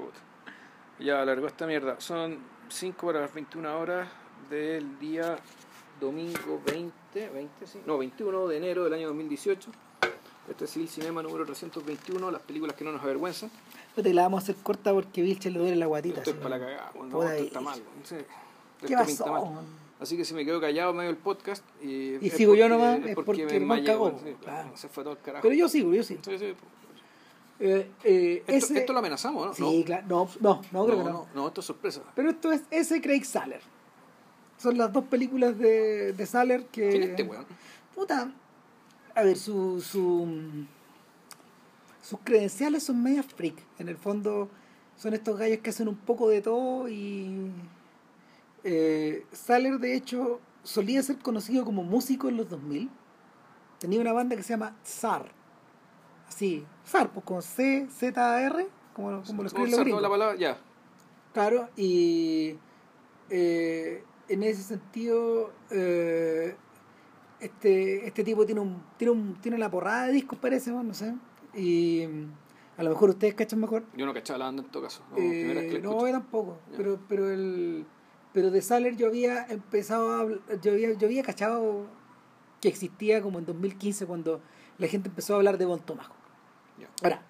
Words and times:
Puta. 0.00 0.18
Ya 0.98 1.22
alargó 1.22 1.46
esta 1.46 1.66
mierda. 1.66 2.00
Son 2.00 2.38
5 2.68 3.06
para 3.06 3.20
las 3.20 3.32
21 3.34 3.78
horas 3.78 4.08
del 4.50 4.98
día 4.98 5.38
domingo 6.00 6.60
20, 6.66 7.28
20 7.28 7.66
sí, 7.66 7.80
no, 7.86 7.98
21 7.98 8.48
de 8.48 8.56
enero 8.56 8.84
del 8.84 8.94
año 8.94 9.08
2018. 9.08 9.70
Este 10.48 10.64
es 10.64 10.76
el 10.76 10.88
Cinema 10.88 11.22
número 11.22 11.44
321, 11.44 12.30
las 12.30 12.42
películas 12.42 12.74
que 12.74 12.84
no 12.84 12.92
nos 12.92 13.02
avergüenzan. 13.02 13.50
Y 13.96 14.12
la 14.12 14.22
vamos 14.22 14.40
a 14.40 14.42
hacer 14.44 14.56
corta 14.62 14.92
porque 14.92 15.22
Vilche 15.22 15.50
le 15.50 15.58
duele 15.58 15.76
la 15.76 15.86
guatita. 15.86 16.18
Esto 16.18 16.30
es 16.30 16.36
para 16.36 16.58
la 16.58 16.64
cagada, 16.64 16.92
no, 16.94 17.22
esto 17.22 17.44
está 17.44 17.60
mal. 17.60 17.80
sé. 18.02 18.24
¿Qué 18.86 18.94
pasó? 18.94 19.26
mal. 19.26 19.64
Así 20.00 20.16
que 20.16 20.24
si 20.24 20.32
me 20.32 20.44
quedo 20.46 20.60
callado 20.60 20.94
medio 20.94 21.08
del 21.10 21.18
podcast 21.18 21.62
y, 21.82 22.14
Y 22.24 22.30
sigo 22.30 22.54
yo 22.54 22.64
porque- 22.64 22.68
nomás, 22.68 23.06
es 23.06 23.14
porque 23.14 23.44
me 23.44 23.56
el 23.56 23.60
man 23.66 23.78
enmayé, 23.78 23.86
cagó, 23.92 24.18
sí, 24.24 24.34
claro. 24.40 24.70
Se 24.74 24.88
fue 24.88 25.04
todo 25.04 25.12
el 25.12 25.20
carajo. 25.20 25.42
Pero 25.42 25.54
yo 25.54 25.68
sigo, 25.68 25.92
yo 25.92 26.02
sigo. 26.02 26.22
Sí, 26.24 26.38
sí. 26.38 26.54
Eh, 27.60 27.90
eh, 28.04 28.42
Esto, 28.46 28.66
ese- 28.72 28.78
esto 28.80 28.92
lo 28.94 29.00
amenazamos, 29.00 29.58
¿no? 29.58 29.70
Sí, 29.70 29.82
claro. 29.84 30.06
No, 30.08 30.28
no, 30.40 30.62
no, 30.72 30.86
creo 30.86 30.98
que 30.98 31.04
no. 31.04 31.10
no, 31.10 31.26
no, 31.34 31.48
esto 31.48 31.60
es 31.60 31.66
sorpresa. 31.66 32.02
Pero 32.14 32.30
esto 32.30 32.50
es 32.52 32.62
ese 32.70 33.00
Craig 33.02 33.24
Saller. 33.24 33.60
Son 34.56 34.76
las 34.78 34.92
dos 34.92 35.04
películas 35.04 35.58
de, 35.58 36.12
de 36.14 36.26
Saller 36.26 36.64
que. 36.66 36.88
¿Quién 36.90 37.02
es 37.02 37.08
este 37.10 37.22
weón? 37.22 37.46
Puta. 37.94 38.32
A 39.14 39.22
ver, 39.22 39.36
su, 39.36 39.80
su, 39.80 40.26
sus 42.02 42.18
credenciales 42.24 42.82
son 42.84 43.02
medias 43.02 43.26
freak. 43.26 43.56
En 43.78 43.88
el 43.88 43.96
fondo, 43.96 44.48
son 44.96 45.14
estos 45.14 45.38
gallos 45.38 45.58
que 45.58 45.70
hacen 45.70 45.88
un 45.88 45.96
poco 45.96 46.28
de 46.28 46.40
todo 46.40 46.88
y. 46.88 47.50
Eh, 48.64 49.26
Saller, 49.32 49.78
de 49.78 49.94
hecho, 49.94 50.40
solía 50.62 51.02
ser 51.02 51.18
conocido 51.18 51.64
como 51.64 51.82
músico 51.82 52.28
en 52.28 52.36
los 52.36 52.48
2000. 52.48 52.90
Tenía 53.78 54.00
una 54.00 54.12
banda 54.12 54.36
que 54.36 54.42
se 54.42 54.50
llama 54.54 54.76
SAR. 54.82 55.30
Así, 56.28 56.64
SAR, 56.90 57.10
pues 57.12 57.24
con 57.24 57.42
C, 57.42 57.86
Z, 57.90 58.42
R, 58.42 58.66
como, 58.94 59.22
como 59.22 59.42
lo 59.42 59.46
escriben 59.46 59.70
los 59.70 59.80
gringos. 59.80 60.02
la 60.02 60.08
palabra, 60.08 60.36
ya. 60.36 60.58
Claro, 61.32 61.68
y 61.76 62.56
eh, 63.30 64.02
en 64.28 64.42
ese 64.42 64.62
sentido, 64.62 65.52
eh, 65.70 66.56
este, 67.38 68.06
este 68.06 68.24
tipo 68.24 68.44
tiene 68.44 68.60
un, 68.60 68.82
tiene 68.96 69.12
un, 69.12 69.34
tiene 69.40 69.56
una 69.56 69.70
porrada 69.70 70.06
de 70.06 70.12
discos, 70.12 70.38
parece, 70.38 70.72
¿no? 70.72 70.92
sé. 70.92 71.14
Y 71.54 72.04
a 72.76 72.82
lo 72.82 72.90
mejor 72.90 73.10
ustedes 73.10 73.34
cachan 73.34 73.60
mejor. 73.60 73.84
Yo 73.96 74.06
no 74.06 74.12
cachaba 74.12 74.38
la 74.40 74.44
banda 74.46 74.62
en 74.62 74.70
todo 74.70 74.82
caso. 74.82 75.02
No, 75.12 75.18
Eh, 75.18 75.80
no, 75.82 76.06
yo 76.06 76.12
tampoco. 76.12 76.58
Pero, 76.76 76.98
pero 77.08 77.30
el 77.30 77.86
pero 78.32 78.50
de 78.50 78.62
Saller 78.62 78.96
yo 78.96 79.08
había 79.08 79.44
empezado 79.46 80.12
a 80.12 80.56
yo 80.62 80.72
había, 80.72 80.92
yo 80.92 81.06
había 81.06 81.22
cachado 81.22 81.86
que 82.60 82.68
existía 82.68 83.22
como 83.22 83.38
en 83.38 83.46
2015 83.46 84.06
cuando 84.06 84.40
la 84.78 84.86
gente 84.86 85.08
empezó 85.08 85.34
a 85.34 85.36
hablar 85.38 85.58
de 85.58 85.64
Bon 85.64 85.80
Tomahawk. 85.80 86.19
Ahora, 87.02 87.22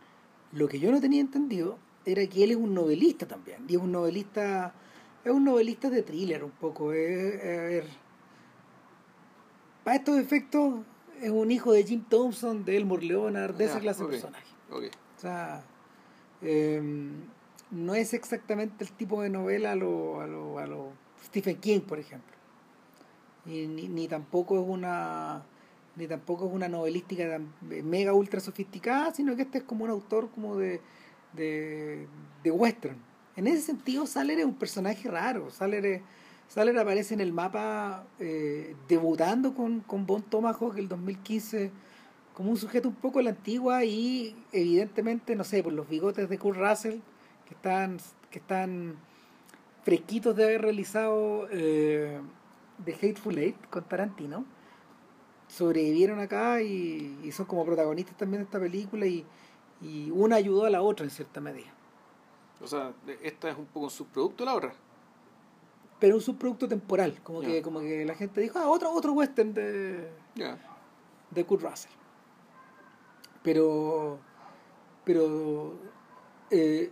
lo 0.52 0.68
que 0.68 0.80
yo 0.80 0.90
no 0.90 1.00
tenía 1.00 1.20
entendido 1.20 1.78
era 2.04 2.26
que 2.26 2.44
él 2.44 2.52
es 2.52 2.56
un 2.56 2.74
novelista 2.74 3.26
también. 3.26 3.64
Y 3.68 3.76
es 3.76 3.80
un 3.80 3.92
novelista. 3.92 4.74
Es 5.24 5.32
un 5.32 5.44
novelista 5.44 5.90
de 5.90 6.02
thriller 6.02 6.44
un 6.44 6.50
poco. 6.50 6.92
Es, 6.92 7.42
a 7.42 7.46
ver. 7.46 7.84
Para 9.84 9.96
estos 9.96 10.18
efectos, 10.18 10.80
es 11.20 11.30
un 11.30 11.50
hijo 11.50 11.72
de 11.72 11.84
Jim 11.84 12.04
Thompson, 12.08 12.64
de 12.64 12.76
Elmore 12.76 13.04
Leonard, 13.04 13.54
de 13.54 13.64
esa 13.64 13.74
Ya, 13.74 13.80
clase 13.80 14.02
de 14.02 14.08
personaje. 14.08 14.46
Ok. 14.70 14.84
O 15.16 15.20
sea, 15.20 15.62
em, 16.42 17.12
no 17.70 17.94
es 17.94 18.14
exactamente 18.14 18.84
el 18.84 18.92
tipo 18.92 19.22
de 19.22 19.30
novela 19.30 19.72
a 19.72 19.74
lo, 19.76 20.20
a 20.20 20.26
lo, 20.26 20.58
a 20.58 20.66
lo 20.66 20.92
Stephen 21.24 21.56
King, 21.56 21.80
por 21.80 21.98
ejemplo. 21.98 22.34
Y 23.46 23.66
ni, 23.66 23.88
ni 23.88 24.08
tampoco 24.08 24.60
es 24.60 24.66
una 24.66 25.44
ni 25.96 26.06
tampoco 26.06 26.46
es 26.46 26.52
una 26.52 26.68
novelística 26.68 27.28
tan 27.28 27.52
mega 27.60 28.12
ultra 28.12 28.40
sofisticada, 28.40 29.12
sino 29.12 29.36
que 29.36 29.42
este 29.42 29.58
es 29.58 29.64
como 29.64 29.84
un 29.84 29.90
autor 29.90 30.30
como 30.30 30.56
de, 30.56 30.80
de, 31.32 32.06
de 32.42 32.50
western. 32.50 32.96
En 33.36 33.46
ese 33.46 33.62
sentido, 33.62 34.06
Saller 34.06 34.38
es 34.40 34.44
un 34.44 34.54
personaje 34.54 35.08
raro. 35.08 35.50
Saller 35.50 36.02
aparece 36.78 37.14
en 37.14 37.20
el 37.20 37.32
mapa 37.32 38.04
eh, 38.18 38.74
debutando 38.88 39.54
con, 39.54 39.80
con 39.80 40.06
Bon 40.06 40.22
Tomahawk 40.22 40.76
el 40.78 40.88
2015 40.88 41.70
como 42.34 42.50
un 42.50 42.56
sujeto 42.56 42.88
un 42.88 42.94
poco 42.94 43.18
a 43.18 43.22
la 43.22 43.30
antigua 43.30 43.84
y 43.84 44.34
evidentemente, 44.52 45.36
no 45.36 45.44
sé, 45.44 45.62
por 45.62 45.72
los 45.72 45.88
bigotes 45.88 46.28
de 46.28 46.38
Kurt 46.38 46.58
Russell, 46.58 47.00
que 47.46 47.54
están, 47.54 47.98
que 48.30 48.38
están 48.38 48.96
fresquitos 49.84 50.36
de 50.36 50.44
haber 50.44 50.62
realizado 50.62 51.48
eh, 51.50 52.18
The 52.84 52.94
Hateful 52.94 53.38
Eight 53.38 53.56
con 53.68 53.84
Tarantino, 53.84 54.44
sobrevivieron 55.50 56.20
acá 56.20 56.62
y, 56.62 57.18
y 57.22 57.32
son 57.32 57.46
como 57.46 57.64
protagonistas 57.64 58.16
también 58.16 58.42
de 58.42 58.44
esta 58.44 58.60
película 58.60 59.06
y, 59.06 59.26
y 59.82 60.10
una 60.10 60.36
ayudó 60.36 60.64
a 60.64 60.70
la 60.70 60.82
otra 60.82 61.04
en 61.04 61.10
cierta 61.10 61.40
medida. 61.40 61.72
O 62.60 62.66
sea, 62.66 62.92
esta 63.22 63.50
es 63.50 63.58
un 63.58 63.66
poco 63.66 63.86
un 63.86 63.90
subproducto 63.90 64.44
de 64.44 64.50
la 64.50 64.56
otra. 64.56 64.72
Pero 65.98 66.16
un 66.16 66.22
subproducto 66.22 66.68
temporal, 66.68 67.20
como 67.22 67.40
que 67.40 67.60
como 67.62 67.80
que 67.80 68.04
la 68.04 68.14
gente 68.14 68.40
dijo, 68.40 68.58
ah, 68.58 68.68
otro, 68.68 68.90
otro 68.90 69.12
western 69.12 69.52
de, 69.52 70.08
de 71.30 71.44
Kurt 71.44 71.62
Russell. 71.62 71.90
Pero, 73.42 74.18
pero 75.04 75.74
eh, 76.50 76.90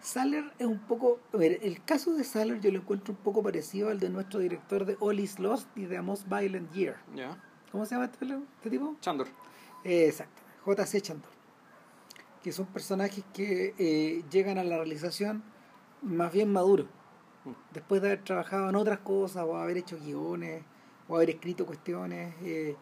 Saller 0.00 0.52
es 0.58 0.66
un 0.66 0.78
poco, 0.80 1.18
a 1.32 1.36
ver, 1.36 1.58
el 1.62 1.82
caso 1.84 2.14
de 2.14 2.24
Saller 2.24 2.60
yo 2.60 2.70
lo 2.70 2.78
encuentro 2.78 3.12
un 3.12 3.20
poco 3.20 3.42
parecido 3.42 3.88
al 3.90 4.00
de 4.00 4.08
nuestro 4.10 4.40
director 4.40 4.84
de 4.84 4.96
All 5.00 5.20
Is 5.20 5.38
Lost 5.38 5.68
y 5.76 5.84
de 5.84 5.98
A 5.98 6.02
Most 6.02 6.26
Violent 6.28 6.72
Year. 6.72 6.96
Ya. 7.14 7.42
¿Cómo 7.72 7.84
se 7.86 7.94
llama 7.94 8.06
este, 8.06 8.24
este 8.24 8.70
tipo? 8.70 8.96
Chandor. 9.00 9.28
Eh, 9.84 10.06
exacto, 10.06 10.42
J.C. 10.64 11.00
Chandor. 11.00 11.30
Que 12.42 12.52
son 12.52 12.66
personajes 12.66 13.24
que 13.34 13.74
eh, 13.78 14.24
llegan 14.30 14.58
a 14.58 14.64
la 14.64 14.76
realización 14.76 15.42
más 16.02 16.32
bien 16.32 16.52
maduros, 16.52 16.86
Mm. 17.44 17.50
después 17.72 18.02
de 18.02 18.08
haber 18.08 18.22
trabajado 18.24 18.68
en 18.68 18.76
otras 18.76 18.98
cosas 18.98 19.44
o 19.48 19.56
haber 19.56 19.78
hecho 19.78 19.98
guiones 19.98 20.62
o 21.08 21.16
haber 21.16 21.30
escrito 21.30 21.64
cuestiones. 21.64 22.34
Eh, 22.42 22.76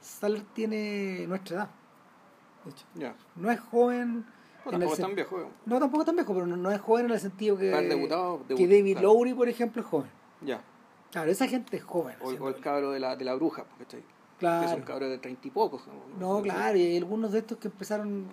Saller 0.00 0.42
tiene 0.54 1.26
nuestra 1.26 1.56
edad, 1.56 1.70
de 2.64 2.70
hecho. 2.70 3.14
No 3.36 3.50
es 3.50 3.60
joven. 3.60 4.24
El 4.64 4.70
tampoco 4.72 4.94
sen- 4.96 5.00
tan 5.02 5.14
viejo. 5.14 5.50
No, 5.66 5.78
tampoco 5.78 6.04
tan 6.06 6.14
viejo, 6.16 6.32
pero 6.32 6.46
no, 6.46 6.56
no 6.56 6.70
es 6.70 6.80
joven 6.80 7.06
en 7.06 7.12
el 7.12 7.20
sentido 7.20 7.58
que, 7.58 7.74
Haber 7.74 7.90
debutado, 7.90 8.42
que 8.48 8.66
David 8.66 8.92
claro. 8.92 9.08
Lowry, 9.14 9.34
por 9.34 9.48
ejemplo, 9.50 9.82
es 9.82 9.88
joven. 9.88 10.10
Ya. 10.40 10.62
Claro, 11.10 11.30
esa 11.30 11.46
gente 11.46 11.76
es 11.76 11.84
joven. 11.84 12.16
O, 12.22 12.28
o 12.30 12.48
el 12.48 12.58
cabro 12.60 12.92
de 12.92 13.00
la, 13.00 13.16
de 13.16 13.24
la 13.26 13.34
bruja, 13.34 13.64
¿cachai? 13.78 14.00
Que 14.00 14.06
Claro. 14.40 14.68
son 14.68 14.80
cabros 14.82 15.08
de 15.10 15.18
treinta 15.18 15.46
y 15.46 15.50
pocos. 15.50 15.82
No, 16.18 16.42
claro, 16.42 16.76
y 16.76 16.82
hay 16.82 16.96
algunos 16.96 17.30
de 17.32 17.38
estos 17.40 17.58
que 17.58 17.68
empezaron 17.68 18.24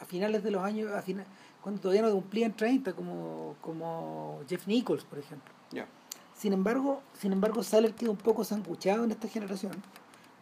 a 0.00 0.04
finales 0.06 0.42
de 0.42 0.50
los 0.50 0.62
años, 0.62 0.90
a 0.92 1.02
fina- 1.02 1.26
cuando 1.60 1.80
todavía 1.80 2.02
no 2.02 2.10
cumplían 2.12 2.56
30, 2.56 2.92
como, 2.94 3.54
como 3.60 4.40
Jeff 4.48 4.66
Nichols, 4.66 5.04
por 5.04 5.18
ejemplo. 5.18 5.52
Ya. 5.70 5.86
Sin 6.34 6.52
embargo, 6.52 7.02
sin 7.20 7.32
embargo, 7.32 7.62
Saller 7.62 7.92
queda 7.94 8.10
un 8.10 8.16
poco 8.16 8.42
sanguchado 8.42 9.04
en 9.04 9.10
esta 9.12 9.28
generación, 9.28 9.72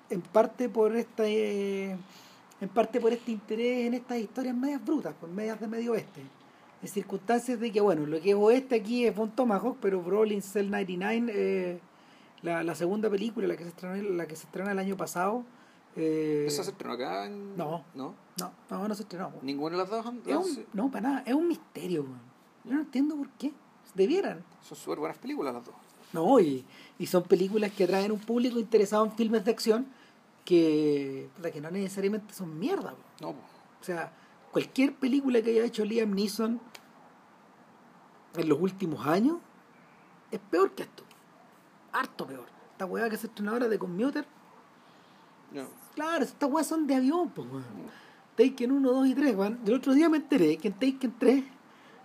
en 0.09 0.21
parte 0.23 0.69
por 0.69 0.95
esta 0.97 1.27
eh, 1.27 1.97
en 2.61 2.69
parte 2.69 3.01
por 3.01 3.13
este 3.13 3.33
interés 3.33 3.87
en 3.87 3.95
estas 3.95 4.19
historias 4.19 4.55
medias 4.55 4.83
brutas, 4.85 5.15
por 5.21 5.29
medias 5.31 5.59
de 5.61 5.67
medio 5.67 5.93
oeste. 5.93 6.23
En 6.83 6.89
circunstancias 6.89 7.61
de 7.61 7.71
que, 7.71 7.81
bueno, 7.83 8.07
lo 8.07 8.19
que 8.21 8.31
es 8.31 8.37
oeste 8.37 8.77
aquí 8.77 9.05
es 9.07 9.15
Von 9.15 9.31
Tomahawk, 9.31 9.77
pero 9.83 10.01
Brawling 10.03 10.41
Cell 10.43 10.71
99, 10.71 11.33
eh, 11.35 11.81
la, 12.43 12.63
la 12.65 12.75
segunda 12.75 13.09
película, 13.11 13.47
la 13.47 13.57
que 13.57 13.65
se 13.65 13.71
estrenó, 13.71 13.97
la 14.17 14.27
que 14.27 14.37
se 14.37 14.45
estrenó 14.47 14.71
el 14.71 14.79
año 14.79 14.97
pasado, 14.97 15.45
eh, 15.97 16.45
¿Esa 16.47 16.63
se 16.63 16.71
estrenó 16.71 16.95
acá? 16.95 17.27
En... 17.27 17.57
No. 17.57 17.85
¿No? 17.95 18.15
no, 18.39 18.53
no, 18.71 18.89
no 18.89 18.95
se 18.95 19.03
estrenó. 19.03 19.33
¿Ninguna 19.43 19.77
de 19.77 19.83
las 19.83 19.91
dos? 19.91 20.07
Es 20.27 20.37
un- 20.37 20.67
no, 20.73 20.91
para 20.91 21.09
nada, 21.09 21.23
es 21.27 21.35
un 21.35 21.49
misterio. 21.49 22.07
Yo 22.65 22.75
no 22.75 22.81
entiendo 22.81 23.17
por 23.17 23.29
qué. 23.31 23.53
Debieran. 23.95 24.45
Son 24.63 24.79
súper 24.79 25.01
buenas 25.01 25.19
películas 25.19 25.53
las 25.53 25.65
dos. 25.65 25.75
No, 26.13 26.39
y, 26.39 26.65
y 26.99 27.07
son 27.07 27.25
películas 27.25 27.73
que 27.73 27.85
atraen 27.85 28.13
un 28.13 28.21
público 28.21 28.59
interesado 28.61 29.05
en 29.05 29.13
filmes 29.13 29.45
de 29.45 29.51
acción 29.51 29.87
que, 30.45 31.29
puta, 31.37 31.51
que 31.51 31.61
no 31.61 31.71
necesariamente 31.73 32.33
son 32.35 32.57
mierda. 32.59 32.95
No, 33.21 33.33
po. 33.33 33.39
O 33.81 33.85
sea, 33.85 34.13
cualquier 34.53 34.95
película 34.95 35.43
que 35.43 35.51
haya 35.51 35.65
hecho 35.65 35.85
Liam 35.85 36.13
Neeson 36.15 36.61
en 38.37 38.49
los 38.49 38.61
últimos 38.61 39.05
años 39.07 39.39
es 40.31 40.39
peor 40.39 40.73
que 40.73 40.85
esto. 40.85 41.03
Harto 41.93 42.27
peor. 42.27 42.47
Esta 42.73 42.87
weá 42.87 43.09
que 43.11 43.17
se 43.17 43.27
estrenó 43.27 43.53
ahora 43.53 43.69
de 43.69 43.79
Commuter, 43.79 44.25
No. 45.53 45.65
claro, 45.95 46.25
estas 46.25 46.51
weas 46.51 46.67
son 46.67 46.87
de 46.87 46.95
avión, 46.95 47.31
pues 47.31 47.47
weón. 47.51 47.65
Taken 48.37 48.73
1, 48.73 48.91
2 48.93 49.07
y 49.09 49.15
3, 49.15 49.37
weón. 49.37 49.61
El 49.67 49.75
otro 49.75 49.93
día 49.93 50.09
me 50.09 50.17
enteré 50.19 50.57
que 50.57 50.69
en 50.69 50.75
Taken 50.75 51.15
3, 51.19 51.45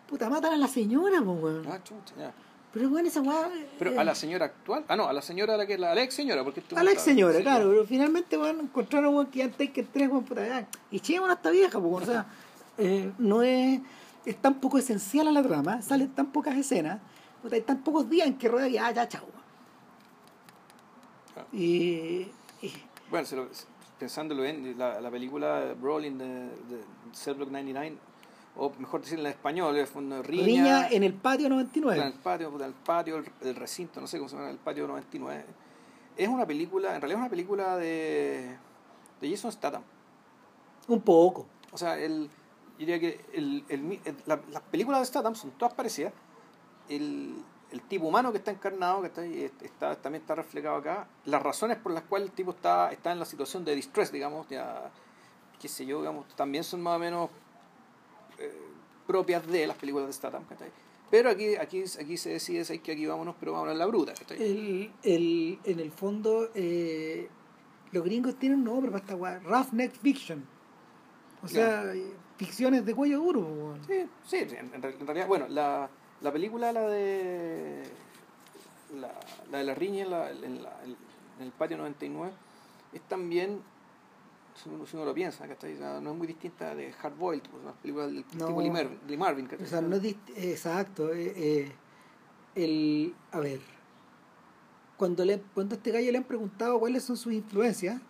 puta, 0.08 0.30
matan 0.30 0.54
a 0.54 0.58
la 0.58 0.68
señora, 0.68 1.22
pues 1.24 1.42
weón. 1.42 1.68
Ah, 1.70 1.80
chucha, 1.84 2.14
ya. 2.18 2.34
Pero 2.74 2.90
bueno, 2.90 3.08
esa 3.08 3.22
weá. 3.22 3.50
Pero 3.80 3.92
eh, 3.92 4.00
a 4.00 4.04
la 4.04 4.16
señora 4.16 4.46
actual. 4.48 4.84
Ah, 4.90 4.98
no, 4.98 5.08
a 5.08 5.14
la 5.14 5.22
señora 5.22 5.54
a 5.54 5.58
la 5.58 5.66
que 5.66 5.78
la, 5.78 5.92
a 5.94 5.96
la 5.96 6.04
ex 6.04 6.14
señora, 6.14 6.44
porque 6.44 6.62
A 6.76 6.84
la 6.84 6.92
ex 6.92 7.02
señora, 7.04 7.40
claro, 7.40 7.70
pero 7.70 7.86
finalmente 7.86 8.38
weón, 8.38 8.60
encontraron 8.62 9.14
weón, 9.16 9.28
que 9.28 9.40
ya 9.40 9.46
en 9.46 9.52
Taken 9.54 9.88
3, 9.94 10.10
weón, 10.10 10.24
puta, 10.26 10.46
ya. 10.46 10.68
Y 10.92 11.00
chévere 11.00 11.32
a 11.32 11.36
esta 11.36 11.52
vieja, 11.52 11.80
pues, 11.80 11.92
weón, 11.92 12.04
o 12.04 12.06
sea, 12.06 12.26
eh, 12.78 13.12
no 13.18 13.42
es. 13.44 13.80
Es 14.26 14.36
tan 14.42 14.56
poco 14.56 14.80
esencial 14.80 15.28
a 15.28 15.32
la 15.32 15.44
trama, 15.44 15.84
salen 15.84 16.10
tan 16.10 16.26
pocas 16.32 16.58
escenas, 16.58 17.00
puta, 17.44 17.56
hay 17.56 17.62
tan 17.62 17.84
pocos 17.84 18.10
días 18.10 18.26
en 18.28 18.38
que 18.40 18.50
rueda 18.50 18.66
que 18.66 18.74
ya, 18.74 18.90
ya, 18.92 19.08
chao. 19.08 19.24
Y. 21.56 22.28
y- 22.62 22.74
Bueno, 23.10 23.26
se 23.26 23.36
lo- 23.36 23.48
pensándolo 24.00 24.42
bien, 24.44 24.76
la, 24.78 25.00
la 25.00 25.10
película 25.10 25.74
Brawling 25.80 26.18
de, 26.18 26.28
de 26.28 26.84
Cell 27.14 27.36
Block 27.36 27.50
99 27.50 27.98
o 28.58 28.72
mejor 28.80 29.02
decir 29.02 29.20
en 29.20 29.26
español, 29.26 29.76
el 29.76 29.86
fondo 29.88 30.22
Riña, 30.24 30.44
Riña 30.46 30.88
en 30.90 31.04
el 31.04 31.14
patio 31.14 31.50
99. 31.50 32.00
en 32.02 32.08
el 32.08 32.14
patio, 32.14 32.50
puta, 32.52 32.66
el 32.66 32.74
patio, 32.74 33.24
el, 33.42 33.56
recinto, 33.56 34.00
no 34.02 34.08
sé 34.08 34.18
cómo 34.18 34.30
se 34.30 34.36
llama, 34.38 34.50
el 34.50 34.58
patio 34.58 34.88
99. 34.88 35.46
Es 36.18 36.28
una 36.30 36.46
película, 36.46 36.96
en 36.96 37.02
realidad 37.02 37.20
es 37.20 37.24
una 37.24 37.30
película 37.30 37.76
de, 37.78 38.56
de 39.22 39.30
Jason 39.30 39.52
Statham. 39.52 39.82
Un 40.88 41.02
poco. 41.02 41.46
O 41.74 41.78
sea, 41.78 41.98
el, 42.00 42.24
yo 42.28 42.30
diría 42.80 43.00
que 43.00 43.20
el, 43.34 43.64
el- 43.70 44.00
la- 44.26 44.40
las 44.52 44.62
películas 44.64 45.02
de 45.02 45.06
Statham 45.06 45.36
son 45.36 45.52
todas 45.52 45.74
parecidas. 45.74 46.14
El, 46.88 47.36
el 47.76 47.82
tipo 47.82 48.08
humano 48.08 48.32
que 48.32 48.38
está 48.38 48.52
encarnado, 48.52 49.02
que 49.02 49.08
está, 49.08 49.66
está, 49.66 49.96
también 50.02 50.22
está 50.22 50.34
reflejado 50.34 50.78
acá. 50.78 51.08
Las 51.26 51.44
razones 51.44 51.78
por 51.78 51.92
las 51.92 52.04
cuales 52.04 52.30
el 52.30 52.34
tipo 52.34 52.52
está, 52.52 52.90
está 52.90 53.12
en 53.12 53.20
la 53.20 53.26
situación 53.26 53.66
de 53.66 53.76
distress, 53.76 54.14
digamos, 54.14 54.48
ya, 54.48 54.90
qué 55.60 55.68
sé 55.68 55.86
yo, 55.86 56.00
digamos, 56.00 56.26
también 56.36 56.64
son 56.64 56.82
más 56.82 56.96
o 56.96 57.00
menos 57.00 57.30
eh, 58.40 58.62
propias 59.06 59.46
de 59.46 59.68
las 59.68 59.76
películas 59.76 60.08
de 60.08 60.14
Statham. 60.14 60.46
¿cachai? 60.46 60.70
Pero 61.12 61.30
aquí, 61.30 61.58
aquí, 61.58 61.84
aquí 62.00 62.16
se 62.16 62.30
decide 62.30 62.62
es 62.62 62.80
que 62.80 62.94
aquí 62.94 63.06
vámonos, 63.06 63.36
pero 63.38 63.52
vámonos 63.52 63.76
a 63.76 63.78
la 63.78 63.86
bruta. 63.88 64.14
El, 64.30 64.94
el, 65.04 65.60
en 65.66 65.80
el 65.82 65.92
fondo, 65.92 66.52
eh, 66.56 67.28
los 67.92 68.06
gringos 68.06 68.40
tienen 68.40 68.60
un 68.60 68.66
nombre 68.66 68.90
para 68.90 69.04
esta 69.04 69.18
weá. 69.18 69.40
Roughneck 69.40 69.92
Fiction. 69.92 70.46
O 71.44 71.48
sea, 71.50 71.92
ficciones 72.38 72.86
de 72.86 72.96
cuello 72.96 73.20
duro. 73.20 73.78
Sí, 73.86 74.08
sí, 74.24 74.38
en 74.58 74.82
realidad, 74.82 75.28
bueno, 75.28 75.46
la, 75.50 75.90
la 76.22 76.32
película, 76.32 76.72
la 76.72 76.82
de 76.88 77.84
la, 79.00 79.12
la 79.52 79.58
de 79.60 79.64
la 79.64 79.76
riña 79.76 80.04
en, 80.04 80.10
la, 80.12 80.32
en, 80.32 80.64
la- 80.64 80.84
en 80.84 80.96
el 81.46 81.52
patio 81.52 81.78
99, 81.78 82.32
es 82.94 83.02
también, 83.04 83.60
si 84.56 84.70
uno, 84.70 84.86
si 84.86 84.96
uno 84.96 85.06
lo 85.06 85.14
piensa, 85.14 85.48
¿cachai? 85.48 85.74
No 85.76 86.12
es 86.12 86.18
muy 86.18 86.28
distinta 86.28 86.74
de 86.76 86.94
Hard 87.02 87.16
Boiled, 87.16 87.44
pues, 87.50 87.62
una 87.64 87.74
película 87.74 88.06
del 88.08 88.24
No. 88.38 88.48
tipo 88.48 88.62
Lee 88.62 88.70
Marvin, 88.70 89.00
Lee 89.08 89.18
Marvin, 89.18 89.48
¿cachai? 89.48 89.66
O 89.66 89.70
sea, 89.70 89.82
no 89.82 89.96
es 89.98 90.16
exacto. 90.38 91.14
eh, 91.14 91.34
eh, 91.36 91.72
el, 92.56 93.14
a 93.34 93.40
ver, 93.40 93.60
cuando, 94.98 95.26
le, 95.26 95.42
cuando 95.54 95.76
a 95.76 95.78
este 95.78 95.92
gallo 95.92 96.10
le 96.12 96.18
han 96.18 96.24
preguntado 96.24 96.80
cuáles 96.80 97.04
son 97.04 97.18
sus 97.18 97.34
influencias, 97.34 98.02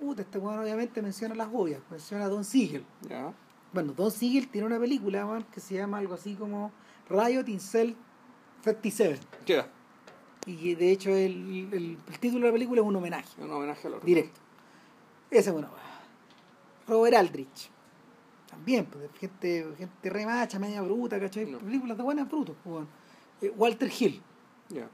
puta, 0.00 0.22
este 0.22 0.38
weón 0.38 0.58
obviamente 0.58 1.02
menciona 1.02 1.34
las 1.34 1.48
obvias, 1.52 1.80
menciona 1.90 2.24
a 2.24 2.28
Don 2.28 2.42
Siegel. 2.44 2.84
Ya, 3.02 3.32
Bueno, 3.74 3.92
Don 3.92 4.10
Siegel 4.10 4.48
tiene 4.48 4.66
una 4.66 4.78
película 4.80 5.44
que 5.52 5.60
se 5.60 5.74
llama 5.74 5.98
algo 5.98 6.14
así 6.14 6.34
como 6.34 6.72
Riot 7.08 7.48
in 7.48 7.60
Cell 7.60 7.92
57. 8.64 9.18
ya, 9.46 9.68
Y 10.46 10.74
de 10.74 10.90
hecho 10.90 11.10
el, 11.10 11.68
el- 11.72 11.98
el 12.08 12.18
título 12.20 12.40
de 12.46 12.46
la 12.48 12.52
película 12.52 12.80
es 12.80 12.86
un 12.86 12.96
homenaje 12.96 13.42
un 13.42 13.50
homenaje 13.50 13.86
a 13.86 13.90
los 13.90 14.04
directo. 14.04 14.40
Esa 15.30 15.50
es 15.50 15.56
weá. 15.56 15.68
Robert 16.86 17.16
Aldrich. 17.16 17.70
También, 18.48 18.84
pues, 18.86 19.08
gente, 19.18 19.66
gente 19.78 20.10
re 20.10 20.26
macha, 20.26 20.58
media 20.58 20.82
bruta, 20.82 21.18
¿cachai? 21.18 21.46
No. 21.46 21.58
Películas 21.58 21.96
de 21.96 22.02
buenas 22.02 22.28
brutos, 22.28 22.54
pues, 22.62 22.74
weón. 22.74 22.88
Eh, 23.40 23.50
Walter 23.56 23.90
Hill. 23.98 24.20
Ya, 24.68 24.88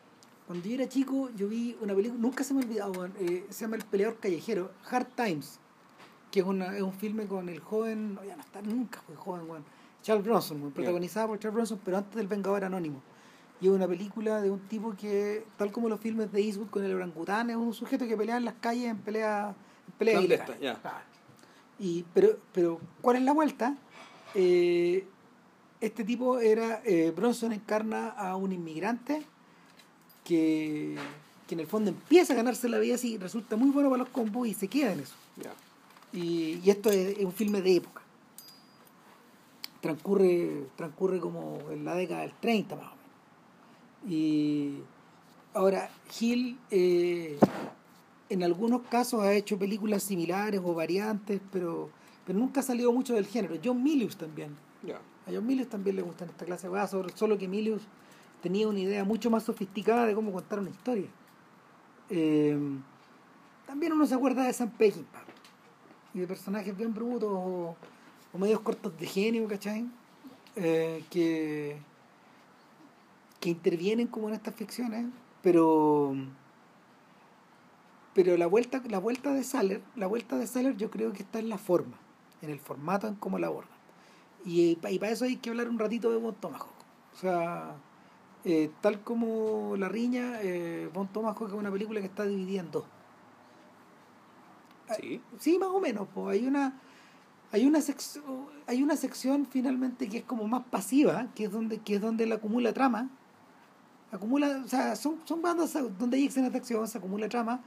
Cuando 0.47 0.67
yo 0.69 0.75
era 0.75 0.89
chico, 0.89 1.29
yo 1.35 1.49
vi 1.49 1.77
una 1.81 1.95
película, 1.95 2.21
nunca 2.21 2.45
se 2.45 2.55
me 2.55 2.61
ha 2.61 2.65
olvidado, 2.65 3.07
eh, 3.19 3.47
se 3.51 3.63
llama 3.65 3.77
El 3.77 3.85
peleador 3.85 4.19
callejero, 4.19 4.71
Hard 4.91 5.09
Times, 5.17 5.59
que 6.31 6.41
es, 6.41 6.47
una, 6.47 6.77
es 6.77 6.83
un 6.83 6.93
filme 6.93 7.27
con 7.27 7.49
el 7.49 7.59
joven, 7.61 8.15
no, 8.15 8.25
ya 8.25 8.37
no 8.37 8.43
está 8.43 8.63
nunca, 8.63 9.01
fue 9.03 9.17
joven, 9.17 9.49
weón, 9.51 9.65
Charles 10.09 10.25
Bronson, 10.25 10.71
protagonizada 10.73 11.27
por 11.27 11.39
Charles 11.39 11.55
Bronson, 11.55 11.81
pero 11.85 11.99
antes 11.99 12.15
del 12.15 12.27
Vengador 12.27 12.65
Anónimo. 12.65 13.03
Y 13.61 13.67
es 13.67 13.73
una 13.73 13.87
película 13.87 14.41
de 14.41 14.51
un 14.51 14.61
tipo 14.61 14.95
que, 14.97 15.45
tal 15.59 15.71
como 15.71 15.87
los 15.91 16.01
filmes 16.01 16.33
de 16.33 16.41
Eastwood 16.41 16.71
con 16.71 16.83
el 16.83 16.95
orangután, 16.95 17.51
es 17.51 17.57
un 17.57 17.75
sujeto 17.75 18.09
que 18.09 18.17
pelea 18.17 18.39
en 18.39 18.47
las 18.47 18.55
calles 18.55 18.87
en 18.87 18.97
pelea, 18.97 19.55
en 19.87 19.93
pelea 19.99 20.15
Clandesta, 20.15 20.57
ilegal. 20.57 20.81
ya. 20.83 21.03
Y, 21.79 22.07
pero, 22.15 22.39
pero, 22.55 22.81
¿cuál 23.03 23.17
es 23.19 23.23
la 23.23 23.33
vuelta? 23.35 23.77
Eh, 24.35 25.05
este 25.79 26.05
tipo 26.05 26.39
era, 26.39 26.81
eh, 26.87 27.13
Bronson 27.15 27.53
encarna 27.53 28.09
a 28.09 28.35
un 28.37 28.53
inmigrante 28.53 29.27
que, 30.25 30.97
que 31.47 31.55
en 31.55 31.61
el 31.61 31.67
fondo 31.67 31.91
empieza 31.91 32.33
a 32.33 32.37
ganarse 32.37 32.67
la 32.71 32.79
vida 32.79 32.95
así, 32.95 33.19
resulta 33.19 33.57
muy 33.57 33.69
bueno 33.73 33.91
para 33.91 34.05
los 34.05 34.09
combos 34.09 34.49
y 34.49 34.55
se 34.55 34.69
queda 34.69 34.95
en 34.95 35.01
eso. 35.01 35.17
ya, 35.37 35.53
Y, 36.15 36.63
y 36.65 36.71
esto 36.71 36.89
es, 36.89 37.19
es 37.19 37.25
un 37.27 37.33
filme 37.35 37.61
de 37.61 37.77
época. 37.77 38.01
Transcurre, 39.81 40.67
transcurre 40.77 41.21
como 41.21 41.59
en 41.71 41.85
la 41.85 41.95
década 41.95 42.23
del 42.23 42.33
30 42.41 42.77
más 42.77 42.85
o 42.85 42.89
menos. 42.89 42.99
Y 44.09 44.79
ahora, 45.55 45.91
Hill 46.19 46.59
eh, 46.71 47.39
en 48.29 48.43
algunos 48.43 48.83
casos 48.83 49.23
ha 49.23 49.33
hecho 49.33 49.59
películas 49.59 50.03
similares 50.03 50.61
o 50.65 50.75
variantes, 50.75 51.41
pero, 51.53 51.91
pero 52.27 52.39
nunca 52.39 52.61
ha 52.61 52.63
salido 52.63 52.93
mucho 52.93 53.15
del 53.15 53.27
género. 53.27 53.57
John 53.63 53.83
Milius 53.83 54.17
también. 54.17 54.57
A 55.27 55.31
John 55.33 55.47
Milius 55.47 55.69
también 55.69 55.97
le 55.97 56.03
gustan 56.03 56.29
esta 56.29 56.45
clase 56.45 56.69
de 56.69 56.73
cosas, 56.73 57.13
solo 57.15 57.37
que 57.37 57.49
Milius 57.49 57.83
tenía 58.43 58.69
una 58.69 58.81
idea 58.81 59.05
mucho 59.05 59.31
más 59.31 59.43
sofisticada 59.43 60.07
de 60.07 60.15
cómo 60.15 60.33
contar 60.33 60.59
una 60.59 60.71
historia. 60.71 61.09
Eh, 62.11 62.59
también 63.67 63.93
uno 63.93 64.07
se 64.07 64.15
acuerda 64.15 64.45
de 64.45 64.53
Sam 64.53 64.71
Peckinpah 64.71 65.25
y 66.15 66.21
de 66.21 66.27
personajes 66.27 66.75
bien 66.75 66.95
brutos 66.95 67.31
o, 67.31 67.77
o 68.39 68.41
medios 68.41 68.61
cortos 68.61 68.97
de 68.99 69.07
genio, 69.07 69.49
¿cachai? 69.49 69.87
Eh, 70.57 71.05
que, 71.11 71.79
que 73.41 73.51
intervienen 73.51 74.09
como 74.09 74.29
en 74.29 74.35
estas 74.35 74.55
ficciones, 74.55 75.07
pero 75.43 76.15
pero 78.15 78.37
la 78.37 78.47
vuelta 78.47 78.83
la 78.89 78.99
vuelta 78.99 79.33
de 79.33 79.45
Saller 79.45 79.83
la 79.97 80.07
vuelta 80.07 80.37
de 80.37 80.47
Saller 80.47 80.77
yo 80.77 80.91
creo 80.91 81.13
que 81.13 81.23
está 81.23 81.39
en 81.39 81.49
la 81.49 81.59
forma 81.59 81.97
en 82.43 82.51
el 82.51 82.59
formato 82.59 83.07
en 83.07 83.15
cómo 83.15 83.39
la 83.39 83.47
abordan 83.49 83.71
y, 84.45 84.77
pa- 84.77 84.91
y 84.91 84.99
para 84.99 85.13
eso 85.13 85.25
hay 85.25 85.37
que 85.37 85.51
hablar 85.51 85.69
un 85.69 85.79
ratito 85.79 86.11
de 86.11 86.17
Von 86.19 86.35
Tomahawk 86.35 86.69
o 87.15 87.17
sea 87.17 87.75
eh, 88.45 88.71
tal 88.81 89.03
como 89.03 89.77
La 89.77 89.89
Riña 89.89 90.41
eh, 90.43 90.89
Von 90.93 91.09
Tomahawk 91.09 91.49
es 91.49 91.53
una 91.55 91.71
película 91.71 92.01
que 92.01 92.07
está 92.07 92.25
dividida 92.25 92.61
en 92.61 92.71
dos 92.71 92.85
sí, 95.01 95.21
Sí, 95.39 95.59
más 95.59 95.69
o 95.69 95.81
menos. 95.81 96.09
Pues 96.15 96.39
hay 96.39 96.47
una 96.47 96.81
hay 97.53 97.67
una 97.67 97.81
sección 97.81 98.25
hay 98.67 98.83
una 98.83 98.97
sección 98.97 99.47
finalmente 99.51 100.09
que 100.09 100.19
es 100.19 100.25
como 100.25 100.47
más 100.49 100.65
pasiva, 100.71 101.29
que 101.35 101.45
es 101.45 101.51
donde 101.53 101.79
que 101.79 101.95
es 101.97 102.01
donde 102.01 102.27
la 102.27 102.37
acumula 102.37 102.73
trama. 102.73 103.09
Acumula, 104.11 104.63
o 104.65 104.69
sea, 104.69 104.97
son 104.97 105.17
son 105.25 105.43
bandas 105.43 105.75
donde 105.99 106.17
hay 106.17 106.27
escenas 106.27 106.53
de 106.53 106.59
acción, 106.59 106.89
se 106.89 106.97
acumula 106.99 107.29
trama, 107.29 107.61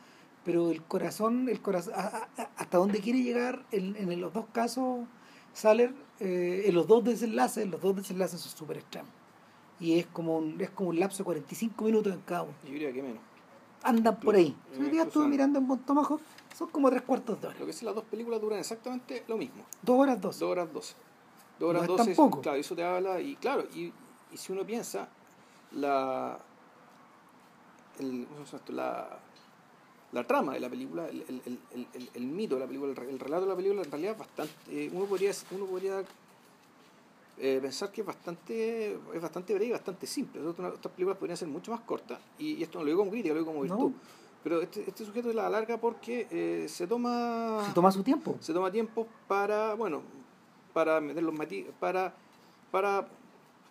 pero 0.44 0.72
el 0.72 0.82
corazón, 0.84 1.48
el 1.50 1.62
corazón 1.62 1.94
a- 1.96 2.28
a- 2.38 2.50
hasta 2.58 2.78
donde 2.78 3.00
quiere 3.00 3.22
llegar 3.22 3.64
en, 3.72 3.96
en 3.96 4.20
los 4.22 4.34
dos 4.34 4.46
casos 4.52 5.02
Saller 5.54 5.94
eh, 6.20 6.64
en 6.68 6.74
los 6.76 6.88
dos 6.88 7.04
desenlaces, 7.04 7.68
los 7.70 7.82
dos 7.82 7.96
desenlaces 7.96 8.40
son 8.40 8.52
súper 8.58 8.78
extremos. 8.78 9.12
Y 9.80 10.00
es 10.00 10.06
como 10.08 10.38
un, 10.38 10.62
es 10.62 10.70
como 10.70 10.90
un 10.90 11.00
lapso 11.00 11.20
de 11.20 11.26
45 11.26 11.84
minutos 11.84 12.14
en 12.14 12.22
cada 12.22 12.44
uno. 12.44 12.54
yo 12.64 12.72
diría 12.72 12.94
que 12.94 13.02
menos. 13.04 13.18
Andan 13.84 14.20
por 14.20 14.36
ahí. 14.36 14.56
Si 14.74 14.82
hoy 14.82 14.90
día 14.92 15.04
estuve 15.04 15.28
mirando 15.28 15.60
en 15.60 15.68
Bon 15.68 15.80
Tomahawk, 15.80 16.22
son 16.56 16.70
como 16.70 16.90
tres 16.90 17.02
cuartos 17.04 17.40
de 17.42 17.48
hora. 17.48 17.58
Lo 17.60 17.66
que 17.66 17.72
es 17.72 17.84
las 17.84 17.96
dos 17.96 18.04
películas 18.06 18.40
duran 18.42 18.60
exactamente 18.60 19.24
lo 19.28 19.38
mismo. 19.38 19.64
Dos 19.82 20.00
horas 20.00 20.20
dos. 20.22 20.40
Dos 20.40 20.50
horas 20.52 20.74
doce. 20.74 20.94
Dos 21.60 21.70
horas 21.70 21.82
No 21.88 21.94
es 21.94 21.98
doce. 21.98 22.16
tampoco. 22.16 22.42
Claro, 22.42 22.58
eso 22.58 22.76
te 22.76 22.84
habla. 22.84 23.20
Y 23.22 23.36
claro, 23.36 23.64
y, 23.74 23.92
y 24.32 24.38
si 24.38 24.52
uno 24.52 24.66
piensa, 24.66 25.08
la. 25.74 26.38
El, 28.00 28.26
la, 28.70 29.20
la 30.12 30.24
trama 30.26 30.54
de 30.54 30.60
la 30.60 30.70
película, 30.70 31.08
el, 31.08 31.22
el, 31.28 31.42
el, 31.46 31.60
el- 31.74 31.88
el- 31.94 32.10
el 32.14 32.26
mito 32.26 32.56
de 32.56 32.62
la 32.62 32.68
película, 32.68 32.90
el, 32.92 32.96
re- 32.96 33.10
el 33.10 33.20
relato 33.20 33.44
de 33.44 33.50
la 33.50 33.56
película, 33.56 33.82
en 33.84 33.92
realidad 33.92 34.14
es 34.14 34.18
bastante. 34.20 34.54
eh, 34.70 34.90
uno 34.92 35.06
podría, 35.06 35.32
uno 35.52 35.66
podría 35.66 36.04
eh, 37.38 37.60
pensar 37.62 37.92
que 37.92 38.02
es 38.02 38.08
bastante, 38.08 38.94
es 39.14 39.22
bastante 39.22 39.54
breve 39.54 39.68
y 39.70 39.72
bastante 39.72 40.08
simple. 40.08 40.42
Otras 40.46 40.74
películas 40.96 41.18
podrían 41.18 41.38
ser 41.38 41.48
mucho 41.48 41.72
más 41.72 41.82
cortas. 41.82 42.20
Y, 42.40 42.54
y 42.56 42.64
esto 42.64 42.80
no 42.80 42.84
lo 42.86 42.90
digo 42.90 43.00
como 43.00 43.12
crítica, 43.12 43.34
lo 43.34 43.40
digo 43.42 43.52
como 43.54 43.66
No. 43.66 43.94
Pero 44.44 44.62
este, 44.62 44.84
este 44.88 45.06
sujeto 45.06 45.32
la 45.34 45.48
alarga 45.48 45.78
porque 45.78 46.28
eh, 46.32 46.68
se 46.68 46.88
toma 46.88 47.64
Se 47.68 47.74
toma 47.74 47.92
su 47.92 48.04
tiempo. 48.04 48.38
se 48.40 48.54
toma 48.54 48.72
tiempo 48.72 49.08
para, 49.28 49.76
bueno, 49.76 50.02
para 50.74 51.00
meter 51.00 51.22
los 51.22 51.34
matices, 51.34 51.72
para, 51.80 52.14
para 52.72 53.08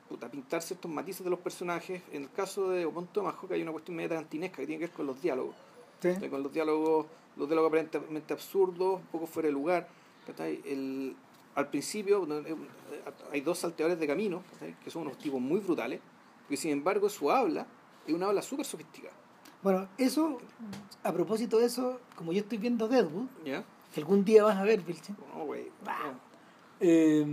puta, 0.08 0.30
pintar 0.30 0.62
ciertos 0.62 0.90
matices 0.90 1.24
de 1.24 1.30
los 1.30 1.40
personajes. 1.40 2.02
En 2.12 2.22
el 2.22 2.30
caso 2.30 2.70
de 2.70 2.84
Obon 2.84 3.06
Tomahawk 3.08 3.50
hay 3.52 3.62
una 3.62 3.72
cuestión 3.72 3.96
media 3.96 4.10
tarantinesca 4.10 4.58
que 4.58 4.66
tiene 4.66 4.78
que 4.78 4.86
ver 4.86 4.96
con 4.96 5.06
los 5.06 5.20
diálogos. 5.20 5.56
Sí. 6.00 6.28
Con 6.28 6.42
los 6.42 6.52
diálogos, 6.52 7.06
los 7.36 7.48
diálogos 7.48 7.68
aparentemente 7.68 8.32
absurdos, 8.32 9.00
un 9.00 9.06
poco 9.06 9.26
fuera 9.26 9.48
de 9.48 9.52
lugar. 9.52 9.88
El, 10.64 11.16
al 11.56 11.68
principio 11.68 12.24
no, 12.26 12.38
eh, 12.38 12.56
hay 13.32 13.40
dos 13.40 13.58
salteadores 13.58 13.98
de 13.98 14.06
camino, 14.06 14.42
que 14.84 14.90
son 14.90 15.02
unos 15.02 15.18
tipos 15.18 15.40
muy 15.40 15.60
brutales, 15.60 16.00
que 16.48 16.56
sin 16.56 16.70
embargo 16.70 17.08
su 17.08 17.30
habla 17.30 17.66
es 18.06 18.14
una 18.14 18.26
habla 18.26 18.42
súper 18.42 18.64
sofisticada. 18.64 19.14
Bueno, 19.62 19.88
eso, 19.98 20.38
a 21.02 21.12
propósito 21.12 21.58
de 21.58 21.66
eso, 21.66 22.00
como 22.16 22.32
yo 22.32 22.40
estoy 22.40 22.58
viendo 22.58 22.88
Deadwood, 22.88 23.26
que 23.44 24.00
algún 24.00 24.24
día 24.24 24.44
vas 24.44 24.56
a 24.56 24.62
ver, 24.62 24.80
Vilchen, 24.80 25.16
No, 25.34 25.44
güey. 25.44 25.66
Ah. 25.86 26.12
eh, 26.80 27.26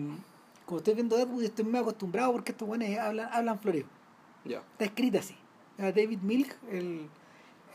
como 0.65 0.79
estoy 0.79 0.95
viendo 0.95 1.15
Deadwood, 1.15 1.43
estoy 1.43 1.65
muy 1.65 1.79
acostumbrado 1.79 2.33
porque 2.33 2.51
estos 2.51 2.67
buenos 2.67 2.89
hablan, 2.97 3.29
hablan 3.31 3.59
floreo. 3.59 3.85
Ya. 4.43 4.57
Está 4.57 4.85
escrita 4.85 5.19
así. 5.19 5.35
David 5.77 6.19
Milk, 6.21 6.55
el, 6.71 7.07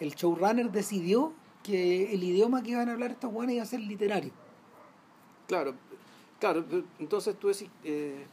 el 0.00 0.14
showrunner, 0.14 0.70
decidió 0.70 1.32
que 1.62 2.12
el 2.12 2.22
idioma 2.22 2.62
que 2.62 2.72
iban 2.72 2.88
a 2.88 2.92
hablar 2.92 3.12
estos 3.12 3.32
buenos 3.32 3.54
iba 3.54 3.62
a 3.62 3.66
ser 3.66 3.80
literario. 3.80 4.32
Claro, 5.46 5.74
Claro, 6.42 6.64
entonces 6.98 7.38
tú 7.38 7.46
decís, 7.46 7.68
eh, 7.84 8.26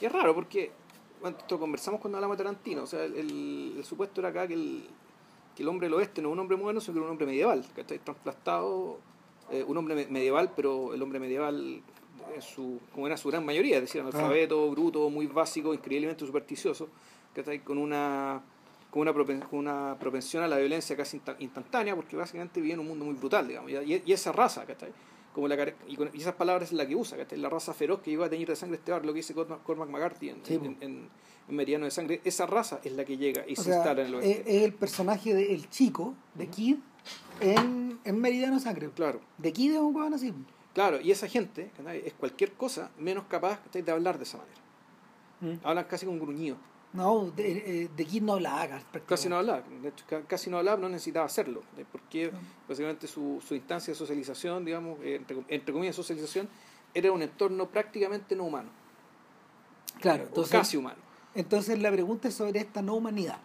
es 0.00 0.12
raro 0.12 0.34
porque 0.34 0.72
bueno, 1.20 1.36
esto 1.38 1.60
conversamos 1.60 2.00
cuando 2.00 2.18
hablamos 2.18 2.36
de 2.36 2.42
Tarantino, 2.42 2.82
o 2.82 2.86
sea, 2.88 3.04
el, 3.04 3.76
el, 3.76 3.84
supuesto 3.84 4.20
era 4.20 4.30
acá 4.30 4.48
que 4.48 4.54
el, 4.54 4.84
que 5.56 5.62
el 5.62 5.68
hombre 5.68 5.86
del 5.86 5.94
oeste 5.94 6.22
no 6.22 6.28
es 6.28 6.32
un 6.32 6.38
hombre 6.38 6.56
moderno, 6.56 6.80
sino 6.80 6.94
que 6.94 7.00
es 7.00 7.04
un 7.04 7.10
hombre 7.10 7.26
medieval, 7.26 7.64
que 7.74 7.80
está 7.82 7.96
trasplastado, 7.98 8.98
eh, 9.50 9.64
un 9.66 9.76
hombre 9.76 10.06
medieval, 10.08 10.52
pero 10.54 10.94
el 10.94 11.02
hombre 11.02 11.18
medieval, 11.18 11.82
su, 12.40 12.80
como 12.92 13.06
era 13.06 13.16
su 13.16 13.28
gran 13.28 13.44
mayoría, 13.44 13.76
es 13.76 13.82
decir, 13.82 14.00
analfabeto, 14.00 14.70
bruto, 14.70 15.10
muy 15.10 15.26
básico, 15.26 15.74
increíblemente 15.74 16.26
supersticioso, 16.26 16.88
que 17.34 17.40
está 17.40 17.58
con 17.64 17.78
una 17.78 18.42
con 18.90 19.00
una, 19.00 19.14
propensión, 19.14 19.48
con 19.48 19.58
una 19.60 19.96
propensión 19.98 20.42
a 20.42 20.48
la 20.48 20.58
violencia 20.58 20.94
casi 20.94 21.18
instantánea, 21.38 21.96
porque 21.96 22.14
básicamente 22.14 22.60
vive 22.60 22.74
en 22.74 22.80
un 22.80 22.88
mundo 22.88 23.06
muy 23.06 23.14
brutal, 23.14 23.48
digamos, 23.48 23.70
y, 23.70 24.02
y 24.04 24.12
esa 24.12 24.32
raza, 24.32 24.66
¿cachai? 24.66 24.92
como 25.34 25.48
la, 25.48 25.72
y, 25.88 25.96
con, 25.96 26.08
esas 26.14 26.34
palabras 26.34 26.68
es 26.68 26.72
la 26.74 26.86
que 26.86 26.94
usa, 26.94 27.16
que 27.26 27.36
la 27.36 27.48
raza 27.48 27.72
feroz 27.72 28.00
que 28.00 28.10
llega 28.10 28.26
a 28.26 28.30
teñir 28.30 28.48
de 28.48 28.56
sangre 28.56 28.76
este 28.76 28.92
bar, 28.92 29.04
lo 29.04 29.12
que 29.12 29.18
dice 29.18 29.34
Cormac 29.34 29.88
McCarthy 29.88 30.30
en, 30.30 30.42
en, 30.46 30.76
en, 30.80 31.08
Meridiano 31.48 31.84
de 31.84 31.90
Sangre, 31.90 32.20
esa 32.24 32.46
raza 32.46 32.80
es 32.84 32.92
la 32.92 33.04
que 33.04 33.16
llega 33.16 33.44
y 33.46 33.56
se 33.56 33.70
instala 33.70 34.02
en 34.02 34.06
el 34.08 34.14
oeste. 34.16 34.56
Es, 34.56 34.62
el 34.64 34.74
personaje 34.74 35.34
del 35.34 35.68
chico, 35.68 36.14
de 36.34 36.46
Kid, 36.48 36.76
en, 37.40 37.98
en 38.04 38.20
Meridiano 38.20 38.54
de 38.54 38.60
Sangre. 38.60 38.90
Claro. 38.94 39.20
De 39.38 39.52
Kid 39.52 39.72
es 39.72 39.78
un 39.78 39.94
huevón 39.94 40.14
así. 40.14 40.32
Claro, 40.74 41.00
y 41.00 41.10
esa 41.10 41.28
gente 41.28 41.70
es 42.04 42.12
cualquier 42.14 42.52
cosa 42.52 42.90
menos 42.98 43.24
capaz 43.28 43.60
de 43.72 43.92
hablar 43.92 44.16
de 44.16 44.24
esa 44.24 44.38
manera. 44.38 44.60
Mm. 45.40 45.66
Hablan 45.66 45.84
casi 45.84 46.06
con 46.06 46.18
gruñido. 46.18 46.56
No, 46.92 47.30
de, 47.30 47.84
eh, 47.84 47.90
de 47.94 48.04
Kid 48.04 48.22
no 48.22 48.34
hablaba. 48.34 48.82
Casi 49.06 49.28
no 49.28 49.36
hablaba, 49.36 49.62
de 49.62 49.88
hecho, 49.88 50.04
casi 50.26 50.50
no 50.50 50.58
hablaba, 50.58 50.78
no 50.78 50.88
necesitaba 50.90 51.24
hacerlo, 51.24 51.62
porque 51.90 52.30
básicamente 52.68 53.06
su, 53.06 53.42
su 53.46 53.54
instancia 53.54 53.92
de 53.92 53.98
socialización, 53.98 54.64
digamos, 54.64 54.98
eh, 55.02 55.16
entre, 55.16 55.42
entre, 55.48 55.72
comillas 55.72 55.96
socialización, 55.96 56.48
era 56.92 57.10
un 57.10 57.22
entorno 57.22 57.68
prácticamente 57.68 58.36
no 58.36 58.44
humano. 58.44 58.68
Claro, 60.00 60.24
entonces, 60.24 60.52
casi 60.52 60.76
humano. 60.76 61.00
Entonces 61.34 61.78
la 61.78 61.90
pregunta 61.90 62.28
es 62.28 62.34
sobre 62.34 62.60
esta 62.60 62.82
no 62.82 62.94
humanidad. 62.94 63.38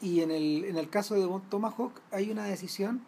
Y 0.00 0.20
en 0.20 0.30
el, 0.30 0.64
en 0.64 0.76
el 0.76 0.88
caso 0.88 1.14
de 1.14 1.26
Tomahawk 1.48 1.92
hay 2.10 2.30
una 2.30 2.44
decisión, 2.44 3.00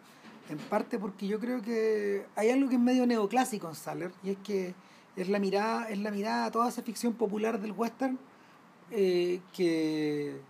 en 0.49 0.57
parte 0.57 0.97
porque 0.97 1.27
yo 1.27 1.39
creo 1.39 1.61
que 1.61 2.25
hay 2.35 2.49
algo 2.49 2.69
que 2.69 2.75
es 2.75 2.81
medio 2.81 3.05
neoclásico 3.05 3.69
en 3.69 3.75
Saller, 3.75 4.11
y 4.23 4.31
es 4.31 4.37
que 4.43 4.73
es 5.15 5.29
la 5.29 5.39
mirada, 5.39 5.89
es 5.89 5.99
la 5.99 6.11
mirada 6.11 6.45
a 6.45 6.51
toda 6.51 6.69
esa 6.69 6.81
ficción 6.81 7.13
popular 7.13 7.59
del 7.59 7.71
western 7.71 8.17
eh, 8.91 9.39
que, 9.53 10.41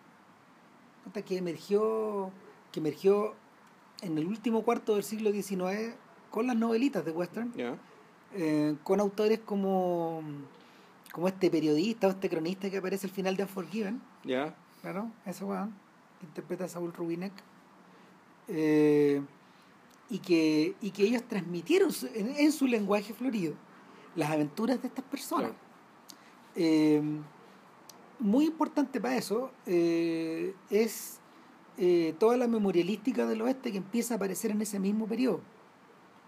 que 1.26 1.38
emergió 1.38 2.32
que 2.72 2.80
emergió 2.80 3.34
en 4.02 4.18
el 4.18 4.28
último 4.28 4.62
cuarto 4.64 4.94
del 4.94 5.04
siglo 5.04 5.32
XIX 5.32 5.96
con 6.32 6.48
las 6.48 6.56
novelitas 6.56 7.04
de 7.04 7.12
western 7.12 7.52
eh, 8.36 8.76
con 8.84 9.00
autores 9.00 9.40
como 9.40 10.22
como 11.20 11.28
este 11.28 11.52
periodista 11.52 12.08
o 12.08 12.12
este 12.12 12.30
cronista 12.30 12.70
que 12.70 12.78
aparece 12.78 13.08
al 13.08 13.14
final 13.14 13.36
de 13.36 13.44
Unforgiven. 13.44 14.02
Ya. 14.24 14.56
Claro 14.82 15.12
ese 15.26 15.44
weón 15.44 15.74
que 16.20 16.26
interpreta 16.26 16.66
a 16.66 16.68
Saul 16.68 16.94
Rubinek. 16.94 17.34
Eh, 18.48 19.22
y 20.10 20.20
que 20.20 20.76
y 20.82 20.90
que 20.90 21.04
ellos 21.04 21.24
transmitieron 21.24 21.92
en, 22.16 22.52
su 22.52 22.66
lenguaje 22.66 23.14
florido 23.14 23.54
las 24.16 24.32
aventuras 24.32 24.82
de 24.82 24.88
estas 24.88 25.06
personas. 25.06 25.52
Muy 28.20 28.46
importante 28.46 29.00
para 29.00 29.16
eso 29.16 29.50
eh, 29.66 30.54
es 30.70 31.20
eh, 31.78 32.14
toda 32.20 32.36
la 32.36 32.48
memorialística 32.48 33.26
del 33.26 33.42
oeste 33.42 33.72
que 33.72 33.78
empieza 33.78 34.14
a 34.14 34.18
aparecer 34.18 34.52
en 34.52 34.62
ese 34.62 34.78
mismo 34.78 35.08
periodo, 35.08 35.40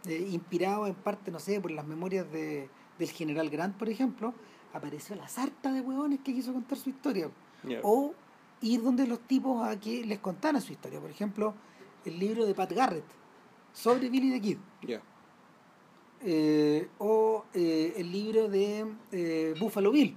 eh, 0.06 0.30
inspirado 0.32 0.88
en 0.88 0.96
parte, 0.96 1.32
no 1.32 1.40
sé, 1.40 1.60
por 1.60 1.70
las 1.70 1.86
memorias 1.86 2.32
de, 2.32 2.70
del 2.98 3.10
general 3.10 3.50
Grant, 3.50 3.76
por 3.76 3.90
ejemplo, 3.90 4.34
apareció 4.74 5.16
la 5.16 5.28
sarta 5.28 5.72
de 5.72 5.82
hueones 5.82 6.20
que 6.22 6.34
quiso 6.34 6.54
contar 6.54 6.78
su 6.78 6.90
historia. 6.90 7.30
O 7.84 8.14
ir 8.62 8.82
donde 8.82 9.08
los 9.08 9.20
tipos 9.22 9.68
a 9.68 9.80
que 9.80 10.06
les 10.06 10.20
contaran 10.20 10.62
su 10.62 10.72
historia. 10.72 11.00
Por 11.00 11.10
ejemplo, 11.10 11.54
el 12.06 12.20
libro 12.20 12.46
de 12.46 12.54
Pat 12.54 12.72
Garrett 12.72 13.06
sobre 13.74 14.10
Billy 14.10 14.32
the 14.32 14.42
Kid. 14.42 14.58
o 17.00 17.46
el 17.54 18.12
libro 18.12 18.50
de 18.50 19.56
Buffalo 19.60 19.92
Bill, 19.92 20.16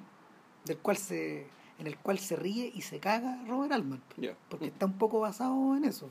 del 0.64 0.78
cual 0.78 0.96
se 0.96 1.46
en 1.78 1.86
el 1.86 1.98
cual 1.98 2.18
se 2.18 2.36
ríe 2.36 2.70
y 2.74 2.82
se 2.82 3.00
caga 3.00 3.42
Robert 3.46 3.72
Altman. 3.72 4.02
Porque 4.48 4.66
está 4.66 4.86
un 4.86 4.98
poco 4.98 5.20
basado 5.20 5.76
en 5.76 5.84
eso. 5.84 6.10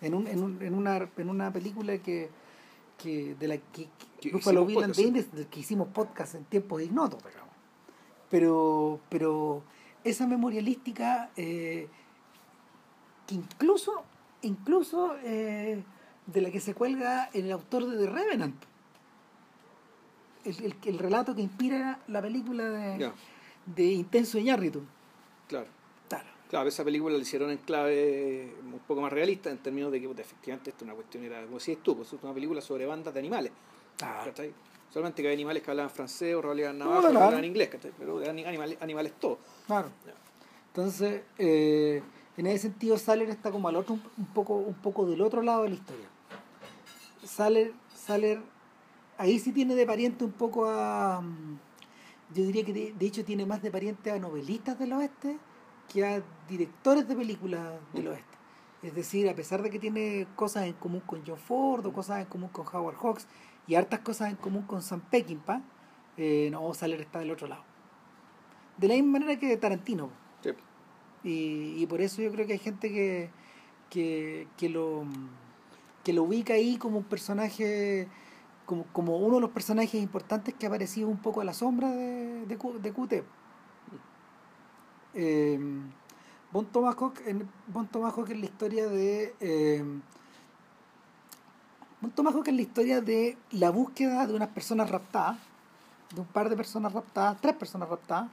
En, 0.00 0.14
un, 0.14 0.26
en, 0.26 0.42
un, 0.42 0.62
en, 0.62 0.74
una, 0.74 1.08
en 1.16 1.30
una 1.30 1.52
película 1.52 1.98
que, 1.98 2.28
que 2.98 3.34
de 3.34 3.48
la 3.48 3.56
que, 3.56 3.88
que 4.20 4.30
Buffalo 4.30 4.64
Bill 4.64 4.84
and 4.84 5.48
que 5.48 5.60
hicimos 5.60 5.88
podcast 5.88 6.34
en 6.34 6.44
tiempos 6.44 6.82
ignotos, 6.82 7.22
pero, 8.30 9.00
pero 9.08 9.62
esa 10.04 10.26
memorialística 10.26 11.30
eh, 11.36 11.88
que 13.26 13.34
incluso, 13.34 14.04
incluso 14.42 15.16
eh, 15.22 15.82
de 16.26 16.40
la 16.40 16.50
que 16.50 16.60
se 16.60 16.74
cuelga 16.74 17.30
el 17.32 17.50
autor 17.52 17.86
de 17.86 17.98
The 17.98 18.10
Revenant. 18.10 18.64
El, 20.44 20.64
el, 20.64 20.74
el 20.84 20.98
relato 20.98 21.34
que 21.34 21.42
inspira 21.42 22.00
la 22.06 22.22
película 22.22 22.70
de, 22.70 23.10
de 23.66 23.84
Intenso 23.84 24.38
Iñárritu. 24.38 24.82
Claro. 25.48 25.76
Claro. 26.48 26.68
esa 26.68 26.84
película 26.84 27.16
la 27.16 27.22
hicieron 27.22 27.50
en 27.50 27.58
clave 27.58 28.54
un 28.62 28.78
poco 28.86 29.00
más 29.00 29.12
realista 29.12 29.50
en 29.50 29.58
términos 29.58 29.90
de 29.90 30.00
que 30.00 30.06
efectivamente 30.06 30.70
esto 30.70 30.84
es 30.84 30.88
una 30.88 30.94
cuestión, 30.94 31.24
era 31.24 31.42
como 31.42 31.58
decías 31.58 31.78
tú, 31.82 31.96
pues, 31.96 32.12
es 32.12 32.22
una 32.22 32.32
película 32.32 32.60
sobre 32.60 32.86
bandas 32.86 33.12
de 33.12 33.20
animales. 33.20 33.52
Ah. 34.00 34.24
Solamente 34.90 35.22
que 35.22 35.28
hay 35.28 35.34
animales 35.34 35.62
que 35.62 35.70
hablaban 35.70 35.90
francés 35.90 36.34
o 36.34 36.38
hablaban 36.38 36.78
navarro, 36.78 37.04
o 37.04 37.06
hablaban 37.06 37.44
inglés, 37.44 37.70
pero 37.98 38.22
eran 38.22 38.38
animales, 38.38 38.78
animales 38.80 39.12
todos. 39.20 39.38
Claro. 39.66 39.88
Entonces, 40.68 41.22
eh, 41.38 42.02
en 42.36 42.46
ese 42.46 42.58
sentido, 42.68 42.96
Saller 42.96 43.28
está 43.28 43.50
como 43.50 43.68
al 43.68 43.76
otro, 43.76 43.98
un 44.16 44.26
poco, 44.26 44.56
un 44.56 44.74
poco 44.74 45.06
del 45.06 45.20
otro 45.20 45.42
lado 45.42 45.64
de 45.64 45.70
la 45.70 45.74
historia. 45.74 46.06
Saller, 47.24 47.72
Saller 47.94 48.40
ahí 49.18 49.38
sí 49.38 49.52
tiene 49.52 49.74
de 49.74 49.86
pariente 49.86 50.24
un 50.24 50.32
poco 50.32 50.66
a 50.66 51.22
yo 52.34 52.44
diría 52.44 52.64
que 52.64 52.72
de, 52.72 53.06
hecho 53.06 53.24
tiene 53.24 53.46
más 53.46 53.62
de 53.62 53.70
parientes 53.70 54.12
a 54.12 54.18
novelistas 54.18 54.78
del 54.78 54.92
oeste 54.92 55.38
que 55.92 56.04
a 56.04 56.22
directores 56.48 57.06
de 57.06 57.14
películas 57.14 57.62
del 57.92 58.08
oeste. 58.08 58.36
Es 58.82 58.94
decir, 58.94 59.28
a 59.28 59.34
pesar 59.34 59.62
de 59.62 59.70
que 59.70 59.78
tiene 59.78 60.26
cosas 60.34 60.66
en 60.66 60.74
común 60.74 61.00
con 61.00 61.22
John 61.24 61.38
Ford 61.38 61.86
o 61.86 61.92
cosas 61.92 62.20
en 62.20 62.26
común 62.26 62.48
con 62.48 62.66
Howard 62.66 62.96
Hawks 62.96 63.26
y 63.66 63.74
hartas 63.74 64.00
cosas 64.00 64.30
en 64.30 64.36
común 64.36 64.62
con 64.62 64.82
Sam 64.82 65.00
Peckinpah, 65.10 65.62
eh, 66.16 66.48
no, 66.50 66.72
Saler 66.74 67.00
está 67.00 67.18
del 67.18 67.30
otro 67.30 67.46
lado. 67.46 67.62
De 68.76 68.88
la 68.88 68.94
misma 68.94 69.18
manera 69.18 69.38
que 69.38 69.56
Tarantino. 69.56 70.10
Y, 71.24 71.82
y 71.82 71.86
por 71.86 72.00
eso 72.00 72.22
yo 72.22 72.30
creo 72.30 72.46
que 72.46 72.52
hay 72.52 72.58
gente 72.58 72.90
que, 72.90 73.30
que, 73.90 74.46
que, 74.56 74.68
lo, 74.68 75.04
que 76.04 76.12
lo 76.12 76.22
ubica 76.22 76.54
ahí 76.54 76.76
como 76.76 76.98
un 76.98 77.04
personaje 77.04 78.06
como, 78.64 78.84
como 78.92 79.16
uno 79.16 79.36
de 79.36 79.40
los 79.40 79.50
personajes 79.50 79.94
importantes 79.94 80.54
que 80.54 80.66
ha 80.66 80.68
aparecido 80.68 81.08
un 81.08 81.16
poco 81.16 81.40
a 81.40 81.44
la 81.44 81.54
sombra 81.54 81.90
de, 81.90 82.46
de, 82.46 82.56
de 82.56 82.92
QT. 82.92 83.24
Eh, 85.14 85.58
bon 86.52 86.66
Tomahawk, 86.66 87.20
en, 87.26 87.48
bon 87.68 87.86
Tomahawk 87.86 88.28
es 88.30 88.38
la 88.38 88.44
historia 88.44 88.86
de 88.86 89.34
eh, 89.40 89.84
Bon 92.00 92.10
Tomahawk 92.10 92.48
es 92.48 92.54
la 92.54 92.62
historia 92.62 93.00
de 93.00 93.38
la 93.52 93.70
búsqueda 93.70 94.26
de 94.26 94.34
unas 94.34 94.48
personas 94.48 94.90
raptadas 94.90 95.38
de 96.14 96.20
un 96.20 96.26
par 96.26 96.48
de 96.48 96.56
personas 96.56 96.92
raptadas 96.92 97.40
tres 97.40 97.56
personas 97.56 97.88
raptadas 97.88 98.28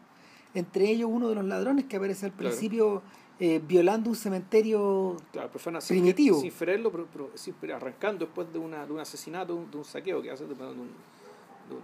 entre 0.54 0.90
ellos 0.90 1.10
uno 1.12 1.30
de 1.30 1.36
los 1.36 1.46
ladrones 1.46 1.86
que 1.86 1.96
aparece 1.96 2.26
al 2.26 2.34
principio 2.34 3.02
eh, 3.40 3.62
violando 3.66 4.10
un 4.10 4.16
cementerio 4.16 5.18
claro, 5.32 5.50
primitivo. 5.88 6.40
Sin, 6.40 6.52
sin 6.52 7.54
pero, 7.60 7.76
arrancando 7.76 8.26
después 8.26 8.52
de, 8.54 8.60
una, 8.60 8.86
de 8.86 8.94
un 8.94 9.00
asesinato, 9.00 9.66
de 9.72 9.78
un 9.78 9.84
saqueo 9.84 10.22
que 10.22 10.30
hacen, 10.30 10.48
de, 10.48 10.54
un, 10.54 10.92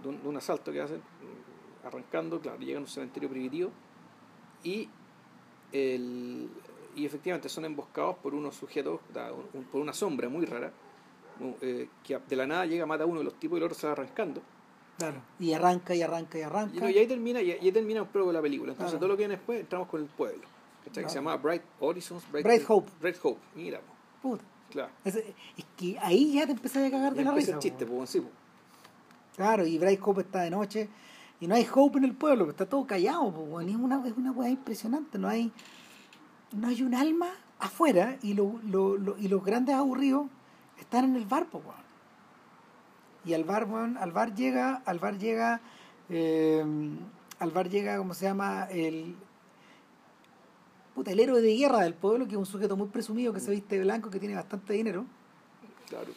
de, 0.02 0.28
un, 0.28 0.36
asalto 0.36 0.70
que 0.70 0.80
hacen, 0.80 0.98
mm, 0.98 1.86
arrancando, 1.86 2.40
claro, 2.40 2.58
llegan 2.60 2.78
a 2.78 2.80
un 2.82 2.86
cementerio 2.86 3.28
primitivo 3.28 3.70
y, 4.62 4.88
el, 5.72 6.48
y 6.94 7.04
efectivamente 7.04 7.48
son 7.48 7.64
emboscados 7.64 8.16
por 8.18 8.32
unos 8.32 8.54
sujetos, 8.54 9.00
por 9.72 9.80
una 9.80 9.92
sombra 9.92 10.28
muy 10.28 10.46
rara, 10.46 10.72
eh, 11.60 11.88
que 12.04 12.18
de 12.18 12.36
la 12.36 12.46
nada 12.46 12.66
llega, 12.66 12.86
mata 12.86 13.04
a 13.04 13.06
uno 13.06 13.18
de 13.18 13.24
los 13.24 13.34
tipos 13.34 13.56
y 13.56 13.58
el 13.58 13.64
otro 13.64 13.78
se 13.78 13.86
va 13.86 13.92
arrancando. 13.92 14.42
Claro, 14.98 15.22
y 15.38 15.52
arranca 15.52 15.94
y 15.94 16.02
arranca 16.02 16.38
y 16.38 16.42
arranca. 16.42 16.90
Y, 16.90 16.98
ahí 16.98 17.06
termina, 17.06 17.40
y, 17.40 17.52
ahí 17.52 17.72
termina 17.72 18.02
un 18.02 18.08
poco 18.08 18.32
la 18.32 18.42
película. 18.42 18.72
Entonces 18.72 18.98
todo 18.98 19.08
lo 19.08 19.14
que 19.14 19.22
viene 19.22 19.36
después 19.36 19.60
entramos 19.60 19.88
con 19.88 20.02
el 20.02 20.08
pueblo. 20.08 20.42
Que 20.84 21.08
se 21.08 21.14
llama 21.14 21.36
Bright 21.36 21.62
Horizons. 21.78 22.24
Bright, 22.30 22.64
Hope. 22.68 22.90
Bright 23.00 23.16
Hope, 23.22 23.40
mira. 23.54 23.80
Puta. 24.20 24.44
Claro. 24.70 24.90
Es, 25.04 25.18
que 25.76 25.98
ahí 25.98 26.34
ya 26.34 26.46
te 26.46 26.52
empecé 26.52 26.86
a 26.86 26.90
cagar 26.90 27.14
de 27.14 27.24
la 27.24 27.32
risa. 27.32 27.52
el 27.52 27.58
chiste, 27.58 27.86
sí, 28.06 28.22
Claro, 29.36 29.66
y 29.66 29.78
Bright 29.78 30.00
Hope 30.02 30.20
está 30.22 30.42
de 30.42 30.50
noche 30.50 30.88
y 31.40 31.46
no 31.46 31.54
hay 31.54 31.66
Hope 31.72 31.98
en 31.98 32.04
el 32.04 32.14
pueblo, 32.14 32.50
está 32.50 32.66
todo 32.66 32.86
callado, 32.86 33.28
es 33.60 33.74
una, 33.74 34.06
es 34.06 34.16
una 34.16 34.30
weá 34.30 34.50
impresionante, 34.50 35.18
no 35.18 35.28
hay, 35.28 35.50
no 36.52 36.68
hay 36.68 36.82
un 36.82 36.94
alma 36.94 37.28
afuera 37.58 38.18
y, 38.22 38.34
lo, 38.34 38.60
lo, 38.64 38.96
lo, 38.96 39.16
y 39.18 39.28
los 39.28 39.42
grandes 39.42 39.74
aburridos 39.74 40.26
están 40.82 41.04
en 41.04 41.16
el 41.16 41.24
bar, 41.26 41.46
pues, 41.50 41.64
Y 43.24 43.34
al 43.34 43.44
bar, 43.44 43.66
al 44.00 44.12
bar 44.12 44.34
llega, 44.34 44.82
al 44.86 44.98
bar 44.98 45.18
llega 45.18 45.60
Eh, 46.12 46.64
al 47.38 47.50
bar 47.52 47.68
llega, 47.70 47.96
como 47.98 48.14
se 48.14 48.24
llama? 48.26 48.66
El, 48.70 49.14
puta, 50.94 51.12
el 51.12 51.20
héroe 51.20 51.40
de 51.40 51.54
guerra 51.56 51.80
del 51.82 51.94
pueblo, 51.94 52.26
que 52.26 52.32
es 52.32 52.36
un 52.38 52.46
sujeto 52.46 52.76
muy 52.76 52.88
presumido, 52.88 53.32
que 53.32 53.40
se 53.40 53.50
viste 53.52 53.78
blanco, 53.80 54.10
que 54.10 54.18
tiene 54.18 54.34
bastante 54.34 54.72
dinero. 54.72 55.04
Claro. 55.88 56.12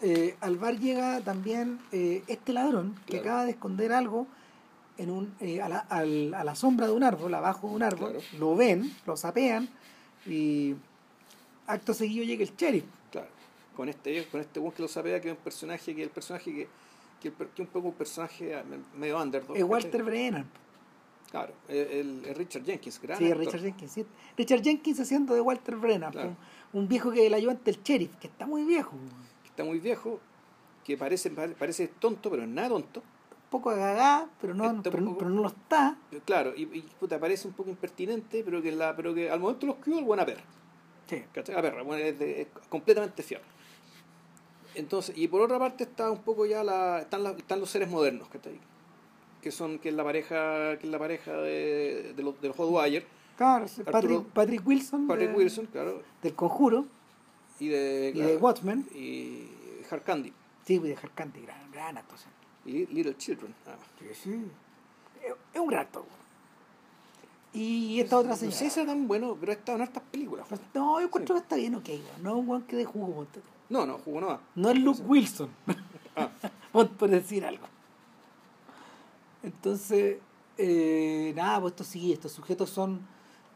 Eh, 0.00 0.36
al 0.40 0.56
bar 0.58 0.78
llega 0.78 1.20
también 1.20 1.78
eh, 1.92 2.22
este 2.26 2.52
ladrón 2.52 2.94
que 3.06 3.18
acaba 3.20 3.44
de 3.44 3.52
esconder 3.52 3.92
algo 3.92 4.26
en 4.96 5.10
un, 5.10 5.34
eh, 5.40 5.62
a, 5.62 5.68
la, 5.68 5.78
al- 5.78 6.34
a 6.34 6.42
la 6.44 6.54
sombra 6.56 6.86
de 6.86 6.92
un 6.92 7.02
árbol, 7.04 7.32
abajo 7.34 7.68
de 7.68 7.74
un 7.74 7.82
árbol, 7.84 8.10
Claro. 8.12 8.24
lo 8.38 8.56
ven, 8.56 8.92
lo 9.06 9.16
sapean 9.16 9.68
y 10.26 10.74
acto 11.66 11.94
seguido 11.94 12.24
llega 12.24 12.42
el 12.42 12.54
sheriff. 12.56 12.84
Con 13.78 13.88
este, 13.88 14.26
con 14.26 14.40
este 14.40 14.58
weón 14.58 14.72
que 14.74 14.82
lo 14.82 14.88
sapea, 14.88 15.20
que 15.20 15.28
es 15.30 15.36
un 15.36 15.40
personaje 15.44 15.94
que 15.94 16.02
el 16.02 16.10
personaje 16.10 16.52
que, 17.22 17.30
que, 17.54 17.62
un 17.62 17.68
poco 17.68 17.86
un 17.86 17.94
personaje 17.94 18.52
ah, 18.56 18.64
medio 18.96 19.22
underdog. 19.22 19.56
Es. 19.56 19.62
Walter 19.62 20.02
Brennan. 20.02 20.50
Claro, 21.30 21.52
el, 21.68 22.24
el 22.26 22.34
Richard 22.34 22.64
Jenkins, 22.64 23.00
gran 23.00 23.18
Sí, 23.18 23.26
actor. 23.26 23.38
Richard 23.38 23.60
Jenkins. 23.60 23.92
sí. 23.92 24.04
Richard 24.36 24.62
Jenkins 24.62 24.98
haciendo 24.98 25.32
de 25.32 25.40
Walter 25.40 25.76
Brennan, 25.76 26.10
Claro. 26.10 26.36
un, 26.72 26.80
un 26.82 26.88
viejo 26.88 27.12
que 27.12 27.20
es 27.20 27.26
el 27.28 27.34
ayudante 27.34 27.70
del 27.70 27.80
sheriff, 27.84 28.16
que 28.16 28.26
está 28.26 28.46
muy 28.46 28.64
viejo, 28.64 28.96
un 28.96 29.08
que 29.42 29.48
está 29.48 29.62
muy 29.62 29.78
viejo, 29.78 30.18
que 30.84 30.96
parece, 30.96 31.30
pare- 31.30 31.54
parece 31.54 31.86
tonto, 31.86 32.30
pero 32.30 32.42
es 32.42 32.48
nada 32.48 32.70
tonto. 32.70 33.00
poco 33.48 33.70
agagá, 33.70 34.28
pero 34.40 34.54
no, 34.54 34.68
un 34.70 34.82
pero, 34.82 34.98
poco- 35.04 35.18
pero 35.18 35.30
no 35.30 35.42
lo 35.42 35.48
está. 35.48 35.96
Eh, 36.10 36.20
Claro, 36.24 36.52
y, 36.56 36.62
y 36.62 36.82
puta, 36.98 37.20
parece 37.20 37.46
un 37.46 37.54
poco 37.54 37.70
impertinente, 37.70 38.42
pero 38.44 38.60
que, 38.60 38.72
la, 38.72 38.96
pero 38.96 39.14
que 39.14 39.30
al 39.30 39.38
momento 39.38 39.66
lo 39.66 39.74
escribió 39.74 40.00
el 40.00 40.04
buena 40.04 40.26
perra. 40.26 40.42
Sí. 41.06 41.22
¿Cachai? 41.32 41.54
La 41.54 41.62
perra, 41.62 41.82
bueno, 41.84 42.02
es, 42.04 42.18
de- 42.18 42.40
es 42.42 42.48
completamente 42.68 43.22
fiable. 43.22 43.46
Entonces, 44.78 45.16
y 45.18 45.28
por 45.28 45.40
otra 45.42 45.58
parte 45.58 45.84
está 45.84 46.10
un 46.10 46.18
poco 46.22 46.46
ya 46.46 46.62
la, 46.64 47.00
están, 47.00 47.22
la- 47.24 47.30
están 47.32 47.60
los 47.60 47.68
seres 47.70 47.88
modernos, 47.90 48.28
¿cachai? 48.28 48.58
Que 49.42 49.50
son, 49.50 49.78
que 49.78 49.88
es 49.90 49.94
la 49.94 50.04
pareja, 50.04 50.78
que 50.78 50.86
es 50.86 50.90
la 50.92 50.98
pareja 50.98 51.32
de, 51.32 52.12
de 52.16 52.22
los, 52.22 52.40
de 52.40 52.48
los 52.48 52.56
Hotwire, 52.56 53.04
Claro, 53.36 53.64
Arturo- 53.66 53.92
Patrick, 53.92 54.22
Patrick 54.32 54.66
Wilson, 54.66 55.06
Patrick 55.06 55.30
de- 55.30 55.36
Wilson, 55.36 55.66
claro, 55.66 56.02
del 56.22 56.34
Conjuro 56.34 56.86
y 57.60 57.68
de, 57.68 58.12
y 58.14 58.20
de 58.20 58.36
Watchmen. 58.36 58.86
y 58.94 59.48
Hard 59.90 60.02
Candy, 60.02 60.32
Sí, 60.64 60.78
de 60.78 60.94
Harry 60.96 61.10
Candy, 61.14 61.40
gran, 61.42 61.70
gran 61.72 61.96
actuación. 61.98 62.32
y 62.66 62.86
Little 62.86 63.16
Children, 63.16 63.54
más. 63.66 63.76
Sí, 63.98 64.06
sí. 64.30 64.42
Es, 65.54 65.60
un 65.60 65.66
gran 65.68 65.82
actor. 65.82 66.04
Y 67.52 68.00
esta 68.00 68.18
otra 68.18 68.30
No 68.30 68.36
sé 68.36 68.50
señora. 68.50 68.70
si 68.70 68.80
era 68.80 68.86
tan 68.92 69.08
bueno, 69.08 69.36
pero 69.40 69.52
ha 69.52 69.54
estado 69.54 69.76
en 69.76 69.82
hartas 69.82 70.02
películas. 70.10 70.46
Pues, 70.48 70.60
No, 70.74 71.00
yo 71.00 71.06
encuentro 71.06 71.34
que 71.34 71.40
está 71.40 71.56
bien 71.56 71.74
ok, 71.74 71.88
no 72.22 72.30
es 72.30 72.36
un 72.36 72.46
guan 72.46 72.62
que 72.62 72.76
de 72.76 72.84
jugo. 72.84 73.26
No, 73.68 73.84
no, 73.86 73.98
jugó 73.98 74.20
nada. 74.20 74.40
No 74.54 74.70
es 74.70 74.78
Luke 74.78 75.02
Wilson, 75.02 75.50
Ah, 76.16 76.28
por, 76.72 76.88
por 76.90 77.08
decir 77.10 77.44
algo. 77.44 77.66
Entonces, 79.42 80.18
eh, 80.56 81.32
nada, 81.36 81.60
pues 81.60 81.72
esto 81.72 81.84
sí, 81.84 82.12
estos 82.12 82.32
sujetos 82.32 82.70
son, 82.70 83.00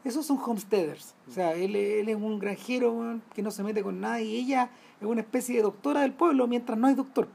esos 0.03 0.25
son 0.25 0.39
homesteaders. 0.43 1.13
O 1.27 1.31
sea, 1.31 1.53
él, 1.55 1.75
él 1.75 2.07
es 2.09 2.15
un 2.15 2.39
granjero 2.39 3.19
que 3.33 3.41
no 3.41 3.51
se 3.51 3.63
mete 3.63 3.83
con 3.83 3.99
nadie 3.99 4.25
y 4.25 4.35
ella 4.45 4.69
es 5.01 5.07
una 5.07 5.21
especie 5.21 5.57
de 5.57 5.61
doctora 5.63 6.01
del 6.01 6.13
pueblo 6.13 6.47
mientras 6.47 6.77
no 6.77 6.87
hay 6.87 6.93
doctor. 6.95 7.27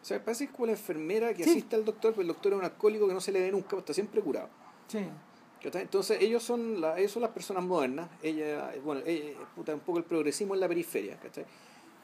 o 0.00 0.04
sea, 0.04 0.22
parece 0.24 0.48
como 0.48 0.66
la 0.66 0.72
enfermera 0.72 1.34
que 1.34 1.42
Sí. 1.44 1.50
asiste 1.50 1.74
al 1.76 1.84
doctor, 1.84 2.12
pero 2.12 2.22
el 2.22 2.28
doctor 2.28 2.52
es 2.52 2.58
un 2.58 2.64
alcohólico 2.64 3.08
que 3.08 3.14
no 3.14 3.20
se 3.20 3.32
le 3.32 3.40
ve 3.40 3.50
nunca, 3.52 3.68
pero 3.70 3.80
está 3.80 3.94
siempre 3.94 4.20
curado. 4.20 4.48
Sí. 4.88 5.00
Entonces 5.62 6.18
ellos 6.22 6.42
son, 6.42 6.80
la, 6.80 6.98
ellos 6.98 7.12
son 7.12 7.20
las 7.22 7.32
personas 7.32 7.62
modernas, 7.62 8.08
ella, 8.22 8.72
bueno, 8.82 9.02
ella, 9.04 9.32
puta, 9.54 9.74
un 9.74 9.80
poco 9.80 9.98
el 9.98 10.04
progresismo 10.04 10.54
en 10.54 10.60
la 10.60 10.68
periferia, 10.68 11.18
¿cachai? 11.18 11.44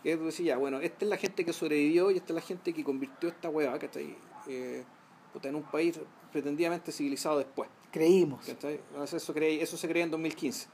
Que 0.02 0.12
es 0.12 0.20
decir, 0.20 0.46
ya, 0.46 0.56
bueno, 0.56 0.80
esta 0.80 1.04
es 1.04 1.08
la 1.08 1.16
gente 1.16 1.44
que 1.44 1.52
sobrevivió 1.52 2.10
y 2.10 2.16
esta 2.16 2.32
es 2.32 2.34
la 2.34 2.40
gente 2.40 2.72
que 2.72 2.84
convirtió 2.84 3.28
esta 3.28 3.48
hueá, 3.48 3.78
¿cachai? 3.78 4.16
Eh, 4.46 4.84
puta, 5.32 5.48
en 5.48 5.56
un 5.56 5.64
país 5.64 5.98
pretendidamente 6.30 6.92
civilizado 6.92 7.38
después, 7.38 7.68
Creímos. 7.90 8.46
Eso, 8.46 9.32
creí, 9.32 9.58
eso 9.60 9.78
se 9.78 9.88
creía 9.88 10.04
en 10.04 10.10
2015. 10.10 10.66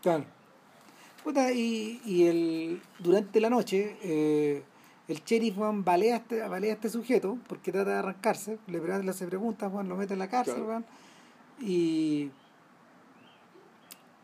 Claro. 0.00 0.24
Puta, 1.22 1.52
y, 1.52 2.00
y 2.06 2.26
el, 2.26 2.82
durante 2.98 3.38
la 3.38 3.50
noche, 3.50 3.98
eh, 4.02 4.62
el 5.06 5.22
sheriff 5.22 5.56
Juan 5.56 5.84
balea 5.84 6.14
a 6.14 6.18
este, 6.18 6.48
balea 6.48 6.70
a 6.70 6.74
este 6.74 6.88
sujeto 6.88 7.36
porque 7.48 7.70
trata 7.70 7.90
de 7.90 7.96
arrancarse, 7.98 8.58
le, 8.66 9.10
hace 9.10 9.26
preguntas, 9.26 9.70
Juan 9.70 9.90
lo 9.90 9.96
mete 9.96 10.14
en 10.14 10.20
la 10.20 10.28
cárcel, 10.28 10.54
Claro. 10.54 10.68
Juan, 10.68 10.86
y 11.60 12.30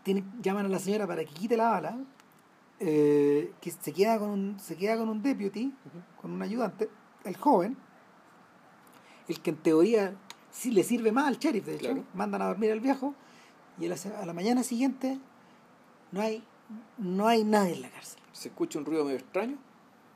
tiene, 0.03 0.25
llaman 0.41 0.65
a 0.65 0.69
la 0.71 0.79
señora 0.79 1.07
para 1.07 1.25
que 1.25 1.35
quite 1.35 1.59
la 1.59 1.69
bala, 1.69 1.99
eh, 2.81 3.53
que 3.61 3.71
se 3.71 3.93
queda 3.93 4.19
con 4.19 4.31
un, 4.31 4.61
se 4.61 4.77
queda 4.77 4.97
con 4.97 5.09
un 5.09 5.23
deputy, 5.23 5.73
con 6.21 6.31
un 6.33 6.43
ayudante, 6.43 6.89
el 7.25 7.37
joven, 7.37 7.77
el 9.29 9.41
que 9.41 9.51
en 9.51 9.57
teoría 9.57 10.15
sí 10.51 10.71
le 10.71 10.83
sirve 10.83 11.13
más 11.13 11.27
al 11.27 11.39
sheriff, 11.39 11.67
de 11.67 11.75
hecho, 11.77 11.87
Claro. 11.87 12.05
mandan 12.15 12.43
a 12.43 12.47
dormir 12.47 12.71
al 12.73 12.81
viejo, 12.81 13.15
y 13.79 13.87
a 13.87 13.89
la, 13.91 13.97
se- 13.97 14.15
a 14.15 14.25
la 14.27 14.33
mañana 14.33 14.63
siguiente 14.63 15.19
no 16.13 16.21
hay, 16.21 16.43
no 16.99 17.27
hay 17.27 17.45
nadie 17.45 17.75
en 17.75 17.83
la 17.83 17.91
cárcel. 17.91 18.21
Se 18.33 18.49
escucha 18.49 18.79
un 18.79 18.85
ruido 18.85 19.05
medio 19.05 19.19
extraño. 19.19 19.59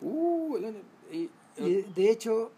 Uh, 0.00 0.56
el- 0.56 0.82
y- 1.12 1.30
Y 1.56 1.82
de, 1.82 2.10
hecho, 2.10 2.52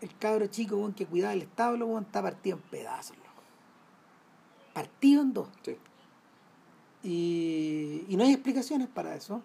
el 0.00 0.16
cabro 0.18 0.46
chico 0.48 0.76
weón, 0.76 0.92
que 0.92 1.06
cuidaba 1.06 1.32
el 1.32 1.42
establo 1.42 1.98
está 1.98 2.22
partido 2.22 2.56
en 2.56 2.62
pedazos, 2.64 3.16
loco. 3.16 3.42
Partido 4.74 5.22
en 5.22 5.32
dos. 5.32 5.48
sí. 5.62 5.76
Y, 7.04 8.04
y 8.08 8.16
no 8.16 8.24
hay 8.24 8.32
explicaciones 8.32 8.88
para 8.88 9.14
eso. 9.14 9.40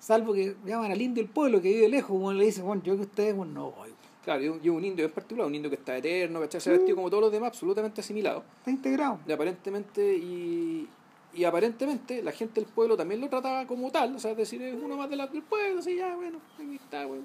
Salvo 0.00 0.32
que 0.32 0.54
llaman 0.66 0.90
al 0.92 1.00
indio 1.00 1.22
del 1.22 1.32
pueblo 1.32 1.60
que 1.62 1.68
vive 1.72 1.88
lejos, 1.88 2.20
weón, 2.20 2.38
le 2.38 2.44
dice, 2.44 2.62
bueno, 2.62 2.82
yo 2.84 2.96
que 2.96 3.02
ustedes, 3.02 3.34
bueno, 3.36 3.52
no 3.52 3.70
voy. 3.72 3.90
Claro, 4.24 4.42
y 4.44 4.48
un, 4.48 4.60
y 4.62 4.68
un 4.68 4.84
indio 4.84 5.04
en 5.06 5.10
particular, 5.12 5.46
un 5.46 5.54
indio 5.54 5.70
que 5.70 5.76
está 5.76 5.96
eterno, 5.96 6.40
¿cachai? 6.40 6.60
Se 6.60 6.70
ha 6.70 6.72
vestido 6.74 6.96
como 6.96 7.08
todos 7.08 7.22
los 7.22 7.32
demás, 7.32 7.48
absolutamente 7.48 8.00
asimilado. 8.00 8.44
Está 8.58 8.70
integrado. 8.70 9.18
Y 9.26 9.32
aparentemente, 9.32 10.16
y, 10.16 10.86
y 11.34 11.44
aparentemente 11.44 12.22
la 12.22 12.32
gente 12.32 12.60
del 12.60 12.68
pueblo 12.70 12.96
también 12.96 13.20
lo 13.20 13.28
trataba 13.28 13.66
como 13.66 13.90
tal, 13.90 14.14
o 14.14 14.18
sea, 14.18 14.32
es 14.32 14.36
decir, 14.36 14.60
es 14.62 14.74
uno 14.80 14.96
más 14.96 15.08
de 15.08 15.16
la, 15.16 15.26
del 15.28 15.42
pueblo, 15.42 15.80
así 15.80 15.96
ya, 15.96 16.14
bueno, 16.14 16.38
ahí 16.58 16.76
está, 16.76 17.06
bueno. 17.06 17.24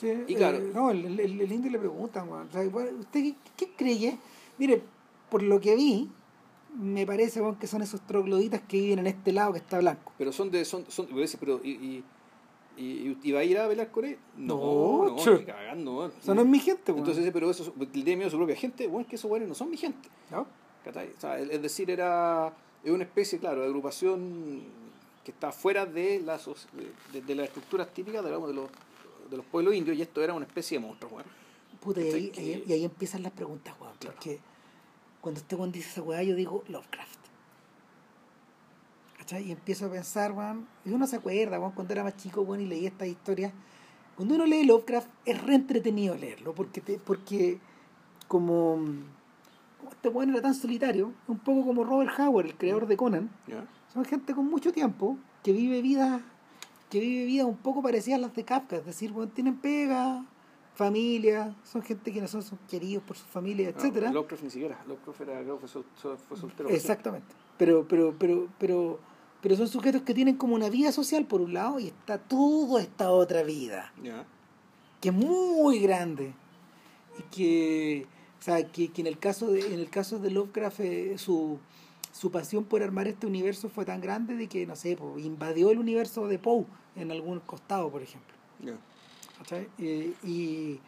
Sí, 0.00 0.12
Y 0.26 0.34
claro. 0.34 0.56
eh, 0.58 0.70
no, 0.74 0.90
el, 0.90 1.20
el- 1.20 1.40
el 1.40 1.52
indio 1.52 1.70
le 1.70 1.78
preguntan, 1.78 2.28
weón, 2.28 2.48
o 2.48 2.52
sea, 2.52 2.62
¿usted 2.62 3.22
qué, 3.22 3.34
qué 3.56 3.70
cree? 3.76 4.18
Mire, 4.58 4.82
por 5.30 5.42
lo 5.42 5.60
que 5.60 5.76
vi, 5.76 6.08
me 6.74 7.06
parece 7.06 7.40
weón, 7.40 7.56
que 7.56 7.66
son 7.66 7.82
esos 7.82 8.00
trogloditas 8.02 8.60
que 8.62 8.78
viven 8.78 8.98
en 9.00 9.06
este 9.06 9.32
lado 9.32 9.52
que 9.52 9.58
está 9.58 9.78
blanco. 9.78 10.12
Pero 10.18 10.32
son 10.32 10.50
de, 10.50 10.64
son, 10.64 10.84
son, 10.88 11.08
pero, 11.40 11.60
y, 11.62 11.70
y, 11.70 12.04
y, 12.76 13.18
y 13.22 13.32
va 13.32 13.40
a 13.40 13.44
ir 13.44 13.58
a 13.58 13.68
pelear 13.68 13.90
con 13.90 14.04
él? 14.04 14.18
No, 14.36 15.06
No, 15.06 15.16
no, 15.16 15.44
cagando, 15.46 15.98
weón. 15.98 16.12
O 16.20 16.22
sea, 16.24 16.34
no 16.34 16.42
es 16.42 16.46
mi 16.48 16.58
gente, 16.58 16.92
weón. 16.92 17.06
Entonces, 17.06 17.30
pero 17.32 17.50
eso, 17.50 17.72
le 17.78 17.86
tiene 17.86 18.16
miedo 18.16 18.28
a 18.28 18.30
su 18.30 18.36
propia 18.36 18.56
gente, 18.56 18.86
bueno, 18.88 19.06
que 19.08 19.16
esos 19.16 19.30
weones 19.30 19.48
no 19.48 19.54
son 19.54 19.70
mi 19.70 19.76
gente. 19.76 20.08
¿No? 20.30 20.40
O 20.86 21.20
sea, 21.20 21.38
es 21.38 21.62
decir, 21.62 21.90
era 21.90 22.52
es 22.82 22.90
una 22.90 23.04
especie, 23.04 23.38
claro, 23.38 23.62
de 23.62 23.66
agrupación 23.68 24.60
que 25.24 25.30
está 25.30 25.50
fuera 25.52 25.86
de 25.86 26.20
las, 26.20 26.46
soci- 26.46 26.66
de, 27.12 27.22
de 27.22 27.34
las 27.34 27.46
estructuras 27.46 27.88
típicas 27.94 28.22
digamos, 28.22 28.48
de, 28.48 28.54
los, 28.54 28.68
de 29.30 29.36
los 29.38 29.46
pueblos 29.46 29.74
indios 29.74 29.96
y 29.96 30.02
esto 30.02 30.22
era 30.22 30.34
una 30.34 30.44
especie 30.44 30.78
de 30.78 30.84
monstruo, 30.86 31.12
weón. 31.12 31.24
Puta, 31.80 32.02
y 32.02 32.32
ahí, 32.68 32.84
empiezan 32.84 33.22
las 33.22 33.32
preguntas, 33.32 33.74
weón. 33.80 33.94
Claro. 33.98 34.16
Porque 34.16 34.38
cuando 35.24 35.40
este 35.40 35.56
weón 35.56 35.72
dice 35.72 35.88
esa 35.88 36.02
weá, 36.02 36.22
yo 36.22 36.36
digo 36.36 36.62
Lovecraft. 36.68 37.18
¿Cachai? 39.16 39.48
Y 39.48 39.52
empiezo 39.52 39.86
a 39.86 39.90
pensar, 39.90 40.32
weón. 40.32 40.68
Y 40.84 40.90
uno 40.90 41.06
se 41.06 41.16
acuerda, 41.16 41.58
weón, 41.58 41.72
cuando 41.72 41.94
era 41.94 42.04
más 42.04 42.14
chico, 42.18 42.42
weón, 42.42 42.60
y 42.60 42.66
leía 42.66 42.90
estas 42.90 43.08
historias. 43.08 43.50
Cuando 44.16 44.34
uno 44.34 44.44
lee 44.44 44.66
Lovecraft, 44.66 45.08
es 45.24 45.42
re 45.42 45.54
entretenido 45.54 46.14
leerlo, 46.14 46.54
porque, 46.54 46.82
te, 46.82 46.98
porque 46.98 47.58
como, 48.28 48.76
como 49.78 49.90
este 49.92 50.10
weón 50.10 50.28
era 50.28 50.42
tan 50.42 50.54
solitario, 50.54 51.14
un 51.26 51.38
poco 51.38 51.64
como 51.64 51.84
Robert 51.84 52.12
Howard, 52.18 52.44
el 52.44 52.56
creador 52.56 52.86
de 52.86 52.98
Conan, 52.98 53.30
son 53.94 54.04
gente 54.04 54.34
con 54.34 54.44
mucho 54.50 54.72
tiempo 54.72 55.16
que 55.42 55.52
vive 55.52 55.80
vidas 55.80 56.20
que 56.90 57.00
vive 57.00 57.24
vidas 57.24 57.46
un 57.46 57.56
poco 57.56 57.82
parecidas 57.82 58.18
a 58.18 58.20
las 58.20 58.34
de 58.34 58.44
Kafka, 58.44 58.76
es 58.76 58.84
decir, 58.84 59.10
bueno, 59.10 59.32
tienen 59.32 59.56
pega, 59.56 60.22
familia, 60.74 61.54
son 61.64 61.82
gente 61.82 62.12
que 62.12 62.20
no 62.20 62.28
son, 62.28 62.42
son 62.42 62.58
queridos 62.68 63.02
por 63.04 63.16
su 63.16 63.24
familia, 63.26 63.70
No, 63.70 63.76
etcétera. 63.78 64.10
Lovecraft 64.12 64.42
ni 64.44 64.50
siquiera, 64.50 64.78
Lovecraft 64.86 65.20
era, 65.22 65.40
creo 65.42 65.54
que 65.54 65.60
fue, 65.60 65.68
sol- 65.68 65.84
sol- 66.00 66.18
fue 66.28 66.36
soltero. 66.36 66.68
Exactamente. 66.68 67.28
Pero, 67.56 67.86
pero, 67.88 68.14
pero, 68.18 68.48
pero, 68.58 68.98
pero 69.40 69.56
son 69.56 69.68
sujetos 69.68 70.02
que 70.02 70.14
tienen 70.14 70.36
como 70.36 70.54
una 70.56 70.68
vida 70.68 70.90
social 70.90 71.24
por 71.26 71.40
un 71.40 71.54
lado 71.54 71.78
y 71.78 71.86
está 71.88 72.18
toda 72.18 72.82
esta 72.82 73.10
otra 73.10 73.42
vida, 73.44 73.92
que 75.00 75.08
es 75.10 75.14
muy 75.14 75.78
grande. 75.78 76.34
Y 77.18 77.22
que, 77.34 78.06
o 78.40 78.42
sea, 78.42 78.66
que, 78.66 78.88
que 78.90 79.00
en 79.02 79.06
el 79.06 79.18
caso 79.20 79.46
de, 79.52 79.60
en 79.72 79.78
el 79.78 79.88
caso 79.88 80.18
de 80.18 80.30
Lovecraft, 80.32 80.80
eh, 80.80 81.18
su, 81.18 81.60
su 82.10 82.32
pasión 82.32 82.64
por 82.64 82.82
armar 82.82 83.06
este 83.06 83.28
universo 83.28 83.68
fue 83.68 83.84
tan 83.84 84.00
grande 84.00 84.34
de 84.34 84.48
que, 84.48 84.66
no 84.66 84.74
sé, 84.74 84.98
invadió 85.18 85.70
el 85.70 85.78
universo 85.78 86.26
de 86.26 86.40
Poe 86.40 86.64
en 86.96 87.12
algún 87.12 87.38
costado, 87.38 87.88
por 87.90 88.02
ejemplo. 88.02 88.34
¿Cachai? 89.44 89.68
Eh, 89.78 90.14
y, 90.24 90.80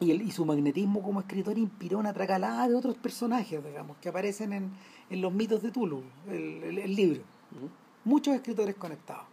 y, 0.00 0.10
el- 0.10 0.22
y 0.22 0.30
su 0.30 0.44
magnetismo 0.44 1.02
como 1.02 1.20
escritor 1.20 1.58
inspiró 1.58 1.98
una 1.98 2.12
tracalada 2.12 2.66
de 2.68 2.74
otros 2.74 2.96
personajes, 2.96 3.62
digamos, 3.64 3.96
que 3.98 4.08
aparecen 4.08 4.52
en, 4.52 4.70
en 5.10 5.20
los 5.20 5.32
mitos 5.32 5.62
de 5.62 5.70
Tulu, 5.70 6.02
el, 6.28 6.62
el- 6.64 6.78
el 6.78 6.94
libro. 6.96 7.20
Muchos 8.04 8.34
escritores 8.34 8.74
conectados. 8.76 9.24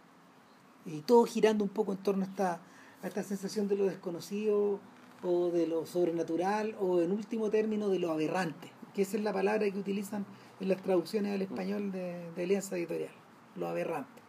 Y 0.86 1.00
todo 1.00 1.24
girando 1.24 1.64
un 1.64 1.70
poco 1.70 1.92
en 1.92 1.98
torno 1.98 2.24
a 2.24 2.28
esta, 2.28 2.60
a 3.02 3.06
esta 3.06 3.22
sensación 3.22 3.68
de 3.68 3.76
lo 3.76 3.86
desconocido 3.86 4.78
o 5.22 5.50
de 5.50 5.66
lo 5.66 5.86
sobrenatural 5.86 6.76
o 6.78 7.00
en 7.00 7.10
último 7.12 7.48
término 7.48 7.88
de 7.88 7.98
lo 7.98 8.10
aberrante, 8.12 8.70
que 8.94 9.02
esa 9.02 9.16
es 9.16 9.22
la 9.22 9.32
palabra 9.32 9.70
que 9.70 9.78
utilizan 9.78 10.26
en 10.60 10.68
las 10.68 10.82
traducciones 10.82 11.34
al 11.34 11.40
español 11.42 11.90
de, 11.90 12.30
de 12.36 12.42
Alianza 12.42 12.76
Editorial, 12.76 13.12
lo 13.56 13.66
aberrante. 13.66 14.20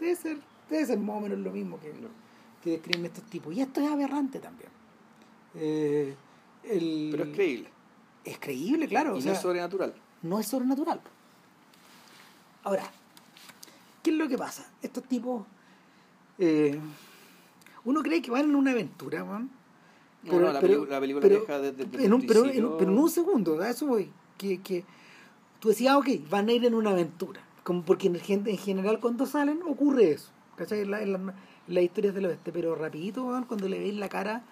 Debe 0.00 0.16
ser, 0.16 0.38
debe 0.70 0.86
ser 0.86 0.98
más 0.98 1.16
o 1.16 1.20
menos 1.20 1.38
lo 1.38 1.50
mismo 1.52 1.78
que, 1.78 1.92
que 2.62 2.70
describen 2.72 3.06
estos 3.06 3.24
tipos. 3.24 3.54
Y 3.54 3.60
esto 3.60 3.80
es 3.80 3.90
aberrante 3.90 4.38
también. 4.38 4.70
Eh, 5.54 6.14
el- 6.64 7.08
Pero 7.10 7.24
es 7.24 7.34
creíble. 7.34 7.68
es 8.24 8.38
creíble, 8.38 8.88
claro. 8.88 9.10
y 9.10 9.12
o 9.12 9.16
no 9.16 9.20
sea, 9.22 9.32
es 9.32 9.40
sobrenatural. 9.40 9.94
no 10.22 10.38
es 10.38 10.46
sobrenatural. 10.46 11.00
Ahora, 12.64 12.84
¿qué 14.02 14.10
es 14.10 14.16
lo 14.16 14.28
que 14.28 14.38
pasa? 14.38 14.70
Estos 14.82 15.04
tipos, 15.04 15.44
eh, 16.38 16.78
uno 17.84 18.02
cree 18.02 18.22
que 18.22 18.30
van 18.30 18.44
en 18.44 18.54
una 18.54 18.70
aventura, 18.70 19.24
weón. 19.24 19.50
No, 20.22 20.38
no, 20.38 20.52
la 20.52 20.60
película 20.60 21.00
pero- 21.20 21.40
deja 21.40 21.58
desde- 21.58 21.84
desde 21.84 22.04
en 22.04 22.12
un, 22.12 22.20
el 22.20 22.26
pero, 22.28 22.40
en, 22.40 22.44
principio- 22.50 22.76
pero 22.78 22.92
en 22.92 22.98
un 22.98 23.10
segundo, 23.10 23.60
a 23.60 23.68
eso 23.70 23.86
voy. 23.86 24.10
Que, 24.38 24.60
que 24.60 24.84
tú 25.58 25.68
decías, 25.70 25.92
ah, 25.94 25.98
ok, 25.98 26.08
van 26.30 26.48
a 26.48 26.52
ir 26.52 26.64
en 26.64 26.74
una 26.74 26.90
aventura. 26.90 27.40
Como 27.64 27.82
porque 27.84 28.06
en, 28.06 28.16
en 28.26 28.58
general 28.58 29.00
cuando 29.00 29.26
salen 29.26 29.60
ocurre 29.66 30.12
eso. 30.12 30.30
¿Cachai? 30.56 30.80
En, 30.82 30.90
la- 30.92 31.02
en 31.02 31.12
la- 31.12 31.34
las 31.68 31.84
historias 31.84 32.14
del 32.14 32.26
oeste. 32.26 32.52
Pero 32.52 32.74
rapidito, 32.74 33.22
cuando 33.48 33.68
le 33.68 33.78
veis 33.78 33.94
la 33.94 34.08
cara 34.08 34.42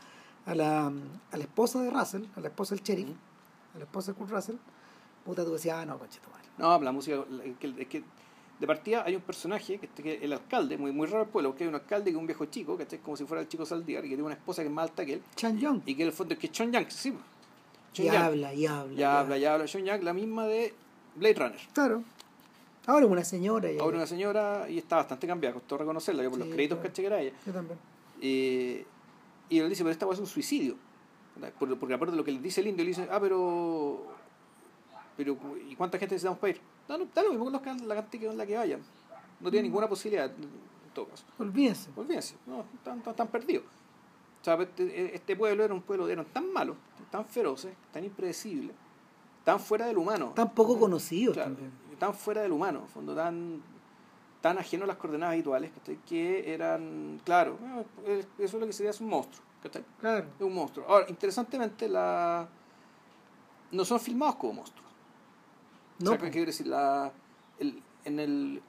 a 0.46 0.54
la, 0.54 0.86
a 0.86 1.36
la 1.36 1.42
esposa 1.42 1.82
de 1.82 1.90
Russell, 1.90 2.24
a 2.36 2.40
la 2.40 2.48
esposa 2.48 2.74
del 2.74 2.84
sheriff, 2.84 3.08
a 3.74 3.78
la 3.78 3.84
esposa 3.84 4.12
de 4.12 4.18
Kurt 4.18 4.30
Russell, 4.30 4.56
puta, 5.24 5.44
tú 5.44 5.52
decías, 5.52 5.76
ah, 5.78 5.86
no, 5.86 5.98
concha 5.98 6.20
tu 6.20 6.30
madre. 6.30 6.44
No, 6.58 6.80
la 6.82 6.92
música. 6.92 7.24
Es 7.44 7.56
que, 7.58 7.74
es 7.82 7.88
que 7.88 8.02
de 8.58 8.66
partida 8.66 9.04
hay 9.06 9.16
un 9.16 9.22
personaje, 9.22 9.78
que, 9.78 9.86
este- 9.86 10.02
que 10.02 10.14
el 10.22 10.32
alcalde, 10.32 10.76
muy, 10.76 10.92
muy 10.92 11.06
raro 11.06 11.22
el 11.24 11.28
pueblo, 11.30 11.54
que 11.56 11.64
hay 11.64 11.68
un 11.68 11.74
alcalde 11.74 12.04
que 12.06 12.10
es 12.10 12.16
un 12.16 12.26
viejo 12.26 12.44
chico, 12.46 12.76
que 12.76 12.82
es 12.82 13.00
como 13.02 13.16
si 13.16 13.24
fuera 13.24 13.40
el 13.42 13.48
chico 13.48 13.64
Saldívar, 13.64 14.04
y 14.04 14.08
que 14.08 14.14
tiene 14.16 14.24
una 14.24 14.34
esposa 14.34 14.62
que 14.62 14.68
es 14.68 14.74
más 14.74 14.90
alta 14.90 15.06
que 15.06 15.14
él, 15.14 15.22
Chan 15.34 15.58
Young. 15.58 15.80
y 15.86 15.94
que 15.94 16.02
en 16.02 16.08
el 16.08 16.12
fondo 16.14 16.34
es 16.34 16.40
que 16.40 16.46
es 16.48 16.52
Chon 16.52 16.70
Yang, 16.72 16.90
sí. 16.90 17.12
pues. 17.12 17.24
Chon 17.94 18.04
Y 18.06 18.08
Yang. 18.10 18.22
habla, 18.22 18.54
y 18.54 18.66
habla. 18.66 18.94
Ya 18.98 19.20
habla, 19.20 19.38
ya 19.38 19.54
habla. 19.54 19.64
Chon 19.66 19.84
Yang, 19.84 20.04
la 20.04 20.12
misma 20.12 20.46
de 20.46 20.74
Blade 21.16 21.34
Runner. 21.34 21.60
Claro. 21.72 22.02
Ahora 22.86 23.04
es 23.06 23.12
una 23.12 23.24
señora. 23.24 23.68
Ahora 23.80 23.98
una 23.98 24.06
señora 24.06 24.66
y 24.68 24.78
está 24.78 24.96
bastante 24.96 25.26
cambiada, 25.26 25.54
costó 25.54 25.76
reconocerla, 25.78 26.22
yo 26.22 26.30
por 26.30 26.38
Sí, 26.40 26.46
los 26.46 26.54
créditos 26.54 26.78
claro. 26.78 26.94
que 26.94 27.06
era 27.06 27.20
ella. 27.20 27.32
Yo 27.46 27.52
también. 27.52 27.78
Eh, 28.22 28.84
y 29.48 29.58
él 29.58 29.68
dice, 29.68 29.82
pero 29.82 29.92
esta 29.92 30.06
va 30.06 30.12
a 30.12 30.16
ser 30.16 30.22
un 30.22 30.28
suicidio. 30.30 30.76
Porque, 31.58 31.76
porque 31.76 31.94
aparte 31.94 32.10
de 32.12 32.16
lo 32.16 32.24
que 32.24 32.32
le 32.32 32.40
dice 32.40 32.60
el 32.60 32.66
indio, 32.68 32.84
le 32.84 32.88
dice, 32.90 33.08
ah, 33.10 33.18
pero. 33.20 34.06
pero 35.16 35.36
¿Y 35.68 35.74
cuánta 35.76 35.98
gente 35.98 36.14
necesitamos 36.14 36.38
para 36.38 36.50
ir? 36.52 36.60
Da, 36.88 36.98
lo- 36.98 37.06
da 37.14 37.22
lo 37.22 37.30
mismo 37.30 37.44
con 37.44 37.52
los 37.52 37.62
que- 37.62 37.86
la 37.86 37.94
cantidad 37.94 38.28
con 38.28 38.38
la 38.38 38.46
que 38.46 38.56
vayan. 38.56 38.80
No 39.40 39.50
tiene 39.50 39.62
ninguna 39.68 39.88
posibilidad, 39.88 40.26
en 40.30 40.90
todo 40.94 41.06
caso. 41.06 41.24
Olvídense. 41.38 41.88
Olvídense, 41.96 42.34
no, 42.46 42.60
están, 42.74 42.98
están, 42.98 43.12
están 43.12 43.28
perdidos. 43.28 43.64
O 44.40 44.44
sea, 44.44 44.54
este, 44.60 45.14
este 45.14 45.36
pueblo 45.36 45.64
era 45.64 45.72
un 45.72 45.82
pueblo, 45.82 46.08
eran 46.08 46.26
tan 46.26 46.52
malos, 46.52 46.76
tan 47.10 47.24
feroces, 47.24 47.72
tan 47.92 48.04
impredecibles, 48.04 48.74
tan 49.44 49.60
fuera 49.60 49.86
del 49.86 49.96
humano. 49.98 50.32
Tan 50.34 50.52
poco 50.54 50.78
conocidos 50.78 51.34
Claro, 51.34 51.50
también. 51.52 51.70
Tan 52.00 52.14
fuera 52.14 52.40
del 52.40 52.50
humano, 52.50 52.80
en 52.80 52.88
fondo, 52.88 53.14
tan, 53.14 53.62
tan 54.40 54.58
ajeno 54.58 54.84
a 54.84 54.86
las 54.88 54.96
coordenadas 54.96 55.34
habituales, 55.34 55.70
¿cachai? 55.70 55.98
que 55.98 56.52
eran, 56.52 57.20
claro, 57.24 57.58
eh, 58.06 58.24
eso 58.38 58.56
es 58.56 58.60
lo 58.60 58.66
que 58.66 58.72
sería 58.72 58.90
es 58.90 59.00
un 59.00 59.10
monstruo, 59.10 59.44
¿cachai? 59.62 59.84
Claro. 60.00 60.26
es 60.36 60.44
un 60.44 60.54
monstruo. 60.54 60.86
Ahora, 60.88 61.06
interesantemente, 61.10 61.88
la... 61.88 62.48
no 63.70 63.84
son 63.84 64.00
filmados 64.00 64.36
como 64.36 64.54
monstruos. 64.54 64.90
No, 66.00 66.12
o 66.12 66.14
sea. 66.14 66.22
¿qué 66.24 66.30
quiero 66.30 66.46
decir? 66.46 66.66
La, 66.66 67.12
el, 67.58 67.82
en 68.06 68.18
el, 68.18 68.62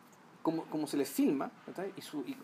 como, 0.43 0.65
como 0.65 0.85
se 0.85 0.97
les 0.97 1.09
filma, 1.09 1.49
¿cachai? 1.65 1.93
y, 1.95 2.01
su, 2.01 2.19
y, 2.27 2.35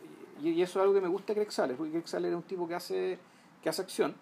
y 0.41 0.61
eso 0.61 0.79
es 0.79 0.83
algo 0.83 0.93
que 0.93 1.01
me 1.01 1.09
gusta 1.09 1.33
de 1.33 1.51
Saller, 1.51 1.75
porque 1.75 2.01
Saller 2.05 2.31
es 2.31 2.37
un 2.37 2.43
tipo 2.43 2.65
que 2.65 2.75
hace, 2.75 3.19
que 3.61 3.67
hace 3.67 3.81
acción, 3.81 4.15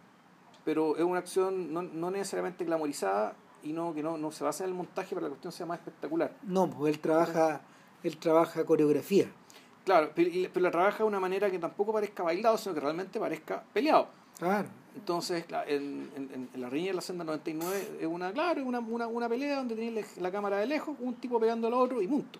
pero 0.63 0.97
es 0.97 1.03
una 1.03 1.19
acción 1.19 1.71
no, 1.71 1.83
no 1.83 2.09
necesariamente 2.09 2.65
glamorizada 2.65 3.35
y 3.65 3.73
no 3.73 3.93
que 3.93 4.01
no, 4.03 4.17
no 4.17 4.31
se 4.31 4.43
basa 4.43 4.63
en 4.63 4.69
el 4.69 4.75
montaje 4.75 5.09
para 5.09 5.21
que 5.21 5.23
la 5.23 5.29
cuestión 5.29 5.51
sea 5.51 5.65
más 5.65 5.79
espectacular. 5.79 6.31
No, 6.43 6.69
pues 6.69 6.93
él 6.93 7.01
trabaja, 7.01 7.61
él 8.03 8.17
trabaja 8.17 8.63
coreografía. 8.65 9.25
Claro, 9.83 10.11
pero, 10.15 10.29
pero 10.53 10.63
la 10.63 10.71
trabaja 10.71 10.99
de 10.99 11.03
una 11.03 11.19
manera 11.19 11.49
que 11.51 11.59
tampoco 11.59 11.91
parezca 11.91 12.23
bailado, 12.23 12.57
sino 12.57 12.73
que 12.73 12.81
realmente 12.81 13.19
parezca 13.19 13.63
peleado. 13.73 14.07
Claro. 14.37 14.67
Entonces, 14.95 15.45
en, 15.67 16.09
en, 16.15 16.49
en 16.53 16.61
la 16.61 16.69
riña 16.69 16.87
de 16.87 16.93
la 16.93 17.01
senda 17.01 17.23
99 17.25 17.97
es 17.99 18.07
una, 18.07 18.31
claro, 18.31 18.61
es 18.61 18.67
una, 18.67 18.79
una, 18.79 19.07
una 19.07 19.27
pelea 19.27 19.57
donde 19.57 19.75
tiene 19.75 20.05
la, 20.17 20.31
cámara 20.31 20.57
de 20.57 20.67
lejos, 20.67 20.95
un 20.99 21.15
tipo 21.15 21.39
pegando 21.39 21.67
al 21.67 21.73
otro 21.73 22.01
y 22.01 22.07
punto. 22.07 22.39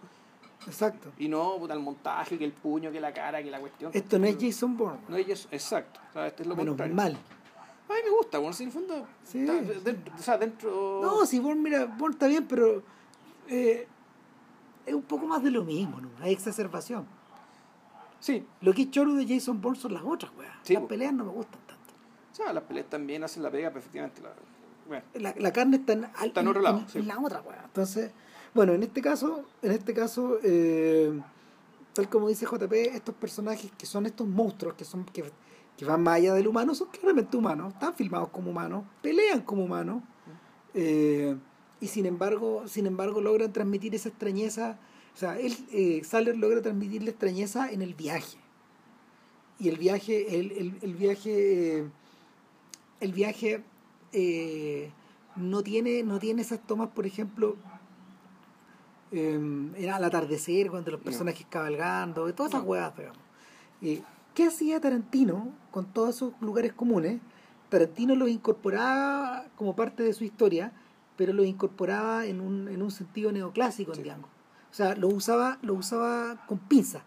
Exacto. 0.66 1.12
Y 1.18 1.28
no 1.28 1.58
puta, 1.58 1.74
el 1.74 1.82
montaje, 1.82 2.38
que 2.38 2.46
el 2.46 2.54
puño, 2.54 2.92
que 2.92 3.02
la 3.02 3.14
cara, 3.14 3.44
que 3.44 3.52
la 3.52 3.60
cuestión. 3.60 3.92
Esto 3.94 4.18
no 4.18 4.26
es 4.26 4.38
Jason 4.40 4.78
Bourne. 4.78 5.00
No 5.10 5.18
es 5.18 5.28
eso, 5.28 5.48
exacto. 5.52 6.00
O 6.10 6.14
sea, 6.14 6.28
este 6.28 6.44
es 6.44 6.48
lo 6.48 6.56
Menos 6.56 6.72
contrario. 6.72 6.96
mal. 6.96 7.18
A 7.88 7.94
mí 7.94 8.00
me 8.04 8.10
gusta, 8.12 8.40
bueno, 8.40 8.54
si 8.54 8.64
en 8.64 8.70
el 8.70 8.74
fondo. 8.74 9.08
Sí, 9.24 9.40
está 9.42 9.54
dentro, 9.84 10.14
o 10.16 10.22
sea, 10.22 10.38
dentro. 10.38 11.00
No, 11.02 11.26
si 11.26 11.40
Bourne, 11.40 11.62
mira, 11.62 11.86
Bourne 11.86 12.14
está 12.16 12.28
bien, 12.28 12.46
pero 12.48 12.82
eh, 13.48 13.88
es 14.86 14.94
un 14.94 15.04
poco 15.04 15.28
más 15.28 15.44
de 15.44 15.52
lo 15.52 15.64
mismo, 15.64 16.02
¿no? 16.02 16.10
Hay 16.22 16.34
exacerbación. 16.34 17.06
Sí, 18.20 18.46
Lo 18.62 18.74
que 18.74 18.84
es 18.84 18.92
choro 18.92 19.14
de 19.14 19.28
Jason 19.28 19.62
Bourne 19.62 19.80
son 19.80 19.94
las 19.94 20.04
otras. 20.04 20.32
Sí, 20.64 20.74
las 20.74 20.84
peleas 20.84 21.14
no 21.14 21.26
me 21.26 21.32
gustan 21.32 21.60
tanto. 21.68 21.94
o 22.32 22.36
sea, 22.36 22.52
las 22.54 22.64
peleas 22.64 22.88
también 22.90 23.24
hacen 23.24 23.44
la 23.44 23.52
pega, 23.52 23.70
pero 23.70 23.80
efectivamente. 23.82 24.22
La, 24.22 24.30
bueno, 24.88 25.04
La, 25.16 25.36
la 25.38 25.54
carne 25.54 25.78
está 25.78 25.94
en, 25.94 26.06
al- 26.06 26.28
Está 26.30 26.42
en 26.42 26.48
otro 26.48 26.62
lado, 26.62 26.80
en- 26.80 26.90
sí. 26.90 27.00
en 27.00 27.08
la 27.08 27.20
otra, 27.20 27.42
wea. 27.42 27.62
Entonces, 27.66 28.12
bueno, 28.56 28.74
en 28.74 28.82
este 28.82 29.02
caso, 29.02 29.44
en 29.62 29.72
este 29.74 29.94
caso, 29.94 30.40
eh, 30.42 31.22
tal 31.94 32.10
como 32.10 32.28
dice 32.30 32.46
JP, 32.48 32.74
estos 32.96 33.14
personajes 33.14 33.72
que 33.78 33.86
son 33.86 34.08
estos 34.08 34.26
monstruos 34.28 34.74
que 34.74 34.86
son 34.86 35.06
que, 35.06 35.24
que 35.78 35.86
van 35.86 36.02
más 36.04 36.16
allá 36.16 36.34
del 36.34 36.48
humano 36.48 36.74
son 36.76 36.88
claramente 36.90 37.36
humanos, 37.38 37.74
están 37.74 37.94
filmados 37.96 38.30
como 38.30 38.52
humanos, 38.52 38.86
pelean 39.02 39.42
como 39.42 39.64
humanos, 39.66 40.02
eh, 40.74 41.36
y 41.82 41.88
sin 41.88 42.06
embargo, 42.06 42.68
sin 42.68 42.86
embargo 42.86 43.20
logran 43.22 43.52
transmitir 43.52 43.94
esa 43.96 44.10
extrañeza, 44.10 44.80
o 45.14 45.18
sea, 45.18 45.38
él, 45.40 45.56
eh, 45.72 46.02
Saller 46.04 46.38
logra 46.38 46.62
transmitir 46.62 47.04
la 47.04 47.10
extrañeza 47.12 47.70
en 47.72 47.82
el 47.82 47.94
viaje. 47.94 48.38
Y 49.60 49.70
el 49.70 49.78
viaje, 49.78 50.38
el, 50.40 50.52
el, 50.52 50.78
el 50.82 50.96
viaje, 50.96 51.78
eh, 51.80 51.90
el 53.00 53.14
viaje 53.14 53.64
eh, 54.12 54.92
no 55.38 55.64
tiene, 55.64 56.04
no 56.04 56.20
tiene 56.20 56.42
esas 56.42 56.60
tomas, 56.66 56.90
por 56.90 57.06
ejemplo, 57.06 57.56
era 59.12 59.96
al 59.96 60.04
atardecer, 60.04 60.70
cuando 60.70 60.92
los 60.92 61.00
No. 61.00 61.06
personajes 61.06 61.46
cabalgando, 61.50 62.34
todas 62.34 62.52
esas 62.52 62.64
No. 62.64 62.70
huevas, 62.70 62.98
digamos. 62.98 63.18
Eh, 63.82 64.02
¿Qué 64.36 64.46
hacía 64.46 64.80
Tarantino 64.80 65.50
con 65.72 65.86
todos 65.86 66.16
esos 66.18 66.34
lugares 66.42 66.74
comunes? 66.74 67.20
Tarantino 67.70 68.16
los 68.16 68.30
incorporaba 68.30 69.46
como 69.56 69.76
parte 69.76 70.04
de 70.04 70.14
su 70.14 70.24
historia, 70.24 70.72
pero 71.18 71.34
los 71.34 71.46
incorporaba 71.48 72.26
en 72.26 72.42
un, 72.42 72.68
en 72.68 72.82
un 72.82 72.92
sentido 72.92 73.32
neoclásico, 73.32 73.96
Sí. 73.96 74.04
digamos. 74.04 74.30
O 74.72 74.74
sea, 74.76 74.94
lo 74.96 75.08
usaba, 75.08 75.58
lo 75.62 75.74
usaba 75.74 76.46
con 76.48 76.60
pinza. 76.60 77.04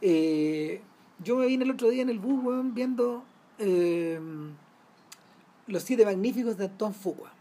Eh, 0.00 0.80
yo 1.22 1.36
me 1.36 1.46
vine 1.46 1.64
el 1.64 1.72
otro 1.72 1.88
día 1.90 2.02
en 2.02 2.08
el 2.10 2.20
bus, 2.20 2.42
weón, 2.44 2.74
viendo 2.74 3.24
eh, 3.58 4.20
Los 5.66 5.82
Siete 5.82 6.04
Magníficos 6.04 6.56
de 6.56 6.66
Antoine 6.66 6.94
Fuqua. 6.94 7.32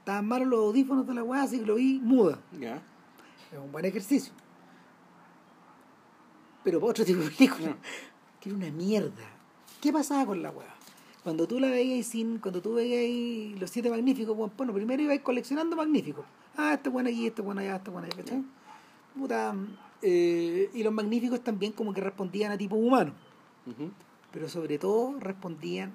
Estaban 0.00 0.28
malos 0.28 0.48
los 0.48 0.60
audífonos 0.60 1.06
de 1.06 1.14
la 1.14 1.22
weá, 1.22 1.42
así 1.44 1.58
que 1.60 1.64
lo 1.66 1.76
vi 1.76 1.98
muda. 2.00 2.38
ya. 2.60 2.82
Es 3.50 3.58
un 3.58 3.72
buen 3.72 3.86
ejercicio. 3.86 4.34
Pero 6.64 6.80
para 6.80 6.90
otro 6.90 7.04
tipo 7.04 7.20
de 7.20 7.30
película, 7.30 7.68
No. 7.68 7.76
que 8.40 8.48
era 8.48 8.56
una 8.58 8.70
mierda. 8.70 9.22
¿Qué 9.80 9.92
pasaba 9.92 10.24
con 10.26 10.42
la 10.42 10.50
weá? 10.50 10.74
Cuando 11.22 11.46
tú 11.46 11.58
la 11.60 11.68
veías 11.68 12.06
sin, 12.06 12.38
cuando 12.38 12.60
tú 12.60 12.74
veías 12.74 13.58
los 13.60 13.70
siete 13.70 13.88
magníficos, 13.90 14.36
bueno, 14.36 14.72
primero 14.72 15.02
ibas 15.02 15.20
coleccionando 15.20 15.76
magníficos. 15.76 16.24
Ah, 16.56 16.74
este 16.74 16.88
bueno 16.90 17.08
aquí, 17.08 17.26
este 17.26 17.42
bueno 17.42 17.60
allá, 17.60 17.76
este 17.76 17.90
bueno 17.90 18.06
allá, 18.06 18.16
¿cachai? 18.16 18.42
Puta, 19.18 19.54
eh, 20.02 20.70
y 20.74 20.82
los 20.82 20.92
magníficos 20.92 21.40
también 21.42 21.72
como 21.72 21.92
que 21.94 22.00
respondían 22.00 22.52
a 22.52 22.58
tipo 22.58 22.76
humano. 22.76 23.12
Ujú. 23.66 23.90
Pero 24.32 24.48
sobre 24.48 24.78
todo 24.78 25.18
respondían, 25.20 25.92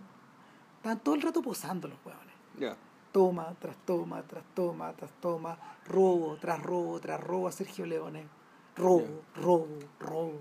estaban 0.78 1.00
todo 1.00 1.16
el 1.16 1.22
rato 1.22 1.42
posando 1.42 1.88
los 1.88 1.98
huevones 2.06 2.34
Ya. 2.60 2.76
toma 3.12 3.54
tras 3.60 3.76
toma, 3.86 4.24
tras 4.24 4.44
toma, 4.56 4.94
tras 4.94 5.12
toma, 5.22 5.58
robo 5.88 6.38
tras 6.38 6.62
robo, 6.64 7.00
tras 7.00 7.20
robo 7.22 7.48
a 7.48 7.52
Sergio 7.52 7.86
Leone. 7.86 8.26
Robo, 8.76 9.24
robo, 9.36 9.68
robo. 10.00 10.40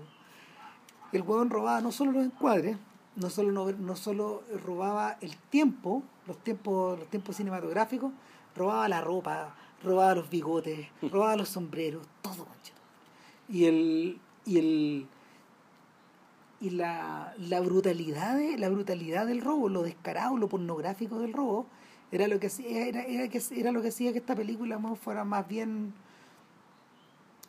El 1.11 1.21
huevón 1.23 1.49
robaba 1.49 1.81
no 1.81 1.91
solo 1.91 2.11
los 2.11 2.25
encuadres, 2.25 2.77
no 3.15 3.29
solo, 3.29 3.51
no, 3.51 3.71
no 3.71 3.95
solo 3.95 4.43
robaba 4.63 5.17
el 5.21 5.35
tiempo, 5.37 6.03
los 6.27 6.37
tiempos, 6.37 6.99
los 6.99 7.07
tiempos 7.09 7.35
cinematográficos, 7.35 8.11
robaba 8.55 8.87
la 8.87 9.01
ropa, 9.01 9.55
robaba 9.83 10.15
los 10.15 10.29
bigotes, 10.29 10.87
robaba 11.01 11.35
los 11.35 11.49
sombreros, 11.49 12.07
todo. 12.21 12.47
Y 13.47 13.65
el, 13.65 14.19
y 14.45 14.59
el 14.59 15.07
y 16.61 16.71
la, 16.71 17.33
la 17.37 17.61
brutalidad 17.61 18.35
de, 18.35 18.57
la 18.57 18.69
brutalidad 18.69 19.25
del 19.25 19.41
robo, 19.41 19.69
lo 19.69 19.81
descarado, 19.81 20.37
lo 20.37 20.49
pornográfico 20.49 21.19
del 21.19 21.33
robo, 21.33 21.65
era 22.11 22.27
lo 22.27 22.39
que 22.39 22.47
hacía, 22.47 22.85
era, 22.85 23.03
era, 23.03 23.29
que, 23.29 23.41
era 23.51 23.71
lo 23.71 23.81
que 23.81 23.89
hacía 23.89 24.11
que 24.11 24.19
esta 24.19 24.35
película 24.35 24.77
más 24.77 24.99
fuera 24.99 25.23
más 25.23 25.47
bien 25.47 25.93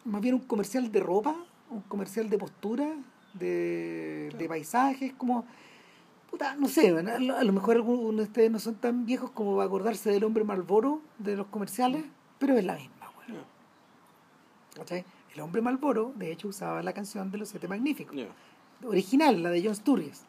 más 0.05 0.21
bien 0.21 0.35
un 0.35 0.41
comercial 0.41 0.91
de 0.91 1.01
ropa, 1.01 1.37
un 1.71 1.83
comercial 1.83 2.31
de 2.31 2.39
postura, 2.39 2.95
de, 3.35 4.31
de 4.37 4.49
paisajes, 4.49 5.13
como 5.15 5.45
Puta, 6.31 6.55
no 6.55 6.69
sé, 6.69 6.91
a 6.91 7.43
lo, 7.43 7.53
mejor 7.53 7.75
algunos 7.77 8.17
de 8.17 8.23
ustedes 8.23 8.51
no 8.53 8.61
son 8.61 8.77
tan 8.77 9.05
viejos 9.05 9.33
como 9.33 9.57
va 9.57 9.65
a 9.65 9.67
acordarse 9.67 10.11
del 10.13 10.23
hombre 10.23 10.45
Malboro 10.45 11.01
de 11.19 11.35
los 11.37 11.49
comerciales, 11.49 12.05
pero 12.39 12.57
es 12.57 12.65
la 12.65 12.77
misma, 12.77 13.11
weón. 13.19 13.43
¿Cachai? 14.77 15.05
El 15.35 15.41
hombre 15.41 15.61
Malboro, 15.61 16.13
de 16.15 16.31
hecho, 16.31 16.47
usaba 16.47 16.85
la 16.85 16.93
canción 16.93 17.33
de 17.33 17.39
los 17.39 17.49
Siete 17.49 17.67
Magníficos, 17.67 18.15
Ya. 18.15 18.29
original, 18.87 19.43
la 19.43 19.51
de 19.51 19.61
John 19.65 19.75
Sturges, 19.75 20.23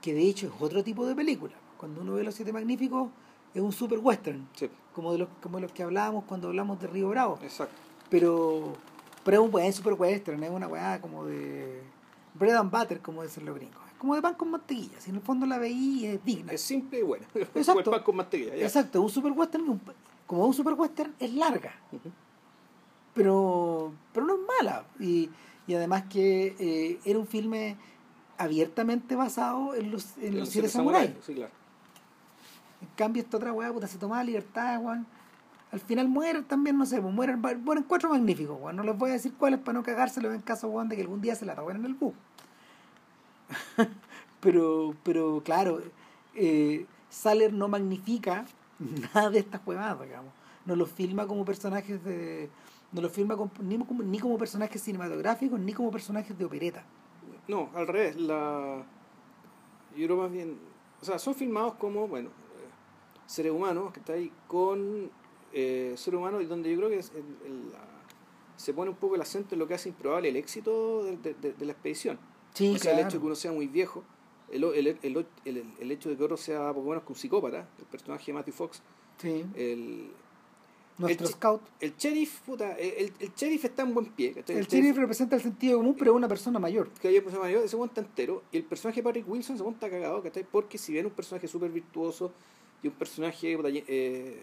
que 0.00 0.14
de 0.14 0.22
hecho 0.28 0.46
es 0.46 0.52
otro 0.62 0.84
tipo 0.84 1.04
de 1.06 1.14
película. 1.16 1.54
Cuando 1.76 2.02
uno 2.02 2.14
ve 2.14 2.22
los 2.22 2.36
Siete 2.36 2.52
Magníficos, 2.52 3.10
es 3.52 3.60
un 3.60 3.72
super 3.72 3.98
western, 3.98 4.46
Sí, 4.54 4.70
como 4.94 5.10
de 5.10 5.18
los, 5.18 5.28
como 5.42 5.56
de 5.56 5.62
los 5.62 5.72
que 5.72 5.82
hablábamos 5.82 6.22
cuando 6.24 6.46
hablamos 6.48 6.80
de 6.80 6.86
Río 6.86 7.08
Bravo. 7.08 7.40
exacto. 7.42 7.74
Pero, 8.10 8.74
pero 9.24 9.38
es 9.40 9.44
un 9.44 9.50
buen 9.50 9.72
super 9.72 9.94
western, 9.94 10.40
es 10.44 10.50
una 10.50 10.68
weá 10.68 11.00
como 11.00 11.24
de 11.26 11.82
bread 12.34 12.56
and 12.56 12.70
butter, 12.70 13.00
como 13.00 13.22
dicen 13.22 13.44
los 13.44 13.54
gringos. 13.54 13.80
Es 13.88 13.94
como 13.98 14.14
de 14.14 14.22
pan 14.22 14.34
con 14.34 14.50
mantequilla. 14.50 15.00
Si 15.00 15.10
en 15.10 15.16
el 15.16 15.22
fondo 15.22 15.46
la 15.46 15.58
veí 15.58 16.06
es 16.06 16.24
digna. 16.24 16.52
Es 16.52 16.60
simple 16.62 17.00
y 17.00 17.02
bueno. 17.02 17.26
Exacto. 17.34 17.80
El 17.80 17.90
pan 17.96 18.02
con 18.02 18.16
mantequilla. 18.16 18.56
ya. 18.56 18.64
Exacto, 18.64 19.00
un 19.02 19.10
super 19.10 19.32
western, 19.32 19.68
un- 19.68 19.80
como 20.26 20.46
un 20.46 20.54
super 20.54 20.74
western 20.74 21.14
es 21.18 21.32
larga, 21.34 21.72
pero, 23.14 23.92
pero 24.12 24.26
no 24.26 24.34
es 24.34 24.40
mala. 24.60 24.84
Y, 24.98 25.28
y 25.66 25.74
además 25.74 26.04
que 26.08 26.56
eh, 26.58 27.00
era 27.04 27.18
un 27.18 27.26
filme 27.26 27.76
abiertamente 28.38 29.14
basado 29.14 29.74
en 29.74 29.90
los, 29.90 30.16
en 30.18 30.38
los 30.38 30.48
siete 30.48 30.68
samurái, 30.68 31.06
samuráis. 31.08 31.24
Sí, 31.26 31.34
claro. 31.34 31.52
En 32.80 32.88
cambio, 32.96 33.22
esta 33.22 33.36
otra 33.36 33.52
weá, 33.52 33.72
puta, 33.72 33.86
se 33.86 33.98
tomaba 33.98 34.24
libertad, 34.24 34.80
weón. 34.82 35.06
Al 35.72 35.80
final 35.80 36.06
mueren 36.08 36.44
también, 36.44 36.76
no 36.76 36.84
sé, 36.84 37.00
pues 37.00 37.12
mueren, 37.14 37.40
mueren 37.40 37.84
cuatro 37.84 38.10
magníficos. 38.10 38.74
No 38.74 38.82
les 38.82 38.96
voy 38.96 39.10
a 39.10 39.14
decir 39.14 39.32
cuáles 39.34 39.58
para 39.58 39.72
no 39.78 39.82
cagárselo 39.82 40.32
en 40.32 40.42
caso, 40.42 40.68
weón, 40.68 40.88
de 40.90 40.96
que 40.96 41.02
algún 41.02 41.22
día 41.22 41.34
se 41.34 41.46
la 41.46 41.54
roben 41.54 41.78
en 41.78 41.86
el 41.86 41.94
bus. 41.94 42.12
pero, 44.40 44.94
pero, 45.02 45.42
claro, 45.42 45.80
eh, 46.34 46.86
Saller 47.08 47.52
no 47.52 47.68
magnifica 47.68 48.44
nada 49.14 49.30
de 49.30 49.38
estas 49.40 49.60
huevadas, 49.66 50.02
digamos. 50.02 50.32
No 50.66 50.76
los 50.76 50.90
filma 50.90 51.26
como 51.26 51.44
personajes 51.44 52.04
de. 52.04 52.50
No 52.92 53.00
los 53.00 53.10
filma 53.10 53.36
como- 53.36 53.50
ni, 53.60 53.78
como, 53.78 54.02
ni 54.02 54.18
como 54.18 54.36
personajes 54.38 54.82
cinematográficos 54.82 55.58
ni 55.58 55.72
como 55.72 55.90
personajes 55.90 56.36
de 56.36 56.44
opereta. 56.44 56.84
No, 57.48 57.70
al 57.74 57.86
revés. 57.88 58.16
La... 58.16 58.84
Yo 59.96 60.06
creo 60.06 60.16
más 60.18 60.30
bien. 60.30 60.58
O 61.00 61.04
sea, 61.04 61.18
son 61.18 61.34
filmados 61.34 61.74
como, 61.74 62.06
bueno, 62.06 62.28
eh, 62.28 62.68
seres 63.26 63.50
humanos 63.52 63.92
que 63.92 64.00
está 64.00 64.12
ahí 64.12 64.30
con 64.46 65.10
eh, 65.52 65.94
seres 65.96 66.18
humanos 66.18 66.42
y 66.42 66.46
donde 66.46 66.70
yo 66.70 66.76
creo 66.78 66.88
que 66.88 66.98
es 66.98 67.10
el- 67.14 67.18
el- 67.46 67.72
se 68.56 68.72
pone 68.74 68.90
un 68.90 68.96
poco 68.96 69.14
el 69.16 69.20
acento 69.22 69.54
en 69.54 69.58
lo 69.58 69.66
que 69.66 69.74
hace 69.74 69.88
improbable 69.88 70.28
el 70.28 70.36
éxito 70.36 71.02
de, 71.04 71.16
de- 71.16 71.34
de- 71.34 71.52
de 71.52 71.64
la 71.66 71.72
expedición. 71.72 72.18
Sí, 72.54 72.74
o 72.74 72.78
sea, 72.78 72.92
el 72.92 73.00
hecho 73.00 73.16
de 73.16 73.20
que 73.20 73.26
uno 73.26 73.34
sea 73.34 73.50
muy 73.52 73.66
viejo, 73.66 74.04
el, 74.50 74.62
el, 74.64 74.86
el, 75.02 75.26
el- 75.44 75.64
el 75.80 75.90
hecho 75.90 76.10
de 76.10 76.16
que 76.16 76.22
otro 76.24 76.36
sea 76.36 76.72
poco 76.72 76.88
menos 76.90 77.04
que 77.04 77.12
un 77.12 77.18
psicópata, 77.18 77.66
el 77.78 77.84
personaje 77.86 78.26
de 78.26 78.32
Matthew 78.34 78.54
Fox, 78.54 78.82
Sí. 79.18 79.44
el, 79.54 80.10
Nuestro 80.98 81.26
chi- 81.26 81.32
scout. 81.32 81.62
el 81.80 81.96
sheriff, 81.96 82.40
puta, 82.42 82.72
el, 82.78 83.12
el 83.18 83.32
sheriff 83.34 83.64
está 83.64 83.82
en 83.82 83.94
buen 83.94 84.06
pie. 84.12 84.32
¿cachai? 84.34 84.58
El 84.58 84.66
sheriff 84.66 84.96
representa 84.96 85.34
el 85.36 85.42
sentido 85.42 85.78
común, 85.78 85.96
pero 85.98 86.12
es 86.12 86.16
una 86.16 86.28
persona 86.28 86.58
mayor. 86.58 86.90
que 87.00 87.08
hay 87.08 87.16
un 87.18 87.24
personaje 87.24 87.50
mayor, 87.52 87.64
ese 87.64 87.76
monta 87.76 88.00
entero, 88.02 88.42
y 88.52 88.58
el 88.58 88.64
personaje 88.64 89.00
de 89.00 89.04
Patrick 89.04 89.28
Wilson 89.28 89.56
se 89.56 89.64
monta 89.64 89.88
cagado, 89.88 90.22
¿cachai? 90.22 90.44
Porque 90.44 90.76
si 90.78 90.92
bien 90.92 91.06
un 91.06 91.12
personaje 91.12 91.48
súper 91.48 91.70
virtuoso 91.70 92.32
y 92.82 92.88
un 92.88 92.94
personaje, 92.94 93.56
puta, 93.56 93.70
eh, 93.72 94.42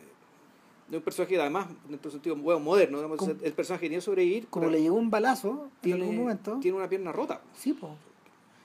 de 0.89 0.97
un 0.97 1.04
personaje 1.04 1.39
además, 1.39 1.67
en 1.88 1.95
otro 1.95 2.10
sentido, 2.12 2.36
bueno, 2.36 2.60
moderno, 2.60 2.97
digamos, 2.97 3.17
Como- 3.17 3.32
el 3.41 3.54
personaje 3.54 3.82
que 3.86 3.89
tiene 3.89 3.97
que 3.97 4.06
sobrevivir, 4.06 4.47
Como 4.47 4.69
le 4.69 4.82
llegó 4.82 4.95
un 4.95 5.10
balazo 5.10 5.69
en 5.84 5.93
algún 5.93 6.17
momento, 6.17 6.58
tiene 6.60 6.78
una 6.78 6.89
pierna 6.89 7.12
rota. 7.12 7.41
sí, 7.54 7.73
po, 7.73 7.95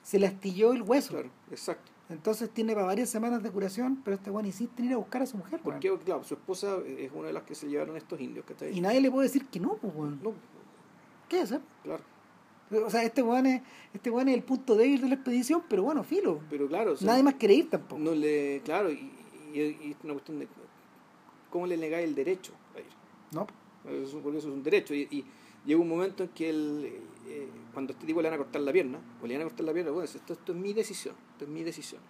se 0.03 0.19
le 0.19 0.27
astilló 0.27 0.73
el 0.73 0.83
hueso. 0.83 1.13
Claro, 1.15 1.31
exacto. 1.51 1.91
Entonces 2.11 2.51
tiene 2.51 2.75
para 2.75 2.85
varias 2.87 3.09
semanas 3.09 3.43
de 3.43 3.51
curación, 3.51 4.01
pero 4.05 4.17
este 4.17 4.31
weón 4.31 4.45
insiste 4.45 4.83
en 4.83 4.89
ir 4.89 4.95
a 4.95 4.99
buscar 4.99 5.23
a 5.23 5.27
su 5.27 5.39
mujer. 5.39 5.61
Porque, 5.65 5.91
claro, 6.05 6.23
su 6.23 6.35
esposa 6.35 6.77
es 6.87 7.11
una 7.15 7.29
de 7.29 7.33
las 7.33 7.45
que 7.45 7.55
se 7.55 7.67
llevaron 7.67 7.97
estos 7.97 8.21
indios, 8.21 8.45
¿cachai? 8.45 8.77
Y 8.77 8.81
nadie 8.83 9.01
le 9.01 9.11
puede 9.11 9.29
decir 9.29 9.47
que 9.47 9.59
no, 9.59 9.77
pues, 9.77 9.93
weón. 9.95 10.21
No, 10.23 10.33
¿Qué 11.29 11.41
hacer? 11.41 11.61
claro. 11.83 12.03
O 12.87 12.91
sea, 12.91 13.03
este 13.05 13.23
weón, 13.23 13.47
es, 13.47 13.63
este 13.95 14.11
es 14.11 14.27
el 14.27 14.43
punto 14.43 14.75
débil 14.75 15.01
de 15.01 15.09
la 15.09 15.15
expedición, 15.15 15.63
pero 15.69 15.83
bueno, 15.85 16.03
filo. 16.05 16.41
Pero 16.51 16.67
claro, 16.67 16.93
o 16.93 16.97
sea, 16.97 17.07
Nadie 17.09 17.23
más 17.23 17.35
quiere 17.35 17.55
ir 17.55 17.71
tampoco. 17.71 18.01
no 18.01 18.13
le, 18.13 18.61
claro, 18.65 18.91
y, 18.91 19.11
y, 19.55 19.61
y 19.61 19.91
es 19.93 19.97
una 20.05 20.13
cuestión 20.15 20.39
de 20.41 20.49
cómo 21.55 21.69
le 21.69 21.77
negáis 21.77 22.09
el 22.09 22.17
derecho 22.17 22.53
a 22.75 22.81
ir. 22.81 22.87
No. 23.31 23.47
Eso, 23.89 24.19
porque 24.19 24.39
eso 24.39 24.49
es 24.49 24.55
un 24.55 24.65
derecho. 24.65 24.93
Y, 24.93 25.07
y 25.09 25.25
llega 25.65 25.81
un 25.81 25.89
momento 25.89 26.25
en 26.25 26.31
que 26.31 26.51
el, 26.51 27.01
eh, 27.29 27.49
cuando 27.73 27.93
a 27.93 27.95
este 27.95 28.05
tipo 28.05 28.21
le 28.21 28.29
van 28.29 28.35
a 28.35 28.39
cortar 28.39 28.61
la 28.61 28.73
pierna, 28.73 28.99
o 29.23 29.27
le 29.29 29.35
van 29.35 29.43
a 29.43 29.45
cortar 29.45 29.65
la 29.65 29.73
pierna, 29.73 29.93
bueno, 29.93 30.05
esto, 30.05 30.33
esto 30.33 30.51
es 30.51 30.59
mi 30.59 30.73
decisión, 30.73 31.15
esto 31.31 31.45
es 31.45 31.51
mi 31.53 31.63
decisión. 31.63 32.01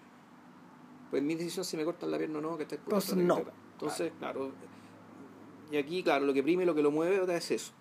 Pues 1.10 1.22
mi 1.22 1.34
decisión 1.34 1.62
si 1.62 1.76
me 1.76 1.84
cortan 1.84 2.10
la 2.10 2.16
pierna 2.16 2.38
o 2.38 2.40
no, 2.40 2.56
que 2.56 2.62
está 2.62 2.76
Entonces, 2.76 3.16
no. 3.18 3.44
Entonces, 3.72 4.12
claro. 4.18 4.50
Y 5.70 5.76
aquí, 5.76 6.02
claro, 6.02 6.24
lo 6.24 6.32
que 6.32 6.42
prime, 6.42 6.64
lo 6.64 6.74
que 6.74 6.82
lo 6.82 6.90
mueve, 6.90 7.36
es 7.36 7.50
eso. 7.50 7.74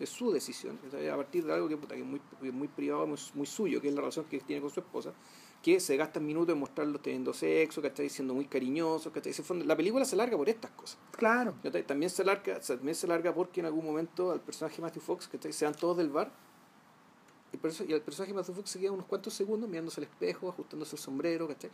Es 0.00 0.08
su 0.08 0.32
decisión, 0.32 0.80
a 1.12 1.16
partir 1.16 1.44
de 1.44 1.52
algo 1.52 1.68
que, 1.68 1.76
puta, 1.76 1.94
que 1.94 2.00
es 2.00 2.06
muy, 2.06 2.20
que 2.40 2.48
es 2.48 2.54
muy 2.54 2.66
privado, 2.66 3.06
muy, 3.06 3.18
muy 3.34 3.46
suyo, 3.46 3.80
que 3.80 3.86
es 3.86 3.94
la 3.94 4.00
relación 4.00 4.24
que 4.24 4.40
tiene 4.40 4.62
con 4.62 4.70
su 4.70 4.80
esposa, 4.80 5.12
que 5.62 5.80
se 5.80 5.96
gastan 5.96 6.24
minutos 6.24 6.52
en 6.54 6.60
mostrarlos 6.60 7.02
teniendo 7.02 7.32
sexo, 7.32 7.82
que 7.82 7.88
está 7.88 8.08
siendo 8.08 8.34
muy 8.34 8.46
cariñosos, 8.46 9.12
que 9.12 9.20
La 9.64 9.76
película 9.76 10.04
se 10.04 10.16
larga 10.16 10.36
por 10.36 10.48
estas 10.48 10.70
cosas. 10.70 10.98
Claro. 11.12 11.54
También 11.86 12.10
se 12.10 12.24
larga, 12.24 12.60
también 12.60 12.94
se 12.94 13.06
larga 13.06 13.34
porque 13.34 13.60
en 13.60 13.66
algún 13.66 13.84
momento 13.84 14.30
al 14.30 14.40
personaje 14.40 14.80
Matthew 14.80 15.02
Fox, 15.02 15.28
que 15.28 15.52
se 15.52 15.64
van 15.64 15.74
todos 15.74 15.96
del 15.96 16.10
bar, 16.10 16.30
y, 17.52 17.56
y 17.90 17.92
el 17.92 18.02
personaje 18.02 18.32
Matthew 18.34 18.54
Fox 18.54 18.70
se 18.70 18.78
queda 18.78 18.92
unos 18.92 19.06
cuantos 19.06 19.34
segundos 19.34 19.68
mirándose 19.68 20.00
al 20.00 20.04
espejo, 20.04 20.48
ajustándose 20.48 20.96
el 20.96 21.02
sombrero, 21.02 21.48
¿cachai? 21.48 21.70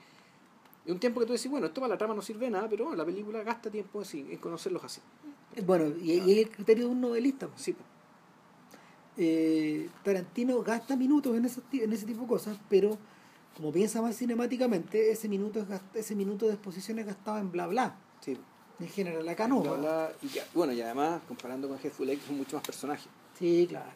Y 0.87 0.93
un 0.93 0.99
tiempo 0.99 1.21
que 1.21 1.27
tú 1.27 1.33
decís, 1.33 1.51
bueno, 1.51 1.67
esto 1.67 1.81
para 1.81 1.95
la 1.95 1.99
trama 1.99 2.15
no 2.15 2.23
sirve 2.23 2.47
de 2.47 2.53
nada, 2.53 2.69
pero 2.69 2.85
bueno, 2.85 2.97
la 2.97 3.05
película 3.05 3.43
gasta 3.43 3.71
tiempo 3.71 4.01
así, 4.01 4.27
en 4.31 4.39
conocerlos 4.39 4.85
así. 4.85 5.01
Bueno, 5.65 5.87
y, 6.01 6.13
y 6.13 6.33
es 6.33 6.47
el 6.47 6.51
criterio 6.51 6.87
de 6.87 6.91
un 6.91 7.01
novelista. 7.01 7.49
pues. 7.49 7.63
Sí, 7.63 7.73
po. 7.73 7.83
Eh, 9.17 9.89
Tarantino 10.03 10.61
gasta 10.63 10.97
minutos 10.97 11.37
en 11.37 11.45
ese, 11.45 11.61
en 11.73 11.93
ese 11.93 12.05
tipo 12.05 12.23
de 12.23 12.27
cosas, 12.27 12.59
pero 12.69 12.99
como 13.57 13.73
piensa 13.73 14.03
más 14.03 14.17
cinemáticamente, 14.17 15.11
ese 15.13 15.29
minuto, 15.29 15.61
es 15.61 15.69
gast- 15.69 15.95
ese 15.95 16.15
minuto 16.15 16.47
de 16.47 16.55
exposición 16.55 16.99
es 16.99 17.07
gastado 17.07 17.39
en 17.39 17.51
bla 17.53 17.67
bla. 17.67 17.97
sí. 18.21 18.37
En 18.81 18.89
general, 18.89 19.29
acá 19.29 19.47
no. 19.47 19.61
Bla, 19.61 19.75
bla, 19.75 20.13
y 20.21 20.27
ya- 20.29 20.45
bueno, 20.53 20.73
y 20.73 20.81
además, 20.83 21.23
comparando 21.29 21.69
con 21.69 21.77
Hateful 21.79 22.11
Eight, 22.11 22.21
son 22.27 22.37
muchos 22.39 22.55
más 22.55 22.65
personajes. 22.65 23.07
Sí, 23.39 23.67
claro. 23.69 23.93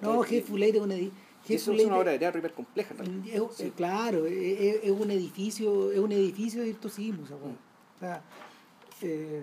No, 0.00 0.22
Hateful 0.22 0.62
Eight 0.62 0.76
es 0.76 0.80
una... 0.80 0.94
eso 0.94 1.72
es 1.74 1.84
una 1.84 1.98
obra 1.98 2.12
de 2.12 2.18
teatro 2.18 2.38
hiper 2.38 2.54
compleja, 2.54 2.94
realidad. 2.94 3.26
es- 3.50 3.56
Sí. 3.58 3.70
claro, 3.76 4.24
es, 4.24 4.32
es- 4.32 4.84
es 4.84 4.90
un 4.90 5.10
edificio, 5.10 5.92
es 5.92 5.98
un 5.98 6.12
edificio 6.12 6.60
de 6.62 6.68
virtuosismo, 6.68 7.26
esa 7.26 7.36
weá. 7.36 7.52
O 7.52 7.98
sea, 8.00 8.22
eh, 9.02 9.42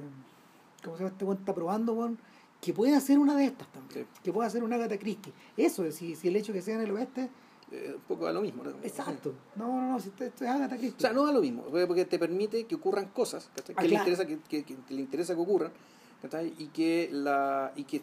¿cómo 0.84 0.97
se 0.97 1.04
llama? 1.04 1.15
Este 1.19 1.32
está 1.34 1.54
probando, 1.54 1.93
weón, 1.93 2.17
que 2.60 2.73
puede 2.73 2.95
hacer 2.95 3.19
una 3.19 3.36
de 3.36 3.45
estas 3.45 3.71
también. 3.71 4.06
Sí. 4.12 4.19
Que 4.23 4.34
puede 4.34 4.47
hacer 4.47 4.63
una 4.63 4.78
Agatha 4.78 4.97
Christie. 4.97 5.34
Eso 5.56 5.86
es, 5.86 5.93
si, 5.93 6.15
si 6.15 6.30
el 6.30 6.36
hecho 6.36 6.52
que 6.52 6.63
sea 6.63 6.73
en 6.76 6.82
el 6.82 6.91
oeste, 6.91 7.30
Eh, 7.71 7.91
un 7.95 8.01
poco 8.01 8.25
da 8.25 8.32
lo 8.32 8.41
mismo. 8.41 8.63
¿no? 8.63 8.69
exacto. 8.82 9.34
No, 9.58 9.67
no, 9.67 9.91
no, 9.93 9.99
si 9.99 10.08
esto 10.10 10.23
es 10.23 10.41
Agatha 10.49 10.77
Christie. 10.77 10.97
O 10.97 11.01
sea, 11.01 11.12
no 11.13 11.25
da 11.25 11.34
lo 11.34 11.41
mismo, 11.41 11.63
porque 11.63 12.06
te 12.06 12.17
permite 12.17 12.65
que 12.65 12.75
ocurran 12.75 13.08
cosas 13.08 13.49
¿cachai? 13.53 13.75
Ah, 13.77 13.82
que, 13.82 13.88
le 13.89 13.95
claro. 13.95 14.10
interesa 14.10 14.25
que, 14.47 14.63
que- 14.63 14.77
le 14.95 15.01
interesa 15.01 15.36
que 15.36 15.41
ocurran 15.41 15.71
¿cachai? 16.21 16.53
y 16.58 16.67
que 16.67 17.10
la 17.12 17.73
y 17.75 17.84
que 17.84 17.97
eh, 17.97 18.01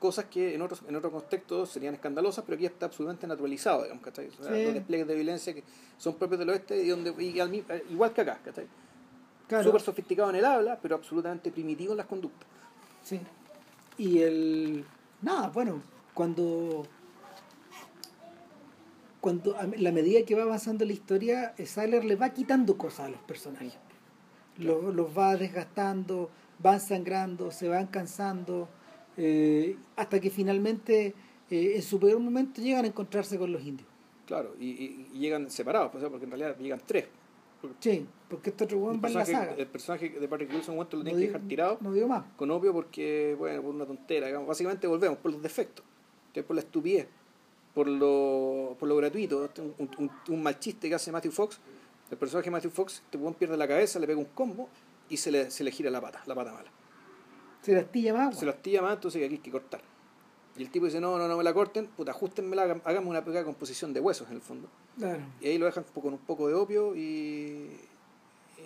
cosas 0.00 0.24
que 0.24 0.54
en 0.54 0.62
otros 0.62 0.82
en 0.88 0.96
otros 0.96 1.12
contextos 1.12 1.70
serían 1.70 1.94
escandalosas 1.94 2.44
pero 2.44 2.56
aquí 2.56 2.66
está 2.66 2.86
absolutamente 2.86 3.26
naturalizado 3.28 3.82
digamos 3.84 4.02
¿cachai? 4.02 4.28
O 4.28 4.42
sea, 4.42 4.52
Sí. 4.54 4.64
los 4.64 4.74
despliegues 4.74 5.06
de 5.06 5.14
violencia 5.14 5.54
que 5.54 5.62
son 5.96 6.14
propios 6.16 6.40
del 6.40 6.48
oeste 6.50 6.82
y 6.82 6.88
donde 6.88 7.14
y 7.22 7.38
al 7.38 7.50
mi- 7.50 7.64
eh, 7.68 7.84
igual 7.90 8.12
que 8.12 8.22
acá 8.22 8.40
¿cachai? 8.44 8.66
Claro. 9.46 9.64
súper 9.64 9.80
sofisticado 9.80 10.28
en 10.30 10.36
el 10.36 10.44
habla 10.44 10.76
pero 10.82 10.96
absolutamente 10.96 11.52
primitivo 11.52 11.92
en 11.92 11.98
las 11.98 12.06
conductas 12.06 12.48
Sí. 13.04 13.20
Y 13.96 14.18
el. 14.20 14.84
Nada, 15.22 15.48
bueno, 15.48 15.80
cuando. 16.14 16.84
Cuando 19.28 19.54
a 19.58 19.66
la 19.66 19.92
medida 19.92 20.24
que 20.24 20.34
va 20.34 20.44
avanzando 20.44 20.86
la 20.86 20.92
historia, 20.94 21.52
eh, 21.58 21.66
Saller 21.66 22.02
le 22.02 22.16
va 22.16 22.30
quitando 22.30 22.78
cosas 22.78 23.00
a 23.00 23.08
los 23.10 23.20
personajes. 23.20 23.74
Los, 24.56 24.94
los 24.94 25.06
va 25.16 25.36
desgastando, 25.36 26.30
van 26.58 26.80
sangrando, 26.80 27.50
se 27.50 27.68
van 27.68 27.88
cansando, 27.88 28.70
eh, 29.18 29.76
hasta 29.96 30.18
que 30.18 30.30
finalmente, 30.30 31.14
eh, 31.50 31.72
en 31.76 31.82
su 31.82 32.00
peor 32.00 32.18
momento, 32.20 32.62
llegan 32.62 32.86
a 32.86 32.88
encontrarse 32.88 33.36
con 33.38 33.52
los 33.52 33.62
indios. 33.62 33.86
claro 34.24 34.54
y, 34.58 34.66
y- 35.12 35.18
llegan 35.18 35.50
separados 35.50 35.90
pues, 35.92 36.02
porque 36.08 36.24
en 36.24 36.30
realidad 36.30 36.56
llegan 36.58 36.80
tres 36.86 37.06
Sí, 37.80 38.06
porque 38.30 38.48
este 38.50 38.64
otro 38.64 38.78
weón 38.78 38.98
va 39.04 39.08
en 39.08 39.14
la 39.14 39.26
saga. 39.26 39.54
el 39.58 39.66
personaje 39.66 40.08
de 40.08 40.26
Patrick 40.28 40.50
Wilson 40.54 40.74
lo 40.76 40.82
No 40.84 40.88
tienen 40.88 41.04
que 41.14 41.20
digo- 41.20 41.32
dejar 41.34 41.48
tirado 41.48 41.78
No 41.82 41.92
digo 41.92 42.08
más. 42.08 42.24
con 42.36 42.50
obvio 42.50 42.72
porque, 42.72 43.34
bueno, 43.38 43.60
por 43.60 43.74
una 43.74 43.84
tontera, 43.84 44.26
digamos. 44.28 44.48
básicamente 44.48 44.86
volvemos 44.86 45.18
por 45.18 45.32
los 45.32 45.42
defectos, 45.42 45.84
por 46.46 46.54
la 46.56 46.62
estupidez, 46.62 47.08
por 47.78 47.86
lo, 47.86 48.74
por 48.76 48.88
lo 48.88 48.96
gratuito, 48.96 49.44
Este 49.44 49.60
un, 49.60 49.72
un- 49.78 49.90
un- 49.98 50.10
un 50.34 50.42
mal 50.42 50.58
chiste 50.58 50.88
que 50.88 50.96
hace 50.96 51.12
Matthew 51.12 51.30
Fox, 51.30 51.60
el 52.10 52.18
personaje 52.18 52.46
de 52.46 52.50
Matthew 52.50 52.72
Fox, 52.72 53.02
este 53.04 53.16
weón 53.18 53.34
pierde 53.34 53.56
la 53.56 53.68
cabeza, 53.68 54.00
le 54.00 54.08
pega 54.08 54.18
un 54.18 54.24
combo 54.34 54.68
y 55.08 55.16
se 55.16 55.30
le, 55.30 55.48
se 55.52 55.62
le 55.62 55.70
gira 55.70 55.88
la 55.88 56.00
pata, 56.00 56.20
la 56.26 56.34
pata 56.34 56.52
mala. 56.52 56.68
Se 57.62 57.72
la 57.74 57.82
astilla 57.82 58.12
más. 58.14 58.36
Se 58.36 58.46
la 58.46 58.50
astilla 58.50 58.82
más, 58.82 58.94
entonces 58.94 59.24
aquí 59.24 59.34
hay 59.34 59.40
que 59.40 59.52
cortar. 59.52 59.80
Y 60.56 60.62
el 60.62 60.70
tipo 60.70 60.86
dice, 60.86 61.00
no, 61.00 61.16
no, 61.18 61.28
no 61.28 61.36
me 61.36 61.44
la 61.44 61.54
corten, 61.54 61.86
puta, 61.86 62.10
ajustenmela, 62.10 62.80
háganme 62.84 63.08
una 63.08 63.24
pegada 63.24 63.44
composición 63.44 63.92
de 63.92 64.00
huesos 64.00 64.26
en 64.28 64.34
el 64.34 64.40
fondo. 64.42 64.66
Claro. 64.98 65.20
Y 65.40 65.46
ahí 65.46 65.58
lo 65.58 65.66
dejan 65.66 65.84
con 65.94 66.12
un 66.14 66.18
poco 66.18 66.48
de 66.48 66.54
opio 66.54 66.96
y, 66.96 67.70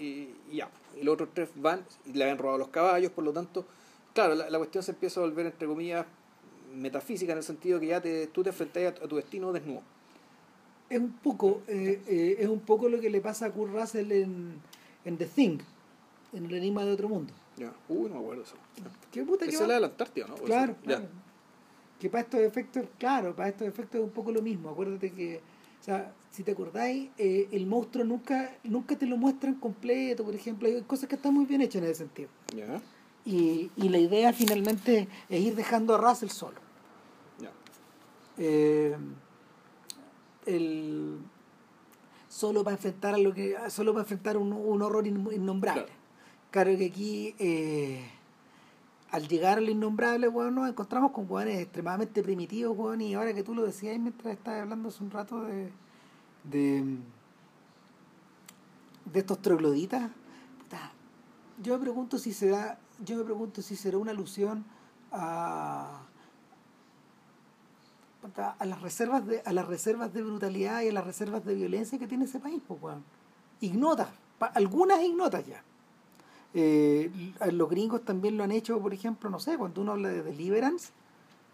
y, 0.01 0.35
y 0.51 0.57
ya. 0.57 0.71
Y 0.99 1.03
los 1.05 1.13
otros 1.15 1.29
tres 1.35 1.51
van 1.57 1.85
y 2.07 2.15
le 2.15 2.25
habían 2.25 2.39
robado 2.39 2.57
los 2.57 2.69
caballos, 2.69 3.13
por 3.13 3.25
lo 3.25 3.33
tanto, 3.35 3.67
claro, 4.15 4.35
la, 4.35 4.49
la 4.49 4.57
cuestión 4.57 4.83
se 4.83 4.93
empieza 4.93 5.21
a 5.21 5.25
volver, 5.25 5.45
entre 5.45 5.69
comillas, 5.69 6.07
metafísica 6.75 7.33
en 7.33 7.39
el 7.39 7.45
sentido 7.45 7.81
que 7.81 7.87
ya 7.89 8.01
te, 8.01 8.27
tú 8.29 8.43
te 8.43 8.51
enfrentas 8.51 9.01
a, 9.03 9.09
tu 9.09 9.17
destino 9.17 9.53
desnudo. 9.53 9.83
Es 10.89 10.99
un 10.99 11.13
poco, 11.13 11.63
eh, 11.69 12.03
eh, 12.07 12.37
es 12.39 12.49
un 12.49 12.61
poco 12.61 12.89
lo 12.89 13.01
que 13.01 13.11
le 13.11 13.21
pasa 13.21 13.47
a 13.47 13.51
Kurt 13.51 13.73
Russell 13.73 14.13
en, 14.13 14.55
en 15.05 15.17
The 15.17 15.27
Thing, 15.27 15.59
en 16.33 16.47
el 16.47 16.55
enigma 16.55 16.85
de 16.85 16.93
otro 16.93 17.09
mundo. 17.09 17.33
Ya. 17.57 17.73
Uy, 17.89 18.09
no 18.09 18.17
me 18.17 18.21
acuerdo 18.21 18.43
eso. 18.43 18.57
¿Qué 19.11 19.23
puta 19.23 19.47
que 19.47 19.53
Esa 19.53 19.67
la 19.67 19.75
de 19.75 19.81
la 19.81 19.87
Antártida, 19.87 20.27
¿no? 20.27 20.35
Claro, 20.37 20.75
Ya. 20.83 20.97
claro. 20.97 21.09
Que 22.01 22.11
para 22.11 22.25
estos 22.25 22.41
efectos, 22.41 22.85
claro, 22.99 23.37
para 23.37 23.51
estos 23.51 23.69
efectos 23.69 24.01
es 24.01 24.05
un 24.05 24.11
poco 24.11 24.33
lo 24.33 24.43
mismo. 24.43 24.71
Acuérdate 24.71 25.13
que, 25.13 25.41
o 25.81 25.85
sea, 25.85 26.13
si 26.33 26.43
te 26.43 26.51
acordáis, 26.51 27.11
eh, 27.17 27.49
el 27.53 27.67
monstruo 27.67 28.05
nunca, 28.05 28.57
nunca 28.65 28.99
te 28.99 29.07
lo 29.07 29.17
muestran 29.17 29.55
completo, 29.55 30.25
por 30.25 30.35
ejemplo. 30.35 30.67
Hay 30.67 30.83
cosas 30.83 31.09
que 31.09 31.15
están 31.15 31.33
muy 31.33 31.45
bien 31.47 31.61
hechas 31.61 31.81
en 31.81 31.85
ese 31.85 31.95
sentido. 31.95 32.29
Ya. 32.57 32.83
Y, 33.25 33.71
y 33.77 33.89
la 33.89 33.99
idea 33.99 34.33
finalmente 34.33 35.09
es 35.29 35.41
ir 35.41 35.55
dejando 35.55 35.95
a 35.95 35.99
Russell 35.99 36.29
solo. 36.31 36.59
Ya. 37.39 37.51
Eh, 38.39 38.97
el, 40.47 41.19
solo 42.29 42.65
para 42.65 42.75
enfrentar 42.77 43.15
a 43.15 43.19
lo 43.19 43.33
que 43.33 43.57
solo 43.69 43.93
para 43.93 44.03
enfrentar 44.03 44.37
un, 44.37 44.53
un 44.53 44.83
horror 44.83 45.07
in- 45.07 45.29
innombrable 45.33 45.85
Claro. 45.85 45.99
claro 46.51 46.77
que 46.79 46.87
aquí 46.87 47.35
eh, 47.39 48.11
al 49.13 49.29
llegar 49.29 49.59
al 49.59 49.69
innombrable 49.69 50.27
bueno, 50.29 50.51
nos 50.51 50.69
encontramos 50.71 51.13
con 51.13 51.31
hueones 51.31 51.61
extremadamente 51.61 52.23
primitivos 52.23 52.77
weón, 52.77 53.03
y 53.03 53.15
ahora 53.15 53.35
que 53.35 53.43
tú 53.45 53.55
lo 53.55 53.63
decías 53.63 53.97
mientras 54.01 54.35
estabas 54.35 54.63
hablando 54.63 54.89
hace 54.89 55.05
un 55.05 55.11
rato 55.13 55.43
de 55.45 55.71
de, 56.45 56.97
de 59.05 59.19
estos 59.21 59.41
trogloditas 59.41 60.11
puta, 60.59 60.93
yo 61.63 61.75
me 61.75 61.81
pregunto 61.85 62.19
si 62.19 62.33
será 62.33 62.79
yo 63.05 63.17
me 63.17 63.25
pregunto 63.25 63.63
si 63.63 63.77
será 63.77 63.99
una 63.99 64.11
alusión 64.13 64.65
a 65.11 66.03
a 68.59 68.65
las 68.67 68.81
reservas 68.81 69.27
de 69.27 69.43
a 69.45 69.53
las 69.53 69.67
reservas 69.67 70.13
de 70.15 70.23
brutalidad 70.23 70.83
y 70.83 70.89
a 70.89 70.93
las 70.93 71.05
reservas 71.05 71.45
de 71.45 71.55
violencia 71.57 71.99
que 71.99 72.07
tiene 72.07 72.25
ese 72.27 72.39
país 72.39 72.63
pues 72.67 72.81
weón. 72.81 73.05
ignotas 73.61 74.09
algunas 74.55 75.01
ignotas 75.03 75.45
ya 75.47 75.63
Eh, 76.55 77.11
los 77.51 77.69
gringos 77.71 78.05
también 78.05 78.37
lo 78.37 78.45
han 78.45 78.53
hecho 78.53 78.79
por 78.79 78.93
ejemplo 78.93 79.31
no 79.31 79.41
sé 79.41 79.57
cuando 79.57 79.81
uno 79.81 79.93
habla 79.93 80.11
de 80.11 80.23
deliverance 80.23 80.91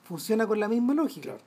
funciona 0.05 0.45
con 0.47 0.59
la 0.61 0.69
misma 0.69 0.93
lógica 0.93 1.23
Claro. 1.31 1.41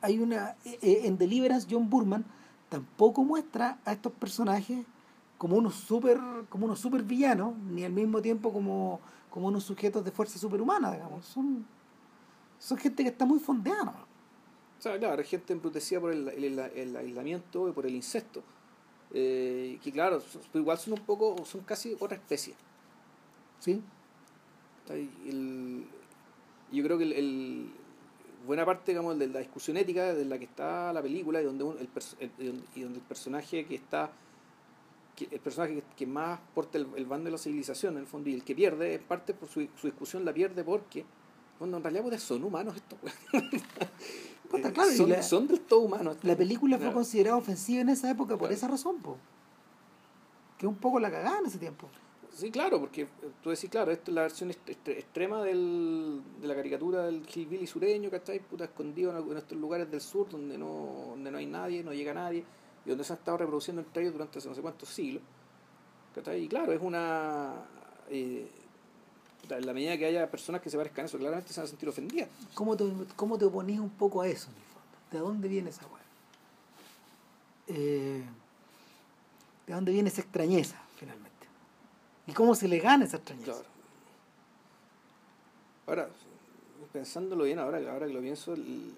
hay 0.00 0.18
una 0.18 0.56
eh, 0.64 0.78
eh, 0.82 1.00
en 1.04 1.16
Deliverance 1.16 1.66
John 1.70 1.88
Burman 1.88 2.24
tampoco 2.68 3.22
muestra 3.24 3.78
a 3.84 3.92
estos 3.92 4.12
personajes 4.12 4.84
como 5.42 5.56
unos 5.56 5.74
super 5.74 6.18
como 6.48 6.66
unos 6.66 6.78
super 6.78 7.02
villanos 7.02 7.56
ni 7.58 7.82
al 7.84 7.90
mismo 7.92 8.22
tiempo 8.22 8.52
como 8.52 9.00
como 9.28 9.48
unos 9.48 9.64
sujetos 9.64 10.04
de 10.04 10.12
fuerza 10.12 10.38
superhumana 10.38 10.92
digamos 10.92 11.26
son 11.26 11.66
son 12.60 12.78
gente 12.78 13.02
que 13.02 13.08
está 13.08 13.24
muy 13.26 13.40
fondeada 13.40 13.84
¿no? 13.86 13.90
O 14.78 14.82
sea, 14.82 14.96
claro, 15.00 15.18
hay 15.20 15.26
gente 15.26 15.52
embrutecida 15.52 16.00
por 16.00 16.12
el, 16.12 16.28
el, 16.28 16.58
el 16.58 16.96
aislamiento 16.96 17.68
y 17.68 17.72
por 17.72 17.86
el 17.86 17.94
incesto. 17.94 18.42
Eh, 19.12 19.78
que 19.82 19.90
claro, 19.92 20.20
son- 20.20 20.42
igual 20.54 20.76
son 20.78 20.94
un 20.94 21.00
poco, 21.04 21.44
son 21.44 21.60
casi 21.62 21.96
otra 22.00 22.16
especie. 22.16 22.54
sí 23.60 23.80
el- 24.90 25.86
yo 26.72 26.82
creo 26.84 26.98
que 26.98 27.04
el, 27.04 27.70
buena 28.46 28.64
parte 28.64 28.92
digamos, 28.92 29.18
de 29.18 29.26
la 29.28 29.38
discusión 29.40 29.76
ética 29.76 30.14
de 30.14 30.24
la 30.24 30.38
que 30.38 30.44
está 30.46 30.92
la 30.92 31.02
película 31.02 31.40
y 31.40 31.44
donde, 31.44 31.64
un- 31.64 31.78
el, 31.78 31.88
y 32.74 32.80
donde 32.80 32.98
el 32.98 33.04
personaje 33.04 33.64
que 33.66 33.74
está 33.74 34.10
que 35.16 35.28
el 35.30 35.40
personaje 35.40 35.74
que, 35.74 35.82
que 35.96 36.06
más 36.06 36.40
porta 36.54 36.78
el, 36.78 36.86
el 36.96 37.04
bando 37.06 37.26
de 37.26 37.32
la 37.32 37.38
civilización 37.38 37.94
en 37.94 38.00
el 38.00 38.06
fondo 38.06 38.30
y 38.30 38.34
el 38.34 38.44
que 38.44 38.54
pierde 38.54 38.94
es 38.94 39.00
parte 39.02 39.34
por 39.34 39.48
su, 39.48 39.66
su 39.80 39.86
discusión 39.86 40.24
la 40.24 40.32
pierde 40.32 40.64
porque 40.64 41.04
bueno, 41.58 41.76
en 41.76 41.82
realidad 41.82 42.02
pues, 42.04 42.22
son 42.22 42.42
humanos 42.42 42.74
estos. 42.76 42.98
Puta, 44.50 44.68
Eh, 44.68 44.72
claro, 44.72 44.90
son, 44.92 45.08
la- 45.10 45.22
son 45.22 45.46
del 45.48 45.60
todo 45.60 45.80
humanos 45.80 46.16
la 46.22 46.36
película 46.36 46.78
fue 46.78 46.92
considerada 46.92 47.36
ofensiva 47.36 47.80
en 47.82 47.88
esa 47.90 48.10
época 48.10 48.30
por 48.36 48.40
Claro. 48.48 48.54
esa 48.54 48.68
razón 48.68 48.98
po. 49.00 49.16
que 50.58 50.66
un 50.66 50.76
poco 50.76 50.98
la 51.00 51.10
cagada 51.10 51.38
en 51.38 51.46
ese 51.46 51.58
tiempo 51.58 51.88
Sí, 52.34 52.50
claro, 52.50 52.80
porque 52.80 53.02
eh, 53.02 53.08
tú 53.42 53.50
decís, 53.50 53.68
claro, 53.68 53.90
esto 53.92 54.10
es 54.10 54.14
la 54.14 54.22
versión 54.22 54.50
extrema 54.50 55.42
del, 55.44 56.22
de 56.40 56.46
la 56.48 56.54
caricatura 56.54 57.02
del 57.04 57.26
hillbilly 57.28 57.66
sureño, 57.66 58.08
¿cachai? 58.10 58.38
Puta, 58.40 58.64
escondido 58.64 59.14
en, 59.14 59.30
en 59.32 59.36
estos 59.36 59.58
lugares 59.58 59.90
del 59.90 60.00
sur 60.00 60.30
donde 60.30 60.56
no, 60.56 61.08
donde 61.10 61.30
no 61.30 61.36
hay 61.36 61.44
nadie, 61.44 61.84
no 61.84 61.92
llega 61.92 62.14
nadie, 62.14 62.42
y 62.84 62.88
donde 62.88 63.04
se 63.04 63.12
han 63.12 63.18
estado 63.18 63.38
reproduciendo 63.38 63.82
entre 63.82 64.02
ellos 64.02 64.14
durante 64.14 64.40
no 64.46 64.54
sé 64.54 64.60
cuántos 64.60 64.88
siglos. 64.88 65.22
Y 66.36 66.48
claro, 66.48 66.72
es 66.72 66.80
una... 66.80 67.54
eh, 68.10 68.50
en 69.48 69.66
la 69.66 69.72
medida 69.72 69.98
que 69.98 70.06
haya 70.06 70.30
personas 70.30 70.60
que 70.62 70.70
se 70.70 70.76
parezcan 70.76 71.04
a 71.04 71.06
eso, 71.06 71.18
claramente 71.18 71.52
se 71.52 71.60
van 71.60 71.66
a 71.66 71.68
sentir 71.68 71.88
ofendidas. 71.88 72.28
¿Cómo 72.54 72.76
te, 72.76 72.84
cómo 73.16 73.38
te 73.38 73.44
oponís 73.44 73.80
un 73.80 73.90
poco 73.90 74.22
a 74.22 74.28
eso, 74.28 74.48
en 74.50 74.56
el 74.56 74.62
fondo? 74.62 74.98
¿De 75.10 75.18
dónde 75.18 75.48
viene 75.48 75.70
esa 75.70 75.86
weá? 75.86 76.02
Eh, 77.68 78.24
¿De 79.66 79.74
dónde 79.74 79.92
viene 79.92 80.08
esa 80.08 80.20
extrañeza, 80.20 80.80
finalmente? 80.96 81.46
¿Y 82.26 82.32
cómo 82.32 82.54
se 82.54 82.68
le 82.68 82.78
gana 82.78 83.04
esa 83.04 83.16
extrañeza? 83.16 83.52
Claro. 83.52 83.66
Ahora, 85.86 86.08
pensándolo 86.92 87.44
bien, 87.44 87.58
ahora, 87.58 87.78
ahora 87.90 88.06
que 88.06 88.12
lo 88.12 88.20
pienso, 88.20 88.54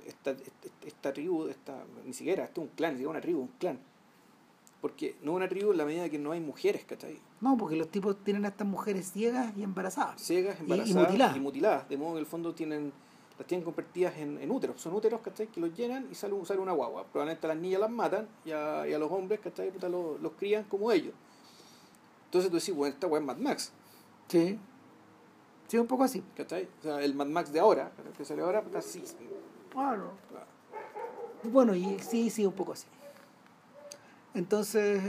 esta, 0.06 0.30
esta, 0.32 0.68
esta 0.86 1.12
tribu, 1.12 1.46
esta, 1.48 1.82
ni 2.04 2.12
siquiera, 2.12 2.44
esto 2.44 2.62
es 2.62 2.68
un 2.68 2.74
clan, 2.74 2.92
ni 2.92 2.96
siquiera 2.98 3.10
una 3.10 3.20
tribu, 3.20 3.40
un 3.40 3.48
clan. 3.58 3.78
Porque 4.80 5.16
no 5.22 5.32
es 5.32 5.36
una 5.36 5.48
tribu 5.48 5.70
en 5.72 5.78
la 5.78 5.84
medida 5.86 6.08
que 6.10 6.18
no 6.18 6.32
hay 6.32 6.40
mujeres, 6.40 6.84
¿cachai? 6.84 7.18
No, 7.40 7.56
porque 7.56 7.76
los 7.76 7.88
tipos 7.88 8.22
tienen 8.22 8.44
a 8.44 8.48
estas 8.48 8.66
mujeres 8.66 9.10
ciegas 9.12 9.56
y 9.56 9.62
embarazadas. 9.62 10.20
Ciegas, 10.20 10.56
Y- 10.58 10.60
y 10.60 10.62
embarazadas 10.64 11.06
mutiladas. 11.08 11.36
y 11.36 11.40
mutiladas. 11.40 11.88
De 11.88 11.96
modo 11.96 12.10
que 12.10 12.16
en 12.18 12.20
el 12.20 12.26
fondo 12.26 12.54
tienen, 12.54 12.92
las 13.38 13.46
tienen 13.48 13.64
convertidas 13.64 14.14
en, 14.18 14.38
en 14.38 14.50
úteros. 14.50 14.78
Son 14.80 14.92
úteros, 14.94 15.22
¿cachai? 15.22 15.46
Que 15.46 15.58
los 15.60 15.74
llenan 15.74 16.06
y 16.10 16.14
sale, 16.14 16.34
sale 16.44 16.60
una 16.60 16.72
guagua. 16.72 17.04
Probablemente 17.04 17.46
a 17.46 17.54
las 17.54 17.58
niñas 17.58 17.80
las 17.80 17.90
matan 17.90 18.28
y 18.44 18.50
a, 18.50 18.86
y 18.86 18.92
a 18.92 18.98
los 18.98 19.10
hombres, 19.10 19.40
¿cachai? 19.40 19.70
Puta, 19.70 19.88
los, 19.88 20.20
los 20.20 20.32
crían 20.32 20.64
como 20.64 20.92
ellos. 20.92 21.14
Entonces 22.26 22.50
tú 22.50 22.58
decís, 22.58 22.74
bueno, 22.74 22.92
esta 22.92 23.06
weá 23.06 23.20
es 23.20 23.26
Mad 23.26 23.38
Max. 23.38 23.72
Sí. 24.28 24.58
Sí, 25.74 25.78
un 25.80 25.88
poco 25.88 26.04
así. 26.04 26.22
¿Cachai? 26.36 26.68
O 26.78 26.82
sea, 26.84 27.02
el 27.02 27.16
Mad 27.16 27.26
Max 27.26 27.52
de 27.52 27.58
ahora, 27.58 27.90
el 28.06 28.12
que 28.12 28.24
sale 28.24 28.42
ahora, 28.42 28.62
puta, 28.62 28.80
sí. 28.80 29.02
Claro. 29.72 30.12
Bueno, 31.42 31.74
y 31.74 31.98
sí, 31.98 32.30
sí, 32.30 32.46
un 32.46 32.52
poco 32.52 32.74
así. 32.74 32.86
Entonces, 34.34 35.02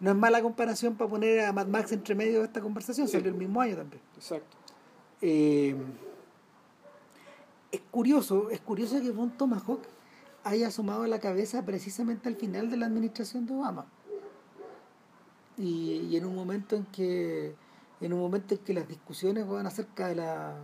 no 0.00 0.10
es 0.10 0.16
mala 0.16 0.42
comparación 0.42 0.96
para 0.96 1.08
poner 1.08 1.44
a 1.44 1.52
Mad 1.52 1.68
Max 1.68 1.92
entre 1.92 2.16
medio 2.16 2.40
de 2.40 2.46
esta 2.46 2.60
conversación, 2.60 3.06
Sí. 3.06 3.12
salió 3.12 3.30
el 3.30 3.36
mismo 3.36 3.60
año 3.60 3.76
también. 3.76 4.02
Exacto. 4.16 4.56
Eh, 5.22 5.76
es 7.70 7.80
curioso, 7.92 8.50
es 8.50 8.60
curioso 8.60 9.00
que 9.00 9.12
Von 9.12 9.30
Tomahawk 9.38 9.82
haya 10.42 10.66
asomado 10.66 11.06
la 11.06 11.20
cabeza 11.20 11.64
precisamente 11.64 12.28
al 12.28 12.34
final 12.34 12.70
de 12.70 12.76
la 12.76 12.86
administración 12.86 13.46
de 13.46 13.54
Obama. 13.54 13.86
Y, 15.56 16.08
y 16.10 16.16
en 16.16 16.24
un 16.24 16.34
momento 16.34 16.74
en 16.74 16.86
que 16.86 17.54
en 18.00 18.12
un 18.12 18.20
momento 18.20 18.54
en 18.54 18.60
que 18.60 18.72
las 18.74 18.88
discusiones 18.88 19.46
van 19.46 19.66
acerca 19.66 20.08
de 20.08 20.14
la 20.16 20.56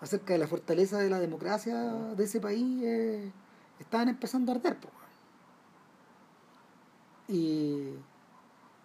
acerca 0.00 0.32
de 0.32 0.38
la 0.38 0.46
fortaleza 0.46 0.98
de 0.98 1.10
la 1.10 1.18
democracia 1.18 1.76
de 2.16 2.24
ese 2.24 2.40
país 2.40 2.82
eh, 2.82 3.30
estaban 3.78 4.08
empezando 4.08 4.50
a 4.52 4.54
arder. 4.54 4.76
po. 4.78 4.88
Y, 7.28 7.90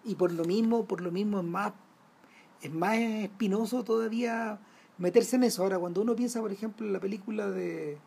y 0.04 0.14
por 0.14 0.32
lo 0.32 0.44
mismo, 0.44 0.84
por 0.86 1.00
lo 1.00 1.10
mismo 1.10 1.38
es 1.40 1.44
más 1.44 1.72
es 2.62 2.72
más 2.72 2.96
espinoso 2.96 3.84
todavía 3.84 4.58
meterse 4.98 5.36
en 5.36 5.44
eso. 5.44 5.62
Ahora, 5.62 5.78
cuando 5.78 6.00
uno 6.00 6.16
piensa, 6.16 6.40
por 6.40 6.52
ejemplo, 6.52 6.86
en 6.86 6.92
la 6.92 7.00
película 7.00 7.50
de 7.50 7.98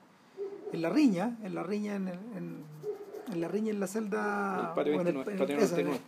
En 0.74 0.82
la 0.82 0.90
riña, 0.90 1.38
en 1.44 1.56
la 1.56 1.64
riña 1.64 1.96
en, 1.96 2.08
el- 2.08 2.20
en, 2.38 2.64
en 3.32 3.42
la 3.42 3.48
riña 3.48 3.72
en 3.72 3.80
la 3.80 3.88
celda 3.88 4.70
El 4.70 4.76
patio 4.76 4.94
en 4.94 5.04
29, 5.04 5.32
en 5.34 5.38
patio 5.40 5.58
esa, 5.58 5.76
99. 5.78 6.00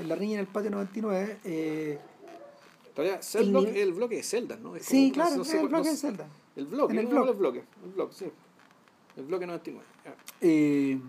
en 0.00 0.08
la 0.08 0.14
riña 0.16 0.34
en 0.34 0.40
el 0.40 0.46
patio 0.46 0.70
99 0.70 1.38
eh, 1.44 1.98
Todavía, 2.94 3.22
Cellblock 3.22 3.68
es 3.68 3.76
el 3.76 3.92
bloque 3.94 4.16
de 4.16 4.22
Zelda, 4.22 4.56
¿no? 4.56 4.76
Es 4.76 4.84
sí 4.86 5.10
claro 5.12 5.36
no 5.36 5.44
sé- 5.44 5.56
el 5.56 5.62
no 5.64 5.68
bloque 5.70 5.84
sé- 5.84 5.90
de 5.90 5.96
celda 5.96 6.28
El 6.56 6.66
bloque, 6.66 6.92
En 6.92 6.98
el 6.98 7.04
no, 7.06 7.10
bloque. 7.10 7.30
el 7.30 7.36
bloque. 7.36 7.64
El 7.84 7.90
bloque, 7.92 8.14
sí. 8.14 8.26
El 9.16 9.24
bloque 9.24 9.46
99. 9.46 9.86
ya. 10.04 10.14
eh, 10.40 11.00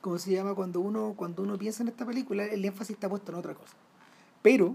¿cómo 0.00 0.18
se 0.18 0.32
llama? 0.32 0.54
Cuando 0.54 0.80
uno, 0.80 1.14
cuando 1.16 1.42
uno 1.42 1.56
piensa 1.58 1.82
en 1.82 1.88
esta 1.88 2.04
película, 2.06 2.44
el 2.44 2.64
énfasis 2.64 2.94
está 2.94 3.08
puesto 3.08 3.30
en 3.32 3.38
otra 3.38 3.54
cosa. 3.54 3.74
Pero 4.42 4.74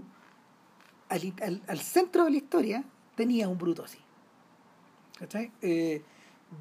al, 1.08 1.34
al, 1.42 1.62
al 1.68 1.80
centro 1.80 2.24
de 2.24 2.30
la 2.30 2.36
historia 2.38 2.84
tenía 3.16 3.48
un 3.48 3.58
bruto 3.58 3.84
así. 3.84 3.98
¿Cachai? 5.18 5.50
Eh, 5.62 6.02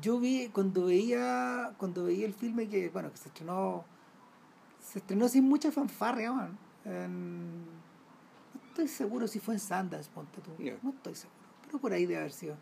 yo 0.01 0.19
vi, 0.19 0.49
cuando 0.49 0.85
veía, 0.85 1.73
cuando 1.77 2.05
veía 2.05 2.25
el 2.25 2.33
filme 2.33 2.67
que, 2.67 2.89
bueno, 2.89 3.11
que 3.11 3.17
se 3.17 3.27
estrenó, 3.29 3.85
se 4.81 4.99
estrenó 4.99 5.27
sin 5.29 5.43
mucha 5.45 5.71
fanfarria. 5.71 6.33
En- 6.85 7.63
no 7.65 7.84
estoy 8.75 8.87
seguro 8.89 9.27
si 9.27 9.39
fue 9.39 9.53
en 9.53 9.59
Sundance, 9.59 10.09
ponte 10.13 10.41
tú. 10.41 10.51
No 10.83 10.89
estoy 10.91 11.15
seguro, 11.15 11.37
pero 11.65 11.79
por 11.79 11.93
ahí 11.93 12.05
debe 12.05 12.19
haber 12.19 12.33
sido. 12.33 12.55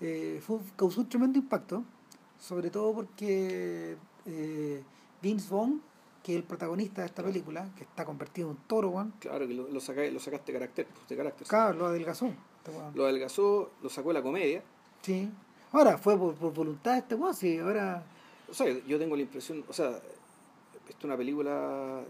eh, 0.00 0.40
fue, 0.44 0.58
causó 0.76 1.02
un 1.02 1.08
tremendo 1.08 1.38
impacto, 1.38 1.84
sobre 2.40 2.70
todo 2.70 2.94
porque 2.94 3.96
eh, 4.26 4.82
Vince 5.20 5.48
Vaughn, 5.50 5.82
que 6.22 6.32
es 6.32 6.38
el 6.38 6.44
protagonista 6.44 7.02
de 7.02 7.08
esta 7.08 7.22
película, 7.22 7.68
que 7.76 7.84
está 7.84 8.04
convertido 8.04 8.48
en 8.50 8.56
un 8.56 8.62
toro, 8.66 8.88
weón. 8.90 9.12
Claro, 9.20 9.46
que 9.46 9.54
lo, 9.54 9.68
lo, 9.68 9.80
saca- 9.80 10.10
lo 10.10 10.18
sacaste 10.20 10.52
de 10.52 10.58
carácter. 10.58 10.86
De 11.08 11.16
carácter 11.16 11.46
Claro, 11.46 11.78
lo 11.78 11.86
adelgazó. 11.86 12.26
este. 12.26 12.72
Lo 12.94 13.04
adelgazó, 13.04 13.70
lo 13.82 13.88
sacó 13.90 14.08
de 14.08 14.14
la 14.14 14.22
comedia. 14.22 14.62
Sí. 15.02 15.28
Ahora, 15.72 15.98
fue 15.98 16.16
por, 16.18 16.34
por 16.34 16.52
voluntad 16.54 16.92
de 16.92 16.98
este 16.98 17.14
weón, 17.14 17.34
sí, 17.34 17.58
ahora... 17.58 18.04
O 18.50 18.54
sea, 18.54 18.66
yo 18.86 18.98
tengo 18.98 19.16
la 19.16 19.22
impresión, 19.22 19.64
o 19.68 19.72
sea, 19.72 19.88
esta 19.90 20.98
es 20.98 21.04
una 21.04 21.16
película. 21.16 22.02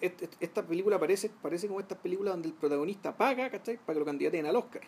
Esta, 0.00 0.24
esta- 0.24 0.36
esta 0.40 0.62
película 0.66 0.98
parece, 0.98 1.30
parece 1.42 1.66
como 1.68 1.80
estas 1.80 1.98
películas 1.98 2.34
donde 2.34 2.48
el 2.48 2.54
protagonista 2.54 3.16
paga, 3.16 3.50
¿cachai? 3.50 3.76
Para 3.78 3.94
que 3.94 4.00
lo 4.00 4.04
candidaten 4.06 4.46
al 4.46 4.56
Oscar. 4.56 4.82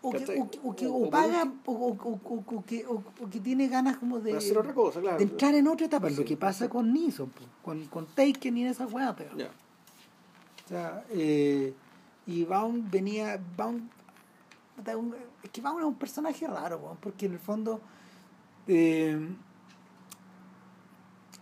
O 0.00 0.10
que, 0.12 0.18
o, 0.40 0.48
que- 0.50 0.60
o 0.62 0.76
que 0.76 1.10
paga, 1.10 1.52
o, 1.66 1.72
o- 1.72 1.98
o- 2.04 2.20
o- 2.24 2.56
o 2.56 2.64
que, 2.64 2.84
que 3.32 3.40
tiene 3.40 3.66
ganas 3.68 3.96
como 3.98 4.20
de, 4.20 4.36
hacer 4.36 4.56
otra 4.56 4.72
cosa, 4.72 5.00
claro. 5.00 5.18
de 5.18 5.24
entrar 5.24 5.54
en 5.54 5.66
otra 5.66 5.86
etapa, 5.86 6.08
Sí, 6.08 6.14
lo 6.16 6.24
que 6.24 6.36
pasa 6.36 6.68
con 6.68 6.92
Neeson, 6.92 7.28
po, 7.30 7.42
con, 7.62 7.84
con 7.86 8.06
Taken 8.06 8.56
y 8.58 8.66
esa 8.66 8.86
weá, 8.86 9.14
pero... 9.16 9.30
O 9.34 10.68
sea, 10.68 11.04
eh, 11.10 11.72
y 12.26 12.44
Baum 12.44 12.88
venía. 12.90 13.40
Baum, 13.56 13.88
es 15.42 15.50
que 15.50 15.60
Baum 15.60 15.78
es 15.80 15.84
un 15.86 15.94
personaje 15.94 16.46
raro, 16.46 16.96
porque 17.00 17.26
en 17.26 17.32
el 17.32 17.38
fondo. 17.38 17.80
eh, 18.66 19.18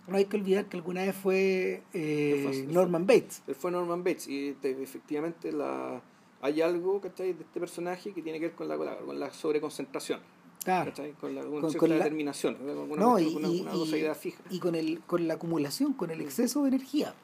no 0.08 0.16
hay 0.16 0.24
que 0.26 0.36
olvidar 0.36 0.66
que 0.66 0.76
alguna 0.76 1.02
vez 1.02 1.14
fue 1.16 1.82
eh. 1.92 2.66
Norman 2.70 3.06
Bates. 3.06 3.42
Él 3.46 3.54
fue 3.54 3.70
Norman 3.70 4.04
Bates 4.04 4.28
y 4.28 4.52
te- 4.54 4.82
efectivamente 4.82 5.52
la, 5.52 6.00
hay 6.42 6.60
algo, 6.62 7.00
¿cachai? 7.00 7.32
De 7.32 7.42
este 7.42 7.60
personaje 7.60 8.12
que 8.12 8.22
tiene 8.22 8.38
que 8.38 8.46
ver 8.46 8.54
con 8.54 8.68
la, 8.68 8.76
con 8.76 8.86
la, 8.86 8.96
con 8.98 9.18
la 9.20 9.32
sobreconcentración, 9.32 10.20
Claro. 10.64 10.90
¿cachai? 10.90 11.12
Con 11.12 11.34
la 11.34 11.42
con 11.42 11.72
Con- 11.74 11.88
la- 11.90 11.96
determinación, 11.96 12.56
alguna, 12.68 13.02
No, 13.02 13.18
y, 13.18 13.34
una, 13.34 13.48
y- 13.48 13.60
una 13.62 13.70
cosa 13.72 13.96
y- 13.96 14.00
idea 14.00 14.14
fija. 14.14 14.42
y 14.50 14.58
con, 14.58 14.74
el, 14.74 15.00
con 15.06 15.26
la 15.28 15.34
acumulación, 15.34 15.92
con 15.92 16.10
el 16.10 16.20
exceso 16.20 16.62
de 16.62 16.68
energía. 16.68 17.14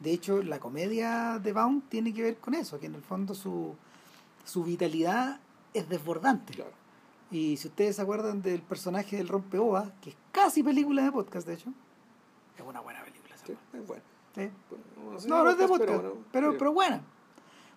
De 0.00 0.12
hecho, 0.12 0.42
la 0.42 0.58
comedia 0.58 1.38
de 1.42 1.52
Baum 1.52 1.82
tiene 1.88 2.12
que 2.12 2.22
ver 2.22 2.36
con 2.38 2.54
eso, 2.54 2.80
que 2.80 2.86
en 2.86 2.94
el 2.96 3.02
fondo 3.02 3.34
su, 3.34 3.74
su 4.44 4.64
vitalidad 4.64 5.38
es 5.74 5.88
desbordante. 5.88 6.54
Claro. 6.54 6.72
Y 7.30 7.56
si 7.56 7.68
ustedes 7.68 7.96
se 7.96 8.02
acuerdan 8.02 8.42
del 8.42 8.60
personaje 8.62 9.16
del 9.16 9.28
rompeoas, 9.28 9.90
que 10.02 10.10
es 10.10 10.16
casi 10.32 10.62
película 10.62 11.02
de 11.04 11.12
podcast, 11.12 11.46
de 11.46 11.54
hecho, 11.54 11.72
es 12.64 12.68
una 12.70 12.80
buena 12.80 13.02
película. 13.04 13.36
Sí, 13.44 13.52
es 13.74 13.86
sé 15.20 15.28
No, 15.28 15.44
no 15.44 15.50
es 15.50 15.58
de 15.58 15.68
podcast, 15.68 15.90
pero, 15.90 16.02
bueno, 16.32 16.56
pero, 16.58 16.72
buena. 16.72 17.02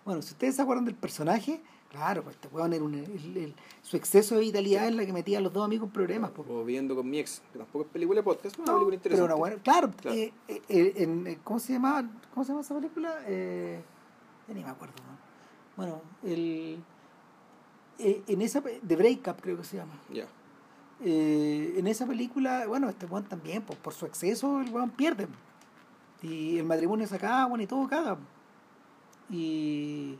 Bueno, 0.04 0.22
si 0.22 0.32
ustedes 0.32 0.56
se 0.56 0.62
acuerdan 0.62 0.84
del 0.84 0.94
personaje, 0.94 1.60
claro, 1.90 2.22
pues 2.22 2.36
este 2.36 2.48
weón 2.48 2.72
era 2.72 2.84
un, 2.84 2.94
el- 2.94 3.36
el- 3.36 3.54
su 3.82 3.96
exceso 3.96 4.36
de 4.36 4.42
vitalidad 4.42 4.86
es 4.88 4.94
la 4.94 5.04
que 5.04 5.12
metía 5.12 5.38
a 5.38 5.40
los 5.40 5.52
dos 5.52 5.64
amigos 5.64 5.88
en 5.88 5.92
problemas. 5.92 6.30
pues. 6.30 6.48
O 6.48 6.64
viendo 6.64 6.94
con 6.94 7.08
mi 7.10 7.18
ex, 7.18 7.42
que 7.52 7.58
tampoco 7.58 7.84
es 7.84 7.90
película 7.90 8.20
de 8.20 8.24
podcast, 8.24 8.56
una 8.58 8.66
No, 8.66 8.72
película 8.74 8.94
interesante. 8.94 9.24
pero 9.26 9.34
una 9.34 9.34
buena, 9.34 9.62
claro, 9.62 9.90
Claro. 10.00 10.16
eh, 10.16 10.32
eh, 10.48 10.62
eh, 10.68 10.92
en- 10.96 11.40
¿cómo 11.42 11.58
se 11.58 11.72
llamaba? 11.72 12.08
¿Cómo 12.32 12.44
se 12.44 12.52
llama 12.52 12.60
esa 12.62 12.74
película? 12.74 13.20
Ya 13.28 14.54
ni 14.54 14.62
me 14.62 14.70
acuerdo. 14.70 14.94
¿no? 14.98 15.16
Bueno, 15.76 16.00
el 16.22 16.78
en 17.98 18.42
esa 18.42 18.62
The 18.62 18.94
Breakup 18.96 19.40
creo 19.40 19.56
que 19.56 19.64
se 19.64 19.76
llama. 19.78 19.94
Ya. 20.12 20.26
Eh, 21.04 21.74
en 21.76 21.86
esa 21.86 22.06
película, 22.06 22.66
bueno, 22.66 22.88
este 22.88 23.06
weón 23.06 23.24
también, 23.24 23.62
pues, 23.62 23.78
por 23.78 23.92
su 23.92 24.06
exceso, 24.06 24.60
el 24.60 24.70
weón 24.70 24.90
pierde. 24.90 25.28
Y 26.22 26.58
el 26.58 26.64
matrimonio 26.64 27.06
se 27.06 27.16
acaba, 27.16 27.46
bueno, 27.46 27.62
y 27.62 27.66
todo 27.66 27.86
caga. 27.86 28.16
Y 29.30 30.18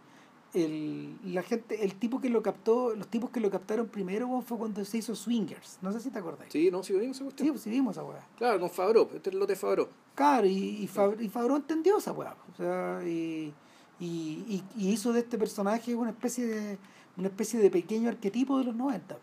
el, 0.54 1.16
la 1.24 1.42
gente, 1.42 1.84
el 1.84 1.94
tipo 1.94 2.20
que 2.20 2.28
lo 2.28 2.42
captó, 2.42 2.94
los 2.94 3.08
tipos 3.08 3.30
que 3.30 3.40
lo 3.40 3.50
captaron 3.50 3.86
primero, 3.88 4.26
weón, 4.26 4.42
fue 4.42 4.58
cuando 4.58 4.84
se 4.84 4.98
hizo 4.98 5.14
Swingers. 5.14 5.78
No 5.82 5.92
sé 5.92 6.00
si 6.00 6.10
te 6.10 6.18
acordás. 6.18 6.48
Sí, 6.50 6.70
no, 6.70 6.82
sí, 6.82 6.92
vimos 6.94 7.16
esa 7.16 7.24
cuestión. 7.24 7.46
Sí, 7.46 7.50
pues 7.52 7.62
sí 7.62 7.70
vimos 7.70 7.96
esa 7.96 8.04
weá. 8.04 8.26
Claro, 8.36 8.60
con 8.60 8.70
Favreau, 8.70 9.08
este 9.14 9.30
es 9.30 9.34
el 9.34 9.40
lote 9.40 9.52
de 9.52 9.58
Favreau. 9.58 9.88
Claro, 10.14 10.46
y, 10.46 10.52
y, 10.82 10.88
Fab- 10.88 11.20
y 11.20 11.28
Favreau 11.28 11.56
entendió 11.56 11.98
esa 11.98 12.12
weá. 12.12 12.36
O 12.52 12.56
sea, 12.56 13.00
y, 13.06 13.52
y, 14.00 14.06
y- 14.06 14.64
y 14.76 14.90
hizo 14.92 15.12
de 15.12 15.20
este 15.20 15.38
personaje 15.38 15.94
una 15.94 16.10
especie 16.10 16.46
de 16.46 16.78
una 17.16 17.28
especie 17.28 17.58
de 17.58 17.70
pequeño 17.70 18.10
arquetipo 18.10 18.58
de 18.58 18.64
los 18.64 18.76
90. 18.76 19.16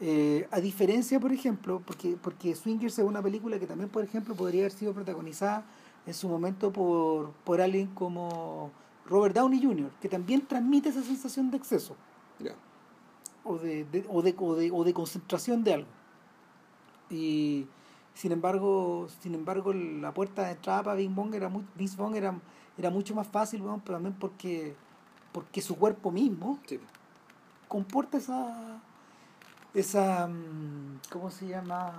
Eh, 0.00 0.48
a 0.50 0.58
diferencia, 0.60 1.20
por 1.20 1.32
ejemplo, 1.32 1.80
porque, 1.86 2.16
porque 2.20 2.54
Swingers 2.56 2.98
es 2.98 3.04
una 3.04 3.22
película 3.22 3.58
que 3.58 3.66
también, 3.66 3.88
por 3.88 4.02
ejemplo, 4.02 4.34
podría 4.34 4.62
haber 4.62 4.72
sido 4.72 4.92
protagonizada 4.92 5.64
en 6.06 6.14
su 6.14 6.28
momento 6.28 6.72
por, 6.72 7.30
por 7.44 7.60
alguien 7.60 7.86
como 7.88 8.70
Robert 9.06 9.34
Downey 9.36 9.62
Jr., 9.62 9.90
que 10.00 10.08
también 10.08 10.44
transmite 10.46 10.88
esa 10.88 11.02
sensación 11.02 11.50
de 11.52 11.56
exceso 11.58 11.94
Ya. 12.40 12.54
o 13.44 13.58
de, 13.58 13.84
de- 13.84 14.04
o, 14.08 14.22
de, 14.22 14.34
o, 14.38 14.54
de, 14.56 14.70
o 14.72 14.82
de 14.84 14.92
concentración 14.92 15.62
de 15.62 15.74
algo. 15.74 15.88
Y 17.10 17.66
sin 18.14 18.32
embargo, 18.32 19.06
sin 19.20 19.34
embargo 19.34 19.72
la 19.72 20.12
puerta 20.12 20.44
de 20.46 20.52
entrada 20.52 20.82
para 20.82 20.96
Vince 20.96 21.14
Vaughn 21.14 21.34
era, 21.34 21.48
muy, 21.48 21.64
Vince 21.76 21.96
Vaughn 21.96 22.14
era, 22.16 22.34
era 22.76 22.90
mucho 22.90 23.14
más 23.14 23.26
fácil, 23.28 23.62
weón, 23.62 23.80
pero 23.80 23.96
también 23.96 24.16
porque, 24.18 24.74
porque 25.32 25.62
su 25.62 25.76
cuerpo 25.76 26.10
mismo 26.10 26.58
Sí. 26.66 26.80
comporta 27.68 28.18
esa 28.18 28.80
esa 29.74 30.26
mm, 30.26 31.00
¿cómo 31.10 31.30
se 31.30 31.46
llama? 31.48 31.92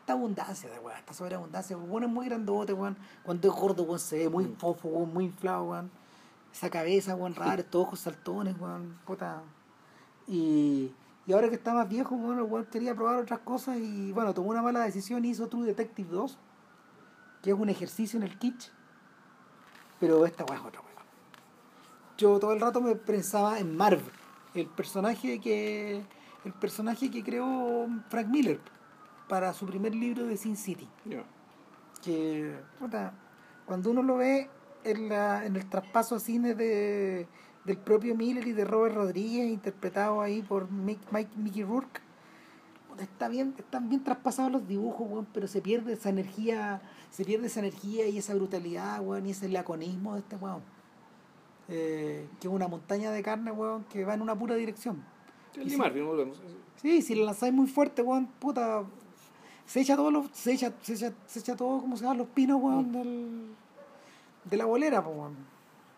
esta 0.00 0.12
abundancia 0.14 0.70
de 0.70 0.78
weón, 0.78 0.96
esta 0.98 1.12
sobreabundancia, 1.12 1.76
weón 1.76 2.04
es 2.04 2.08
muy 2.08 2.26
grandote, 2.26 2.72
weón, 2.72 2.96
cuando 3.22 3.48
es 3.48 3.54
gordo, 3.54 3.82
weón, 3.84 3.98
se 3.98 4.18
ve 4.18 4.28
muy 4.28 4.44
Mm. 4.44 4.56
fofo, 4.56 4.88
weón, 4.88 5.12
muy 5.12 5.24
inflado, 5.26 5.64
weón, 5.64 5.90
esa 6.52 6.70
cabeza, 6.70 7.14
weón, 7.14 7.34
rara, 7.34 7.60
estos 7.62 7.82
ojos 7.82 8.00
saltones, 8.00 8.58
weón, 8.58 8.98
puta. 9.06 9.42
Y, 10.26 10.92
y 11.26 11.32
ahora 11.32 11.48
que 11.48 11.54
está 11.56 11.74
más 11.74 11.88
viejo, 11.88 12.14
weón, 12.16 12.38
el 12.38 12.44
weón 12.44 12.64
quería 12.66 12.94
probar 12.94 13.16
otras 13.16 13.40
cosas 13.40 13.76
y 13.78 14.10
bueno, 14.12 14.32
tomó 14.34 14.50
una 14.50 14.62
mala 14.62 14.80
decisión 14.80 15.24
y 15.24 15.28
hizo 15.30 15.48
True 15.48 15.66
Detective 15.66 16.08
2, 16.10 16.38
que 17.42 17.50
es 17.50 17.56
un 17.56 17.68
ejercicio 17.68 18.16
en 18.16 18.22
el 18.24 18.38
kitsch, 18.38 18.70
pero 20.00 20.24
esta 20.24 20.44
weón 20.44 20.60
es 20.60 20.66
otra 20.66 20.80
weón. 20.80 20.90
Yo 22.16 22.38
todo 22.40 22.52
el 22.52 22.60
rato 22.60 22.80
me 22.80 22.96
pensaba 22.96 23.58
en 23.58 23.76
Marv, 23.76 24.00
el 24.54 24.66
personaje 24.66 25.40
que 25.40 26.02
el 26.44 26.52
personaje 26.52 27.10
que 27.10 27.22
creó 27.22 27.86
Frank 28.08 28.28
Miller 28.28 28.60
para 29.28 29.52
su 29.52 29.66
primer 29.66 29.94
libro 29.94 30.26
de 30.26 30.36
Sin 30.36 30.56
City. 30.56 30.88
Que 32.02 32.58
puta, 32.78 33.12
cuando 33.66 33.90
uno 33.90 34.02
lo 34.02 34.16
ve 34.16 34.48
en, 34.84 35.08
la, 35.08 35.44
en 35.44 35.56
el 35.56 35.68
traspaso 35.68 36.16
a 36.16 36.20
cine 36.20 36.54
de, 36.54 37.28
del 37.64 37.76
propio 37.76 38.14
Miller 38.14 38.46
y 38.48 38.52
de 38.52 38.64
Robert 38.64 38.94
Rodríguez 38.94 39.50
interpretado 39.50 40.20
ahí 40.22 40.42
por 40.42 40.70
Mick- 40.70 41.10
Mike, 41.12 41.30
Mickey 41.36 41.62
Rourke 41.62 42.00
puta, 42.88 43.02
está 43.02 43.28
bien 43.28 43.54
están 43.58 43.90
bien 43.90 44.02
traspasados 44.02 44.50
los 44.50 44.66
dibujos 44.66 45.06
weón, 45.10 45.26
pero 45.34 45.46
se 45.46 45.60
pierde 45.60 45.92
esa 45.92 46.08
energía 46.08 46.80
se 47.10 47.24
pierde 47.24 47.48
esa 47.48 47.60
energía 47.60 48.08
y 48.08 48.16
esa 48.16 48.34
brutalidad 48.34 49.00
weón, 49.02 49.26
y 49.26 49.32
ese 49.32 49.48
laconismo 49.48 50.14
de 50.14 50.20
este 50.20 50.36
weón. 50.36 50.62
Eh, 51.68 52.26
que 52.40 52.48
es 52.48 52.52
una 52.52 52.66
montaña 52.66 53.12
de 53.12 53.22
carne 53.22 53.52
weón, 53.52 53.84
que 53.84 54.04
va 54.04 54.14
en 54.14 54.22
una 54.22 54.36
pura 54.36 54.54
dirección 54.54 55.04
El. 55.56 55.76
Marvin, 55.76 56.06
volvemos. 56.06 56.40
Sí, 56.76 57.02
si 57.02 57.14
le 57.14 57.24
lanzáis 57.24 57.52
muy 57.52 57.66
fuerte, 57.66 58.02
weón, 58.02 58.26
puta. 58.26 58.84
Se 59.66 59.80
echa 59.80 59.96
todos 59.96 60.12
los. 60.12 60.30
Se 60.32 60.52
echa, 60.52 60.72
se 60.82 60.94
echa, 60.94 61.12
se 61.26 61.40
echa 61.40 61.56
todo, 61.56 61.80
como 61.80 61.96
se 61.96 62.04
llama, 62.04 62.16
los 62.16 62.28
pinos, 62.28 62.60
weón, 62.60 62.92
del, 62.92 63.54
de 64.44 64.56
la 64.56 64.64
bolera, 64.64 65.00
weón. 65.00 65.36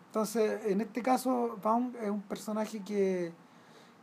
Entonces, 0.07 0.65
en 0.65 0.81
este 0.81 1.01
caso, 1.01 1.57
Baum 1.63 1.93
es 2.01 2.09
un 2.09 2.21
personaje 2.21 2.81
que. 2.83 3.27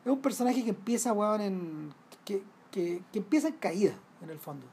Es 0.05 0.11
un 0.11 0.21
personaje 0.21 0.65
que 0.65 0.71
empieza, 0.71 1.13
weón, 1.13 1.41
en. 1.41 1.95
que, 2.25 2.43
que, 2.71 3.03
que 3.13 3.19
empieza 3.19 3.49
en 3.49 3.55
caída, 3.55 3.95
en 4.23 4.31
el 4.31 4.39
fondo. 4.39 4.67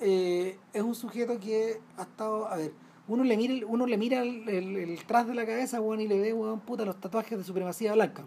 Eh, 0.00 0.58
es 0.72 0.82
un 0.82 0.94
sujeto 0.94 1.40
que 1.40 1.80
ha 1.96 2.02
estado. 2.02 2.46
A 2.48 2.56
ver, 2.56 2.72
uno 3.08 3.24
le 3.24 3.36
mira, 3.36 3.66
uno 3.66 3.86
le 3.86 3.96
mira 3.96 4.20
el, 4.22 4.48
el, 4.48 4.76
el 4.76 5.06
tras 5.06 5.26
de 5.26 5.34
la 5.34 5.46
cabeza, 5.46 5.80
weón, 5.80 6.00
y 6.00 6.08
le 6.08 6.20
ve, 6.20 6.32
weón, 6.32 6.60
puta, 6.60 6.84
los 6.84 7.00
tatuajes 7.00 7.38
de 7.38 7.44
supremacía 7.44 7.94
blanca. 7.94 8.24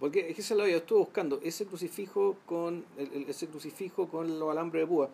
Porque 0.00 0.28
es 0.28 0.34
que 0.36 0.42
es 0.42 0.50
la 0.50 0.68
yo 0.68 0.76
estuve 0.76 0.98
buscando. 1.00 1.40
Ese 1.42 1.64
crucifijo 1.66 2.36
con 2.46 2.84
el, 2.98 3.12
el- 3.12 3.28
ese 3.30 3.46
crucifijo 3.48 4.08
con 4.08 4.38
los 4.38 4.50
alambres 4.50 4.82
de 4.82 4.86
púa. 4.86 5.08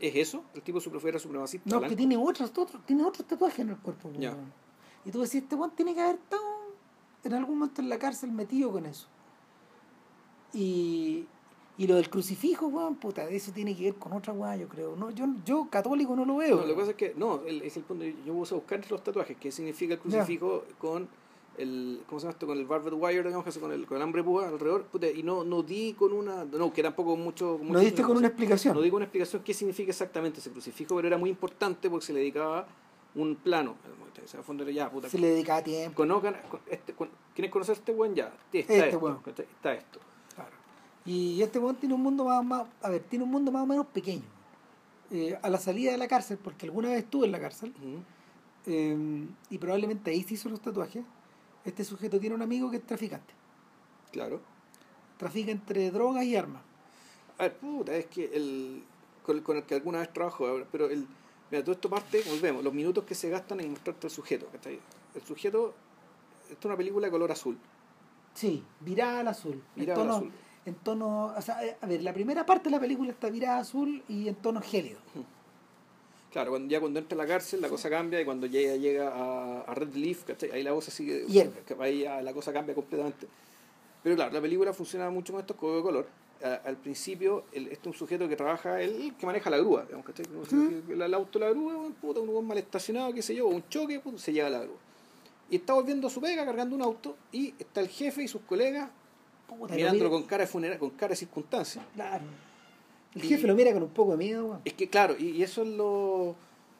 ¿Es 0.00 0.14
eso? 0.16 0.42
¿El 0.54 0.62
tipo 0.62 0.78
era 1.06 1.18
supremacista? 1.20 1.70
No, 1.70 1.78
blanco? 1.78 1.90
que 1.90 1.96
tiene 1.96 2.16
otros, 2.16 2.50
otros, 2.56 2.84
tiene 2.84 3.04
otros 3.04 3.26
tatuajes 3.28 3.60
en 3.60 3.70
el 3.70 3.76
cuerpo. 3.78 4.08
Weón. 4.08 4.52
Y 5.04 5.10
tú 5.10 5.20
decís, 5.20 5.36
este 5.36 5.54
weón 5.54 5.70
tiene 5.76 5.94
que 5.94 6.00
haber 6.00 6.16
estado 6.16 6.42
en 7.22 7.32
algún 7.32 7.58
momento 7.58 7.80
en 7.80 7.88
la 7.88 7.98
cárcel 7.98 8.32
metido 8.32 8.72
con 8.72 8.86
eso. 8.86 9.06
Y, 10.52 11.26
y 11.78 11.86
lo 11.86 11.96
del 11.96 12.08
crucifijo, 12.10 12.66
weón, 12.68 12.96
puta, 12.96 13.28
eso 13.28 13.52
tiene 13.52 13.76
que 13.76 13.84
ver 13.84 13.94
con 13.94 14.12
otra 14.12 14.32
weá, 14.32 14.56
yo 14.56 14.68
creo. 14.68 14.96
No, 14.96 15.10
yo, 15.10 15.26
yo 15.44 15.68
católico 15.70 16.14
no 16.16 16.24
lo 16.24 16.36
veo. 16.36 16.56
No, 16.56 16.62
lo 16.62 16.68
que 16.74 16.74
pasa 16.80 16.90
es 16.90 16.96
que, 16.96 17.14
no, 17.16 17.42
el- 17.46 17.62
es 17.62 17.76
el 17.76 17.82
punto. 17.84 18.04
Yo 18.04 18.32
puse 18.34 18.54
a 18.54 18.58
buscar 18.58 18.76
entre 18.76 18.90
los 18.90 19.02
tatuajes 19.02 19.36
qué 19.38 19.50
significa 19.52 19.94
el 19.94 20.00
crucifijo 20.00 20.64
con 20.78 21.08
el, 21.58 22.02
¿cómo 22.08 22.18
se 22.20 22.24
llama 22.24 22.32
esto? 22.32 22.46
Con 22.46 22.58
el 22.58 22.66
barbed 22.66 22.92
wire, 22.92 23.22
digamos, 23.24 23.44
que 23.44 23.60
con 23.60 23.72
el, 23.72 23.86
con 23.86 23.96
el 23.96 24.02
alambre 24.02 24.22
de 24.22 24.24
púa 24.28 24.48
alrededor. 24.48 24.84
puta, 24.84 25.08
y 25.08 25.22
no, 25.22 25.44
no 25.44 25.62
di 25.62 25.94
con 25.94 26.12
una, 26.12 26.44
no, 26.44 26.72
que 26.72 26.82
tampoco 26.82 27.16
mucho. 27.16 27.58
no 27.60 27.64
mucho- 27.64 27.80
diste 27.80 28.02
con 28.02 28.16
una 28.16 28.26
explicación. 28.28 28.74
No 28.74 28.80
di 28.82 28.90
con 28.90 28.96
una 28.96 29.04
explicación 29.06 29.42
qué 29.44 29.54
significa 29.54 29.90
exactamente 29.90 30.40
ese 30.40 30.50
crucifijo, 30.50 30.96
pero 30.96 31.08
era 31.08 31.18
muy 31.18 31.30
importante 31.30 31.88
porque 31.90 32.06
se 32.06 32.12
le 32.12 32.20
dedicaba 32.20 32.66
un 33.14 33.36
plano. 33.36 33.76
O 34.24 34.26
sea, 34.26 34.42
fondo 34.42 34.68
ya, 34.70 34.90
puta, 34.90 35.08
Se 35.08 35.18
le 35.18 35.28
dedicaba 35.28 35.62
tiempo. 35.62 35.96
conozcan, 35.96 36.36
con- 36.50 36.60
este, 36.70 36.92
con- 36.94 37.10
¿Quieres 37.34 37.50
conocer 37.52 37.74
a 37.74 37.78
este 37.78 37.92
buen? 37.92 38.14
Ya, 38.14 38.32
está 38.52 38.58
Este 38.58 38.88
esto. 38.88 39.14
Está 39.26 39.74
esto. 39.74 39.98
Y 41.06 41.42
este 41.42 41.58
weón 41.58 41.76
tiene 41.76 41.94
un 41.94 42.02
mundo 42.02 42.24
más, 42.24 42.42
más, 42.44 42.66
a 42.80 42.88
ver, 42.88 43.02
tiene 43.02 43.24
un 43.26 43.30
mundo 43.30 43.52
más 43.52 43.62
o 43.62 43.66
menos 43.66 43.86
pequeño. 43.86 44.22
Eh, 45.10 45.38
a 45.42 45.50
la 45.50 45.58
salida 45.58 45.92
de 45.92 45.98
la 45.98 46.08
cárcel, 46.08 46.38
porque 46.42 46.64
alguna 46.64 46.88
vez 46.88 47.00
estuvo 47.04 47.26
en 47.26 47.32
la 47.32 47.38
cárcel, 47.40 47.74
eh, 48.66 49.26
y 49.50 49.58
probablemente 49.58 50.10
ahí 50.10 50.22
se 50.22 50.34
hizo 50.34 50.48
los 50.48 50.60
tatuajes, 50.60 51.04
este 51.64 51.84
sujeto 51.84 52.18
tiene 52.20 52.34
un 52.34 52.42
amigo 52.42 52.70
que 52.70 52.76
es 52.78 52.86
traficante. 52.86 53.32
Claro. 54.12 54.40
Trafica 55.18 55.50
entre 55.50 55.90
drogas 55.90 56.24
y 56.24 56.36
armas. 56.36 56.62
A 57.38 57.44
ver, 57.44 57.56
puta, 57.56 57.94
es 57.96 58.06
que 58.06 58.24
el. 58.34 58.84
Con, 59.24 59.36
el- 59.36 59.42
con 59.42 59.56
el 59.56 59.64
que 59.64 59.74
alguna 59.74 59.98
vez 60.00 60.12
trabajo, 60.12 60.46
ahora, 60.46 60.66
pero 60.70 60.88
el. 60.88 61.06
Mira, 61.50 61.62
todo 61.62 61.74
esto 61.74 61.88
parte, 61.90 62.22
volvemos, 62.28 62.64
los 62.64 62.72
minutos 62.74 63.04
que 63.04 63.14
se 63.14 63.28
gastan 63.30 63.60
en 63.60 63.70
mostrarte 63.70 64.06
el 64.06 64.12
sujeto. 64.12 64.48
El 65.14 65.22
sujeto. 65.22 65.74
Esto 66.44 66.58
es 66.60 66.64
una 66.66 66.76
película 66.76 67.06
de 67.06 67.10
color 67.10 67.30
azul. 67.32 67.58
Sí, 68.34 68.62
virada 68.80 69.20
al 69.20 69.28
azul. 69.28 69.62
Virada 69.76 70.02
en 70.02 70.08
al 70.08 70.14
tono, 70.14 70.16
azul. 70.26 70.32
En 70.66 70.74
tono, 70.76 71.24
o 71.36 71.42
sea, 71.42 71.64
eh, 71.64 71.76
a 71.80 71.86
ver, 71.86 72.02
la 72.02 72.12
primera 72.12 72.44
parte 72.44 72.64
de 72.64 72.70
la 72.72 72.80
película 72.80 73.10
está 73.10 73.30
virada 73.30 73.58
azul 73.58 74.02
y 74.08 74.28
en 74.28 74.34
tono 74.36 74.60
gélido. 74.60 74.98
Claro, 76.34 76.50
cuando, 76.50 76.68
ya 76.70 76.80
cuando 76.80 76.98
entra 76.98 77.14
a 77.16 77.22
la 77.22 77.26
cárcel 77.26 77.60
la 77.62 77.68
cosa 77.68 77.88
cambia 77.88 78.20
y 78.20 78.24
cuando 78.26 78.46
llega, 78.46 78.74
llega 78.76 79.08
a, 79.08 79.60
a 79.62 79.74
Red 79.74 79.94
Leaf, 79.94 80.24
¿cachai? 80.24 80.50
ahí 80.50 80.62
la 80.62 80.72
cosa 80.72 80.90
sigue. 80.90 81.24
Que 81.64 81.74
Ahí 81.80 82.02
la 82.22 82.32
cosa 82.34 82.52
cambia 82.52 82.74
completamente. 82.74 83.26
Pero 84.02 84.16
claro, 84.16 84.32
la 84.32 84.40
película 84.42 84.72
funciona 84.74 85.08
mucho 85.10 85.32
con 85.32 85.40
estos 85.40 85.56
códigos 85.56 85.78
de 85.78 85.82
color. 85.84 86.06
A- 86.42 86.68
al 86.68 86.76
principio, 86.76 87.44
el, 87.52 87.68
este 87.68 87.82
es 87.82 87.86
un 87.86 87.94
sujeto 87.94 88.28
que 88.28 88.34
trabaja, 88.36 88.82
el 88.82 89.14
que 89.16 89.24
maneja 89.26 89.48
la 89.48 89.58
grúa, 89.58 89.84
digamos, 89.84 90.04
¿cachai? 90.04 90.26
El, 90.90 91.00
el 91.00 91.14
auto 91.14 91.38
de 91.38 91.44
la 91.46 91.50
grúa, 91.52 91.76
un 91.76 91.92
puta, 91.94 92.18
un 92.20 92.46
mal 92.46 92.58
estacionado, 92.58 93.14
qué 93.14 93.22
sé 93.22 93.34
yo, 93.34 93.46
un 93.46 93.66
choque, 93.68 94.00
puta, 94.00 94.18
se 94.18 94.32
lleva 94.32 94.50
la 94.50 94.58
grúa. 94.58 94.76
Y 95.48 95.56
está 95.56 95.72
volviendo 95.74 96.08
a 96.08 96.10
su 96.10 96.20
pega 96.20 96.44
cargando 96.44 96.74
un 96.74 96.82
auto 96.82 97.16
y 97.30 97.54
está 97.58 97.80
el 97.80 97.88
jefe 97.88 98.24
y 98.24 98.28
sus 98.28 98.42
colegas 98.42 98.90
Puta, 99.46 99.68
lo 99.72 99.76
mirándolo 99.76 100.10
con 100.10 100.24
cara 100.24 100.42
de 100.42 100.48
funeral, 100.48 100.78
con 100.78 100.90
cara 100.90 101.10
de 101.10 101.16
circunstancia. 101.16 101.80
Claro. 101.94 102.24
El 103.14 103.24
Y- 103.24 103.28
jefe 103.28 103.46
lo 103.46 103.54
mira 103.54 103.72
con 103.72 103.82
un 103.82 103.90
poco 103.90 104.12
de 104.12 104.16
miedo, 104.18 104.46
weón. 104.46 104.60
Es 104.64 104.72
que 104.74 104.88
claro, 104.88 105.14
y, 105.18 105.28
y 105.30 105.42
eso 105.42 105.62
es 105.62 105.68
lo. 105.68 106.34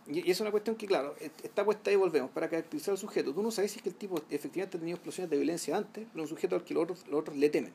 Y 0.06 0.26
y 0.26 0.30
es 0.30 0.40
una 0.40 0.50
cuestión 0.50 0.76
que, 0.76 0.86
claro, 0.86 1.14
está 1.42 1.64
puesta 1.64 1.90
ahí, 1.90 1.96
volvemos, 1.96 2.30
para 2.30 2.48
caracterizar 2.48 2.92
al 2.92 2.98
sujeto. 2.98 3.32
Tú 3.32 3.42
no 3.42 3.50
sabes 3.50 3.70
si 3.72 3.78
es 3.78 3.82
que 3.82 3.88
el 3.88 3.94
tipo 3.94 4.20
efectivamente 4.30 4.76
ha 4.76 4.80
tenido 4.80 4.96
explosiones 4.96 5.30
de 5.30 5.36
violencia 5.36 5.76
antes, 5.76 6.06
pero 6.12 6.24
es 6.24 6.30
un 6.30 6.36
sujeto 6.36 6.56
al 6.56 6.64
que 6.64 6.74
los 6.74 6.82
otros, 6.84 7.06
los 7.08 7.20
otros 7.20 7.36
le 7.36 7.48
temen. 7.48 7.72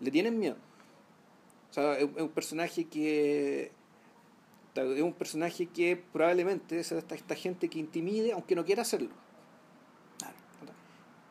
Le 0.00 0.10
tienen 0.10 0.38
miedo. 0.38 0.56
O 1.70 1.72
sea, 1.72 1.98
es, 1.98 2.08
es 2.16 2.22
un 2.22 2.30
personaje 2.30 2.86
que. 2.86 3.70
Es 4.74 5.00
un 5.02 5.12
personaje 5.14 5.66
que 5.66 5.96
probablemente 6.12 6.78
es 6.80 6.92
esta, 6.92 7.14
esta 7.14 7.34
gente 7.34 7.68
que 7.68 7.78
intimide, 7.78 8.32
aunque 8.32 8.54
no 8.56 8.64
quiera 8.64 8.82
hacerlo. 8.82 9.08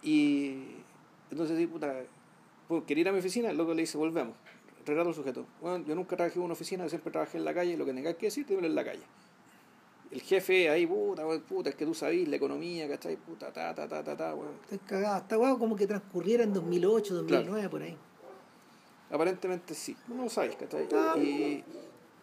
Y 0.01 0.57
entonces, 1.31 1.57
sí, 1.57 1.67
puta, 1.67 1.93
pues, 2.67 2.83
quería 2.85 3.01
ir 3.01 3.09
a 3.09 3.11
mi 3.11 3.19
oficina, 3.19 3.49
el 3.49 3.57
loco 3.57 3.73
le 3.73 3.81
dice, 3.81 3.97
volvemos. 3.97 4.35
Retrato 4.86 5.09
al 5.09 5.15
sujeto. 5.15 5.45
Bueno, 5.61 5.83
yo 5.86 5.95
nunca 5.95 6.15
trabajé 6.15 6.38
en 6.38 6.45
una 6.45 6.53
oficina, 6.53 6.83
yo 6.83 6.89
siempre 6.89 7.11
trabajé 7.11 7.38
en 7.38 7.45
la 7.45 7.53
calle, 7.53 7.75
lo 7.75 7.86
que 7.86 7.93
tengas 7.93 8.15
que 8.15 8.27
decir, 8.27 8.45
dímelo 8.45 8.67
en 8.67 8.75
la 8.75 8.86
calle. 8.86 9.03
El 10.11 10.21
jefe 10.21 10.69
ahí, 10.69 10.86
puta, 10.86 11.25
weón, 11.25 11.41
puta, 11.41 11.69
es 11.69 11.75
que 11.75 11.86
tú 11.86 11.93
sabís 11.93 12.27
la 12.27 12.36
economía, 12.36 12.88
¿cachai? 12.88 13.17
Puta, 13.17 13.51
ta, 13.51 13.73
ta, 13.73 13.88
ta, 13.88 14.03
ta, 14.03 14.15
ta, 14.15 14.36
weón. 14.36 14.53
Estoy 14.63 14.77
cagado. 14.79 15.17
Está 15.17 15.36
guau 15.36 15.57
como 15.57 15.75
que 15.75 15.88
transcurriera 15.88 16.43
en 16.43 16.53
2008, 16.53 17.15
2009, 17.15 17.69
por 17.69 17.81
ahí. 17.81 17.97
Aparentemente 19.09 19.73
sí, 19.73 19.97
no 20.07 20.23
lo 20.23 20.29
sabes, 20.29 20.55
¿cachai? 20.55 20.88
Ah. 20.93 21.15
Y, 21.17 21.63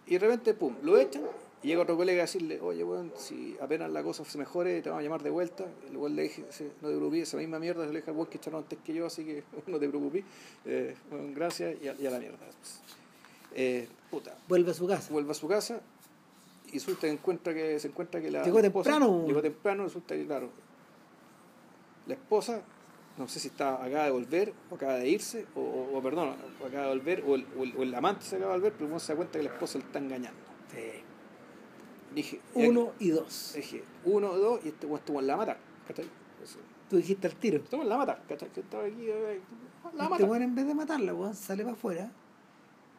y 0.06 0.12
de 0.12 0.18
repente, 0.18 0.54
pum, 0.54 0.76
lo 0.82 0.96
echan 0.98 1.22
y 1.62 1.68
llega 1.68 1.82
otro 1.82 1.96
colega 1.96 2.22
a 2.22 2.26
decirle, 2.26 2.60
oye, 2.60 2.82
weón, 2.82 3.12
si 3.16 3.56
apenas 3.60 3.90
la 3.90 4.02
cosa 4.02 4.24
se 4.24 4.36
mejore, 4.38 4.82
te 4.82 4.88
vamos 4.90 5.00
a 5.00 5.04
llamar 5.04 5.22
de 5.22 5.30
vuelta. 5.30 5.64
El 5.88 5.96
weón 5.96 6.16
le 6.16 6.22
dije, 6.22 6.44
"Sí, 6.50 6.64
no 6.80 6.88
te 6.88 6.96
preocupes, 6.96 7.22
esa 7.22 7.36
misma 7.36 7.58
mierda 7.58 7.86
se 7.86 7.92
le 7.92 8.00
deja 8.00 8.10
al 8.10 8.16
weón 8.16 8.28
que 8.28 8.38
echaron 8.38 8.62
antes 8.62 8.78
que 8.84 8.92
yo, 8.94 9.06
así 9.06 9.24
que 9.24 9.44
no 9.68 9.78
te 9.78 9.88
preocupes. 9.88 10.24
Eh, 10.64 10.96
weón, 11.10 11.34
gracias 11.34 11.76
y 11.82 11.88
a, 11.88 11.94
y 11.94 12.06
a 12.06 12.10
la 12.10 12.18
mierda. 12.18 12.38
pues. 12.38 12.80
Eh, 13.54 13.88
puta, 14.10 14.36
Vuelve 14.48 14.70
a 14.70 14.74
su 14.74 14.86
casa. 14.88 15.12
vuelve 15.12 15.30
a 15.30 15.34
su 15.34 15.46
casa 15.46 15.80
y 16.68 16.72
resulta 16.74 17.02
que 17.02 17.10
encuentra 17.12 17.52
que 17.52 17.78
se 17.78 17.88
encuentra 17.88 18.20
que 18.20 18.30
la 18.30 18.42
Llegó 18.44 18.58
esposa- 18.60 18.90
temprano. 18.92 19.26
llegó 19.26 19.42
temprano 19.42 19.84
resulta 19.84 20.14
que 20.16 20.24
claro 20.24 20.48
la 22.06 22.14
esposa 22.14 22.62
no 23.18 23.28
sé 23.28 23.40
si 23.40 23.48
está 23.48 23.74
acaba 23.84 24.04
de 24.06 24.10
volver 24.10 24.52
o 24.70 24.74
acaba 24.74 24.94
de 24.94 25.06
irse 25.08 25.44
o, 25.54 25.60
o- 25.60 25.98
o, 25.98 26.02
perdón 26.02 26.34
acaba 26.66 26.84
de 26.84 26.88
volver 26.94 27.24
o 27.26 27.34
el, 27.34 27.46
o 27.58 27.62
el- 27.64 27.76
o 27.76 27.82
el 27.82 27.94
amante 27.94 28.24
se 28.24 28.36
acaba 28.36 28.52
de 28.54 28.58
volver 28.60 28.72
pero 28.72 28.86
uno 28.86 28.98
se 28.98 29.12
da 29.12 29.16
cuenta 29.16 29.38
que 29.38 29.44
la 29.44 29.52
esposa 29.52 29.78
le 29.78 29.84
está 29.84 29.98
engañando 29.98 30.40
dije 32.14 32.40
Uno 32.54 32.92
y 32.98 33.10
dos. 33.10 33.52
dije 33.56 33.84
uno 34.04 34.32
dos 34.36 34.60
y 34.64 34.68
este 34.68 34.92
estuvo 34.92 35.20
en 35.20 35.26
la 35.26 35.36
mata 35.36 35.56
¿cachai? 35.86 36.06
Eso, 36.42 36.58
Tú 36.90 36.96
dijiste 36.96 37.26
al 37.26 37.34
tiro. 37.36 37.58
estuvo 37.58 37.82
en 37.82 37.88
la 37.88 37.96
mata 37.96 38.22
¿cachai? 38.28 38.48
que 38.50 38.60
estaba 38.60 38.84
aquí 38.84 39.06
eh, 39.08 39.40
la 39.94 40.04
Este 40.04 40.08
mata 40.10 40.24
weón 40.24 40.42
en 40.42 40.54
vez 40.54 40.66
de 40.66 40.74
matarla, 40.74 41.14
weón, 41.14 41.34
sale 41.34 41.62
para 41.64 41.74
afuera 41.74 42.10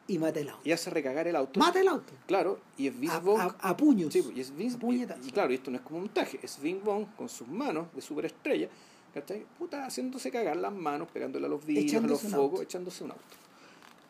y 0.08 0.18
mata 0.20 0.40
el 0.42 0.50
auto. 0.50 0.62
y 0.68 0.72
hace 0.74 0.90
recagar 0.90 1.28
el 1.28 1.36
auto 1.36 1.60
Mata 1.60 1.80
el 1.80 1.88
auto. 1.88 2.12
claro 2.28 2.60
y 2.78 2.88
es 2.88 3.00
Vince 3.00 3.16
A, 3.16 3.20
Vaughn 3.20 3.40
a- 3.42 3.56
a 3.60 3.78
puños. 3.78 4.12
Sí, 4.12 4.22
pues, 4.22 4.36
y 4.36 4.42
es 4.42 4.56
Vince, 4.56 4.78
A 4.86 5.18
y, 5.24 5.28
y 5.28 5.32
claro, 5.32 5.52
y 5.52 5.56
esto 5.56 5.72
no 5.72 5.78
es 5.78 5.84
como 5.84 5.98
un 5.98 6.04
montaje, 6.04 6.40
es 6.44 6.60
Vince 6.62 6.84
Vaughn 6.86 7.06
con 7.18 7.30
sus 7.30 7.48
manos 7.48 7.88
de 7.96 8.02
superestrella, 8.02 8.68
¿cachai? 9.14 9.46
Puta, 9.58 9.86
haciéndose 9.86 10.30
cagar 10.30 10.58
las 10.58 10.74
manos, 10.74 11.08
pegándole 11.10 11.46
a 11.46 11.50
los 11.50 11.66
vidrios, 11.66 12.04
a 12.04 12.08
los 12.08 12.22
focos, 12.22 12.62
echándose 12.62 13.04
un 13.06 13.12
auto. 13.12 13.24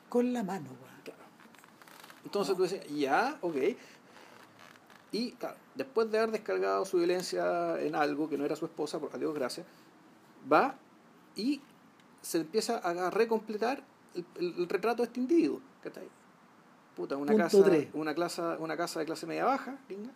Con 0.10 0.34
la 0.34 0.41
mano, 0.43 0.70
weón. 0.82 1.01
Claro. 1.04 1.20
Entonces 2.24 2.56
tú 2.56 2.64
dices, 2.64 2.82
ya, 2.95 3.38
ok. 3.41 3.56
Y 5.14 5.32
claro, 5.34 5.55
después 5.76 6.11
de 6.11 6.18
haber 6.18 6.32
descargado 6.32 6.84
su 6.86 6.97
violencia 6.97 7.80
en 7.80 7.95
algo 7.95 8.28
que 8.28 8.38
no 8.38 8.43
era 8.43 8.55
su 8.57 8.66
esposa, 8.66 8.99
por 8.99 9.16
a 9.16 9.18
Dios 9.18 9.34
gracias, 9.34 9.66
va 10.51 10.76
y 11.36 11.61
se 12.22 12.39
empieza 12.39 12.78
a 12.80 13.09
recompletar 13.11 13.84
el, 14.16 14.26
el- 14.39 14.55
el 14.57 14.68
retrato 14.70 15.03
de 15.03 15.07
este 15.07 15.20
individuo. 15.22 15.61
Puta, 16.95 17.16
una 17.18 17.32
Punto 17.32 17.43
casa, 17.43 17.64
tres. 17.64 17.88
una 17.93 18.14
casa, 18.16 18.57
una 18.59 18.76
casa 18.78 18.99
de 18.99 19.05
clase 19.05 19.26
media 19.26 19.45
baja, 19.45 19.78
gringa, 19.88 20.11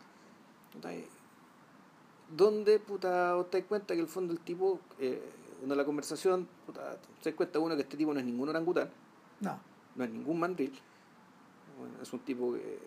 donde 2.36 2.80
puta, 2.80 3.36
te 3.50 3.60
das 3.60 3.68
cuenta 3.68 3.94
que 3.96 4.02
el 4.02 4.08
fondo 4.08 4.34
el 4.34 4.40
tipo, 4.40 4.80
eh, 5.00 5.22
en 5.64 5.76
la 5.78 5.86
conversación, 5.86 6.48
puta, 6.66 6.98
te 7.22 7.30
das 7.30 7.36
cuenta 7.38 7.60
uno 7.60 7.76
que 7.76 7.82
este 7.84 7.98
tipo 7.98 8.14
no 8.14 8.20
es 8.20 8.26
ningún 8.26 8.50
orangután, 8.50 8.90
No. 9.40 9.60
no 9.96 10.04
es 10.04 10.10
ningún 10.10 10.40
mandril. 10.40 10.78
Bueno, 11.80 11.94
es 12.02 12.12
un 12.14 12.20
tipo 12.20 12.54
que, 12.54 12.80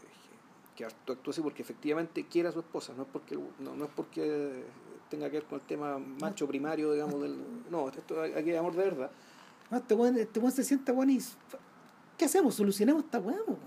que 0.77 0.85
actúa 0.85 1.17
actúa 1.17 1.33
así 1.33 1.41
porque 1.41 1.63
efectivamente 1.63 2.27
quiere 2.27 2.49
a 2.49 2.53
su 2.53 2.61
esposa, 2.61 2.93
no 2.97 3.03
es 3.03 3.09
porque 3.13 3.39
no, 3.59 3.75
no 3.77 3.85
es 3.85 3.91
porque 3.95 4.65
tenga 5.11 5.29
que 5.29 5.39
ver 5.39 5.45
con 5.45 5.61
el 5.61 5.67
tema 5.67 5.99
macho 5.99 6.47
primario, 6.47 6.93
digamos, 6.93 7.21
del. 7.21 7.37
No, 7.71 7.89
esto 7.89 8.23
aquí 8.23 8.51
hay 8.51 8.57
amor 8.57 8.75
de 8.75 8.85
verdad. 8.85 9.11
No, 9.71 9.77
este 9.77 9.95
weón, 9.95 10.17
este 10.17 10.41
weón 10.41 10.53
se 10.53 10.65
sienta 10.65 10.93
weón 10.93 11.11
y. 11.11 11.19
¿Qué 12.17 12.25
hacemos? 12.25 12.55
Solucionemos 12.55 13.05
esta 13.05 13.19
weón. 13.19 13.59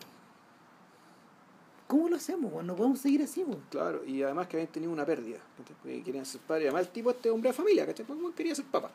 ¿Cómo 1.88 2.10
lo 2.10 2.16
hacemos, 2.16 2.52
weón? 2.52 2.66
No 2.66 2.76
podemos 2.76 3.00
seguir 3.00 3.22
así. 3.22 3.46
Claro, 3.70 4.04
y 4.06 4.24
además 4.24 4.48
que 4.48 4.58
habían 4.58 4.72
tenido 4.72 4.92
una 4.92 5.06
pérdida, 5.06 5.40
porque 5.58 6.02
querían 6.02 6.26
ser 6.26 6.42
padres. 6.42 6.68
Además, 6.68 6.88
el 6.88 6.94
tipo 6.94 7.12
este 7.12 7.30
hombre 7.30 7.50
de 7.50 7.54
familia, 7.54 7.86
¿cachai? 7.86 8.06
Quería 8.36 8.56
ser 8.56 8.66
papá. 8.66 8.90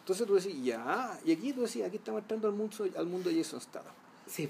Entonces 0.00 0.26
tú 0.26 0.34
decís, 0.34 0.64
ya, 0.64 1.20
y 1.24 1.32
aquí 1.32 1.52
tú 1.52 1.60
decís, 1.60 1.84
aquí 1.84 1.96
estamos 1.96 2.22
entrando 2.22 2.48
al 2.48 2.54
mundo, 2.54 2.76
al 2.96 3.06
mundo 3.06 3.28
de 3.28 3.36
Jason 3.36 3.60
Statham. 3.60 3.92
Sí. 4.26 4.48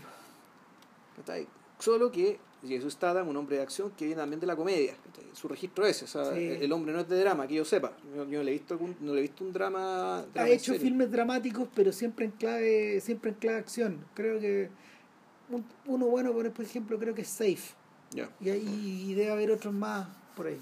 Solo 1.78 2.10
que 2.10 2.38
Jason 2.62 2.90
Statham, 2.90 3.28
un 3.28 3.36
hombre 3.36 3.56
de 3.56 3.62
acción 3.62 3.90
que 3.96 4.04
viene 4.04 4.20
también 4.20 4.38
de 4.40 4.46
la 4.46 4.54
comedia, 4.56 4.94
su 5.32 5.48
registro 5.48 5.86
es 5.86 6.02
o 6.02 6.06
sea, 6.06 6.34
Sí. 6.34 6.58
el 6.60 6.70
hombre 6.72 6.92
no 6.92 7.00
es 7.00 7.08
de 7.08 7.18
drama, 7.18 7.46
que 7.46 7.54
yo 7.54 7.64
sepa. 7.64 7.92
Yo, 8.14 8.24
yo 8.28 8.38
no, 8.38 8.44
le 8.44 8.50
he 8.50 8.54
visto 8.54 8.74
algún- 8.74 8.96
no 9.00 9.12
le 9.14 9.18
he 9.20 9.22
visto 9.22 9.44
un 9.44 9.52
drama. 9.52 10.24
drama 10.34 10.46
ha 10.46 10.50
hecho 10.50 10.72
serio. 10.72 10.80
filmes 10.80 11.10
dramáticos, 11.10 11.68
pero 11.74 11.90
siempre 11.92 12.26
en 12.26 12.32
clave, 12.32 13.00
siempre 13.00 13.30
en 13.30 13.36
clave 13.36 13.58
acción. 13.58 14.04
Creo 14.14 14.38
que 14.40 14.68
un- 15.48 15.64
uno 15.86 16.06
bueno, 16.06 16.32
por 16.32 16.46
ejemplo, 16.60 16.98
creo 16.98 17.14
que 17.14 17.22
es 17.22 17.28
Safe. 17.28 17.74
Y, 18.40 18.50
ahí- 18.50 19.06
y 19.10 19.14
debe 19.14 19.30
haber 19.30 19.50
otros 19.52 19.72
más 19.72 20.06
por 20.36 20.48
ahí. 20.48 20.60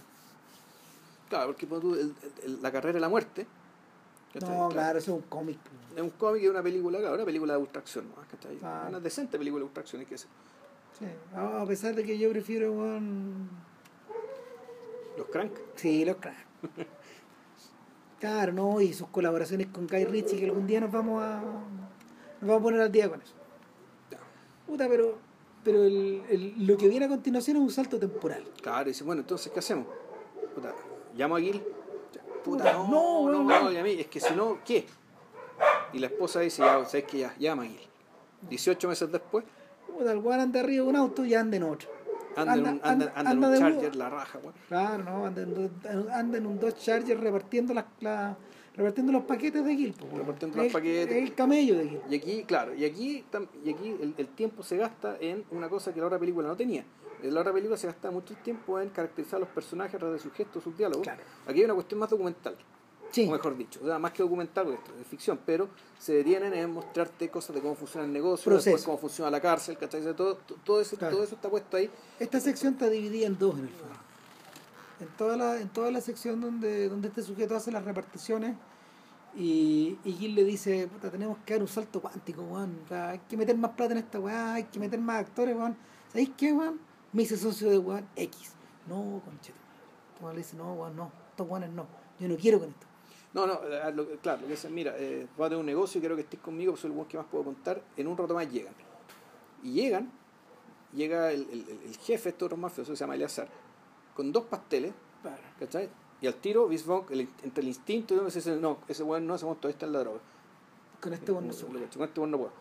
Claro, 1.29 1.47
porque 1.49 1.67
tú, 1.67 1.95
el- 1.95 2.15
el- 2.45 2.63
la 2.63 2.71
carrera 2.73 2.95
de 2.95 3.01
la 3.01 3.09
muerte. 3.09 3.47
No, 4.41 4.69
claro, 4.69 4.99
eso 4.99 5.13
es 5.17 5.23
un 5.23 5.29
cómic. 5.29 5.59
Es 5.97 6.03
un 6.03 6.11
cómic 6.11 6.43
y 6.43 6.49
una 6.49 6.63
película, 6.63 6.99
claro, 6.99 7.15
una 7.17 7.25
película 7.25 7.55
de 7.55 7.59
ultracción, 7.59 8.07
¿no? 8.09 8.15
Ah. 8.63 8.87
Una 8.89 9.01
decente 9.01 9.37
película 9.39 9.61
de 9.63 9.67
ultracción, 9.67 10.01
hay 10.01 10.07
que 10.07 10.15
decir. 10.15 10.29
Sí. 10.99 11.07
A 11.35 11.65
pesar 11.67 11.95
de 11.95 12.03
que 12.05 12.19
yo 12.19 12.31
prefiero 12.31 12.73
weón, 12.73 13.49
Los 15.17 15.27
Crank. 15.29 15.53
Sí, 15.77 16.05
los 16.05 16.17
cracks. 16.17 16.45
Claro, 18.21 18.53
no, 18.53 18.81
y 18.81 18.93
sus 18.93 19.07
colaboraciones 19.11 19.69
con 19.69 19.87
Guy 19.87 20.05
Ritchie, 20.05 20.39
que 20.41 20.47
algún 20.47 20.67
día 20.67 20.81
nos 20.81 20.91
vamos 20.91 21.23
a. 21.23 21.37
Nos 21.41 22.41
vamos 22.49 22.59
a 22.59 22.63
poner 22.65 22.81
al 22.81 22.91
día 22.91 23.09
con 23.09 23.23
eso. 23.23 23.33
Puta, 24.67 24.89
pero. 24.89 25.17
Pero 25.63 25.85
el, 25.85 26.23
el- 26.29 26.67
lo 26.67 26.77
que 26.77 26.89
viene 26.89 27.05
a 27.07 27.09
continuación 27.09 27.59
es 27.59 27.63
un 27.63 27.71
salto 27.71 27.97
temporal. 27.99 28.43
Claro, 28.61 28.83
y 28.89 28.93
dice, 28.93 29.05
bueno, 29.05 29.21
entonces, 29.21 29.53
¿qué 29.53 29.61
hacemos? 29.61 29.87
Puta, 30.55 30.75
llamo 31.15 31.37
a 31.37 31.41
Gil. 31.41 31.61
Puta, 31.61 32.65
Puta, 32.65 32.73
no, 32.73 32.89
no, 32.89 33.31
no, 33.31 33.39
weón. 33.47 33.65
no, 33.67 33.71
y 33.73 33.77
a 33.77 33.85
mí, 33.85 33.93
es 34.01 34.07
que 34.09 34.19
si 34.19 34.35
no, 34.35 34.59
¿qué? 34.65 34.85
Y 35.93 35.99
la 36.01 36.07
esposa 36.09 36.41
dice, 36.41 36.63
ya, 36.63 36.85
¿sabes 36.87 37.05
qué? 37.05 37.19
Ya, 37.19 37.37
llama 37.39 37.63
a 37.63 37.67
Gil. 37.67 37.81
18 38.49 38.89
meses 38.89 39.13
después, 39.13 39.45
Puta, 39.99 40.13
el 40.13 40.19
weón 40.19 40.41
anda 40.41 40.61
arriba 40.61 40.85
de 40.85 40.91
un 40.91 40.97
auto 40.97 41.25
y 41.25 41.35
anda 41.35 41.57
en 41.57 41.63
otro. 41.65 41.89
anda, 42.37 42.55
en 42.55 42.61
un, 42.61 42.67
Anda- 42.69 42.89
anda, 42.89 42.91
anda- 42.91 43.13
anda 43.17 43.21
en 43.21 43.27
anda 43.27 43.47
un 43.49 43.53
de 43.53 43.59
Charger, 43.59 43.97
la 43.97 44.11
raja, 44.11 44.39
weón. 44.39 44.55
Claro, 44.69 45.03
no, 45.05 45.27
anda 45.27 45.43
en, 45.43 46.11
anda 46.13 46.39
un 46.39 46.61
Dodge 46.61 46.77
Charger 46.79 47.21
repartiendo 47.21 47.75
las, 47.75 47.85
la- 48.01 48.37
repartiendo 48.77 49.13
los 49.13 49.25
paquetes 49.25 49.65
de 49.65 49.75
Gil. 49.77 49.95
pues. 49.99 50.13
Repartiendo 50.13 50.57
los 50.57 50.67
El- 50.67 50.73
paquetes. 50.73 51.17
El 51.17 51.35
camello 51.35 51.77
de 51.77 51.89
Gil. 51.89 52.01
Y 52.09 52.15
aquí, 52.15 52.45
claro, 52.45 52.75
y 52.75 52.85
aquí, 52.85 53.25
y 53.65 53.71
aquí 53.73 53.89
el, 54.01 54.15
el 54.17 54.29
tiempo 54.29 54.63
se 54.63 54.77
gasta 54.77 55.17
en 55.21 55.45
una 55.51 55.69
cosa 55.69 55.93
que 55.93 55.99
la 56.01 56.07
otra 56.07 56.19
película 56.19 56.47
no 56.47 56.57
tenía. 56.57 56.85
En 57.21 57.35
la 57.35 57.41
otra 57.41 57.53
película 57.53 57.77
se 57.77 57.89
gasta 57.89 58.13
mucho 58.13 58.37
tiempo 58.37 58.79
en 58.79 58.91
caracterizar 58.91 59.39
a 59.39 59.41
los 59.41 59.49
personajes 59.49 59.97
a 59.97 59.99
través 59.99 60.19
de 60.23 60.23
sus 60.29 60.33
gestos, 60.33 60.63
sus 60.63 60.77
diálogos. 60.79 61.03
Claro. 61.03 61.23
Aquí 61.49 61.59
hay 61.59 61.65
una 61.65 61.75
cuestión 61.75 61.99
más 61.99 62.11
documental, 62.11 62.55
Sí. 63.11 63.27
o 63.27 63.33
mejor 63.33 63.57
dicho, 63.57 63.81
o 63.83 63.87
sea, 63.87 63.99
más 63.99 64.13
que 64.13 64.23
documental, 64.23 64.67
porque 64.67 64.81
esto 64.83 64.93
es 65.01 65.07
ficción, 65.07 65.39
pero 65.47 65.69
se 65.99 66.13
detienen 66.15 66.53
en 66.55 66.71
mostrarte 66.73 67.31
cosas 67.31 67.55
de 67.57 67.63
cómo 67.63 67.75
funciona 67.75 68.07
el 68.07 68.13
negocio, 68.13 68.53
después 68.55 68.85
cómo 68.85 68.99
funciona 68.99 69.31
la 69.31 69.41
cárcel, 69.41 69.79
¿cachai? 69.79 70.03
Todo, 70.15 70.37
todo, 70.65 70.81
eso, 70.81 70.97
Claro. 70.97 71.15
todo 71.15 71.25
eso 71.25 71.35
está 71.35 71.49
puesto 71.49 71.77
ahí. 71.77 71.91
Esta 72.19 72.39
sección 72.41 72.75
está 72.75 72.89
dividida 72.89 73.27
en 73.27 73.39
dos 73.39 73.55
en 73.59 73.65
el 73.65 73.71
fondo. 73.71 73.95
En 75.01 75.09
toda 75.17 75.37
la, 75.37 75.61
en 75.61 75.69
toda 75.69 75.91
la 75.91 76.01
sección 76.01 76.41
donde, 76.41 76.89
donde 76.89 77.09
este 77.09 77.23
sujeto 77.23 77.55
hace 77.57 77.71
las 77.71 77.85
reparticiones 77.85 78.57
y, 79.37 79.97
y 80.05 80.13
Gil 80.13 80.35
le 80.35 80.45
dice, 80.45 80.89
puta, 80.89 81.11
tenemos 81.11 81.39
que 81.47 81.55
dar 81.55 81.63
un 81.63 81.69
salto 81.69 82.01
cuántico, 82.01 82.43
weón. 82.43 82.81
Hay 82.91 83.21
que 83.29 83.37
meter 83.37 83.57
más 83.57 83.71
plata 83.73 83.93
en 83.93 83.99
esta 83.99 84.19
weá, 84.19 84.55
hay 84.55 84.65
que 84.65 84.79
meter 84.81 84.99
más 85.01 85.21
actores, 85.21 85.57
weón. 85.57 85.77
¿Sabéis 86.09 86.31
qué, 86.37 86.53
weón? 86.53 86.81
Me 87.13 87.23
hice 87.23 87.37
socio 87.37 87.71
de 87.71 87.79
weón 87.79 88.07
X. 88.17 88.51
No, 88.89 89.23
conchete. 89.25 89.59
Le 90.33 90.37
dice, 90.37 90.57
no, 90.57 90.75
weón, 90.75 90.97
no, 90.97 91.13
estos 91.31 91.49
weones 91.49 91.71
no. 91.71 91.87
Yo 92.19 92.27
no 92.27 92.37
quiero 92.37 92.59
con 92.59 92.69
esto. 92.71 92.88
No, 93.35 93.47
no, 93.47 93.61
eh, 93.64 94.18
claro, 94.22 94.41
lo 94.41 94.47
que 94.47 94.53
dicen, 94.55 94.74
mira, 94.74 94.95
eh, 94.97 95.26
voy 95.37 95.47
a 95.47 95.49
tener 95.51 95.61
un 95.61 95.66
negocio 95.66 95.99
y 95.99 96.01
quiero 96.01 96.16
que 96.16 96.22
estés 96.22 96.41
conmigo, 96.41 96.72
pues 96.72 96.81
soy 96.81 96.91
el 96.91 96.97
buen 96.97 97.09
que 97.09 97.18
más 97.18 97.26
puedo 97.26 97.45
contar. 97.45 97.83
En 97.97 98.07
un 98.07 98.16
rato 98.16 98.35
más 98.35 98.51
llegan. 98.51 98.72
Y 99.62 99.72
llegan, 99.72 100.11
llega 100.95 101.31
el, 101.33 101.43
el, 101.51 101.81
el 101.85 101.97
jefe 101.99 102.24
de 102.24 102.29
estos 102.31 102.47
otros 102.47 102.59
mafiosos, 102.59 102.97
se 102.99 103.03
llama 103.05 103.14
Eleazar, 103.16 103.49
con 104.14 104.33
dos 104.33 104.45
pasteles. 104.45 104.93
¿cachai? 105.59 105.89
Y 106.20 106.26
al 106.26 106.35
tiro, 106.37 106.68
el- 106.70 107.29
entre 107.43 107.62
el 107.62 107.68
instinto 107.68 108.14
y 108.14 108.18
uno 108.18 108.29
dice, 108.31 108.57
no, 108.57 108.79
ese 108.89 109.03
weón 109.03 109.26
no, 109.26 109.35
ese 109.35 109.45
weón 109.45 109.57
todavía 109.59 109.74
está 109.74 109.87
en 109.87 109.93
la 109.93 109.99
droga. 110.01 110.20
Con 111.01 111.12
este 111.12 111.31
weón 111.33 111.47
no 111.47 111.53
se 111.53 111.64
puede. 111.66 111.87
Con 111.87 112.03
este 112.05 112.20
weón 112.20 112.31
no 112.31 112.39
puedo. 112.39 112.53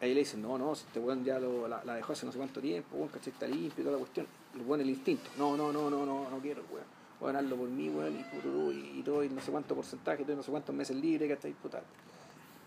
Ahí 0.00 0.14
le 0.14 0.20
dicen, 0.20 0.42
no, 0.42 0.58
no, 0.58 0.74
si 0.74 0.84
este 0.86 0.98
weón 1.00 1.24
ya 1.24 1.38
lo, 1.38 1.68
la, 1.68 1.84
la 1.84 1.94
dejó 1.94 2.12
hace 2.12 2.26
no 2.26 2.32
sé 2.32 2.38
cuánto 2.38 2.60
tiempo, 2.60 2.96
weón, 2.96 3.08
¿cachai? 3.08 3.32
Está 3.32 3.46
limpio 3.46 3.82
y 3.82 3.84
toda 3.84 3.92
la 3.92 3.98
cuestión. 3.98 4.26
El 4.54 4.62
weón 4.62 4.80
el 4.80 4.90
instinto. 4.90 5.30
No, 5.38 5.56
no, 5.56 5.72
no, 5.72 5.90
no, 5.90 6.04
no, 6.06 6.28
no 6.30 6.38
quiero, 6.38 6.62
weón. 6.72 7.01
A 7.22 7.26
ganarlo 7.26 7.56
por 7.56 7.68
mí, 7.68 7.88
weón, 7.88 8.18
y, 8.18 8.24
puturú, 8.24 8.72
y, 8.72 8.98
y 8.98 9.02
todo, 9.02 9.22
y 9.24 9.28
no 9.28 9.40
sé 9.40 9.50
cuánto 9.50 9.74
porcentaje, 9.74 10.22
todo, 10.22 10.32
y 10.32 10.36
no 10.36 10.42
sé 10.42 10.50
cuántos 10.50 10.74
meses 10.74 10.96
libres, 10.96 11.28
¿cachai? 11.34 11.52
Puta. 11.52 11.82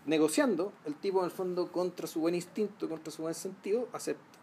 Negociando, 0.06 0.72
el 0.84 0.94
tipo 0.94 1.18
en 1.20 1.24
el 1.26 1.30
fondo 1.32 1.70
contra 1.72 2.06
su 2.06 2.20
buen 2.20 2.34
instinto, 2.34 2.88
contra 2.88 3.10
su 3.12 3.22
buen 3.22 3.34
sentido, 3.34 3.88
acepta. 3.92 4.38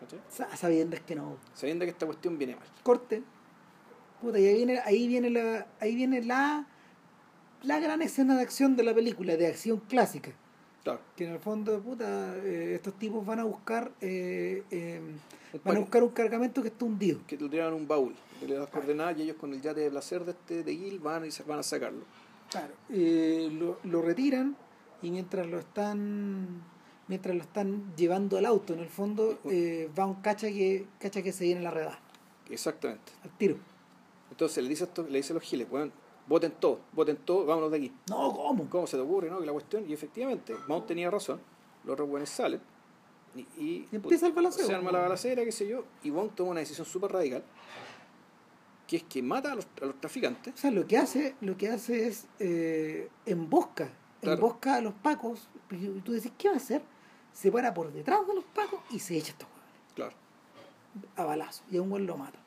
¿Cachai? 0.00 0.20
Sa- 0.28 0.56
Sabiendo 0.56 0.96
que 1.06 1.14
no. 1.14 1.36
Sabiendo 1.54 1.84
que 1.84 1.90
esta 1.92 2.04
cuestión 2.06 2.36
viene 2.38 2.56
mal. 2.56 2.64
corte. 2.82 3.22
Puta, 4.20 4.38
y 4.38 4.46
ahí 4.46 4.54
viene, 4.56 4.78
ahí 4.84 5.08
viene 5.08 5.30
la, 5.30 5.66
ahí 5.80 5.94
viene 5.94 6.22
la, 6.22 6.66
la 7.62 7.80
gran 7.80 8.02
escena 8.02 8.36
de 8.36 8.42
acción 8.42 8.76
de 8.76 8.82
la 8.84 8.94
película, 8.94 9.36
de 9.36 9.46
acción 9.48 9.78
clásica. 9.88 10.32
Claro. 10.84 11.00
Que 11.16 11.24
en 11.26 11.32
el 11.32 11.38
fondo, 11.40 11.80
puta, 11.80 12.36
eh, 12.38 12.74
estos 12.74 12.94
tipos 12.98 13.24
van 13.24 13.38
a 13.40 13.44
buscar, 13.44 13.90
eh, 14.00 14.62
eh, 14.70 15.00
Un 15.54 15.60
van 15.64 15.76
a 15.76 15.80
buscar 15.80 16.02
un 16.02 16.10
cargamento 16.10 16.60
que 16.60 16.68
está 16.68 16.84
hundido. 16.84 17.20
que 17.26 17.36
lo 17.38 17.48
tiraron 17.48 17.74
en 17.74 17.80
un 17.82 17.88
baúl, 17.88 18.14
le 18.46 18.54
das 18.54 18.68
coordenadas 18.68 19.18
y 19.18 19.22
ellos 19.22 19.36
con 19.36 19.52
el 19.52 19.60
yate 19.62 19.80
de 19.80 19.90
placer 19.90 20.24
de 20.24 20.32
este 20.32 20.62
de 20.62 20.76
Gil 20.76 20.98
van 20.98 21.24
y 21.24 21.30
se 21.30 21.42
van 21.44 21.58
a 21.58 21.62
sacarlo. 21.62 22.04
Claro. 22.50 22.74
Eh, 22.90 23.48
lo, 23.52 23.78
lo 23.84 24.02
retiran 24.02 24.56
y 25.00 25.10
mientras 25.10 25.46
lo 25.46 25.58
están, 25.58 26.62
mientras 27.08 27.34
lo 27.34 27.42
están 27.42 27.94
llevando 27.96 28.36
al 28.38 28.46
auto, 28.46 28.74
en 28.74 28.80
el 28.80 28.88
fondo, 28.88 29.38
eh, 29.44 29.90
va 29.98 30.06
un 30.06 30.16
cacha 30.16 30.48
que, 30.48 30.86
cacha 30.98 31.22
que 31.22 31.32
se 31.32 31.44
viene 31.44 31.60
la 31.62 31.70
redada, 31.70 31.98
Exactamente. 32.50 33.12
al 33.24 33.30
tiro. 33.36 33.56
Entonces 34.30 34.62
le 34.62 34.68
dice 34.70 34.84
esto, 34.84 35.02
le 35.08 35.18
dice 35.18 35.32
a 35.32 35.34
los 35.34 35.42
giles, 35.42 35.68
bueno, 35.68 35.92
voten 36.26 36.52
todo, 36.58 36.80
voten 36.92 37.16
todo, 37.16 37.44
vámonos 37.46 37.70
de 37.70 37.76
aquí. 37.78 37.92
No, 38.08 38.32
¿cómo? 38.32 38.68
¿Cómo 38.70 38.86
se 38.86 38.96
te 38.96 39.02
ocurre, 39.02 39.28
no? 39.30 39.40
Que 39.40 39.46
la 39.46 39.52
cuestión, 39.52 39.88
y 39.88 39.92
efectivamente, 39.92 40.54
Mount 40.68 40.86
tenía 40.86 41.10
razón, 41.10 41.40
los 41.84 41.94
otros 41.94 42.08
buenos 42.08 42.28
salen 42.30 42.60
y, 43.34 43.40
y, 43.58 43.88
Y 43.90 43.96
empieza 43.96 44.26
el 44.26 44.32
balaceo. 44.32 44.66
se 44.66 44.74
arma 44.74 44.92
la 44.92 45.00
balacera, 45.00 45.42
qué 45.44 45.52
sé 45.52 45.66
yo, 45.66 45.84
y 46.02 46.10
Bond 46.10 46.34
toma 46.34 46.50
una 46.52 46.60
decisión 46.60 46.86
súper 46.86 47.12
radical, 47.12 47.42
que 48.92 48.98
es 48.98 49.02
que 49.04 49.22
mata 49.22 49.52
a 49.52 49.54
los, 49.54 49.66
a 49.80 49.86
los 49.86 49.98
traficantes, 50.02 50.52
O 50.52 50.56
sea, 50.58 50.70
lo 50.70 50.86
que 50.86 50.98
hace, 50.98 51.34
lo 51.40 51.56
que 51.56 51.70
hace 51.70 52.08
es 52.08 52.26
eh, 52.38 53.08
embosca, 53.24 53.88
Claro. 54.20 54.34
embosca 54.36 54.74
a 54.74 54.80
los 54.82 54.92
pacos, 54.92 55.48
y 55.70 56.00
tú 56.00 56.12
decís, 56.12 56.30
¿qué 56.36 56.48
va 56.48 56.54
a 56.54 56.56
hacer? 56.58 56.82
Se 57.32 57.50
para 57.50 57.72
por 57.72 57.90
detrás 57.90 58.26
de 58.26 58.34
los 58.34 58.44
pacos 58.44 58.80
y 58.90 58.98
se 58.98 59.16
echa 59.16 59.28
a 59.28 59.30
estos 59.30 59.48
hueones 59.48 59.94
claro, 59.94 60.14
a 61.16 61.24
balazo, 61.24 61.64
y 61.70 61.78
a 61.78 61.82
un 61.82 61.88
buen 61.88 62.06
lo 62.06 62.18
mata. 62.18 62.38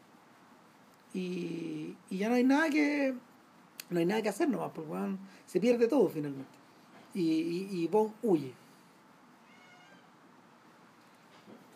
Y, 1.15 1.95
y 2.11 2.17
ya 2.19 2.29
no 2.29 2.35
hay 2.35 2.43
nada 2.43 2.69
que 2.69 3.15
no 3.89 3.99
hay 3.99 4.05
nada 4.05 4.21
que 4.21 4.29
hacer 4.29 4.47
nomás, 4.47 4.71
porque 4.71 4.91
weón, 4.91 5.17
se 5.47 5.59
pierde 5.59 5.87
todo 5.87 6.07
finalmente. 6.09 6.51
Y, 7.15 7.21
y, 7.23 7.69
y 7.71 7.87
Bond 7.87 8.13
huye. 8.21 8.53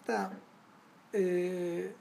Está, 0.01 0.31
eh, 1.13 1.95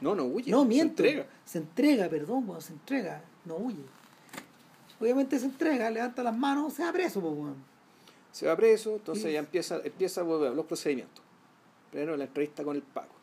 no, 0.00 0.14
no 0.14 0.24
huye, 0.24 0.50
no, 0.50 0.62
se 0.62 0.68
miento. 0.68 1.02
entrega. 1.02 1.26
Se 1.44 1.58
entrega, 1.58 2.08
perdón, 2.08 2.48
weón, 2.48 2.62
se 2.62 2.72
entrega, 2.72 3.22
no 3.44 3.56
huye. 3.56 3.82
Obviamente 5.00 5.38
se 5.38 5.46
entrega, 5.46 5.90
levanta 5.90 6.22
las 6.22 6.36
manos, 6.36 6.72
se 6.74 6.82
va 6.84 6.92
preso, 6.92 7.20
pues, 7.20 7.32
weón. 7.32 7.56
Se 8.32 8.46
va 8.46 8.56
preso, 8.56 8.96
entonces 8.96 9.32
ya 9.32 9.38
empieza, 9.38 9.80
empieza 9.82 10.22
bueno, 10.22 10.54
los 10.54 10.66
procedimientos. 10.66 11.24
Primero 11.90 12.16
la 12.16 12.24
entrevista 12.24 12.62
con 12.64 12.76
el 12.76 12.82
Paco, 12.82 13.14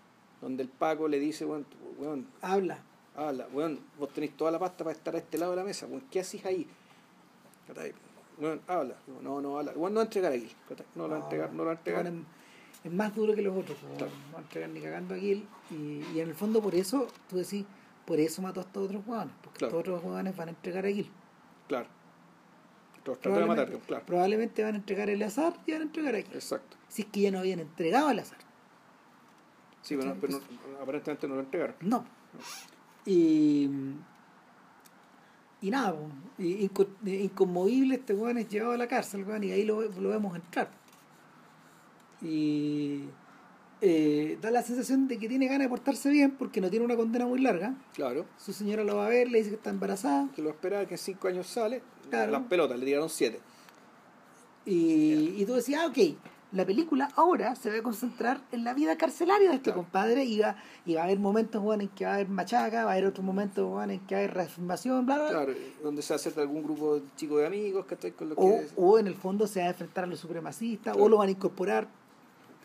donde 0.42 0.64
el 0.64 0.70
Paco 0.70 1.08
le 1.08 1.20
dice, 1.20 1.46
bueno, 1.46 1.66
weón, 1.98 2.28
Habla. 2.42 2.80
habla, 3.16 3.48
weón, 3.54 3.80
vos 4.00 4.10
tenéis 4.12 4.36
toda 4.36 4.52
la 4.52 4.60
pasta 4.60 4.84
para 4.84 4.96
estar 4.96 5.16
a 5.16 5.20
este 5.20 5.38
lado 5.38 5.52
de 5.52 5.58
la 5.58 5.64
mesa, 5.64 5.86
weón, 5.86 6.04
¿qué 6.10 6.20
haces 6.22 6.46
ahí? 6.46 6.68
Weón, 8.40 8.60
habla, 8.68 8.96
no, 9.22 9.42
no, 9.42 9.58
habla, 9.60 9.72
weón, 9.76 9.94
no 9.94 10.00
va 10.00 10.04
a 10.04 10.06
entregar 10.06 10.32
aquí, 10.34 10.52
no 10.96 11.04
lo 11.08 11.10
va 11.10 11.16
a 11.18 11.24
entregar, 11.24 11.52
no 11.52 11.58
lo 11.60 11.66
va 11.66 11.72
a 11.72 11.76
entregar. 11.76 12.12
Es, 12.86 12.92
más 12.94 13.14
duro 13.16 13.34
que 13.36 13.42
los 13.42 13.58
otros. 13.58 13.78
Claro. 13.98 14.12
no 14.28 14.34
va 14.34 14.40
a 14.40 14.42
entregar 14.44 14.70
ni 14.70 14.80
cagando 14.80 15.16
a 15.16 15.18
Gil. 15.18 15.46
Y, 15.72 16.04
y 16.16 16.20
en 16.20 16.30
el 16.30 16.36
fondo, 16.36 16.62
por 16.62 16.74
eso, 16.76 17.08
tú 17.30 17.38
decís, 17.38 17.66
por 18.06 18.20
eso 18.20 18.42
mató 18.42 18.60
a 18.62 18.64
estos 18.64 18.86
otros 18.86 19.04
hueones, 19.06 19.34
porque 19.42 19.58
Claro. 19.60 19.78
estos 19.80 19.94
otros 19.94 20.04
hueones 20.04 20.36
van 20.38 20.48
a 20.48 20.52
entregar 20.52 20.86
a 20.86 20.90
Gil. 20.90 21.10
Claro. 21.68 21.88
Los 23.06 23.20
trató 23.20 23.40
de 23.40 23.46
matar, 23.46 23.72
claro. 23.88 24.04
probablemente 24.06 24.64
van 24.64 24.74
a 24.74 24.78
entregar 24.78 25.10
el 25.12 25.22
azar 25.22 25.54
y 25.68 25.72
van 25.74 25.82
a 25.82 25.86
entregar 25.86 26.16
a 26.16 26.22
Gil. 26.22 26.34
Exacto. 26.34 26.78
Si 26.88 27.02
es 27.04 27.08
que 27.10 27.22
ya 27.22 27.32
no 27.32 27.40
habían 27.40 27.60
entregado 27.60 28.10
el 28.10 28.20
azar. 28.20 28.38
Sí, 29.82 29.96
bueno, 29.96 30.16
pero 30.20 30.34
no- 30.40 30.80
aparentemente 30.82 31.28
no 31.28 31.36
lo 31.36 31.42
entregaron. 31.42 31.76
No. 31.82 32.04
Y, 33.06 33.70
y 35.62 35.70
nada, 35.70 35.96
inco- 36.40 36.88
inconmovible 37.06 37.96
este 37.96 38.14
weón 38.16 38.38
es 38.40 38.50
llevado 38.50 38.74
a 38.74 38.78
la 38.78 38.88
cárcel, 38.88 39.24
weón, 39.24 39.44
y 39.44 39.52
ahí 39.52 39.64
lo, 39.64 39.82
lo 39.84 40.10
vemos 40.10 40.36
entrar. 40.36 40.70
Y 42.26 43.04
eh, 43.82 44.38
da 44.42 44.50
la 44.52 44.64
sensación 44.64 45.08
de 45.08 45.18
que 45.20 45.30
tiene 45.30 45.46
ganas 45.48 45.66
de 45.66 45.70
portarse 45.70 46.10
bien 46.10 46.32
porque 46.32 46.60
no 46.60 46.70
tiene 46.70 46.86
una 46.86 46.96
condena 46.96 47.26
muy 47.28 47.40
larga. 47.40 47.76
Claro. 47.94 48.26
Su 48.38 48.52
señora 48.52 48.84
lo 48.84 48.96
va 48.96 49.06
a 49.06 49.10
ver, 49.10 49.30
le 49.30 49.38
dice 49.38 49.52
que 49.52 49.56
está 49.58 49.70
embarazada. 49.70 50.28
Que 50.36 50.42
lo 50.42 50.50
esperaba 50.50 50.86
que 50.86 50.96
en 50.96 50.98
cinco 50.98 51.28
años 51.28 51.48
sale, 51.48 51.82
Claro. 52.10 52.32
las 52.32 52.42
pelotas, 52.44 52.80
le 52.80 52.86
tiraron 52.86 53.10
siete. 53.10 53.40
Y, 54.66 55.36
y 55.38 55.46
tú 55.46 55.54
decías, 55.54 55.82
ah, 55.84 55.88
ok, 55.88 56.16
la 56.52 56.66
película 56.66 57.10
ahora 57.16 57.56
se 57.56 57.70
va 57.70 57.78
a 57.78 57.84
concentrar 57.84 58.42
en 58.52 58.64
la 58.64 58.74
vida 58.74 58.98
carcelaria 58.98 59.50
de 59.50 59.56
este 59.56 59.66
Claro. 59.72 59.82
compadre 59.84 60.24
y 60.24 60.40
va, 60.40 60.56
y 60.86 60.96
va 60.96 61.02
a 61.02 61.04
haber 61.04 61.20
momentos 61.20 61.62
weón, 61.62 61.82
en 61.82 61.90
que 61.90 62.06
va 62.06 62.12
a 62.12 62.14
haber 62.16 62.30
machaca, 62.30 62.86
va 62.86 62.92
a 62.92 62.94
haber 62.94 63.06
otros 63.06 63.24
momentos 63.26 63.70
weón, 63.70 63.92
en 63.92 64.00
que 64.02 64.16
va 64.16 64.22
a 64.22 64.24
haber 64.24 64.34
reafirmación, 64.36 65.06
bla, 65.06 65.18
bla. 65.20 65.30
Claro, 65.30 65.54
donde 65.84 66.02
se 66.02 66.14
acerca 66.14 66.42
algún 66.42 66.64
grupo 66.64 67.00
chico 67.16 67.38
de 67.38 67.46
amigos, 67.48 67.86
¿cachai? 67.86 68.12
Con 68.14 68.30
los 68.30 68.38
O, 68.40 68.60
que... 68.60 68.68
o 68.78 68.98
en 68.98 69.08
el 69.08 69.16
fondo 69.16 69.46
se 69.46 69.60
va 69.60 69.66
a 69.68 69.70
enfrentar 69.70 70.06
a 70.06 70.08
los 70.08 70.20
supremacistas, 70.20 70.94
Claro. 70.94 71.06
o 71.06 71.10
lo 71.10 71.18
van 71.18 71.28
a 71.28 71.32
incorporar. 71.32 71.88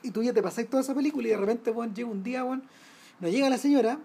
Y 0.03 0.11
tú 0.11 0.23
ya 0.23 0.33
te 0.33 0.43
pasáis 0.43 0.69
toda 0.69 0.83
esa 0.83 0.95
película 0.95 1.27
y 1.29 1.31
de 1.31 1.37
repente, 1.37 1.71
weón, 1.71 1.95
llega 1.95 2.09
un 2.09 2.23
día, 2.23 2.45
weón, 2.45 2.63
no 3.21 3.29
llega 3.29 3.51
la 3.51 3.59
señora 3.59 3.99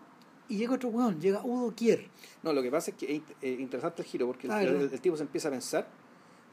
y 0.50 0.58
llega 0.58 0.74
otro 0.76 0.90
weón, 0.90 1.20
llega 1.22 1.42
Udo 1.44 1.74
Kier. 1.74 2.08
No, 2.44 2.52
lo 2.54 2.62
que 2.62 2.70
pasa 2.70 2.92
es 2.92 2.98
que 2.98 3.16
es 3.16 3.22
int- 3.22 3.60
interesante 3.60 4.02
el 4.02 4.08
giro, 4.08 4.28
porque 4.28 4.48
el, 4.48 4.54
Ah, 4.54 4.62
el- 4.64 4.74
verdad. 4.74 4.94
el 4.94 5.02
tipo 5.02 5.16
se 5.18 5.24
empieza 5.24 5.48
a 5.48 5.52
pensar, 5.52 5.88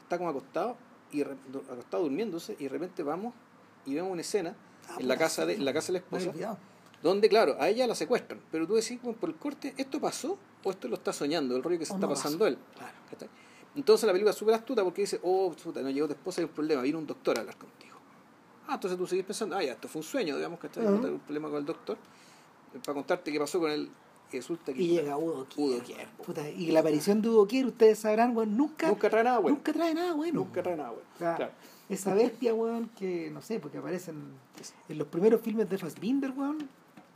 está 0.01 0.17
como 0.17 0.29
acostado, 0.29 0.77
y 1.11 1.21
acostado 1.21 2.03
durmiéndose, 2.03 2.55
y 2.57 2.63
de 2.63 2.69
repente 2.69 3.03
vamos 3.03 3.33
y 3.85 3.93
vemos 3.93 4.11
una 4.11 4.21
escena 4.21 4.55
Ah, 4.89 4.95
en 4.99 5.07
la 5.07 5.17
casa 5.17 5.45
de 5.45 5.53
en 5.55 5.63
la 5.65 5.73
casa 5.73 5.87
de 5.87 5.93
la 5.93 5.99
esposa, 5.99 6.57
donde 7.01 7.27
claro, 7.29 7.55
a 7.59 7.67
ella 7.69 7.85
la 7.85 7.95
secuestran, 7.95 8.39
pero 8.51 8.65
tú 8.65 8.75
decís, 8.75 8.99
bueno, 9.01 9.19
por 9.19 9.29
el 9.29 9.35
corte, 9.35 9.73
¿esto 9.77 9.99
pasó 9.99 10.37
o 10.63 10.71
esto 10.71 10.87
lo 10.87 10.95
está 10.95 11.11
soñando, 11.13 11.55
el 11.55 11.61
rollo 11.63 11.77
que 11.79 11.85
se 11.85 11.93
está 11.93 12.07
no 12.07 12.13
pasando 12.13 12.47
él? 12.47 12.57
Claro. 12.77 12.93
Entonces 13.75 14.05
la 14.07 14.13
película 14.13 14.31
es 14.31 14.37
súper 14.37 14.55
astuta 14.55 14.83
porque 14.83 15.01
dice, 15.01 15.19
oh, 15.23 15.51
puta, 15.51 15.81
no 15.81 15.89
llegó 15.89 16.07
tu 16.07 16.13
esposa, 16.13 16.41
hay 16.41 16.45
un 16.45 16.51
problema, 16.53 16.81
vino 16.81 16.97
un 16.99 17.05
doctor 17.07 17.37
a 17.37 17.41
hablar 17.41 17.57
contigo. 17.57 17.92
Ah, 18.73 18.77
entonces 18.77 18.97
tú 18.97 19.05
seguís 19.05 19.23
pensando, 19.23 19.55
ah, 19.55 19.63
ya, 19.63 19.73
esto 19.73 19.87
fue 19.87 19.99
un 19.99 20.03
sueño, 20.03 20.35
digamos, 20.35 20.59
¿cachai? 20.59 20.83
Ajá. 20.83 20.95
Hay 20.95 21.11
un 21.11 21.19
problema 21.19 21.47
con 21.47 21.59
el 21.59 21.65
doctor, 21.65 21.95
eh, 22.73 22.79
para 22.83 22.95
contarte 22.95 23.31
qué 23.31 23.39
pasó 23.39 23.59
con 23.59 23.69
él, 23.69 23.87
resulta 24.31 24.73
que... 24.73 24.81
Y 24.81 24.87
llega 24.87 25.15
Udo 25.15 25.45
Kier. 25.47 26.07
Puta, 26.25 26.49
y 26.49 26.71
la 26.71 26.79
aparición 26.79 27.21
de 27.21 27.29
Udo 27.29 27.45
Kier, 27.45 27.67
ustedes 27.67 27.99
sabrán, 27.99 28.35
weón, 28.35 28.57
nunca, 28.57 28.87
Nunca 28.87 29.11
trae 29.11 29.23
nada 29.23 29.37
bueno. 29.37 29.57
nunca 29.57 29.73
trae 29.73 29.93
nada 29.93 30.13
bueno. 30.15 30.39
Nunca 30.39 30.63
trae 30.63 30.75
nada 30.75 30.89
bueno. 30.89 31.05
O 31.13 31.19
sea, 31.19 31.35
Claro. 31.35 31.51
Esa 31.87 32.15
bestia, 32.15 32.55
weón, 32.55 32.89
que 32.97 33.29
no 33.29 33.43
sé, 33.43 33.59
porque 33.59 33.77
aparecen 33.77 34.15
en 34.89 34.97
los 34.97 35.07
primeros 35.07 35.39
filmes 35.41 35.69
de 35.69 35.77
Fassbinder, 35.77 36.31
weón, 36.31 36.67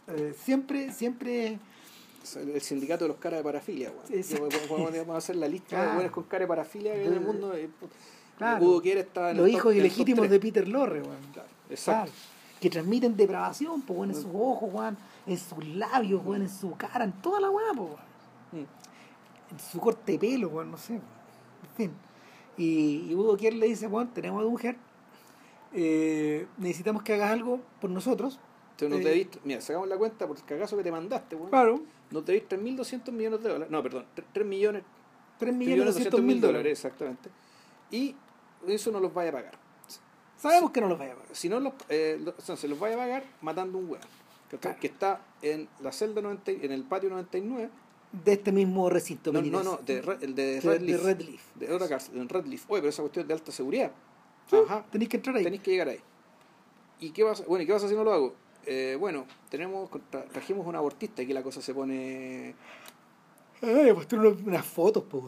eh, 0.09 0.35
siempre, 0.37 0.93
siempre 0.93 1.57
el, 2.35 2.61
sindicato 2.61 3.05
de 3.05 3.07
los 3.07 3.17
caras 3.17 3.39
de 3.39 3.43
parafilia, 3.43 3.91
weón. 3.91 4.45
Podemos 4.67 5.17
hacer 5.17 5.37
la 5.37 5.47
lista 5.47 5.97
de 5.97 6.11
con 6.11 6.25
cara 6.25 6.43
de 6.43 6.47
parafilia 6.47 6.93
que 6.93 7.05
en 7.05 7.13
el 7.13 7.21
mundo. 7.21 7.53
Claro. 8.37 8.63
Hugo 8.65 8.81
Quiere 8.81 9.01
está 9.01 9.31
en 9.31 9.37
Los 9.37 9.47
el 9.47 9.53
hijos 9.53 9.63
top 9.73 9.79
ilegítimos 9.79 10.29
de 10.29 10.39
Peter 10.39 10.67
Lorre, 10.67 11.01
weón. 11.01 11.17
Claro, 11.33 11.49
exacto. 11.69 12.11
Claro. 12.11 12.27
Que 12.61 12.69
transmiten 12.69 13.15
depravación, 13.15 13.81
pues, 13.81 13.97
weón, 13.97 14.09
en 14.11 14.15
sus 14.15 14.25
ojos, 14.33 14.69
weón, 14.73 14.97
en 15.25 15.37
sus 15.37 15.65
labios, 15.67 16.21
weón, 16.25 16.41
en 16.43 16.49
su 16.49 16.75
cara, 16.75 17.03
en 17.05 17.13
toda 17.13 17.39
la 17.39 17.49
weá, 17.49 17.67
pues, 17.75 17.89
weón. 17.89 17.99
Mm. 18.63 19.53
En 19.53 19.59
su 19.59 19.79
corte 19.79 20.11
de 20.13 20.19
pelo, 20.19 20.49
weón, 20.49 20.71
no 20.71 20.77
sé. 20.77 20.93
weón. 20.93 21.03
En 21.63 21.75
fin. 21.75 21.91
Y, 22.57 23.07
y 23.09 23.15
Hugo 23.15 23.37
Kier 23.37 23.53
le 23.53 23.67
dice, 23.67 23.87
weón, 23.87 24.07
tenemos 24.13 24.39
a 24.41 24.43
tu 24.43 24.51
mujer, 24.51 24.75
eh, 25.73 26.47
necesitamos 26.57 27.03
que 27.03 27.13
hagas 27.13 27.31
algo 27.31 27.59
por 27.81 27.89
nosotros. 27.89 28.39
Entonces 28.71 29.03
no 29.03 29.09
Eh, 29.09 29.25
te 29.25 29.39
mira, 29.43 29.61
sacamos 29.61 29.87
la 29.87 29.97
cuenta 29.97 30.27
por 30.27 30.37
el 30.37 30.43
cagazo 30.43 30.77
que 30.77 30.83
te 30.83 30.91
mandaste, 30.91 31.35
weón. 31.35 31.49
Claro. 31.49 31.81
No 32.11 32.23
te 32.23 32.31
diste 32.33 32.57
1.200 32.59 33.11
millones 33.11 33.41
de 33.43 33.49
dólares. 33.49 33.69
No, 33.71 33.83
perdón, 33.83 34.05
3 34.33 34.45
millones, 34.45 34.83
3 35.39 35.49
3 35.51 35.55
millones 35.55 35.85
200 35.95 36.21
mil 36.21 36.39
dólares. 36.41 36.71
exactamente. 36.71 37.29
Y 37.91 38.15
eso 38.67 38.91
no 38.91 38.99
los 38.99 39.13
vaya 39.13 39.29
a 39.29 39.33
pagar. 39.33 39.57
Sabemos 40.37 40.71
que 40.71 40.81
no 40.81 40.87
los 40.87 40.97
vaya 40.99 41.13
a 41.13 41.15
pagar. 41.15 41.35
Si 41.35 41.49
no 41.49 41.59
los, 41.59 41.73
eh, 41.89 42.19
lo- 42.23 42.35
o 42.37 42.41
sea, 42.41 42.55
se 42.55 42.67
los 42.67 42.79
vaya 42.79 42.95
a 42.95 42.99
pagar 42.99 43.23
matando 43.41 43.77
un. 43.77 43.97
Claro. 44.59 44.77
Que 44.79 44.87
está 44.87 45.21
en 45.41 45.67
la 45.81 45.91
celda 45.91 46.21
90, 46.21 46.51
y- 46.51 46.59
en 46.65 46.71
el 46.71 46.83
patio 46.83 47.09
99. 47.09 47.69
De 48.11 48.33
este 48.33 48.51
mismo 48.53 48.89
recinto. 48.89 49.33
No, 49.33 49.41
no, 49.41 49.63
no, 49.63 49.77
de, 49.85 49.97
el 50.21 50.33
de, 50.35 50.43
De- 50.43 50.61
Red 50.61 50.79
de 50.79 50.85
Leaf. 50.85 51.03
Red 51.03 51.21
Leaf. 51.21 51.41
De 51.55 51.73
otra 51.73 51.89
cárcel, 51.89 52.17
en 52.17 52.29
Red 52.29 52.45
Leaf. 52.45 52.63
Oye, 52.69 52.81
pero 52.81 52.89
esa 52.89 53.01
cuestión 53.01 53.23
es 53.23 53.27
de 53.27 53.33
alta 53.33 53.51
seguridad. 53.51 53.91
Sí, 54.49 54.55
Ajá. 54.65 54.85
Tenéis 54.89 55.09
que 55.09 55.17
entrar 55.17 55.35
ahí. 55.35 55.43
Tenéis 55.43 55.61
que 55.61 55.71
llegar 55.71 55.89
ahí. 55.89 55.99
¿Y 57.01 57.09
qué 57.11 57.25
pasa? 57.25 57.43
Bueno, 57.47 57.63
¿y 57.63 57.67
qué 57.67 57.73
pasa 57.73 57.89
si 57.89 57.95
no 57.95 58.03
lo 58.05 58.13
hago? 58.13 58.35
Eh, 58.65 58.95
bueno, 58.99 59.25
tenemos, 59.49 59.89
tra- 59.91 60.27
trajimos 60.29 60.65
un 60.65 60.75
abortista 60.75 61.21
y 61.21 61.25
aquí 61.25 61.33
la 61.33 61.43
cosa 61.43 61.61
se 61.61 61.73
pone... 61.73 62.55
Ay, 63.61 63.91
pues 63.93 64.07
tiene 64.07 64.27
unas, 64.27 64.65
fotos, 64.65 65.03
pues. 65.09 65.23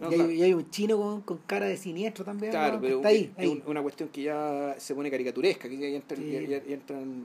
No, 0.00 0.08
y, 0.08 0.12
hay, 0.12 0.16
claro. 0.18 0.32
y 0.32 0.42
hay 0.42 0.54
un 0.54 0.70
chino 0.70 0.96
con, 0.96 1.20
con 1.22 1.38
cara 1.46 1.66
de 1.66 1.76
siniestro 1.76 2.24
también. 2.24 2.50
Claro, 2.52 2.78
pero 2.80 2.96
está 2.96 3.08
ahí. 3.08 3.32
es 3.36 3.42
ahí. 3.42 3.62
una 3.66 3.82
cuestión 3.82 4.08
que 4.08 4.22
ya 4.22 4.74
se 4.78 4.94
pone 4.94 5.10
caricaturesca, 5.10 5.68
que 5.68 5.76
ya, 5.78 5.86
entran, 5.88 6.20
Sí. 6.20 6.30
ya, 6.32 6.40
ya- 6.40 6.64
ya 6.64 6.76
entran- 6.76 7.24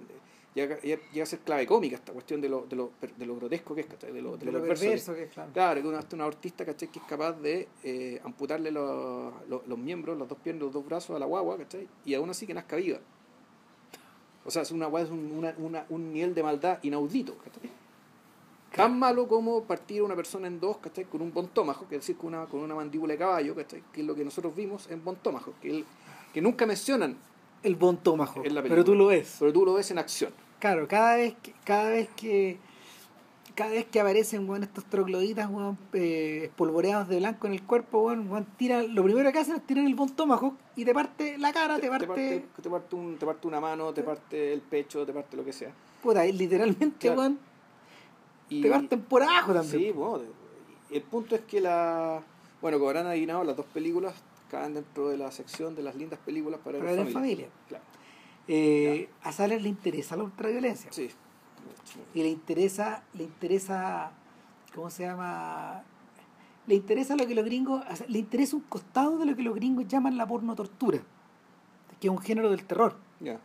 ya- 0.56 0.68
ya 0.82 0.98
llega 1.12 1.24
a 1.24 1.26
ser 1.28 1.40
clave 1.40 1.66
cómica 1.68 1.96
esta 1.98 2.12
cuestión 2.14 2.42
de 2.42 2.50
lo, 2.50 2.66
de 2.68 2.76
lo, 2.76 2.92
de 3.18 3.26
lo 3.28 3.36
grotesco 3.36 3.76
que 3.76 3.82
es, 3.82 3.88
¿cachai? 3.88 4.12
De 4.12 4.22
lo, 4.22 4.38
de 4.38 4.46
de 4.46 4.52
lo 4.52 4.60
lo 4.60 4.66
perverso 4.66 5.14
que 5.14 5.24
es. 5.24 5.30
claro. 5.32 5.52
Claro, 5.54 5.82
que 5.82 5.88
una, 5.88 6.00
hasta 6.00 6.16
un 6.16 6.22
abortista, 6.24 6.66
¿cachai? 6.66 6.90
Que 6.90 6.98
es 7.00 7.06
capaz 7.06 7.34
de 7.34 7.68
eh, 7.84 8.20
amputarle 8.24 8.72
los, 8.72 9.34
los, 9.50 9.68
los 9.68 9.78
miembros, 9.78 10.18
las 10.18 10.28
dos 10.28 10.38
piernas, 10.40 10.64
los 10.64 10.74
dos 10.74 10.86
brazos 10.86 11.16
a 11.16 11.20
la 11.20 11.26
guagua, 11.28 11.58
¿cachai? 11.58 11.88
Y 12.06 12.14
aún 12.16 12.30
así 12.32 12.48
que 12.48 12.54
nazca 12.56 12.76
viva. 12.76 13.00
O 14.46 14.52
sea, 14.52 14.62
es 14.62 14.72
una 14.72 14.86
guagua, 14.88 15.06
es 15.08 15.12
un, 15.12 15.32
una- 15.32 15.54
una- 15.58 15.86
un 15.90 16.12
nivel 16.14 16.34
de 16.34 16.42
maldad 16.44 16.80
inaudito, 16.82 17.36
¿cachai? 17.38 17.70
Tan 18.78 18.98
malo 19.00 19.28
como 19.28 19.64
partir 19.64 20.02
a 20.02 20.04
una 20.06 20.16
persona 20.16 20.48
en 20.48 20.60
dos, 20.60 20.78
¿cachai? 20.78 21.06
Con 21.06 21.22
un 21.22 21.34
bontómajo, 21.34 21.88
que 21.88 21.96
es 21.96 22.02
decir, 22.02 22.16
con 22.18 22.34
una, 22.34 22.46
con 22.46 22.62
una 22.62 22.76
mandíbula 22.76 23.14
de 23.14 23.20
caballo, 23.20 23.56
¿cachai? 23.56 23.84
Que 23.92 24.02
es 24.02 24.08
lo 24.08 24.16
que 24.16 24.24
nosotros 24.24 24.56
vimos 24.56 24.90
en 24.90 25.04
bontómajo, 25.04 25.54
que, 25.62 25.70
el- 25.70 25.86
que 26.34 26.42
nunca 26.42 26.66
mencionan, 26.66 27.18
El 27.64 27.76
Bon 27.76 27.98
Tomajo. 27.98 28.44
En 28.46 28.54
la 28.56 28.62
Pero 28.64 28.84
tú 28.86 28.94
lo 28.96 29.08
ves. 29.08 29.36
pero 29.40 29.52
tú 29.52 29.66
lo 29.66 29.74
ves 29.74 29.90
en 29.92 29.98
acción. 29.98 30.32
Claro, 30.60 30.88
cada 30.88 31.16
vez 31.18 31.36
que, 31.42 31.54
cada 31.66 31.90
vez 31.90 32.08
que 32.16 32.58
cada 33.56 33.72
vez 33.72 33.86
que 33.86 34.00
aparecen 34.00 34.48
weón, 34.48 34.62
estos 34.62 34.86
trogloditas 34.86 35.50
weón, 35.50 35.80
eh, 35.94 36.42
espolvoreados 36.44 37.08
de 37.08 37.18
blanco 37.18 37.48
en 37.48 37.54
el 37.54 37.64
cuerpo, 37.64 38.02
weón, 38.04 38.30
weón, 38.32 38.46
tiran, 38.56 38.94
lo 38.94 39.04
primero 39.04 39.32
que 39.32 39.40
hacen 39.40 39.56
es 39.56 39.66
tirar 39.66 39.84
el 39.84 39.96
Bon 39.96 40.08
Tomahawk 40.16 40.54
y 40.76 40.86
te 40.86 40.94
parte 40.94 41.40
la 41.40 41.52
cara, 41.52 41.80
te, 41.80 41.90
parte, 41.90 42.06
te, 42.06 42.14
parte, 42.14 42.46
te 42.62 42.70
parte 42.70 42.96
un- 42.96 43.18
te 43.18 43.26
parte 43.26 43.48
una 43.48 43.60
mano, 43.60 43.92
te 43.94 44.04
parte 44.04 44.54
el 44.54 44.62
pecho, 44.62 45.04
te 45.08 45.12
parte 45.14 45.36
lo 45.36 45.44
que 45.44 45.54
sea. 45.54 45.72
puta, 46.04 46.24
literalmente, 46.26 46.98
Claro. 47.08 47.20
weón, 47.20 47.40
Y, 48.50 48.62
te 48.62 48.70
parten 48.70 49.02
por 49.02 49.24
abajo 49.24 49.54
también. 49.54 49.84
Sí, 49.84 49.92
bueno, 49.92 50.24
el 50.90 51.02
punto 51.02 51.36
es 51.36 51.42
que 51.42 51.62
la. 51.62 52.22
Bueno, 52.62 52.78
como 52.78 52.90
habrán 52.90 53.08
adivinado, 53.08 53.44
las 53.44 53.56
dos 53.56 53.66
películas 53.68 54.14
caen 54.50 54.74
dentro 54.74 55.10
de 55.10 55.18
la 55.18 55.32
sección 55.32 55.76
de 55.76 55.84
las 55.84 55.96
lindas 55.96 56.20
películas 56.20 56.60
para, 56.64 56.80
Para 56.80 56.92
ver 56.92 57.00
en 57.00 57.12
familia. 57.12 57.48
Claro. 57.68 57.84
Eh, 58.48 59.10
A 59.24 59.32
Saller 59.32 59.62
le 59.62 59.70
interesa 59.70 60.16
la 60.16 60.24
ultraviolencia. 60.24 60.92
Sí. 60.92 61.10
Y 62.14 62.24
le 62.24 62.30
interesa, 62.30 63.04
le 63.14 63.24
interesa, 63.24 64.12
¿cómo 64.74 64.90
se 64.90 65.04
llama? 65.04 65.84
Le 66.66 66.76
interesa 66.76 67.16
lo 67.16 67.28
que 67.28 67.36
los 67.36 67.46
gringos, 67.46 67.84
le 68.08 68.20
interesa 68.20 68.56
un 68.56 68.64
costado 68.64 69.18
de 69.18 69.26
lo 69.26 69.36
que 69.36 69.44
los 69.44 69.56
gringos 69.56 69.88
llaman 69.88 70.18
la 70.18 70.26
porno 70.28 70.56
tortura, 70.56 71.00
que 72.00 72.08
es 72.08 72.12
un 72.12 72.20
género 72.20 72.50
del 72.50 72.66
terror. 72.66 72.96
Ya, 73.20 73.40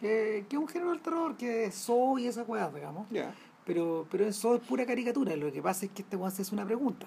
que, 0.00 0.44
que 0.48 0.56
es 0.56 0.60
un 0.60 0.68
género 0.68 0.90
del 0.90 1.00
terror, 1.00 1.36
que 1.36 1.66
es 1.66 1.74
Saw 1.74 2.18
y 2.18 2.26
esa 2.26 2.42
weá, 2.42 2.68
digamos. 2.70 3.06
ya. 3.10 3.32
Pero, 3.64 4.06
pero 4.10 4.24
en 4.24 4.32
Saw 4.32 4.54
es 4.56 4.60
pura 4.60 4.84
caricatura. 4.86 5.36
Lo 5.36 5.52
que 5.52 5.62
pasa 5.62 5.86
es 5.86 5.92
que 5.92 6.02
este 6.02 6.16
weón 6.16 6.32
se 6.32 6.42
hace 6.42 6.54
una 6.54 6.64
pregunta. 6.66 7.06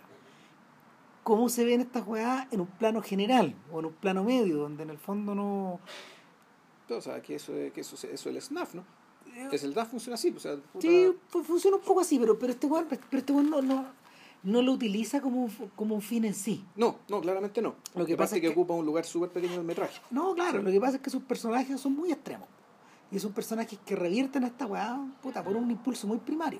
¿Cómo 1.23 1.49
se 1.49 1.65
ven 1.65 1.81
estas 1.81 2.05
weas 2.07 2.47
en 2.51 2.61
un 2.61 2.67
plano 2.67 3.01
general 3.01 3.55
o 3.71 3.79
en 3.79 3.85
un 3.87 3.93
plano 3.93 4.23
medio, 4.23 4.57
donde 4.57 4.83
en 4.83 4.91
el 4.91 4.97
fondo 4.97 5.33
no. 5.33 5.79
O 6.87 7.01
sea, 7.01 7.21
que 7.21 7.35
eso 7.35 7.55
es, 7.55 7.73
que 7.73 7.81
eso, 7.81 7.95
es- 7.95 8.03
eso 8.03 8.29
es 8.29 8.35
el 8.35 8.41
SNAF, 8.41 8.75
¿no? 8.75 8.83
Es 9.51 9.63
el 9.63 9.73
SNAF 9.73 9.89
funciona 9.89 10.13
así, 10.15 10.29
o 10.35 10.39
sea, 10.39 10.55
puta- 10.55 10.81
Sí, 10.87 11.07
fu- 11.29 11.43
funciona 11.43 11.77
un 11.77 11.83
poco 11.83 11.99
así, 12.01 12.19
pero, 12.19 12.37
pero 12.37 12.53
este 12.53 12.67
weón, 12.67 12.85
pero 12.87 13.01
este 13.19 13.33
weón 13.33 13.49
no, 13.49 13.61
no, 13.63 13.85
no 14.43 14.61
lo 14.61 14.71
utiliza 14.71 15.19
como, 15.19 15.49
como 15.75 15.95
un 15.95 16.01
fin 16.03 16.25
en 16.25 16.35
sí. 16.35 16.63
No, 16.75 16.99
no, 17.09 17.19
claramente 17.21 17.59
no. 17.59 17.73
Lo 17.95 18.05
que 18.05 18.15
pasa 18.15 18.35
es 18.35 18.41
que, 18.41 18.47
que- 18.47 18.53
ocupa 18.53 18.75
un 18.75 18.85
lugar 18.85 19.03
súper 19.03 19.29
pequeño 19.31 19.53
del 19.55 19.63
metraje. 19.63 19.99
No, 20.11 20.35
claro, 20.35 20.61
lo 20.61 20.69
que 20.71 20.79
pasa 20.79 20.97
es 20.97 21.01
que 21.01 21.09
sus 21.09 21.23
personajes 21.23 21.81
son 21.81 21.95
muy 21.95 22.11
extremos. 22.11 22.47
Y 23.15 23.19
son 23.19 23.31
personajes 23.31 23.79
que 23.85 23.95
revierten 23.95 24.43
a 24.43 24.47
esta 24.47 24.65
weá, 24.65 24.99
puta, 25.21 25.41
por 25.41 25.55
un 25.55 25.71
impulso 25.71 26.05
muy 26.05 26.17
primario. 26.17 26.59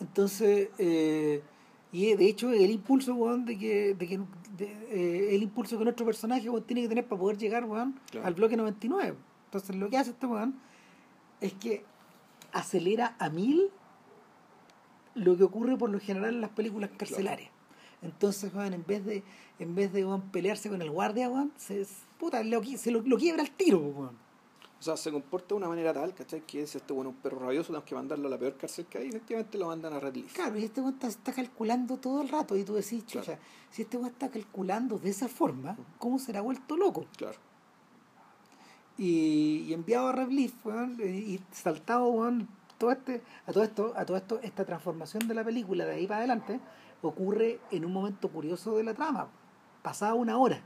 Entonces, 0.00 0.68
eh, 0.78 1.42
y 1.90 2.14
de 2.14 2.28
hecho, 2.28 2.52
el 2.52 2.70
impulso, 2.70 3.14
weón, 3.16 3.44
de 3.44 3.58
que, 3.58 3.94
de 3.94 4.06
que 4.06 4.20
de, 4.56 4.64
eh, 4.92 5.34
el 5.34 5.42
impulso 5.42 5.76
que 5.76 5.82
nuestro 5.82 6.06
personaje 6.06 6.48
weón, 6.48 6.62
tiene 6.62 6.82
que 6.82 6.88
tener 6.88 7.08
para 7.08 7.20
poder 7.20 7.36
llegar, 7.36 7.64
weón, 7.64 7.98
Claro. 8.12 8.28
al 8.28 8.34
bloque 8.34 8.56
99. 8.56 9.16
Entonces, 9.46 9.74
lo 9.74 9.90
que 9.90 9.98
hace 9.98 10.10
este 10.10 10.26
weón 10.26 10.54
es 11.40 11.52
que 11.54 11.84
acelera 12.52 13.16
a 13.18 13.28
mil 13.28 13.68
lo 15.16 15.36
que 15.36 15.42
ocurre 15.42 15.76
por 15.76 15.90
lo 15.90 15.98
general 15.98 16.32
en 16.34 16.42
las 16.42 16.50
películas 16.50 16.90
carcelarias. 16.96 17.50
Entonces, 18.02 18.54
weón, 18.54 18.72
en 18.72 18.84
vez 18.86 19.04
de, 19.04 19.24
en 19.58 19.74
vez 19.74 19.92
de 19.92 20.04
weón, 20.06 20.30
pelearse 20.30 20.68
con 20.68 20.80
el 20.80 20.92
guardia, 20.92 21.28
weón, 21.28 21.50
se, 21.56 21.84
puta, 22.20 22.44
lo, 22.44 22.62
se 22.62 22.92
lo, 22.92 23.00
lo 23.00 23.16
quiebra 23.16 23.42
al 23.42 23.50
tiro, 23.50 23.80
weón. 23.80 24.25
O 24.78 24.82
sea, 24.82 24.96
se 24.96 25.10
comporta 25.10 25.48
de 25.48 25.54
una 25.54 25.68
manera 25.68 25.92
tal, 25.94 26.14
¿cachai? 26.14 26.42
Que 26.42 26.62
es 26.62 26.74
este 26.76 26.92
bueno 26.92 27.10
un 27.10 27.16
perro 27.16 27.38
rabioso, 27.38 27.68
tenemos 27.68 27.88
que 27.88 27.94
mandarlo 27.94 28.28
a 28.28 28.30
la 28.30 28.38
peor 28.38 28.56
cárcel 28.56 28.84
que 28.86 28.98
hay, 28.98 29.06
y 29.06 29.08
efectivamente 29.08 29.56
lo 29.56 29.68
mandan 29.68 29.94
a 29.94 30.00
Red 30.00 30.16
Leaf. 30.16 30.34
Claro, 30.34 30.58
y 30.58 30.64
este 30.64 30.80
weón 30.80 30.94
está, 30.94 31.06
está 31.08 31.32
calculando 31.32 31.96
todo 31.96 32.20
el 32.20 32.28
rato, 32.28 32.56
y 32.56 32.64
tú 32.64 32.74
decís, 32.74 33.02
Claro. 33.04 33.24
chucha, 33.26 33.38
si 33.70 33.82
este 33.82 33.96
weón 33.96 34.10
está 34.10 34.28
calculando 34.28 34.98
de 34.98 35.08
esa 35.08 35.28
forma, 35.28 35.76
¿cómo 35.98 36.18
será 36.18 36.42
vuelto 36.42 36.76
loco? 36.76 37.06
Claro. 37.16 37.38
Y, 38.98 39.64
y 39.66 39.72
enviado 39.72 40.08
a 40.08 40.12
Red 40.12 40.28
Leaf, 40.28 40.52
weón, 40.64 40.98
y 41.02 41.40
saltado, 41.52 42.12
todo 42.76 42.92
este, 42.92 43.22
a 43.46 43.52
todo 43.52 43.64
esto, 43.64 43.92
a 43.96 44.04
todo 44.04 44.16
esto, 44.18 44.40
esta 44.42 44.64
transformación 44.66 45.26
de 45.26 45.34
la 45.34 45.42
película 45.42 45.86
de 45.86 45.94
ahí 45.94 46.06
para 46.06 46.18
adelante 46.18 46.60
ocurre 47.02 47.60
en 47.70 47.84
un 47.84 47.92
momento 47.92 48.28
curioso 48.28 48.76
de 48.76 48.84
la 48.84 48.92
trama, 48.94 49.28
pasada 49.82 50.14
una 50.14 50.36
hora. 50.36 50.62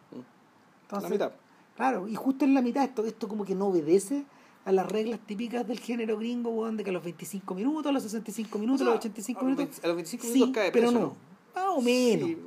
La 0.91 1.09
mitad. 1.09 1.33
Claro, 1.81 2.07
y 2.09 2.15
justo 2.15 2.45
en 2.45 2.53
la 2.53 2.61
mitad 2.61 2.85
esto, 2.85 3.05
esto 3.07 3.27
como 3.27 3.45
que 3.47 3.55
no 3.55 3.69
obedece 3.69 4.25
a 4.67 4.73
las 4.73 4.87
reglas 4.91 5.19
típicas 5.27 5.67
del 5.67 5.81
género 5.81 6.19
gringo, 6.19 6.51
weón, 6.51 6.77
de 6.77 6.85
que 6.85 6.91
a 6.91 6.93
los 6.93 7.03
25 7.03 7.55
minutos, 7.55 7.87
a 7.87 7.93
los 7.93 8.03
65 8.03 8.59
minutos, 8.59 8.83
a 8.83 8.91
los 8.91 8.97
85 8.99 9.41
a 9.41 9.43
los 9.43 9.47
minutos. 9.57 9.67
20 9.77 9.87
a 9.87 9.89
los 9.89 9.97
25 9.97 10.25
sí, 10.27 10.33
minutos 10.35 10.55
cae 10.55 10.71
pero 10.73 10.91
no. 10.91 11.17
Más 11.55 11.65
o 11.69 11.81
menos. 11.81 12.29
Sí. 12.29 12.39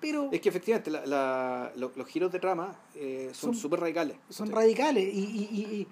Pero 0.00 0.28
Es 0.32 0.40
que 0.40 0.48
efectivamente 0.48 0.90
la, 0.90 1.06
la- 1.06 1.72
lo- 1.76 1.92
los 1.94 2.06
giros 2.08 2.32
de 2.32 2.40
trama 2.40 2.74
eh, 2.96 3.30
son 3.32 3.54
súper 3.54 3.78
radicales. 3.80 4.16
son 4.28 4.50
radicales. 4.50 5.14
Y, 5.14 5.18
y, 5.20 5.48
y, 5.52 5.60
y- 5.76 5.88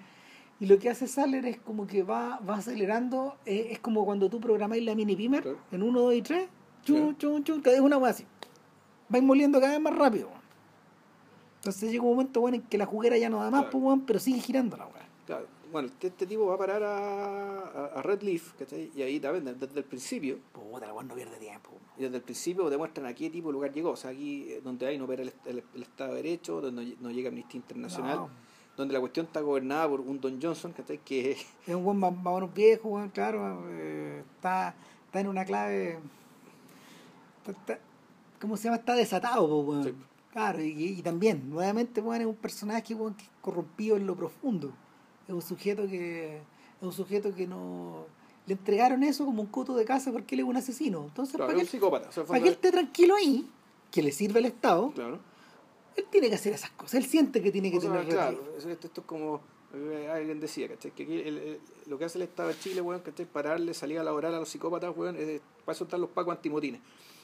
y 0.61 0.65
lo 0.65 0.77
que 0.77 0.89
hace 0.89 1.07
Saller 1.07 1.45
es 1.45 1.57
como 1.59 1.87
que 1.87 2.03
va, 2.03 2.39
va 2.39 2.55
acelerando. 2.55 3.35
eh, 3.45 3.69
es 3.71 3.79
como 3.79 4.03
cuando 4.03 4.29
tú 4.29 4.41
programáis 4.41 4.83
la 4.83 4.93
mini 4.93 5.15
pimer 5.15 5.43
Claro. 5.43 5.57
en 5.71 5.83
1, 5.83 6.01
2 6.01 6.15
y 6.15 6.21
3. 6.21 6.49
Chum, 6.83 6.95
Claro. 6.97 7.13
chum, 7.17 7.43
chum, 7.43 7.61
cada 7.61 7.75
vez 7.77 7.81
una 7.85 7.97
hueá 7.97 8.11
así. 8.11 8.25
Vais 9.07 9.23
moliendo 9.23 9.59
cada 9.61 9.71
vez 9.73 9.81
más 9.81 9.95
rápido. 9.95 10.29
Entonces 11.59 11.91
llega 11.91 12.03
un 12.03 12.09
momento 12.11 12.41
bueno 12.41 12.55
en 12.57 12.63
que 12.63 12.77
la 12.77 12.85
juguera 12.85 13.17
ya 13.17 13.29
no 13.29 13.39
da 13.43 13.51
más, 13.51 13.65
Claro. 13.65 13.79
pues, 13.79 13.99
pero 14.07 14.19
sigue 14.19 14.39
girando 14.39 14.77
la 14.77 14.85
weá. 14.87 15.07
Claro. 15.25 15.45
Bueno, 15.71 15.87
este, 15.87 16.07
este 16.07 16.25
tipo 16.25 16.47
va 16.47 16.55
a 16.55 16.57
parar 16.57 16.81
a, 16.81 17.59
a, 17.59 17.85
a 17.99 18.01
Red 18.01 18.23
Leaf, 18.23 18.53
¿cachai? 18.57 18.89
Y 18.95 19.03
ahí 19.03 19.19
también, 19.19 19.45
desde, 19.59 19.77
el 19.77 19.85
principio, 19.85 20.39
Puta, 20.51 20.87
la 20.87 20.93
weá 20.93 21.03
no 21.03 21.13
pierde 21.13 21.37
tiempo. 21.37 21.69
y 21.97 22.01
desde 22.03 22.15
el 22.17 22.23
principio 22.23 22.69
demuestran 22.71 23.05
a 23.05 23.13
qué 23.13 23.29
tipo 23.29 23.49
de 23.49 23.53
lugar 23.53 23.71
llegó. 23.71 23.91
O 23.91 23.95
sea, 23.95 24.09
aquí 24.09 24.47
eh, 24.49 24.61
donde 24.63 24.87
hay 24.87 24.97
no 24.97 25.03
opera 25.05 25.21
el, 25.21 25.31
el- 25.45 25.63
el 25.75 25.81
Estado 25.83 26.11
de 26.15 26.23
Derecho, 26.23 26.59
donde 26.61 26.95
no, 26.99 27.11
llega 27.11 27.29
Amnistía 27.29 27.57
Internacional, 27.59 28.15
No. 28.17 28.29
donde 28.77 28.93
la 28.95 28.99
cuestión 28.99 29.27
está 29.27 29.41
gobernada 29.41 29.87
por 29.87 30.01
un 30.01 30.19
Don 30.19 30.41
Johnson, 30.41 30.71
¿cachai? 30.71 30.97
Que 31.05 31.31
Es 31.33 31.45
un 31.75 31.83
buen 31.83 31.99
menos 31.99 32.51
viejo, 32.51 32.89
weón, 32.89 33.09
claro. 33.09 33.63
eh, 33.69 34.23
está, 34.37 34.73
está 35.05 35.19
en 35.19 35.27
una 35.27 35.45
clave. 35.45 35.99
está- 37.45 37.51
está- 37.51 37.79
¿Cómo 38.41 38.57
se 38.57 38.63
llama? 38.63 38.77
Está 38.77 38.95
desatado, 38.95 39.47
po, 39.47 39.59
weón. 39.59 39.83
Sí. 39.83 39.93
Claro, 40.31 40.61
y, 40.63 40.69
y 40.99 41.01
también, 41.01 41.49
nuevamente, 41.49 42.01
weón, 42.01 42.21
es 42.21 42.27
un 42.27 42.35
personaje 42.35 42.93
weón, 42.93 43.15
que 43.15 43.23
es 43.23 43.29
corrompido 43.41 43.97
en 43.97 44.05
lo 44.05 44.15
profundo. 44.15 44.71
Es 45.27 45.33
un 45.33 45.41
sujeto 45.41 45.87
que. 45.87 46.37
Es 46.37 46.83
un 46.83 46.93
sujeto 46.93 47.33
que 47.35 47.45
no. 47.47 48.05
le 48.45 48.53
entregaron 48.53 49.03
eso 49.03 49.25
como 49.25 49.41
un 49.41 49.47
coto 49.49 49.75
de 49.75 49.85
casa 49.85 50.11
porque 50.11 50.35
él 50.35 50.41
es 50.41 50.45
un 50.47 50.55
asesino. 50.55 51.03
Entonces, 51.05 51.35
Claro, 51.35 51.47
para, 51.47 51.55
que 51.57 51.61
él, 51.63 51.67
psicópata. 51.67 52.09
O 52.09 52.11
sea, 52.11 52.23
para 52.25 52.39
que 52.39 52.47
él 52.47 52.53
esté 52.53 52.71
tranquilo 52.71 53.15
ahí, 53.15 53.47
que 53.91 54.01
le 54.03 54.11
sirve 54.11 54.39
al 54.39 54.45
Estado, 54.45 54.91
Claro. 54.91 55.19
él 55.95 56.05
tiene 56.11 56.29
que 56.29 56.35
hacer 56.35 56.53
esas 56.53 56.69
cosas. 56.71 56.93
Él 56.95 57.05
siente 57.05 57.41
que 57.41 57.51
tiene 57.51 57.69
que 57.71 57.77
O 57.77 57.81
sea, 57.81 57.91
tener 57.91 58.07
claro, 58.07 58.53
esto, 58.57 58.69
esto 58.69 59.01
es 59.01 59.07
como 59.07 59.41
eh, 59.73 60.09
alguien 60.11 60.39
decía, 60.39 60.67
¿cachai? 60.67 60.91
Que 60.91 61.03
aquí 61.03 61.13
el- 61.19 61.37
el- 61.37 61.59
lo 61.87 61.97
que 61.99 62.05
hace 62.05 62.17
el 62.17 62.23
Estado 62.23 62.49
de 62.49 62.57
Chile, 62.59 62.81
weón, 62.81 63.01
¿cachai? 63.01 63.25
Para 63.27 63.51
darle 63.51 63.73
salida 63.75 64.03
laboral 64.03 64.33
a 64.33 64.39
los 64.39 64.49
psicópatas, 64.49 64.95
weón, 64.95 65.15
es 65.15 65.41
para 65.65 65.75
eso 65.75 65.83
están 65.83 66.01
los 66.01 66.09
pacos 66.11 66.35
antimotines, 66.35 66.81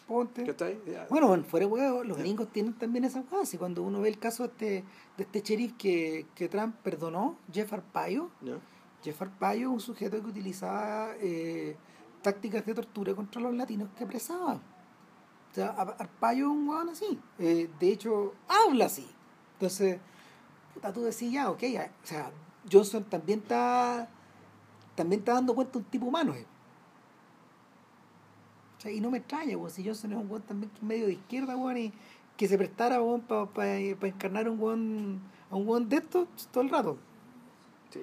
Ponte. 0.08 0.43
Bueno, 1.10 1.28
bueno, 1.28 1.43
fuera 1.45 1.66
huevo, 1.66 2.03
los 2.03 2.18
gringos 2.18 2.51
tienen 2.51 2.74
también 2.74 3.06
esa 3.06 3.24
cosa. 3.24 3.56
Y 3.56 3.60
cuando 3.60 3.82
uno 3.84 4.01
ve 4.01 4.10
el 4.10 4.20
caso 4.20 4.43
de 4.43 4.49
este, 4.49 4.66
de 5.18 5.24
este 5.24 5.41
sheriff 5.41 5.74
que, 5.78 6.28
que 6.36 6.47
Trump 6.47 6.76
perdonó, 6.84 7.38
Jeff 7.51 7.74
Arpaio, 7.74 8.30
¿Ya? 8.41 8.60
Jeff 9.03 9.22
Arpaio 9.22 9.70
es 9.70 9.74
un 9.74 9.80
sujeto 9.80 10.22
que 10.22 10.28
utilizaba 10.28 11.14
eh, 11.20 11.76
tácticas 12.22 12.66
de 12.66 12.74
tortura 12.76 13.14
contra 13.16 13.41
los 13.41 13.53
latinos 13.56 13.89
que 13.97 14.03
apresaba. 14.03 14.53
O 14.56 15.56
sea, 15.56 15.70
Ar- 15.70 15.95
Arpaio 15.97 16.45
es 16.45 16.51
un 16.51 16.68
hueón 16.68 16.89
así. 16.89 17.20
Eh, 17.39 17.70
de 17.80 17.89
hecho, 17.91 18.34
habla 18.47 18.86
así. 18.86 19.08
Entonces, 19.53 19.99
puta, 20.74 20.91
tú 20.93 21.01
decís 21.03 21.32
ya, 21.32 21.49
ok, 21.49 21.64
o 21.64 22.06
sea, 22.08 22.32
Johnson 22.72 23.03
también 23.06 23.39
está 23.39 24.08
también 24.95 25.20
está 25.22 25.34
dando 25.34 25.53
cuenta 25.56 25.74
de 25.74 25.78
un 25.80 25.84
tipo 25.86 26.06
humano. 26.06 26.34
eh. 26.36 26.45
Y 28.92 29.02
no 29.02 29.12
me 29.12 29.18
extraña, 29.20 29.58
weón, 29.58 29.72
si 29.72 29.84
Johnson 29.86 30.12
es 30.14 30.18
un 30.18 30.30
weón 30.30 30.44
también 30.44 30.72
medio 30.82 31.08
de 31.08 31.14
izquierda, 31.14 31.56
weón, 31.56 31.78
y 31.78 31.94
que 32.38 32.48
se 32.48 32.58
prestara, 32.58 33.02
weón, 33.02 33.22
para 33.22 33.78
encarnar 33.80 34.50
un 34.50 34.60
weón, 34.60 35.20
a 35.50 35.56
un 35.56 35.68
weón 35.68 35.88
de 35.90 35.98
estos 35.98 36.28
todo 36.52 36.64
el 36.64 36.70
rato. 36.70 36.98
Sí, 37.92 38.02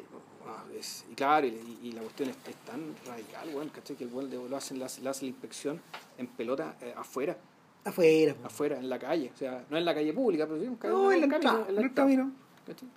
es- 0.78 1.05
y 1.11 1.14
claro, 1.14 1.47
y, 1.47 1.78
y 1.83 1.93
la 1.93 2.01
cuestión 2.03 2.30
es, 2.30 2.37
es 2.49 2.57
tan 2.64 2.80
radical, 3.07 3.49
weón, 3.55 3.68
¿cachai? 3.68 3.97
Que 3.97 4.05
el 4.05 4.12
weón 4.12 4.30
lo 4.51 4.57
hacen, 4.57 4.78
le 4.78 4.85
hace, 4.85 5.03
la 5.03 5.12
inspección 5.22 5.80
en 6.18 6.26
pelota 6.26 6.76
eh, 6.80 6.95
afuera, 6.97 7.37
Afuera, 7.85 8.33
weón. 8.35 8.47
afuera, 8.47 8.78
en 8.78 8.89
la 8.89 8.99
calle. 8.99 9.30
O 9.35 9.39
sea, 9.39 9.64
no 9.68 9.76
en 9.76 9.85
la 9.85 9.95
calle 9.95 10.12
pública, 10.12 10.47
pero 10.47 10.61
sí 10.61 10.66
en, 10.66 10.78
No, 10.83 11.12
en 11.12 11.20
la 11.20 11.26
el 11.26 11.33
camino. 11.43 11.66
en 11.68 11.78
el 11.78 11.93
camino. 11.95 12.33
¿cachai? 12.66 12.89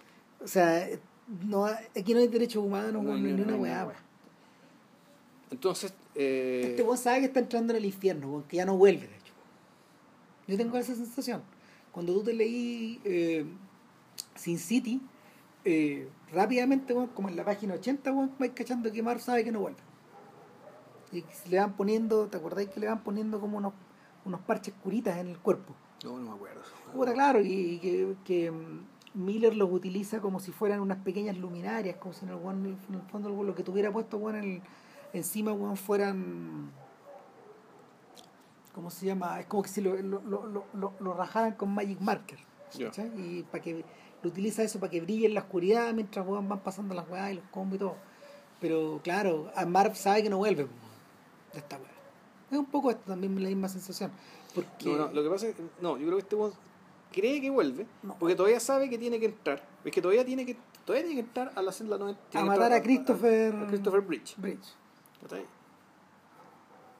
O 0.43 0.47
sea, 0.47 0.87
no, 1.43 1.65
aquí 1.65 2.13
no 2.13 2.19
hay 2.19 2.27
derechos 2.27 2.63
humanos, 2.63 3.03
No 3.03 3.13
hay 3.13 3.21
ni 3.21 3.31
una 3.41 3.55
weá. 3.55 3.87
Entonces, 5.51 5.93
eh, 6.15 6.67
Este 6.69 6.81
weón 6.83 6.97
sabe 6.97 7.19
que 7.19 7.25
está 7.25 7.39
entrando 7.39 7.73
en 7.73 7.77
el 7.77 7.85
infierno, 7.85 8.29
weón, 8.29 8.43
que 8.43 8.57
ya 8.57 8.65
no 8.65 8.77
vuelve, 8.77 9.07
de 9.07 9.15
hecho. 9.15 9.33
Yo 10.47 10.57
tengo 10.57 10.77
esa 10.77 10.95
sensación. 10.95 11.41
Cuando 11.91 12.13
tú 12.13 12.23
te 12.23 12.33
leí 12.33 12.99
eh, 13.03 13.45
Sin 14.35 14.59
City, 14.59 15.01
eh, 15.63 16.09
rápidamente, 16.31 16.93
weón, 16.93 17.07
como 17.07 17.29
en 17.29 17.35
la 17.35 17.43
página 17.45 17.73
80, 17.75 18.11
weón, 18.11 18.31
vais 18.39 18.51
cachando 18.53 18.91
que 18.91 19.01
Marv 19.03 19.19
sabe 19.19 19.43
que 19.43 19.51
no 19.51 19.59
vuelve. 19.61 19.79
Y 21.11 21.23
le 21.49 21.59
van 21.59 21.73
poniendo, 21.73 22.27
¿te 22.27 22.37
acordáis 22.37 22.69
que 22.69 22.79
le 22.79 22.87
van 22.87 23.03
poniendo 23.03 23.39
como 23.39 23.57
unos, 23.57 23.73
unos 24.25 24.41
parches 24.41 24.73
curitas 24.83 25.17
en 25.17 25.27
el 25.29 25.37
cuerpo? 25.39 25.73
no, 26.03 26.19
no 26.19 26.31
me 26.31 26.35
acuerdo. 26.35 27.13
Claro, 27.13 27.41
y, 27.41 27.79
que, 27.79 28.15
que 28.23 28.51
mm, 28.51 29.23
Miller 29.25 29.55
los 29.55 29.71
utiliza 29.71 30.19
como 30.19 30.39
si 30.39 30.51
fueran 30.51 30.81
unas 30.81 30.97
pequeñas 30.99 31.37
luminarias, 31.37 31.95
como 31.97 32.13
si 32.13 32.25
en 32.25 32.31
el, 32.31 32.37
en 32.37 32.95
el 32.95 33.01
fondo 33.09 33.29
lo 33.43 33.55
que 33.55 33.63
tuviera 33.63 33.91
puesto 33.91 34.17
weón, 34.17 34.35
en 34.37 34.43
el- 34.43 34.61
encima 35.17 35.51
weón, 35.53 35.77
fueran. 35.77 36.71
¿Cómo 38.73 38.89
se 38.91 39.05
llama? 39.05 39.39
Es 39.39 39.45
como 39.45 39.63
que 39.63 39.69
si 39.69 39.81
lo, 39.81 39.95
lo, 40.01 40.21
lo, 40.21 40.93
lo- 40.99 41.13
rajaran 41.13 41.53
con 41.53 41.73
Magic 41.73 41.99
Marker. 42.01 42.39
Y 43.17 43.43
para 43.43 43.63
que 43.63 43.85
lo 44.21 44.29
utiliza 44.29 44.63
eso 44.63 44.79
para 44.79 44.89
que 44.91 44.99
brille 44.99 45.27
en 45.27 45.33
la 45.33 45.41
oscuridad 45.41 45.93
mientras 45.93 46.27
weón, 46.27 46.49
van 46.49 46.59
pasando 46.59 46.93
las 46.93 47.07
weas 47.09 47.31
y 47.31 47.35
los 47.35 47.45
combos 47.51 47.75
y 47.77 47.79
todo. 47.79 47.95
Pero 48.59 48.99
claro, 49.03 49.49
a 49.55 49.65
Marv 49.65 49.95
sabe 49.95 50.23
que 50.23 50.29
no 50.29 50.37
vuelve 50.37 50.63
weón, 50.63 50.75
de 51.53 51.59
esta 51.59 51.77
wea. 51.77 51.85
Es 52.51 52.57
un 52.57 52.65
poco 52.65 52.89
esto 52.91 53.03
también 53.05 53.41
la 53.41 53.47
misma 53.49 53.69
sensación. 53.69 54.11
Porque 54.53 54.85
No, 54.89 54.97
no, 55.07 55.11
lo 55.13 55.23
que 55.23 55.29
pasa 55.29 55.47
es 55.47 55.55
que, 55.55 55.63
no, 55.81 55.97
yo 55.97 56.05
creo 56.05 56.17
que 56.17 56.23
este 56.23 56.35
weón 56.35 56.53
cree 57.13 57.39
que 57.39 57.49
vuelve, 57.49 57.85
No. 58.03 58.15
porque 58.19 58.35
todavía 58.35 58.59
sabe 58.59 58.89
que 58.89 58.97
tiene 58.97 59.19
que 59.21 59.27
entrar. 59.27 59.63
Es 59.85 59.91
que 59.91 60.01
todavía 60.01 60.25
tiene 60.25 60.45
que, 60.45 60.57
todavía 60.85 61.05
tiene 61.07 61.21
que 61.21 61.27
entrar 61.27 61.51
a 61.55 61.61
la 61.61 61.71
celda 61.71 61.97
90. 61.97 62.39
a 62.39 62.43
matar 62.43 62.73
a 62.73 62.81
Christopher, 62.81 63.55
a 63.55 63.67
Christopher 63.67 64.01
Bridge. 64.01 64.35
Bridge. 64.37 64.65
¿Cachai? 65.27 65.45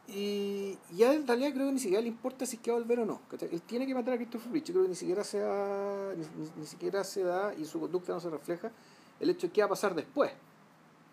Y 0.07 0.77
ya 0.95 1.13
en 1.13 1.25
realidad 1.25 1.51
creo 1.53 1.65
que 1.67 1.73
ni 1.73 1.79
siquiera 1.79 2.01
le 2.01 2.09
importa 2.09 2.45
si 2.45 2.57
es 2.57 2.61
que 2.61 2.69
va 2.69 2.77
a 2.77 2.79
volver 2.79 2.99
o 2.99 3.05
no. 3.05 3.21
¿cachai? 3.29 3.49
Él 3.51 3.61
tiene 3.63 3.87
que 3.87 3.95
matar 3.95 4.13
a 4.13 4.17
Christopher 4.17 4.51
Bridge. 4.51 4.65
Yo 4.67 4.73
creo 4.73 4.83
que 4.83 4.89
ni 4.89 4.95
siquiera 4.95 5.23
se 5.23 5.39
da, 5.39 6.13
ni, 6.15 6.25
ni- 6.59 6.65
siquiera 6.67 7.03
se 7.03 7.23
da 7.23 7.53
y 7.55 7.65
su 7.65 7.79
conducta 7.79 8.13
no 8.13 8.19
se 8.19 8.29
refleja 8.29 8.71
el 9.19 9.29
hecho 9.29 9.47
de 9.47 9.53
qué 9.53 9.61
va 9.61 9.65
a 9.65 9.69
pasar 9.69 9.95
después 9.95 10.31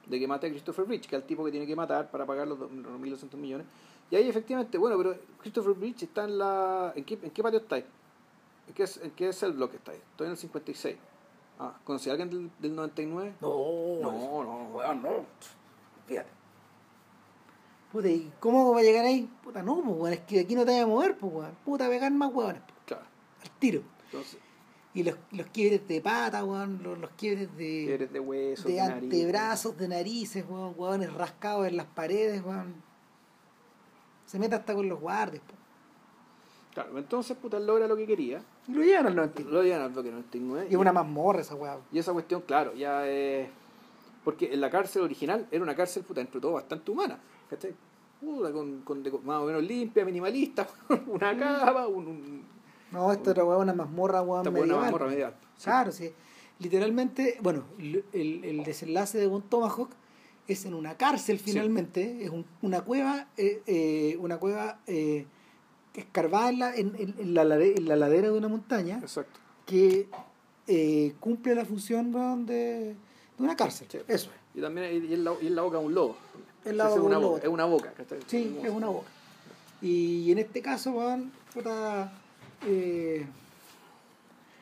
de 0.07 0.19
que 0.19 0.27
mate 0.29 0.47
a 0.47 0.51
Christopher 0.51 0.85
Bridge, 0.85 1.07
que 1.09 1.17
es 1.17 1.23
el 1.23 1.27
tipo 1.27 1.45
que 1.45 1.51
tiene 1.51 1.67
que 1.67 1.77
matar 1.77 2.11
para 2.11 2.27
pagar 2.27 2.47
los, 2.49 2.59
dos- 2.59 2.71
los 2.73 3.01
1.200 3.01 3.35
millones. 3.37 3.67
Y 4.11 4.17
ahí 4.17 4.29
efectivamente, 4.29 4.77
bueno, 4.77 4.99
pero 4.99 5.17
Christopher 5.41 5.73
Bridge 5.75 6.03
está 6.03 6.25
en 6.25 6.39
la... 6.39 6.93
¿En 6.95 7.05
qué, 7.05 7.19
en 7.23 7.31
qué 7.31 7.43
patio 7.43 7.61
está 7.61 7.77
ahí? 7.77 7.87
¿En 8.69 8.75
qué, 8.75 8.83
es- 8.83 8.97
¿En 8.99 9.11
qué 9.13 9.29
es 9.29 9.43
el 9.43 9.53
bloque 9.53 9.77
está 9.77 9.93
ahí? 9.93 9.99
Estoy 10.11 10.27
en 10.27 10.33
el 10.33 10.37
56. 10.37 10.97
Ah, 11.61 11.79
¿conocí 11.85 12.11
a 12.11 12.13
alguien 12.13 12.29
del, 12.29 12.51
del 12.59 12.75
99? 12.75 13.35
No, 13.41 13.49
No, 14.03 14.43
no, 14.45 14.65
weón, 14.77 15.03
no. 15.03 15.11
Fíjate. 16.07 16.29
Puta, 17.93 18.09
¿y 18.09 18.33
cómo 18.41 18.73
va 18.73 18.81
a 18.81 18.83
llegar 18.83 19.05
ahí? 19.05 19.29
Puta, 19.45 19.63
no, 19.63 19.83
pues, 19.83 19.97
weón, 19.99 20.13
es 20.15 20.21
que 20.21 20.41
aquí 20.41 20.55
no 20.55 20.65
te 20.65 20.73
vas 20.73 20.81
a 20.83 20.87
mover, 20.87 21.17
pues, 21.19 21.33
weón. 21.33 21.55
Puta, 21.65 21.89
pegar 21.89 22.11
más 22.13 22.33
weones, 22.33 22.63
pues, 22.67 22.79
Claro. 22.87 23.05
al 23.43 23.51
tiro. 23.59 23.83
Entonces, 24.07 24.39
Y 24.95 25.03
los, 25.05 25.17
los 25.31 25.47
quiebres 25.49 25.87
de 25.89 26.01
pata, 26.01 26.43
weón, 26.45 26.83
los, 26.83 26.99
los 26.99 27.11
quiebres 27.11 27.55
de, 27.57 27.95
eres 27.95 28.13
de 28.13 28.21
huesos, 28.21 28.67
de 28.67 28.81
antebrazos, 28.81 29.77
de 29.77 29.89
narices, 29.89 30.45
weón, 30.49 30.75
weones 30.77 31.13
rascados 31.13 31.67
en 31.67 31.77
las 31.77 31.87
paredes, 31.87 32.43
weón. 32.45 32.75
Se 34.27 34.39
mete 34.39 34.55
hasta 34.55 34.75
con 34.75 34.89
los 34.89 34.99
guardias, 35.01 35.43
pues. 35.47 35.59
Claro, 36.73 36.99
entonces, 36.99 37.37
puta, 37.37 37.61
logra 37.61 37.87
lo 37.87 37.97
que 37.97 38.07
quería. 38.07 38.43
Y 38.67 38.73
lo 38.73 38.83
llevan 38.83 39.07
al 39.09 39.17
99. 39.17 39.53
Lo 39.55 39.63
llevan 39.63 39.83
al 39.83 39.91
bloque 39.91 40.11
99. 40.11 40.67
Y 40.71 40.73
es 40.73 40.79
una 40.81 40.93
mazmorra 40.93 41.41
esa 41.43 41.55
weón. 41.55 41.81
Y 41.93 41.99
esa 41.99 42.15
cuestión, 42.15 42.41
claro, 42.43 42.73
ya 42.75 43.07
es. 43.07 43.51
Porque 44.25 44.55
en 44.55 44.61
la 44.61 44.71
cárcel 44.71 45.03
original 45.03 45.47
era 45.51 45.63
una 45.63 45.75
cárcel, 45.75 46.03
puta, 46.05 46.23
entre 46.23 46.41
todo 46.41 46.53
bastante 46.53 46.91
humana. 46.91 47.19
¿Cachai? 47.53 47.75
Puta, 48.21 48.53
con, 48.53 48.81
con 48.83 49.03
más 49.25 49.41
o 49.43 49.47
menos 49.47 49.63
limpia, 49.63 50.05
minimalista, 50.05 50.67
una 51.07 51.37
cama, 51.37 51.87
un. 51.87 52.07
un 52.07 52.43
No, 52.93 53.13
esto 53.13 53.31
era 53.33 53.45
una 53.45 53.75
mazmorra, 53.75 54.23
weón, 54.23 54.41
esta 54.47 54.51
medieval. 54.51 54.81
mazmorra 54.83 55.07
medieval. 55.09 55.35
Sí. 55.59 55.65
Claro, 55.65 55.93
sí. 55.93 56.11
Literalmente, 56.61 57.37
bueno, 57.43 57.65
el, 57.79 58.05
el- 58.13 58.65
desenlace 58.65 59.19
de 59.19 59.27
Bon 59.27 59.43
Tomahawk 59.43 59.91
es 60.49 60.65
en 60.65 60.75
una 60.75 60.97
cárcel 60.97 61.39
finalmente, 61.39 62.25
es 62.25 62.31
un- 62.31 62.47
una 62.63 62.81
cueva, 62.83 63.27
eh, 63.37 63.61
eh, 63.67 64.17
una 64.21 64.39
cueva 64.39 64.79
eh, 64.87 65.27
escarbada 65.95 66.49
en 66.51 66.59
la, 66.59 66.75
en, 66.77 66.95
en- 67.19 67.35
la, 67.35 67.45
lade- 67.45 67.77
en 67.77 67.89
la 67.89 67.97
ladera 67.97 68.31
de 68.31 68.39
una 68.39 68.49
montaña 68.49 68.99
Exacto. 68.99 69.41
que 69.67 70.09
eh, 70.69 71.15
cumple 71.21 71.55
la 71.57 71.65
función 71.65 72.13
de, 72.47 72.55
de 72.55 72.97
una 73.39 73.57
cárcel. 73.57 73.89
Sí. 73.91 73.99
Eso 74.09 74.31
es. 74.31 74.59
Y 74.59 74.61
también 74.61 75.05
y 75.11 75.15
en 75.15 75.25
la, 75.25 75.35
y 75.41 75.47
en 75.49 75.57
la 75.57 75.63
boca 75.63 75.79
de 75.79 75.85
un 75.87 75.95
lobo. 75.95 76.17
Es 76.65 76.97
una 76.99 77.19
boca, 77.19 77.43
es 77.43 77.49
una 77.49 77.65
boca. 77.65 77.93
Sí, 78.27 78.59
es 78.63 78.71
una 78.71 78.89
boca. 78.89 79.09
Y 79.81 80.31
en 80.31 80.39
este 80.39 80.63
caso, 80.63 80.93
weón, 80.93 81.33
puta, 81.53 82.13
eh, 82.67 83.27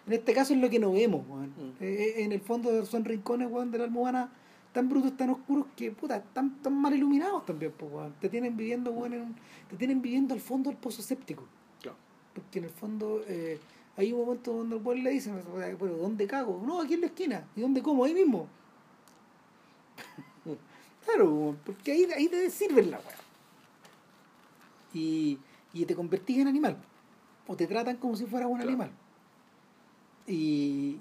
en 0.07 0.13
este 0.13 0.33
caso 0.33 0.55
es 0.55 0.61
lo 0.61 0.71
que 0.71 0.79
no 0.79 0.93
vemos, 0.93 1.25
weón. 1.29 1.49
Mm. 1.51 1.73
Eh, 1.81 2.15
en 2.25 2.33
el 2.33 2.41
fondo 2.41 2.85
son 2.87 3.05
rincones, 3.05 3.51
weón, 3.51 3.71
de 3.71 3.79
la 3.79 3.85
almohana 3.85 4.33
tan 4.73 4.89
brutos, 4.89 5.17
tan 5.17 5.31
oscuros 5.31 5.67
que, 5.77 5.91
puta, 5.91 6.17
están 6.17 6.63
tan 6.63 6.73
mal 6.75 6.95
iluminados 6.95 7.45
también, 7.45 7.73
pues, 7.77 7.93
weón. 7.93 8.15
Te 8.21 8.29
tienen 8.29 8.57
viviendo, 8.57 8.91
weón, 8.93 9.13
en 9.15 9.21
un- 9.23 9.37
te 9.69 9.77
tienen 9.77 10.01
viviendo 10.01 10.33
al 10.33 10.41
fondo 10.41 10.71
del 10.71 10.79
pozo 10.79 11.03
séptico. 11.03 11.45
Claro. 11.83 11.97
Porque 12.35 12.61
en 12.61 12.65
el 12.65 12.71
fondo 12.71 13.23
eh, 13.27 13.59
hay 13.97 14.13
un 14.13 14.21
momento 14.21 14.53
donde 14.55 14.77
el 14.77 14.83
weón 14.83 15.03
le 15.05 15.11
dice, 15.11 15.33
pero 15.79 15.97
¿dónde 15.99 16.27
cago? 16.27 16.63
No, 16.65 16.81
aquí 16.81 16.95
en 16.95 17.01
la 17.03 17.07
esquina. 17.09 17.45
¿Y 17.57 17.61
dónde 17.61 17.83
como? 17.83 18.05
Ahí 18.05 18.15
mismo. 18.15 18.47
Claro, 21.13 21.57
porque 21.65 21.93
ahí, 21.93 22.07
ahí 22.17 22.29
te 22.29 22.51
sirven 22.51 22.91
la 22.91 22.99
weá. 22.99 23.17
Y, 24.93 25.39
y 25.73 25.85
te 25.85 25.95
convertís 25.95 26.39
en 26.39 26.49
animal. 26.49 26.77
O 27.47 27.57
te 27.57 27.67
tratan 27.67 27.97
como 27.97 28.17
si 28.17 28.27
fueras 28.27 28.49
un 28.49 28.57
Claro. 28.57 28.69
animal. 28.69 28.91
Y, 30.27 30.99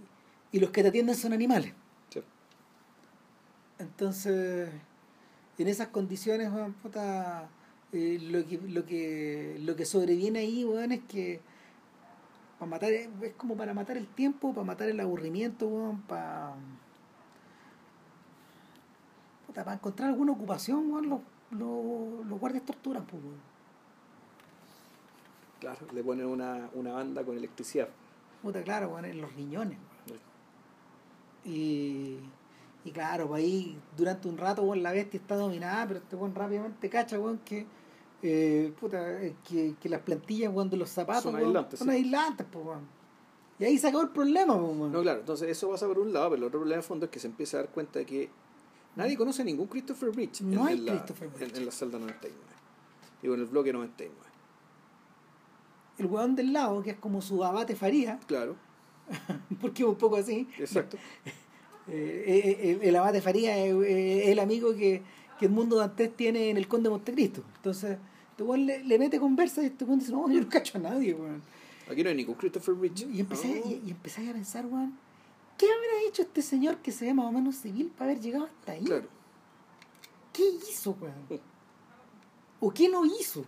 y 0.51 0.60
los 0.60 0.72
que 0.72 0.82
te 0.82 0.89
atienden 0.89 1.16
son 1.16 1.34
animales. 1.34 1.74
Sí. 2.10 2.22
Entonces, 3.78 4.70
en 5.57 5.68
esas 5.68 5.89
condiciones, 5.89 6.51
weón, 6.51 6.74
puta, 6.74 7.49
eh, 7.91 8.18
lo, 8.22 8.45
que, 8.45 8.57
lo, 8.68 8.86
que, 8.86 9.57
lo 9.60 9.76
que 9.76 9.86
sobreviene 9.86 10.39
ahí, 10.39 10.64
weón, 10.66 10.91
es 10.91 11.01
que 11.07 11.41
para 12.57 12.70
matar, 12.70 12.91
es 12.91 13.10
como 13.38 13.55
para 13.55 13.74
matar 13.74 13.97
el 13.97 14.07
tiempo, 14.07 14.53
para 14.53 14.66
matar 14.66 14.89
el 14.89 14.99
aburrimiento, 14.99 15.68
weón, 15.68 16.01
para, 16.03 16.53
puta, 19.49 19.63
para 19.63 19.77
encontrar 19.77 20.09
alguna 20.09 20.33
ocupación, 20.33 20.91
weón, 20.91 21.09
los, 21.09 21.19
los, 21.51 22.25
los 22.27 22.39
guardias 22.39 22.63
torturan, 22.63 23.03
pues, 23.05 23.21
weón. 23.23 23.49
Claro, 25.59 25.79
le 25.91 26.03
ponen 26.03 26.27
una, 26.27 26.69
una 26.75 26.93
banda 26.93 27.23
con 27.23 27.35
electricidad. 27.35 27.89
Puta, 28.43 28.61
claro, 28.61 28.89
weón, 28.89 29.05
en 29.05 29.19
los 29.21 29.33
riñones. 29.33 29.77
Y, 31.43 32.19
Y 32.85 32.91
claro, 32.91 33.27
pues 33.27 33.43
ahí 33.43 33.77
durante 33.97 34.27
un 34.27 34.37
rato, 34.37 34.61
weón, 34.61 34.83
la 34.83 34.91
bestia 34.91 35.19
está 35.19 35.35
dominada, 35.35 35.87
pero 35.87 35.99
este 35.99 36.15
weón 36.15 36.35
rápidamente 36.35 36.89
cacha, 36.89 37.19
weón, 37.19 37.39
que, 37.39 37.65
eh, 38.21 38.71
puta, 38.79 39.21
eh, 39.23 39.35
que, 39.47 39.75
que 39.81 39.89
las 39.89 40.01
plantillas, 40.01 40.53
weón, 40.53 40.69
de 40.69 40.77
los 40.77 40.89
zapatos, 40.91 41.23
Son 41.23 41.33
weón, 41.33 41.47
aislantes, 41.47 41.79
son 41.79 41.87
sí. 41.89 41.95
aislantes, 41.95 42.45
pues, 42.51 42.65
weón. 42.65 42.99
Y 43.57 43.65
ahí 43.65 43.77
se 43.79 43.87
acabó 43.87 44.03
el 44.03 44.11
problema, 44.11 44.53
pues, 44.59 44.77
weón. 44.77 44.91
No, 44.91 45.01
claro, 45.01 45.21
entonces 45.21 45.49
eso 45.49 45.69
pasa 45.71 45.87
por 45.87 45.97
un 45.97 46.13
lado, 46.13 46.29
pero 46.29 46.37
el 46.37 46.43
otro 46.43 46.59
problema 46.59 46.81
de 46.81 46.87
fondo 46.87 47.05
es 47.07 47.11
que 47.11 47.19
se 47.19 47.27
empieza 47.27 47.57
a 47.57 47.61
dar 47.63 47.69
cuenta 47.71 47.97
de 47.99 48.05
que 48.05 48.29
nadie 48.95 49.15
conoce 49.17 49.41
a 49.41 49.45
ningún 49.45 49.67
Christopher 49.67 50.09
Bridge 50.11 50.41
No 50.41 50.61
en, 50.61 50.67
hay 50.67 50.77
en 50.77 50.85
la, 50.85 50.91
Christopher 50.93 51.27
en- 51.27 51.33
Bridge. 51.33 51.57
en 51.57 51.65
la 51.65 51.71
celda 51.71 51.99
99. 51.99 52.41
Digo, 53.21 53.33
en 53.35 53.39
el 53.41 53.45
bloque 53.47 53.73
99. 53.73 54.15
El 55.97 56.05
weón 56.05 56.35
del 56.35 56.53
lado, 56.53 56.81
que 56.81 56.91
es 56.91 56.97
como 56.97 57.21
su 57.21 57.43
abate 57.43 57.75
Faría, 57.75 58.19
Claro, 58.27 58.55
porque 59.61 59.83
es 59.83 59.89
un 59.89 59.95
poco 59.95 60.15
así. 60.17 60.47
exacto. 60.57 60.97
Eh, 61.91 62.23
eh, 62.61 62.71
el, 62.83 62.87
el 62.89 62.95
abate 62.97 63.19
Faría 63.19 63.57
es, 63.57 63.73
el 64.27 64.37
amigo 64.37 64.75
que, 64.75 65.01
que 65.39 65.47
Edmundo 65.47 65.75
Dantes 65.77 66.15
tiene 66.15 66.51
en 66.51 66.57
el 66.57 66.67
Conde 66.67 66.83
de 66.83 66.91
Montecristo. 66.91 67.43
Entonces, 67.55 67.97
este 68.29 68.43
weón 68.43 68.67
le, 68.67 68.83
le 68.83 68.99
mete 68.99 69.19
conversa 69.19 69.63
y 69.63 69.67
este 69.67 69.85
weón 69.85 69.97
dice, 69.97 70.11
no, 70.11 70.29
yo 70.29 70.39
no 70.39 70.47
cacho 70.47 70.77
a 70.77 70.81
nadie, 70.81 71.15
weón. 71.15 71.41
Aquí 71.89 72.03
no 72.03 72.09
hay 72.09 72.15
ningún 72.15 72.35
Christopher 72.35 72.75
Bridge. 72.75 73.07
Y 73.11 73.19
empecé, 73.19 73.47
y, 73.65 73.81
y 73.87 73.89
empecé 73.89 74.29
a 74.29 74.33
pensar, 74.33 74.67
weón, 74.67 74.99
¿qué 75.60 75.68
habrá 75.68 76.07
hecho 76.07 76.24
este 76.24 76.41
señor 76.41 76.78
que 76.78 76.91
se 76.91 77.05
ve 77.05 77.14
más 77.14 77.28
o 77.28 77.32
menos 77.32 77.55
civil 77.57 77.91
para 77.95 78.10
haber 78.12 78.24
llegado 78.24 78.45
hasta 78.45 78.72
ahí? 78.72 78.84
Claro. 78.86 79.07
¿Qué 80.34 80.43
hizo, 80.70 80.97
weón? 80.99 81.41
¿O 82.60 82.72
qué 82.72 82.89
no 82.89 83.05
hizo? 83.05 83.45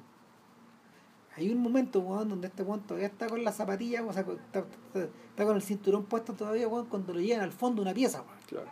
Hay 1.38 1.50
un 1.50 1.60
momento, 1.60 2.00
weón, 2.02 2.28
donde 2.30 2.48
este 2.48 2.62
weón 2.64 2.82
todavía 2.82 3.08
está 3.08 3.28
con 3.28 3.44
la 3.44 3.52
zapatilla, 3.52 4.04
o 4.04 4.12
sea, 4.14 4.22
está, 4.24 4.60
está- 4.60 5.04
está 5.30 5.46
con 5.46 5.56
el 5.56 5.62
cinturón 5.62 6.04
puesto 6.06 6.34
todavía, 6.34 6.68
weón, 6.68 6.86
cuando 6.88 7.14
lo 7.14 7.20
llevan 7.22 7.42
al 7.44 7.52
fondo 7.54 7.82
de 7.82 7.88
una 7.88 7.94
pieza, 7.96 8.22
weón. 8.22 8.40
Claro. 8.48 8.70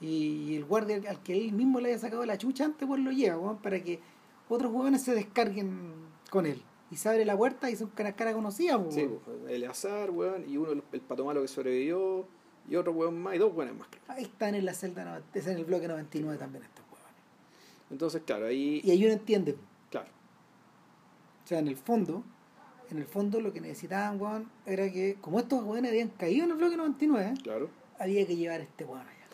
Y 0.00 0.56
el 0.56 0.64
guardia 0.64 1.02
al 1.10 1.22
que 1.22 1.36
él 1.36 1.52
mismo 1.52 1.78
le 1.78 1.90
haya 1.90 1.98
sacado 1.98 2.24
la 2.24 2.38
chucha 2.38 2.64
antes, 2.64 2.88
pues 2.88 3.00
lo 3.02 3.10
lleva, 3.12 3.36
weón, 3.38 3.58
para 3.58 3.82
que 3.84 4.00
otros 4.48 4.72
weones 4.72 5.02
se 5.02 5.14
descarguen 5.14 5.92
con 6.30 6.46
él. 6.46 6.62
Y 6.90 6.96
se 6.96 7.08
abre 7.08 7.24
la 7.24 7.36
puerta 7.36 7.70
y 7.70 7.76
son 7.76 7.90
cara, 7.90 8.16
cara 8.16 8.32
conocida, 8.32 8.76
weón. 8.78 8.90
Sí, 8.92 9.06
pues, 9.24 9.36
Eleazar, 9.50 10.10
weón, 10.10 10.48
y 10.48 10.56
uno, 10.56 10.72
el, 10.72 10.82
el 10.92 11.00
pato 11.02 11.24
malo 11.26 11.42
que 11.42 11.48
sobrevivió, 11.48 12.26
y 12.70 12.76
otro 12.76 12.92
weón 12.92 13.20
más, 13.20 13.34
y 13.34 13.38
dos 13.38 13.52
weones 13.54 13.76
más. 13.76 13.88
Ahí 14.08 14.22
están 14.24 14.54
en 14.54 14.64
la 14.64 14.72
celda, 14.72 15.04
no- 15.04 15.22
es 15.34 15.46
en 15.46 15.58
el 15.58 15.64
bloque 15.66 15.86
99 15.88 16.38
también 16.38 16.64
estos 16.64 16.84
weones. 16.90 17.10
Entonces, 17.90 18.22
claro, 18.24 18.46
ahí. 18.46 18.80
Y 18.84 18.90
ahí 18.92 19.04
uno 19.04 19.12
entiende, 19.12 19.56
Claro, 19.90 20.08
o 21.44 21.46
sea, 21.48 21.58
en 21.58 21.68
el 21.68 21.76
fondo, 21.76 22.22
en 22.90 22.98
el 22.98 23.04
fondo 23.06 23.40
lo 23.40 23.52
que 23.52 23.60
necesitaban, 23.60 24.20
weón, 24.20 24.48
era 24.64 24.90
que, 24.90 25.16
como 25.20 25.40
estos 25.40 25.62
weones 25.64 25.90
habían 25.90 26.08
caído 26.10 26.44
en 26.44 26.52
el 26.52 26.56
bloque 26.56 26.76
99, 26.76 27.34
claro. 27.42 27.68
había 27.98 28.26
que 28.26 28.36
llevar 28.36 28.60
a 28.60 28.62
este 28.62 28.84
weón 28.84 29.00
allá. 29.06 29.26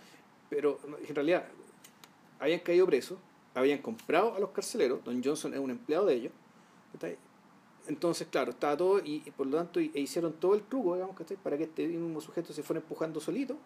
Pero 0.48 0.78
en 1.06 1.14
realidad, 1.14 1.44
habían 2.40 2.60
caído 2.60 2.86
presos, 2.86 3.18
habían 3.54 3.78
comprado 3.82 4.34
a 4.34 4.40
los 4.40 4.50
carceleros, 4.50 5.04
Don 5.04 5.22
Johnson 5.22 5.52
es 5.54 5.60
un 5.60 5.70
empleado 5.70 6.06
de 6.06 6.14
ellos. 6.14 6.32
Entonces, 7.88 8.26
claro, 8.30 8.50
estaba 8.50 8.76
todo, 8.76 8.98
y, 8.98 9.22
y 9.24 9.30
por 9.30 9.46
lo 9.46 9.56
tanto, 9.58 9.80
y- 9.80 9.90
e 9.94 10.00
hicieron 10.00 10.32
todo 10.34 10.54
el 10.54 10.62
truco, 10.62 10.94
digamos, 10.94 11.16
¿cachai? 11.16 11.36
para 11.36 11.56
que 11.56 11.64
este 11.64 11.86
mismo 11.86 12.20
sujeto 12.20 12.52
se 12.52 12.62
fuera 12.62 12.80
empujando 12.80 13.20
solito 13.20 13.56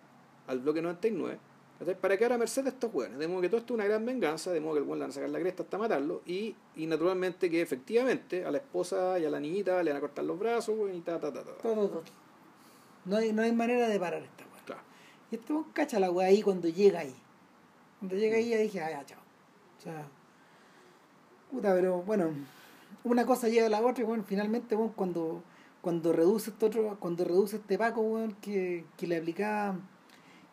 al 0.46 0.58
bloque 0.60 0.82
99, 0.82 1.38
¿cachai? 1.78 1.98
para 1.98 2.16
que 2.16 2.24
ahora 2.24 2.36
merced 2.38 2.62
de 2.64 2.70
estos 2.70 2.92
hueones. 2.92 3.18
De 3.18 3.26
modo 3.28 3.40
que 3.40 3.48
todo 3.48 3.60
esto 3.60 3.72
es 3.74 3.78
una 3.78 3.86
gran 3.86 4.04
venganza, 4.04 4.50
de 4.52 4.60
modo 4.60 4.74
que 4.74 4.80
el 4.80 4.84
hueón 4.84 4.98
le 4.98 5.04
van 5.04 5.10
a 5.10 5.14
sacar 5.14 5.30
la 5.30 5.38
cresta 5.40 5.62
hasta 5.62 5.78
matarlo, 5.78 6.22
y, 6.26 6.54
y 6.76 6.86
naturalmente 6.86 7.48
que 7.50 7.62
efectivamente 7.62 8.44
a 8.44 8.50
la 8.50 8.58
esposa 8.58 9.18
y 9.18 9.24
a 9.24 9.30
la 9.30 9.40
niñita 9.40 9.82
le 9.82 9.90
van 9.90 9.98
a 9.98 10.00
cortar 10.00 10.24
los 10.24 10.38
brazos, 10.38 10.76
y 10.94 11.00
ta, 11.00 11.18
ta, 11.18 11.32
ta, 11.32 11.42
ta. 11.42 11.52
Todo, 11.62 11.88
todo. 11.88 12.02
No 13.06 13.16
hay, 13.16 13.32
no 13.32 13.40
hay 13.42 13.52
manera 13.52 13.88
de 13.88 13.98
parar 13.98 14.22
esta 14.22 14.44
weón. 14.44 14.64
Claro. 14.66 14.82
Y 15.30 15.36
este 15.36 15.52
weón 15.52 15.64
cacha 15.72 15.98
la 15.98 16.10
weá 16.10 16.28
ahí 16.28 16.42
cuando 16.42 16.68
llega 16.68 17.00
ahí. 17.00 17.14
Cuando 18.00 18.16
llega 18.16 18.36
ahí 18.36 18.50
ya 18.50 18.58
dije, 18.58 18.80
ah, 18.82 18.90
ya, 18.90 19.06
chao. 19.06 19.20
O 19.78 19.82
sea, 19.82 20.06
puta, 21.50 21.74
pero 21.74 22.02
bueno, 22.02 22.30
una 23.04 23.24
cosa 23.26 23.48
lleva 23.48 23.66
a 23.66 23.70
la 23.70 23.80
otra 23.80 24.02
y 24.02 24.06
bueno, 24.06 24.24
finalmente, 24.26 24.74
bueno, 24.74 24.92
cuando, 24.96 25.42
cuando 25.80 26.12
reduce 26.12 26.50
este 26.50 26.66
otro, 26.66 26.96
cuando 27.00 27.24
reduce 27.24 27.56
este 27.56 27.78
Paco, 27.78 28.00
weón, 28.02 28.32
que, 28.40 28.84
que 28.96 29.06
le 29.06 29.16
aplicaba, 29.18 29.78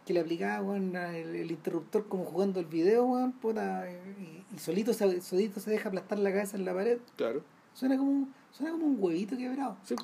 que 0.05 0.13
le 0.13 0.21
aplicaba, 0.21 0.61
weón, 0.63 0.95
el, 0.95 1.35
el 1.35 1.51
interruptor 1.51 2.07
como 2.07 2.25
jugando 2.25 2.59
el 2.59 2.65
video, 2.67 3.05
weón, 3.05 3.33
puta, 3.33 3.85
y, 3.91 4.45
y 4.55 4.59
solito 4.59 4.93
se, 4.93 5.21
solito 5.21 5.59
se 5.59 5.71
deja 5.71 5.89
aplastar 5.89 6.19
la 6.19 6.31
cabeza 6.31 6.57
en 6.57 6.65
la 6.65 6.73
pared, 6.73 6.99
Claro. 7.17 7.43
suena 7.73 7.97
como 7.97 8.11
un, 8.11 8.33
suena 8.51 8.71
como 8.71 8.85
un 8.85 8.97
huevito 8.99 9.35
quebrado, 9.37 9.77
Sí, 9.83 9.95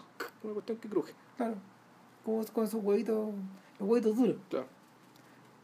una 0.44 0.54
cuestión 0.54 0.78
que 0.80 0.90
cruje. 0.90 1.14
claro, 1.38 1.56
como 2.26 2.44
con 2.46 2.66
esos 2.66 2.84
huevitos, 2.84 3.34
los 3.80 3.90
huevitos 3.90 4.16
duros. 4.16 4.36
Claro. 4.50 4.68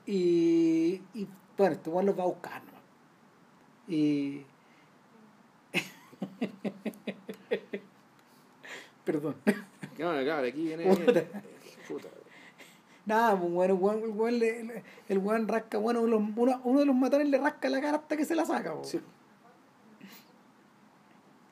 Y, 0.06 1.02
y 1.14 1.28
bueno, 1.58 1.76
este 1.76 1.90
weón 1.90 2.06
los 2.06 2.18
va 2.18 2.24
a 2.24 2.28
buscar, 2.28 2.62
¿no? 2.64 3.94
Y. 3.94 4.46
Perdón. 9.06 9.36
Claro, 9.96 10.24
claro, 10.24 10.48
aquí 10.48 10.64
viene. 10.66 10.96
Puta. 10.96 11.24
Puta. 11.88 12.08
Nada, 13.06 13.40
pues 13.40 13.52
bueno, 13.52 13.74
el 13.74 13.80
weón, 13.80 14.04
el 14.04 14.10
weón, 14.12 14.40
weón 15.26 15.48
rasca, 15.48 15.78
bueno, 15.80 16.02
uno, 16.02 16.18
uno, 16.64 16.80
de 16.80 16.86
los 16.86 16.96
matones 16.96 17.28
le 17.30 17.38
rasca 17.40 17.70
la 17.70 17.82
cara 17.82 17.98
hasta 17.98 18.16
que 18.16 18.26
se 18.26 18.36
la 18.36 18.46
saca, 18.46 18.76
pues. 18.76 18.90
Sí. 18.90 19.00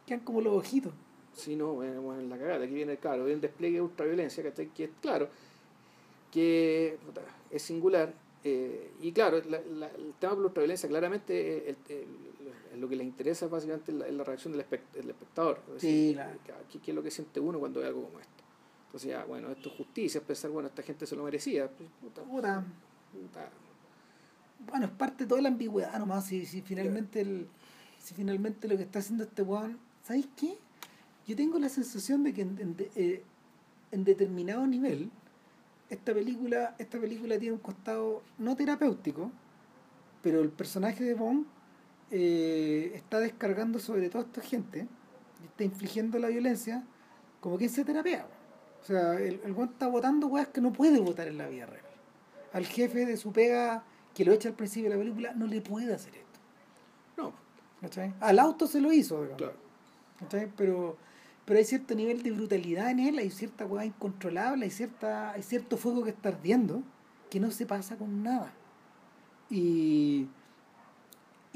Quedan 0.06 0.20
como 0.22 0.42
los 0.42 0.54
ojitos. 0.56 0.94
Sí, 1.34 1.56
no, 1.56 1.74
bueno, 1.74 2.02
bueno, 2.02 2.22
en 2.22 2.30
la 2.30 2.38
cagada. 2.38 2.64
Aquí 2.64 2.74
viene, 2.74 2.98
claro, 2.98 3.24
viene 3.24 3.34
el 3.36 3.42
despliegue 3.42 3.76
de 3.78 3.82
ultraviolencia, 3.82 4.44
¿cachai? 4.44 4.68
Que 4.68 4.86
es 4.86 4.90
claro, 5.02 5.30
que 6.32 6.98
puta, 7.06 7.22
es 7.52 7.62
singular. 7.62 8.14
eh, 8.44 8.92
y 9.02 9.12
claro, 9.12 9.42
la- 9.50 9.60
la- 9.62 9.88
el 9.88 10.14
tema 10.20 10.34
de 10.36 10.40
la 10.42 10.46
ultraviolencia 10.48 10.88
claramente 10.88 11.70
eh, 11.70 11.76
el- 11.90 11.96
el- 11.98 12.54
lo 12.78 12.88
que 12.90 12.96
les 12.96 13.06
interesa 13.08 13.48
básicamente 13.48 13.92
es 13.92 13.98
la, 13.98 14.08
la 14.10 14.24
reacción 14.24 14.54
del, 14.54 14.66
espect- 14.68 14.92
del 14.94 15.10
espectador. 15.10 15.62
Es 15.76 15.82
Sí, 15.82 15.88
decir, 15.88 16.16
claro. 16.16 16.64
¿qué, 16.72 16.80
qué 16.80 16.92
es 16.92 16.96
lo 16.96 17.04
que 17.04 17.12
siente 17.12 17.40
uno 17.40 17.60
cuando 17.60 17.80
ve 17.82 17.88
algo 17.88 18.04
como 18.06 18.20
esto? 18.20 18.44
Entonces, 18.88 19.10
ya, 19.10 19.26
bueno, 19.26 19.50
esto 19.52 19.70
es 19.70 19.76
justicia, 19.76 20.22
pensar, 20.22 20.50
bueno, 20.52 20.70
esta 20.70 20.82
gente 20.84 21.06
se 21.06 21.16
lo 21.16 21.24
merecía. 21.24 21.70
Pues, 21.70 21.90
puta, 22.02 22.22
Puta, 22.24 22.66
puta, 23.12 23.50
bueno, 24.70 24.86
es 24.88 24.92
parte 24.94 25.24
de 25.26 25.28
toda 25.30 25.42
la 25.42 25.50
ambigüedad 25.50 25.98
nomás. 26.00 26.26
Si, 26.26 26.46
si 26.46 26.62
finalmente 26.62 27.22
el, 27.22 27.48
si 28.00 28.14
finalmente 28.16 28.68
lo 28.68 28.78
que 28.78 28.84
está 28.84 29.00
haciendo 29.00 29.24
este 29.26 29.42
weón, 29.44 29.78
¿sabéis 30.04 30.28
qué? 30.36 30.58
Yo 31.28 31.36
tengo 31.36 31.60
la 31.60 31.70
sensación 31.70 32.24
de 32.24 32.34
que 32.34 32.42
en, 32.42 32.58
en 32.60 32.76
de- 32.78 32.92
eh, 32.96 33.24
en 33.92 34.04
determinado 34.04 34.66
nivel 34.66 35.12
esta 35.90 36.14
película, 36.14 36.76
esta 36.80 37.00
película 37.00 37.38
tiene 37.38 37.54
un 37.54 37.62
costado 37.62 38.22
no 38.38 38.56
terapéutico, 38.56 39.32
pero 40.24 40.42
el 40.42 40.50
personaje 40.50 41.04
de 41.04 41.14
Bond 41.14 41.46
eh, 42.12 42.92
está 42.96 43.20
descargando 43.20 43.80
sobre 43.80 44.10
toda 44.10 44.24
esta 44.24 44.42
gente, 44.42 44.88
está 45.44 45.64
infligiendo 45.64 46.20
la 46.20 46.30
violencia 46.30 46.84
como 47.42 47.58
quien 47.58 47.70
se 47.70 47.84
terapea. 47.84 48.28
O 48.82 48.86
sea, 48.86 49.16
el, 49.16 49.42
el 49.44 49.56
está 49.64 49.88
votando 49.88 50.28
weas 50.28 50.48
que 50.48 50.62
no 50.62 50.72
puede 50.72 51.00
votar 51.00 51.28
en 51.28 51.38
la 51.38 51.48
vida 51.48 51.66
real. 51.66 51.84
Al 52.54 52.66
jefe 52.66 53.06
de 53.06 53.18
su 53.18 53.32
pega, 53.32 53.84
que 54.14 54.24
lo 54.24 54.34
echa 54.34 54.50
al 54.50 54.56
principio 54.56 54.90
de 54.90 54.96
la 54.96 55.02
película, 55.02 55.34
no 55.34 55.46
le 55.48 55.62
puede 55.62 55.94
hacer 55.94 56.16
esto. 56.16 56.40
no, 57.18 57.34
¿cachai? 57.82 58.14
Al 58.20 58.40
auto 58.40 58.68
se 58.68 58.80
lo 58.80 58.92
hizo, 58.92 59.22
digamos. 59.22 59.38
claro. 59.38 59.58
¿cachai? 60.20 60.52
Pero, 60.56 60.98
pero 61.46 61.60
hay 61.60 61.66
cierto 61.66 61.96
nivel 61.96 62.24
de 62.24 62.32
brutalidad 62.32 62.90
en 62.90 63.00
él, 63.00 63.18
hay 63.20 63.30
cierta 63.30 63.66
hueá 63.66 63.86
incontrolable, 63.86 64.66
hay, 64.66 64.72
cierta, 64.72 65.32
hay 65.32 65.44
cierto 65.44 65.78
fuego 65.78 66.04
que 66.04 66.12
está 66.12 66.30
ardiendo 66.30 66.82
que 67.30 67.40
no 67.40 67.52
se 67.52 67.66
pasa 67.66 67.98
con 67.98 68.24
nada. 68.24 68.54
Y, 69.50 70.28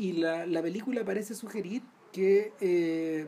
y 0.02 0.14
la, 0.14 0.46
la 0.46 0.62
película 0.62 1.04
parece 1.06 1.36
sugerir 1.36 1.82
que, 2.12 2.54
eh, 2.60 3.28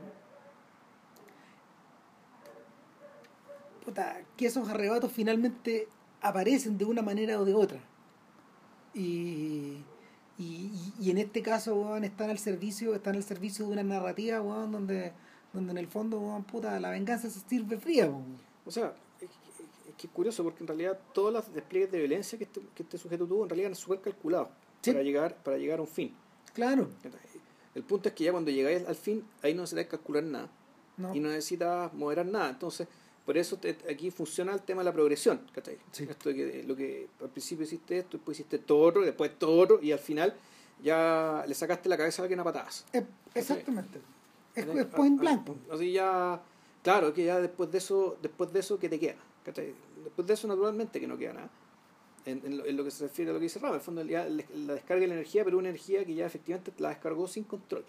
puta, 3.85 4.21
que 4.37 4.45
esos 4.47 4.67
arrebatos 4.69 5.11
finalmente 5.11 5.87
aparecen 6.21 6.77
de 6.77 6.85
una 6.85 7.01
manera 7.01 7.39
o 7.39 7.45
de 7.45 7.53
otra. 7.53 7.79
Y, 8.93 9.77
y, 10.37 10.71
y- 10.99 11.11
en 11.11 11.17
este 11.17 11.41
caso, 11.41 11.75
weón, 11.75 12.03
están 12.03 12.29
al 12.29 12.37
servicio, 12.39 12.93
están 12.95 13.15
al 13.15 13.23
servicio 13.23 13.65
de 13.65 13.71
una 13.73 13.83
narrativa, 13.83 14.41
weón, 14.41 14.71
donde, 14.71 15.11
donde 15.51 15.71
en 15.71 15.77
el 15.77 15.87
fondo, 15.87 16.19
weón, 16.19 16.43
puta, 16.43 16.79
la 16.79 16.89
venganza 16.91 17.29
se 17.29 17.39
sirve 17.41 17.77
fría, 17.77 18.05
weón. 18.07 18.37
O 18.65 18.71
sea, 18.71 18.93
es, 19.19 19.29
que 19.97 20.07
es 20.07 20.13
curioso 20.13 20.43
porque 20.43 20.63
en 20.63 20.67
realidad 20.67 20.99
todos 21.13 21.33
los 21.33 21.53
despliegues 21.53 21.91
de 21.91 21.99
violencia 21.99 22.37
que 22.37 22.45
este, 22.45 22.61
que 22.73 22.83
este 22.83 22.97
sujeto 22.97 23.27
tuvo 23.27 23.43
en 23.43 23.49
realidad 23.49 23.67
eran 23.67 23.75
súper 23.75 24.01
calculados 24.01 24.49
Sí. 24.81 24.91
para, 24.91 25.03
llegar, 25.03 25.35
para 25.43 25.57
llegar 25.57 25.79
a 25.79 25.81
un 25.83 25.87
fin. 25.87 26.13
Claro, 26.53 26.87
El 27.75 27.83
punto 27.83 28.09
es 28.09 28.15
que 28.15 28.23
ya 28.25 28.31
cuando 28.31 28.51
llegáis 28.51 28.85
al 28.87 28.95
fin, 28.95 29.23
ahí 29.41 29.53
no 29.53 29.61
necesitas 29.61 29.87
calcular 29.87 30.23
nada 30.23 30.49
no. 30.97 31.15
y 31.15 31.19
no 31.19 31.29
necesitas 31.29 31.91
moderar 31.93 32.25
nada. 32.27 32.49
Entonces, 32.51 32.87
por 33.25 33.37
eso 33.37 33.57
te- 33.57 33.77
aquí 33.89 34.11
funciona 34.11 34.53
el 34.53 34.61
tema 34.61 34.81
de 34.81 34.85
la 34.85 34.93
progresión. 34.93 35.41
¿cachai? 35.53 35.77
Sí. 35.91 36.05
Esto 36.09 36.29
de 36.29 36.35
que 36.35 36.63
lo 36.63 36.75
que 36.75 37.07
al 37.21 37.29
principio 37.29 37.63
hiciste 37.65 37.97
esto, 37.99 38.17
después 38.17 38.37
hiciste 38.39 38.59
todo 38.59 38.81
otro, 38.81 39.01
después 39.01 39.31
todo 39.39 39.57
otro, 39.59 39.79
y 39.81 39.91
al 39.91 39.99
final 39.99 40.35
ya 40.83 41.43
le 41.47 41.55
sacaste 41.55 41.89
la 41.89 41.97
cabeza 41.97 42.21
a 42.21 42.23
alguien 42.25 42.39
a 42.39 42.43
patadas. 42.43 42.85
Eh, 42.93 43.03
exactamente. 43.33 43.99
Es, 44.55 44.67
es 44.67 44.85
point 44.85 45.19
blank. 45.19 45.49
Así 45.71 45.91
ya, 45.93 46.39
claro, 46.83 47.13
que 47.13 47.25
ya 47.25 47.39
después 47.39 47.71
de 47.71 47.77
eso, 47.79 48.17
después 48.21 48.53
de 48.53 48.59
eso, 48.59 48.77
¿qué 48.77 48.89
te 48.89 48.99
queda? 48.99 49.15
¿Cachai? 49.43 49.73
Después 50.03 50.27
de 50.27 50.33
eso, 50.35 50.47
naturalmente, 50.47 50.99
que 50.99 51.07
no 51.07 51.17
queda 51.17 51.33
nada. 51.33 51.49
En, 52.25 52.41
en 52.45 52.57
lo, 52.57 52.65
en 52.65 52.77
lo 52.77 52.83
que 52.85 52.91
se 52.91 53.03
refiere 53.05 53.31
a 53.31 53.33
lo 53.33 53.39
que 53.39 53.43
dice 53.43 53.59
Rama, 53.59 53.73
en 53.75 53.79
el 53.79 53.81
fondo 53.85 54.03
ya 54.03 54.25
la 54.25 54.73
descarga 54.73 55.01
de 55.01 55.07
la 55.07 55.13
energía, 55.15 55.43
pero 55.43 55.57
una 55.57 55.69
energía 55.69 56.05
que 56.05 56.13
ya 56.15 56.25
efectivamente 56.25 56.71
la 56.77 56.89
descargó 56.89 57.27
sin 57.27 57.43
control. 57.43 57.83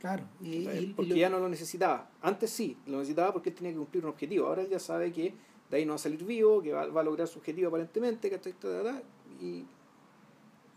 Claro. 0.00 0.24
Y, 0.40 0.48
y- 0.48 0.68
y 0.78 0.86
porque 0.94 1.10
lo- 1.10 1.16
ya 1.16 1.28
no 1.30 1.38
lo 1.38 1.48
necesitaba. 1.48 2.10
Antes 2.22 2.50
sí, 2.50 2.76
lo 2.86 2.98
necesitaba 2.98 3.32
porque 3.32 3.50
él 3.50 3.54
tenía 3.54 3.72
que 3.72 3.78
cumplir 3.78 4.04
un 4.04 4.10
objetivo. 4.10 4.46
Ahora 4.46 4.62
él 4.62 4.68
ya 4.68 4.78
sabe 4.80 5.12
que 5.12 5.34
de 5.70 5.76
ahí 5.76 5.84
no 5.84 5.90
va 5.92 5.96
a 5.96 5.98
salir 5.98 6.24
vivo, 6.24 6.60
que 6.62 6.72
va, 6.72 6.86
va 6.86 7.00
a 7.02 7.04
lograr 7.04 7.28
su 7.28 7.38
objetivo 7.38 7.68
aparentemente, 7.68 8.30
ta, 8.30 9.02
Y 9.40 9.64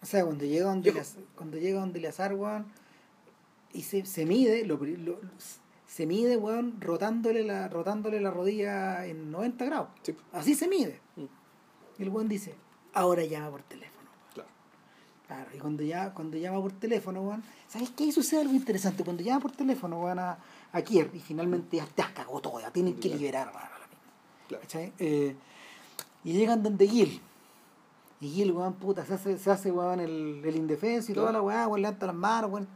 O 0.02 0.06
sea, 0.06 0.24
cuando 0.26 0.46
llega 0.46 0.66
donde 0.66 0.86
Yo- 0.88 0.92
Eleazar, 0.92 1.24
cuando 1.36 1.58
llega 1.58 1.80
donde 1.80 2.00
Eleazar, 2.00 2.34
weón, 2.36 2.66
y 3.74 3.82
se, 3.84 4.06
se 4.06 4.26
mide, 4.26 4.66
lo, 4.66 4.78
lo- 4.78 5.20
se 5.88 6.06
mide, 6.06 6.38
weón, 6.38 6.80
rotándole 6.82 7.44
la, 7.44 7.68
rotándole 7.68 8.20
la 8.22 8.32
rodilla 8.32 9.06
en 9.08 9.32
90 9.32 9.66
grados. 9.66 9.90
sí, 10.04 10.16
Así 10.32 10.54
se 10.56 10.68
mide. 10.68 11.00
Mm. 11.16 11.26
Y 12.00 12.04
el 12.04 12.10
weón 12.10 12.28
dice, 12.28 12.54
ahora 12.94 13.24
llama 13.26 13.50
por 13.50 13.64
teléfono. 13.64 14.10
claro. 14.34 14.50
Claro, 15.28 15.50
y 15.56 15.60
cuando, 15.60 15.84
ya, 15.84 16.14
cuando 16.14 16.38
llama 16.38 16.62
por 16.62 16.72
teléfono, 16.74 17.22
weón, 17.22 17.44
¿sabes 17.68 17.90
qué? 17.92 18.06
Ahí 18.06 18.12
sucede 18.12 18.42
algo 18.42 18.54
interesante. 18.54 19.04
Cuando 19.04 19.24
llama 19.24 19.40
por 19.40 19.52
teléfono, 19.52 20.02
weón, 20.02 20.20
a, 20.20 20.38
a 20.72 20.82
Kier, 20.82 21.10
y 21.14 21.20
finalmente 21.20 21.78
ya 21.78 21.86
te 21.86 22.02
has 22.02 22.12
cagado 22.12 22.40
todo, 22.42 22.60
ya 22.60 22.72
tienen 22.72 22.96
que 22.96 23.10
liberar, 23.10 23.52
weón. 23.54 23.82
Claro. 24.48 24.92
Eh, 25.00 25.36
y 26.24 26.34
llegan 26.34 26.62
donde 26.62 26.88
Gil. 26.88 27.22
Y 28.20 28.30
Gil, 28.30 28.52
weón, 28.52 28.74
puta, 28.74 29.06
se 29.06 29.14
hace, 29.14 29.38
se 29.38 29.50
hace 29.50 29.72
weón, 29.72 30.00
el, 30.00 30.42
el 30.44 30.56
indefenso 30.56 31.12
y 31.12 31.16
toda 31.16 31.32
la 31.32 31.42
weá, 31.42 31.68
weón, 31.68 31.82
levanta 31.82 32.06
las 32.06 32.16
manos, 32.16 32.52
weón, 32.52 32.68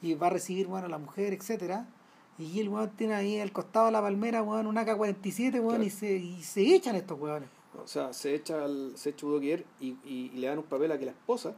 y 0.00 0.14
va 0.14 0.26
a 0.28 0.30
recibir, 0.30 0.66
weón, 0.66 0.84
a 0.84 0.88
la 0.88 0.98
mujer, 0.98 1.32
etcétera 1.32 1.86
Y 2.38 2.46
Gil, 2.46 2.68
weón, 2.68 2.90
tiene 2.90 3.14
ahí 3.14 3.38
al 3.38 3.52
costado 3.52 3.86
de 3.86 3.92
la 3.92 4.00
palmera, 4.00 4.42
weón, 4.42 4.66
un 4.66 4.76
AK-47, 4.78 5.60
weón, 5.62 5.82
y, 5.82 5.90
se, 5.90 6.14
y 6.14 6.42
se 6.42 6.62
echan 6.74 6.96
estos 6.96 7.20
weones. 7.20 7.48
O 7.82 7.86
sea, 7.86 8.12
se 8.12 8.34
echa 8.34 8.64
al, 8.64 8.92
se 8.96 9.10
echa 9.10 9.26
Udo 9.26 9.40
Kier 9.40 9.64
y, 9.80 9.88
y, 10.04 10.30
y 10.34 10.38
le 10.38 10.46
dan 10.48 10.58
un 10.58 10.64
papel 10.64 10.92
a 10.92 10.98
que 10.98 11.06
la 11.06 11.12
esposa 11.12 11.54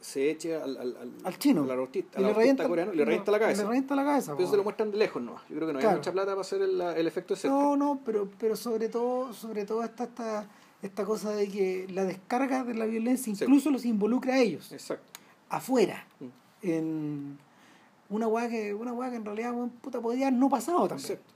se 0.00 0.30
eche 0.30 0.56
al, 0.56 0.76
al, 0.76 0.96
al, 0.96 1.12
Al 1.24 1.38
chino. 1.38 1.62
al 1.62 1.70
artista, 1.70 2.20
Y 2.20 2.24
al 2.24 2.30
artista 2.30 2.66
coreano 2.66 2.92
y 2.92 2.96
le 2.96 3.04
revienta 3.04 3.30
la 3.30 3.38
cabeza. 3.38 3.62
Le 3.62 3.68
revienta 3.68 3.94
la 3.94 4.04
cabeza, 4.04 4.34
Pero 4.36 4.50
se 4.50 4.56
lo 4.56 4.64
muestran 4.64 4.90
de 4.90 4.96
lejos 4.98 5.22
nomás. 5.22 5.42
Yo 5.48 5.56
creo 5.56 5.68
que 5.68 5.74
no 5.74 5.78
hay 5.78 5.94
mucha 5.96 6.10
plata 6.12 6.30
para 6.32 6.40
hacer 6.40 6.62
el, 6.62 6.80
el 6.80 7.06
efecto 7.06 7.34
de 7.34 7.40
cerca. 7.40 7.54
No, 7.56 7.76
no, 7.76 8.00
pero, 8.04 8.28
pero 8.38 8.56
sobre 8.56 8.88
todo, 8.88 9.32
sobre 9.32 9.64
todo 9.64 9.84
está 9.84 10.04
esta, 10.04 10.48
esta 10.82 11.04
cosa 11.04 11.30
de 11.30 11.48
que 11.48 11.86
la 11.90 12.04
descarga 12.04 12.64
de 12.64 12.74
la 12.74 12.86
violencia 12.86 13.32
Sí. 13.34 13.44
incluso 13.44 13.70
los 13.70 13.84
involucra 13.84 14.34
a 14.34 14.38
ellos. 14.40 14.72
Exacto. 14.72 15.04
afuera 15.48 16.06
Mm. 16.18 16.26
en 16.62 17.38
una 18.08 18.26
weá 18.28 18.48
que 18.48 18.74
una 18.74 18.92
weá 18.92 19.10
que 19.10 19.16
en 19.16 19.24
realidad 19.24 19.54
puta 19.80 19.98
haber 19.98 20.32
no 20.32 20.48
pasado 20.48 20.88
también 20.88 21.12
Exacto. 21.12 21.31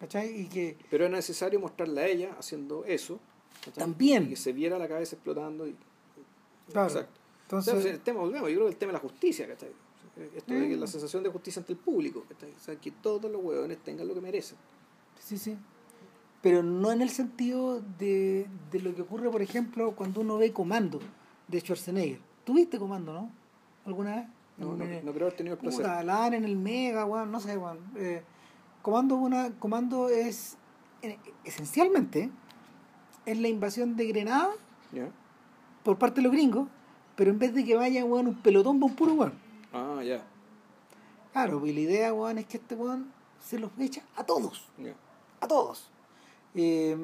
¿Cachai? 0.00 0.40
y 0.40 0.46
que 0.46 0.76
Pero 0.90 1.04
es 1.04 1.10
necesario 1.10 1.60
mostrarla 1.60 2.00
a 2.02 2.06
ella 2.06 2.34
haciendo 2.38 2.84
eso. 2.84 3.20
¿cachai? 3.64 3.74
También. 3.84 4.24
Y 4.24 4.28
que 4.30 4.36
se 4.36 4.52
viera 4.52 4.78
la 4.78 4.88
cabeza 4.88 5.14
explotando. 5.16 5.66
Y... 5.66 5.76
claro 6.72 6.88
Exacto. 6.88 7.20
entonces 7.44 7.68
Entonces, 7.74 7.92
el 7.94 8.00
tema, 8.00 8.20
volvemos, 8.20 8.48
yo 8.48 8.54
creo 8.56 8.66
que 8.66 8.72
el 8.72 8.78
tema 8.78 8.90
de 8.92 8.98
la 8.98 9.00
justicia, 9.00 9.46
¿cachai? 9.46 9.70
Esto 10.36 10.52
de 10.52 10.68
que 10.68 10.76
Mm. 10.76 10.80
la 10.80 10.86
sensación 10.86 11.22
de 11.22 11.30
justicia 11.30 11.60
ante 11.60 11.72
el 11.72 11.78
público, 11.78 12.24
¿cachai? 12.28 12.50
O 12.50 12.58
sea, 12.58 12.76
que 12.76 12.90
todos 12.90 13.30
los 13.30 13.42
huevones 13.42 13.78
tengan 13.78 14.06
lo 14.08 14.14
que 14.14 14.20
merecen. 14.20 14.58
sí 15.18 15.38
sí 15.38 15.56
pero 16.42 16.62
no 16.62 16.90
en 16.90 17.02
el 17.02 17.10
sentido 17.10 17.82
de, 17.98 18.46
de 18.70 18.80
lo 18.80 18.94
que 18.94 19.02
ocurre 19.02 19.28
por 19.30 19.42
ejemplo 19.42 19.94
cuando 19.94 20.22
uno 20.22 20.38
ve 20.38 20.52
Comando 20.54 20.98
de 21.48 21.60
Schwarzenegger 21.60 22.18
¿tuviste 22.46 22.78
Comando 22.78 23.12
no? 23.12 23.30
alguna 23.84 24.16
vez? 24.16 24.24
No, 24.56 24.74
no, 24.74 24.84
no 24.86 25.12
creo 25.12 25.26
haber 25.26 25.36
tenido 25.36 25.54
el 25.56 25.60
placer. 25.60 25.84
La 25.84 26.02
dan 26.02 26.32
en 26.34 26.44
el 26.46 26.56
Mega, 26.56 27.04
weón, 27.04 27.30
no 27.30 27.40
sé, 27.40 27.58
weón. 27.58 27.78
Eh, 27.96 28.22
comando, 28.82 29.16
una, 29.16 29.50
comando 29.58 30.08
es, 30.08 30.56
eh, 31.02 31.18
esencialmente, 31.44 32.30
es 33.26 33.38
la 33.38 33.48
invasión 33.48 33.96
de 33.96 34.06
Grenada 34.06 34.50
por 35.82 35.98
parte 35.98 36.16
de 36.16 36.22
los 36.22 36.32
gringos, 36.32 36.68
pero 37.16 37.30
en 37.30 37.38
vez 37.38 37.54
de 37.54 37.64
que 37.64 37.76
vaya, 37.76 38.04
weón, 38.04 38.28
un 38.28 38.34
pelotón, 38.36 38.80
va 38.80 38.86
un 38.86 38.94
puro 38.94 39.14
weón. 39.14 39.32
Ah, 39.72 40.02
ya. 40.04 40.22
Claro, 41.32 41.64
y 41.66 41.72
la 41.72 41.80
idea, 41.80 42.12
weón, 42.12 42.38
es 42.38 42.46
que 42.46 42.56
este 42.56 42.74
weón 42.74 43.12
se 43.40 43.58
los 43.58 43.70
echa 43.78 44.02
a 44.16 44.24
todos, 44.24 44.68
a 45.40 45.46
todos. 45.46 45.90
Eh, 46.54 46.96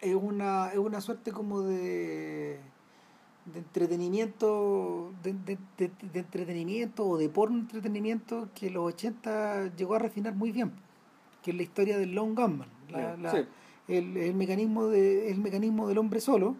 es, 0.00 0.14
una, 0.14 0.70
es 0.70 0.78
una 0.78 1.00
suerte 1.00 1.32
como 1.32 1.62
de 1.62 2.60
de 3.52 3.60
entretenimiento 3.60 5.12
de, 5.22 5.32
de- 5.32 5.58
de- 5.78 5.90
de 6.12 6.18
entretenimiento 6.20 7.06
o 7.06 7.16
de 7.16 7.28
porno 7.28 7.58
entretenimiento 7.60 8.48
que 8.54 8.70
los 8.70 8.84
80 8.94 9.74
llegó 9.76 9.94
a 9.94 9.98
refinar 9.98 10.34
muy 10.34 10.50
bien 10.52 10.72
que 11.42 11.52
es 11.52 11.56
la 11.56 11.62
historia 11.62 11.96
del 11.98 12.12
Long 12.14 12.34
Gunman 12.34 12.68
la- 12.90 13.16
la- 13.16 13.30
sí. 13.30 13.38
el, 13.88 14.16
el 14.16 14.34
mecanismo 14.34 14.86
de 14.88 15.30
el 15.30 15.38
mecanismo 15.38 15.86
del 15.88 15.98
hombre 15.98 16.20
solo 16.20 16.56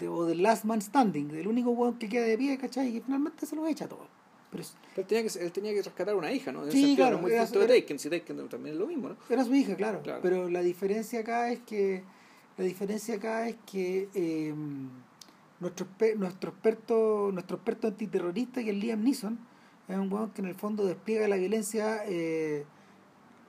de- 0.00 0.08
o 0.08 0.24
del 0.24 0.42
last 0.42 0.64
man 0.64 0.82
standing 0.82 1.28
del 1.28 1.46
único 1.46 1.70
weón 1.70 1.98
que 1.98 2.08
queda 2.08 2.24
de 2.26 2.36
pie 2.36 2.58
¿cachai? 2.58 2.88
y 2.88 2.92
que 2.94 3.00
finalmente 3.02 3.46
se 3.46 3.54
los 3.54 3.68
echa 3.68 3.84
a 3.84 3.88
todos 3.88 4.06
pero 4.50 4.62
es- 4.62 4.76
él 4.96 5.04
tenía, 5.06 5.22
que, 5.30 5.38
él 5.38 5.52
tenía 5.52 5.72
que 5.74 5.82
rescatar 5.82 6.14
a 6.14 6.16
una 6.16 6.32
hija, 6.32 6.50
¿no? 6.52 6.64
En 6.64 6.70
Sí, 6.70 6.78
sentido, 6.78 6.96
claro, 6.96 7.12
era 7.16 7.22
muy 7.22 7.30
era- 7.32 7.40
distinto 7.42 7.66
de 7.66 7.74
era- 7.76 7.82
Taken, 7.82 7.98
si 7.98 8.08
Taken 8.08 8.48
también 8.48 8.74
es 8.74 8.80
lo 8.80 8.86
mismo, 8.86 9.08
¿no? 9.10 9.16
Era 9.28 9.44
su 9.44 9.52
hija, 9.54 9.74
claro. 9.74 10.00
Claro. 10.02 10.20
Pero 10.22 10.48
la 10.48 10.60
diferencia 10.62 11.20
acá 11.20 11.50
es 11.50 11.58
que 11.60 12.04
la 12.56 12.64
diferencia 12.64 13.16
acá 13.16 13.48
es 13.48 13.56
que 13.66 14.08
eh, 14.14 14.54
nuestro 15.60 15.86
nuestro 16.18 16.50
experto 16.50 17.30
nuestro 17.32 17.56
experto 17.56 17.86
antiterrorista 17.88 18.62
que 18.62 18.70
es 18.70 18.76
Liam 18.76 19.02
Neeson 19.02 19.38
es 19.88 19.96
un 19.96 20.12
weón 20.12 20.30
que 20.30 20.42
en 20.42 20.48
el 20.48 20.54
fondo 20.54 20.84
despliega 20.84 21.28
la 21.28 21.36
violencia 21.36 22.02
eh, 22.06 22.64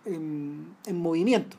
en, 0.06 0.68
en 0.86 1.02
movimiento, 1.02 1.58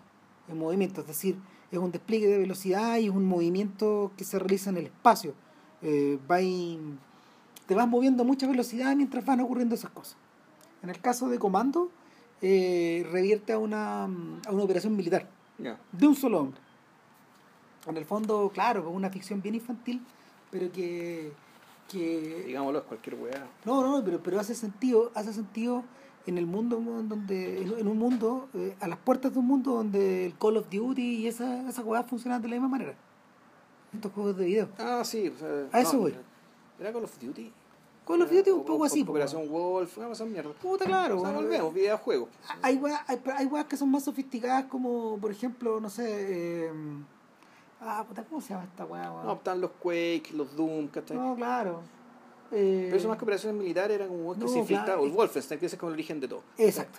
en 0.48 0.58
movimiento, 0.58 1.00
es 1.02 1.06
decir, 1.08 1.36
es 1.70 1.78
un 1.78 1.90
despliegue 1.90 2.28
de 2.28 2.38
velocidad 2.38 2.96
y 2.98 3.06
es 3.06 3.10
un 3.10 3.24
movimiento 3.26 4.12
que 4.16 4.24
se 4.24 4.38
realiza 4.38 4.70
en 4.70 4.76
el 4.78 4.86
espacio. 4.86 5.34
Eh, 5.82 6.18
va 6.30 6.40
y- 6.40 6.78
te 7.66 7.74
vas 7.74 7.86
moviendo 7.88 8.22
a 8.22 8.26
mucha 8.26 8.46
velocidad 8.46 8.94
mientras 8.96 9.24
van 9.26 9.40
ocurriendo 9.40 9.74
esas 9.74 9.90
cosas. 9.90 10.16
En 10.82 10.88
el 10.90 11.00
caso 11.00 11.28
de 11.28 11.38
Comando, 11.38 11.90
eh, 12.40 13.06
revierte 13.10 13.52
a 13.52 13.58
una, 13.58 14.04
a 14.04 14.50
una 14.52 14.62
operación 14.62 14.96
militar 14.96 15.28
de 15.92 16.06
un 16.06 16.14
solo 16.14 16.38
hombre. 16.40 16.60
En 17.86 17.96
el 17.96 18.04
fondo, 18.04 18.50
claro, 18.54 18.84
con 18.84 18.94
una 18.94 19.10
ficción 19.10 19.42
bien 19.42 19.56
infantil, 19.56 20.00
pero 20.50 20.70
que, 20.72 21.32
que 21.88 22.44
Digámoslo, 22.46 22.78
es 22.80 22.84
cualquier 22.84 23.16
weá. 23.16 23.46
no, 23.64 23.82
no, 23.82 23.98
no, 23.98 24.04
pero, 24.04 24.20
pero 24.22 24.40
hace 24.40 24.54
sentido, 24.54 25.10
hace 25.14 25.32
sentido 25.32 25.82
en 26.26 26.36
el 26.38 26.46
mundo 26.46 26.76
donde, 27.08 27.62
en, 27.62 27.78
en 27.78 27.88
un 27.88 27.98
mundo, 27.98 28.48
eh, 28.54 28.76
a 28.80 28.88
las 28.88 28.98
puertas 28.98 29.32
de 29.32 29.38
un 29.38 29.46
mundo 29.46 29.72
donde 29.74 30.26
el 30.26 30.36
Call 30.38 30.56
of 30.58 30.68
Duty 30.70 31.02
y 31.16 31.26
esa, 31.26 31.68
esa 31.68 31.82
weá 31.82 32.02
funcionan 32.02 32.42
de 32.42 32.48
la 32.48 32.54
misma 32.56 32.68
manera. 32.68 32.94
Estos 33.94 34.12
juegos 34.12 34.36
de 34.36 34.44
video. 34.44 34.68
Ah, 34.78 35.02
sí. 35.04 35.28
O 35.34 35.38
sea, 35.38 35.68
A 35.72 35.80
eso 35.80 35.98
voy. 35.98 36.10
era- 36.12 36.20
¿Era 36.80 36.92
Call 36.92 37.04
of 37.04 37.18
Duty? 37.18 37.50
Call 38.06 38.22
of 38.22 38.30
Duty 38.30 38.50
es 38.50 38.56
un 38.56 38.64
poco 38.64 38.82
o- 38.82 38.86
así, 38.86 39.02
o- 39.02 39.06
po, 39.06 39.12
Operación 39.12 39.48
Wolf, 39.48 39.96
una 39.98 40.08
mierda. 40.26 40.52
Puta, 40.52 40.84
claro. 40.84 41.18
O 41.18 41.20
sea, 41.22 41.32
volvemos, 41.32 41.72
videojuegos. 41.74 42.28
hay 42.62 42.76
weas, 42.76 43.00
hay, 43.06 43.18
hay 43.34 43.64
que 43.64 43.76
son 43.78 43.90
más 43.90 44.04
sofisticadas 44.04 44.64
como 44.66 45.18
por 45.18 45.30
ejemplo 45.30 45.80
no 45.80 45.88
sé 45.90 46.66
eh, 46.66 46.72
ah 47.80 48.04
puta 48.06 48.24
cómo 48.24 48.40
se 48.40 48.50
llama 48.54 48.64
esta 48.64 48.84
weón? 48.84 49.26
No, 49.26 49.32
están 49.34 49.60
los 49.60 49.70
Quake, 49.72 50.30
los 50.34 50.54
Doom, 50.56 50.88
¿cachai? 50.88 51.16
No, 51.16 51.34
claro 51.36 51.80
Eh, 52.50 52.84
Pero 52.86 52.96
eso 52.96 53.08
más 53.08 53.18
que 53.18 53.24
operaciones 53.24 53.60
militares 53.60 53.94
eran 53.96 54.08
como 54.08 54.32
que 54.34 54.40
no, 54.40 54.48
se 54.48 54.58
infiltraba, 54.58 54.86
claro. 54.86 55.02
o 55.02 55.06
el 55.06 55.12
Wolfenstein, 55.12 55.60
que 55.60 55.66
ese 55.66 55.76
es 55.76 55.80
como 55.80 55.90
el 55.90 55.94
origen 55.94 56.18
de 56.20 56.28
todo. 56.28 56.42
exacto 56.56 56.98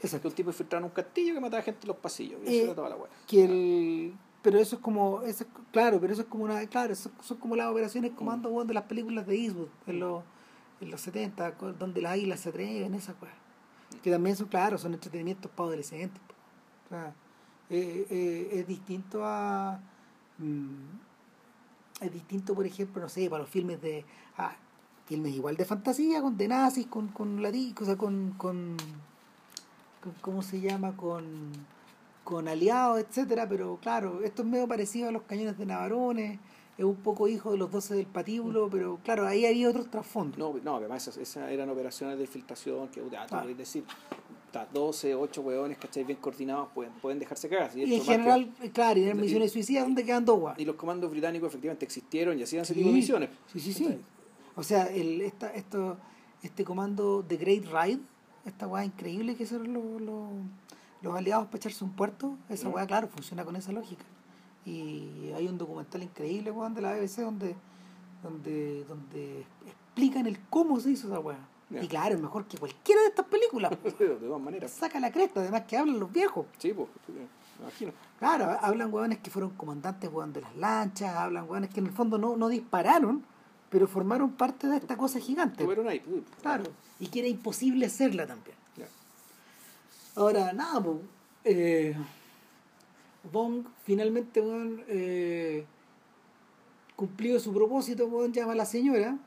Que 0.00 0.06
exacto 0.06 0.28
un 0.28 0.34
tipo 0.34 0.50
infiltraba 0.50 0.80
en 0.80 0.84
un 0.84 0.90
castillo 0.90 1.34
que 1.34 1.40
mataba 1.40 1.62
gente 1.62 1.80
en 1.82 1.88
los 1.88 1.96
pasillos. 1.98 2.40
Y 2.44 2.46
Eh, 2.48 2.56
eso 2.56 2.64
era 2.66 2.74
toda 2.74 2.88
la 2.88 2.96
weá. 2.96 3.08
que 3.26 3.44
el 3.44 4.14
pero 4.42 4.58
eso 4.60 4.76
es 4.76 4.82
como 4.82 5.22
eso 5.22 5.42
es- 5.44 5.50
claro 5.72 5.98
pero 6.00 6.12
eso 6.12 6.22
es 6.22 6.28
como 6.28 6.44
una 6.44 6.64
claro 6.68 6.92
eso 6.92 7.10
son 7.20 7.36
como 7.38 7.56
las 7.56 7.66
operaciones 7.68 8.12
comando 8.12 8.48
weón, 8.48 8.66
de 8.68 8.74
las 8.74 8.84
películas 8.84 9.26
de 9.26 9.34
Eastwood 9.36 9.68
en 9.88 9.98
los 10.00 10.22
en 10.80 10.90
los 10.90 11.00
70 11.00 11.54
co- 11.56 11.72
donde 11.72 12.00
las 12.00 12.12
águilas 12.12 12.40
se 12.40 12.50
atreven 12.50 12.94
esas 12.94 13.16
weas 13.20 13.34
que 14.02 14.10
también 14.10 14.36
son 14.36 14.46
claro 14.46 14.78
son 14.78 14.94
entretenimientos 14.94 15.50
para 15.50 15.66
adolescentes 15.68 16.20
po. 16.28 16.96
Eh, 17.70 18.06
eh, 18.10 18.48
es 18.52 18.66
distinto 18.66 19.24
a 19.24 19.80
mm, 20.38 22.02
es 22.02 22.12
distinto 22.12 22.54
por 22.54 22.66
ejemplo 22.66 23.02
no 23.02 23.08
sé 23.08 23.28
para 23.30 23.42
los 23.42 23.50
filmes 23.50 23.80
de 23.80 24.04
ah, 24.38 24.54
filmes 25.06 25.34
igual 25.34 25.56
de 25.56 25.64
fantasía 25.64 26.20
con 26.20 26.36
de 26.36 26.48
nazis 26.48 26.86
con 26.86 27.08
con 27.08 27.44
o 27.44 27.84
sea, 27.84 27.96
con, 27.96 28.32
con 28.32 28.76
con- 30.02 30.14
cómo 30.20 30.42
se 30.42 30.60
llama 30.60 30.96
con 30.96 31.52
con 32.24 32.48
aliados 32.48 33.00
etcétera 33.00 33.48
pero 33.48 33.78
claro 33.80 34.22
esto 34.22 34.42
es 34.42 34.48
medio 34.48 34.68
parecido 34.68 35.08
a 35.08 35.12
los 35.12 35.22
cañones 35.22 35.56
de 35.58 35.66
Navarones 35.66 36.38
es 36.76 36.84
un 36.84 36.96
poco 36.96 37.26
hijo 37.26 37.52
de 37.52 37.56
los 37.56 37.70
12 37.70 37.94
del 37.94 38.06
patíbulo 38.06 38.68
pero 38.70 38.98
claro 39.02 39.26
ahí 39.26 39.46
había 39.46 39.68
otros 39.70 39.90
trasfondos. 39.90 40.38
No, 40.38 40.52
no, 40.62 40.76
además 40.76 41.02
esas, 41.02 41.16
esas 41.16 41.50
eran 41.50 41.70
operaciones 41.70 42.18
de 42.18 42.24
infiltración 42.24 42.88
que, 42.88 43.00
te 43.00 43.16
Ah. 43.16 43.44
decir, 43.46 43.84
ta, 44.64 44.68
12, 44.72 45.14
8 45.14 45.40
hueones, 45.42 45.78
¿cachai? 45.78 46.04
Bien 46.04 46.18
coordinados, 46.18 46.68
pueden, 46.74 46.92
pueden 46.94 47.18
dejarse 47.18 47.48
cagar. 47.48 47.70
Y, 47.74 47.80
y 47.80 47.82
en 47.94 48.00
que- 48.00 48.00
general 48.06 48.52
eh, 48.62 48.70
claro 48.70 48.98
y 49.00 49.04
en 49.08 49.20
misiones 49.20 49.52
suicidas 49.52 49.84
donde 49.84 50.04
quedan 50.04 50.24
dos 50.24 50.38
guas 50.40 50.58
y 50.58 50.64
los 50.64 50.76
comandos 50.76 51.10
británicos 51.10 51.48
efectivamente 51.48 51.84
existieron 51.84 52.38
y 52.38 52.42
hacían 52.42 52.62
ese 52.62 52.74
Sí. 52.74 52.78
tipo 52.80 52.90
de 52.90 52.94
misiones. 52.96 53.30
sí 53.52 53.60
sí 53.60 53.72
sí 53.72 53.98
o 54.54 54.62
sea 54.62 54.86
el 54.86 55.20
esta 55.20 55.52
esto 55.54 55.96
este 56.42 56.64
comando 56.64 57.22
de 57.22 57.36
Great 57.36 57.64
Ride 57.66 58.00
esta 58.44 58.66
weá 58.66 58.84
increíble 58.84 59.34
que 59.36 59.44
son 59.46 59.72
los, 59.72 60.00
los, 60.00 60.30
los 61.02 61.14
aliados 61.16 61.46
para 61.46 61.58
echarse 61.58 61.82
un 61.84 61.90
puerto 61.92 62.36
esa 62.48 62.68
Mm. 62.68 62.74
weá 62.74 62.86
claro 62.86 63.08
funciona 63.08 63.44
con 63.44 63.56
esa 63.56 63.72
lógica 63.72 64.04
Y 64.64 65.30
hay 65.36 65.46
un 65.46 65.58
documental 65.58 66.02
increíble, 66.02 66.50
weón, 66.50 66.74
de 66.74 66.80
la 66.82 66.92
BBC 66.94 67.22
donde, 67.22 67.54
donde, 68.22 68.84
donde 68.84 69.44
explican 69.66 70.26
el 70.26 70.38
cómo 70.50 70.80
se 70.80 70.90
hizo 70.90 71.06
esa 71.06 71.20
weá. 71.20 71.38
Y 71.70 71.88
claro, 71.88 72.14
es 72.14 72.20
mejor 72.20 72.46
que 72.46 72.58
cualquiera 72.58 73.00
de 73.02 73.08
estas 73.08 73.26
películas. 73.26 73.72
de 73.98 74.08
todas 74.08 74.40
maneras. 74.40 74.70
Saca 74.70 75.00
la 75.00 75.10
cresta, 75.10 75.40
además 75.40 75.62
que 75.66 75.76
hablan 75.76 75.98
los 75.98 76.12
viejos. 76.12 76.46
Sí, 76.58 76.72
pues, 76.72 76.88
me 77.08 77.26
imagino. 77.64 77.92
Claro, 78.18 78.56
hablan 78.60 78.92
hueones 78.92 79.18
que 79.18 79.30
fueron 79.30 79.50
comandantes 79.50 80.10
weón, 80.12 80.32
de 80.32 80.42
las 80.42 80.56
lanchas, 80.56 81.14
hablan 81.16 81.48
hueones 81.50 81.70
que 81.70 81.80
en 81.80 81.86
el 81.86 81.92
fondo 81.92 82.18
no, 82.18 82.36
no 82.36 82.48
dispararon, 82.48 83.24
pero 83.68 83.88
formaron 83.88 84.32
parte 84.32 84.68
de 84.68 84.76
esta 84.76 84.96
cosa 84.96 85.18
gigante. 85.18 85.62
Estuvieron 85.62 85.88
ahí. 85.88 86.02
uy, 86.06 86.24
Claro, 86.40 86.64
y 87.00 87.08
que 87.08 87.18
era 87.18 87.28
imposible 87.28 87.86
hacerla 87.86 88.26
también. 88.26 88.56
Ya. 88.76 88.86
Ahora, 90.14 90.52
nada, 90.52 90.80
pues, 90.80 90.98
eh, 91.44 91.96
Bong 93.32 93.66
finalmente, 93.82 94.40
weón, 94.40 94.84
eh, 94.86 95.66
cumplió 96.94 97.40
su 97.40 97.52
propósito, 97.52 98.06
weón, 98.06 98.32
llama 98.32 98.52
a 98.52 98.56
la 98.56 98.66
señora, 98.66 99.18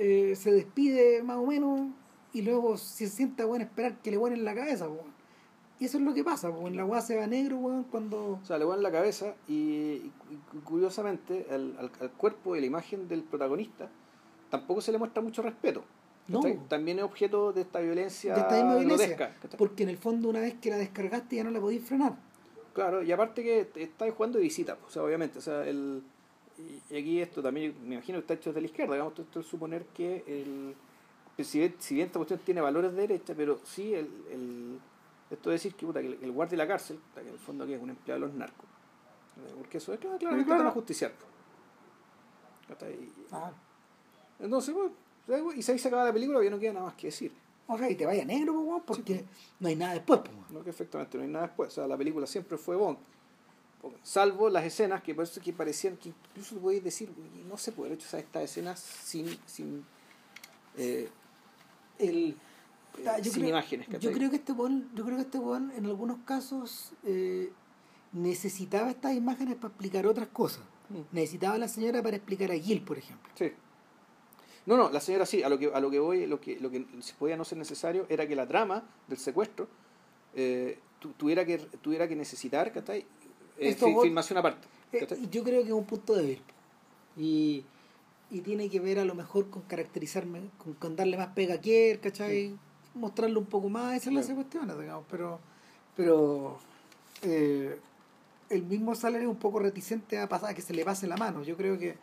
eh, 0.00 0.34
se 0.34 0.50
despide 0.52 1.22
más 1.22 1.36
o 1.36 1.46
menos, 1.46 1.90
y 2.32 2.42
luego 2.42 2.76
se 2.76 3.06
sienta, 3.08 3.44
a 3.44 3.56
esperar 3.58 4.00
que 4.02 4.10
le 4.10 4.16
vuelen 4.16 4.44
la 4.44 4.54
cabeza, 4.54 4.88
weón. 4.88 5.10
Y 5.78 5.86
eso 5.86 5.98
es 5.98 6.04
lo 6.04 6.12
que 6.12 6.22
pasa, 6.24 6.50
weón, 6.50 6.76
la 6.76 6.84
weá 6.84 7.00
se 7.00 7.16
va 7.16 7.26
negro, 7.26 7.56
weón, 7.56 7.84
cuando... 7.84 8.38
O 8.42 8.44
sea, 8.44 8.58
le 8.58 8.64
van 8.64 8.82
la 8.82 8.90
cabeza 8.92 9.34
y, 9.48 10.10
curiosamente 10.64 11.46
al, 11.50 11.76
al- 11.78 11.90
al 12.00 12.10
cuerpo 12.12 12.54
y 12.56 12.60
la 12.60 12.66
imagen 12.66 13.08
del 13.08 13.22
protagonista 13.22 13.88
tampoco 14.50 14.80
se 14.80 14.92
le 14.92 14.98
muestra 14.98 15.22
mucho 15.22 15.42
respeto. 15.42 15.84
No. 16.28 16.40
También 16.68 16.98
es 16.98 17.04
objeto 17.04 17.52
de 17.52 17.62
esta 17.62 17.80
violencia, 17.80 18.34
de 18.34 18.40
esta 18.40 18.54
misma 18.56 18.76
violencia, 18.76 19.36
porque 19.58 19.82
en 19.82 19.88
el 19.88 19.96
fondo 19.98 20.28
una 20.28 20.40
vez 20.40 20.54
que 20.60 20.70
la 20.70 20.76
descargaste 20.76 21.36
ya 21.36 21.44
no 21.44 21.50
la 21.50 21.60
podías 21.60 21.82
frenar. 21.82 22.14
Claro, 22.72 23.02
y 23.02 23.10
aparte 23.10 23.42
que 23.42 23.68
estás 23.82 24.12
jugando 24.14 24.38
de 24.38 24.44
visita, 24.44 24.78
o 24.86 24.90
sea, 24.90 25.02
obviamente, 25.02 25.38
o 25.38 25.42
sea, 25.42 25.66
el, 25.66 26.02
y 26.90 26.96
aquí 26.96 27.20
esto 27.20 27.42
también, 27.42 27.74
me 27.82 27.94
imagino 27.96 28.18
que 28.18 28.22
está 28.22 28.34
hecho 28.34 28.50
desde 28.50 28.60
la 28.60 28.66
izquierda, 28.66 28.94
digamos, 28.94 29.18
esto 29.18 29.40
es 29.40 29.46
suponer 29.46 29.86
que 29.86 30.24
el, 30.26 30.74
pues, 31.36 31.48
si, 31.48 31.58
bien, 31.58 31.74
si 31.78 31.94
bien 31.94 32.06
esta 32.06 32.18
cuestión 32.18 32.40
tiene 32.40 32.60
valores 32.60 32.92
de 32.92 33.00
derecha, 33.00 33.34
pero 33.36 33.58
sí, 33.64 33.94
el, 33.94 34.10
el, 34.30 34.78
esto 35.30 35.50
de 35.50 35.54
decir 35.54 35.74
que, 35.74 35.86
puta, 35.86 36.00
que 36.00 36.08
el, 36.08 36.18
el 36.22 36.32
guardia 36.32 36.52
de 36.52 36.56
la 36.58 36.68
cárcel, 36.68 37.00
que 37.14 37.20
en 37.20 37.28
el 37.28 37.38
fondo 37.38 37.64
aquí 37.64 37.74
es 37.74 37.82
un 37.82 37.90
empleado 37.90 38.20
de 38.20 38.26
los 38.26 38.36
narcos, 38.36 38.66
¿cachai? 39.36 39.56
porque 39.56 39.78
eso 39.78 39.92
es 39.92 40.00
claro, 40.00 40.18
claro. 40.18 40.44
van 40.46 40.66
a 40.66 40.70
justiciar. 40.70 41.12
Ah. 43.32 43.52
Entonces, 44.38 44.74
bueno, 44.74 45.52
y 45.54 45.62
se 45.62 45.72
acaba 45.72 46.04
la 46.04 46.12
película, 46.12 46.42
ya 46.42 46.50
no 46.50 46.58
queda 46.58 46.72
nada 46.72 46.86
más 46.86 46.94
que 46.94 47.08
decir. 47.08 47.32
O 47.66 47.78
sea, 47.78 47.88
y 47.88 47.94
te 47.94 48.06
vaya 48.06 48.24
negro, 48.24 48.82
pues, 48.84 48.98
porque 48.98 49.24
no 49.60 49.68
hay 49.68 49.76
nada 49.76 49.94
después, 49.94 50.20
pues. 50.20 50.50
No 50.50 50.64
que 50.64 50.70
efectivamente 50.70 51.16
no 51.18 51.24
hay 51.24 51.30
nada 51.30 51.46
después. 51.46 51.68
O 51.68 51.70
sea, 51.72 51.86
la 51.86 51.96
película 51.96 52.26
siempre 52.26 52.58
fue 52.58 52.76
Bond. 52.76 52.98
Salvo 54.02 54.50
las 54.50 54.64
escenas 54.64 55.02
que 55.02 55.14
parece 55.14 55.40
que 55.40 55.52
parecían 55.52 55.96
que 55.96 56.10
incluso 56.10 56.56
podéis 56.58 56.84
decir, 56.84 57.10
"Oye, 57.18 57.44
no 57.48 57.56
se 57.56 57.72
puede 57.72 57.88
haber 57.90 57.98
hecho 57.98 58.16
estas 58.16 58.42
escenas 58.42 58.78
sin, 58.80 59.26
sin, 59.46 59.84
eh, 60.76 61.08
el 61.98 62.36
eh, 62.98 63.04
yo 63.18 63.24
sin 63.24 63.32
creo, 63.34 63.48
imágenes. 63.48 63.88
yo 64.00 64.12
creo 64.12 64.30
que 64.30 64.36
este 64.36 64.52
weón, 64.52 64.90
yo 64.94 65.04
creo 65.04 65.16
que 65.16 65.22
este 65.22 65.38
weón 65.38 65.70
en 65.76 65.86
algunos 65.86 66.18
casos 66.24 66.92
eh, 67.04 67.50
necesitaba 68.12 68.90
estas 68.90 69.14
imágenes 69.14 69.56
para 69.56 69.68
explicar 69.68 70.06
otras 70.06 70.28
cosas. 70.28 70.62
Mm. 70.88 71.00
Necesitaba 71.12 71.54
a 71.54 71.58
la 71.58 71.68
señora 71.68 72.02
para 72.02 72.16
explicar 72.16 72.50
a 72.50 72.54
Gil, 72.58 72.82
por 72.82 72.98
ejemplo. 72.98 73.30
Sí. 73.36 73.52
No, 74.66 74.76
no, 74.76 74.90
la 74.90 75.00
señora 75.00 75.24
sí, 75.24 75.42
a 75.42 75.48
lo 75.48 75.58
que, 75.58 75.70
a 75.72 75.80
lo 75.80 75.90
que 75.90 75.98
voy, 76.00 76.26
lo 76.26 76.40
que, 76.40 76.58
lo 76.60 76.70
que 76.70 76.84
se 77.00 77.14
podía 77.14 77.36
no 77.36 77.44
ser 77.44 77.58
necesario 77.58 78.06
era 78.08 78.26
que 78.26 78.36
la 78.36 78.46
trama 78.46 78.84
del 79.08 79.18
secuestro 79.18 79.68
eh, 80.34 80.78
tu- 80.98 81.12
tuviera, 81.12 81.44
que, 81.46 81.58
tuviera 81.58 82.06
que 82.06 82.14
necesitar, 82.16 82.70
¿cachai? 82.72 83.06
Eh, 83.60 83.68
Esto 83.70 83.86
fi- 83.86 83.92
vos- 83.92 84.02
filmación 84.04 84.38
aparte. 84.38 84.66
Eh, 84.92 85.06
yo 85.30 85.44
creo 85.44 85.62
que 85.62 85.68
es 85.68 85.74
un 85.74 85.84
punto 85.84 86.14
débil. 86.14 86.40
Y, 87.16 87.64
y 88.30 88.40
tiene 88.40 88.68
que 88.70 88.80
ver 88.80 88.98
a 88.98 89.04
lo 89.04 89.14
mejor 89.14 89.50
con 89.50 89.62
caracterizarme, 89.62 90.40
con, 90.58 90.74
con 90.74 90.96
darle 90.96 91.16
más 91.16 91.28
pega 91.28 91.54
a 91.54 91.60
Kier, 91.60 92.00
¿cachai? 92.00 92.56
Mostrarle 92.94 93.38
un 93.38 93.46
poco 93.46 93.68
más, 93.68 94.04
las 94.06 94.24
Claro. 94.26 94.34
cuestiones, 94.36 94.78
digamos. 94.80 95.04
Pero, 95.10 95.38
pero 95.96 96.58
eh, 97.22 97.78
el 98.48 98.62
mismo 98.64 98.94
Saler 98.94 99.22
es 99.22 99.28
un 99.28 99.36
poco 99.36 99.60
reticente 99.60 100.18
a, 100.18 100.28
pasar, 100.28 100.50
a 100.50 100.54
que 100.54 100.62
se 100.62 100.74
le 100.74 100.84
pase 100.84 101.06
la 101.06 101.16
mano. 101.16 101.42
Yo 101.44 101.56
creo 101.56 101.78
que 101.78 101.96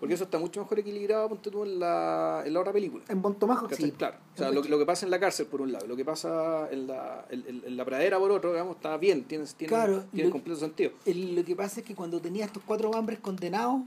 Porque 0.00 0.14
eso 0.14 0.24
está 0.24 0.38
mucho 0.38 0.60
mejor 0.60 0.78
equilibrado, 0.78 1.28
ponte 1.28 1.50
tú, 1.50 1.62
en 1.62 1.78
la, 1.78 2.42
en 2.46 2.54
la 2.54 2.60
otra 2.60 2.72
película. 2.72 3.04
en 3.08 3.20
Bon 3.20 3.34
Tomajo 3.38 3.68
¿Cachai? 3.68 3.90
sí. 3.90 3.92
Claro. 3.92 4.16
O 4.34 4.38
sea, 4.38 4.50
lo, 4.50 4.62
lo 4.62 4.78
que 4.78 4.86
pasa 4.86 5.04
en 5.04 5.10
la 5.10 5.20
cárcel, 5.20 5.44
por 5.46 5.60
un 5.60 5.72
lado, 5.72 5.86
lo 5.86 5.94
que 5.94 6.04
pasa 6.06 6.68
en 6.70 6.86
la, 6.86 7.26
en, 7.30 7.76
la 7.76 7.84
pradera, 7.84 8.18
por 8.18 8.30
otro, 8.32 8.50
digamos, 8.52 8.76
está 8.76 8.96
bien, 8.96 9.24
tiene, 9.24 9.44
tiene, 9.56 9.68
Claro, 9.68 10.04
tiene 10.10 10.28
lo- 10.28 10.32
completo 10.32 10.58
sentido. 10.58 10.92
El- 11.04 11.36
lo 11.36 11.44
que 11.44 11.54
pasa 11.54 11.80
es 11.80 11.86
que 11.86 11.94
cuando 11.94 12.18
tenía 12.18 12.46
estos 12.46 12.62
cuatro 12.64 12.90
hombres 12.90 13.18
condenados, 13.20 13.82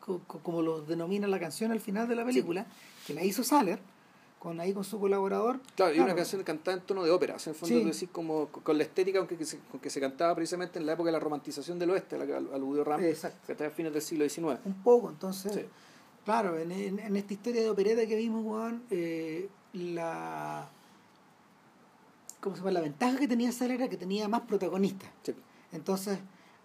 co- 0.00 0.22
co- 0.26 0.38
como 0.38 0.62
los 0.62 0.88
denomina 0.88 1.26
la 1.28 1.38
canción 1.38 1.72
al 1.72 1.80
final 1.80 2.08
de 2.08 2.16
la 2.16 2.24
película, 2.24 2.66
que 3.06 3.12
la 3.12 3.22
hizo 3.22 3.44
Saler, 3.44 3.78
con 4.44 4.60
ahí 4.60 4.74
con 4.74 4.84
su 4.84 5.00
colaborador. 5.00 5.58
Claro, 5.74 5.94
y 5.94 5.98
una 6.00 6.14
canción 6.14 6.42
cantada 6.44 6.76
en 6.76 6.82
tono 6.84 7.02
de 7.02 7.10
ópera, 7.10 7.34
o 7.36 7.38
sea, 7.38 7.50
en 7.50 7.54
el 7.54 7.58
fondo, 7.60 7.74
Sí. 7.76 7.80
tú 7.82 7.88
decís, 7.90 8.08
como 8.12 8.46
con 8.48 8.76
la 8.76 8.84
estética 8.84 9.18
con 9.18 9.26
que, 9.26 9.42
se, 9.44 9.58
con 9.70 9.80
que 9.80 9.88
se 9.88 10.00
cantaba 10.00 10.34
precisamente 10.34 10.78
en 10.78 10.84
la 10.84 10.92
época 10.92 11.06
de 11.08 11.12
la 11.12 11.18
romantización 11.18 11.78
del 11.78 11.90
oeste, 11.90 12.16
a 12.16 12.18
la 12.18 12.26
que 12.26 12.34
al- 12.34 12.52
aludió 12.52 12.84
Ram, 12.84 13.02
Exacto. 13.02 13.38
que 13.46 13.52
está 13.52 13.66
a 13.66 13.70
fines 13.70 13.92
del 13.94 14.02
siglo 14.02 14.28
XIX. 14.28 14.60
Un 14.66 14.74
poco, 14.82 15.08
entonces, 15.08 15.52
Sí. 15.54 15.62
claro, 16.26 16.58
en, 16.58 16.70
en- 16.70 16.98
en 17.00 17.16
esta 17.16 17.32
historia 17.32 17.62
de 17.62 17.70
opereta 17.70 18.06
que 18.06 18.16
vimos, 18.16 18.44
weón, 18.44 18.82
eh, 18.90 19.48
la. 19.72 20.68
¿Cómo 22.40 22.54
se 22.54 22.60
llama? 22.60 22.72
La 22.72 22.80
ventaja 22.82 23.18
que 23.18 23.26
tenía 23.26 23.50
Saler 23.50 23.80
era 23.80 23.88
que 23.88 23.96
tenía 23.96 24.28
más 24.28 24.42
protagonistas. 24.42 25.08
Sí. 25.22 25.34
Entonces, 25.72 26.18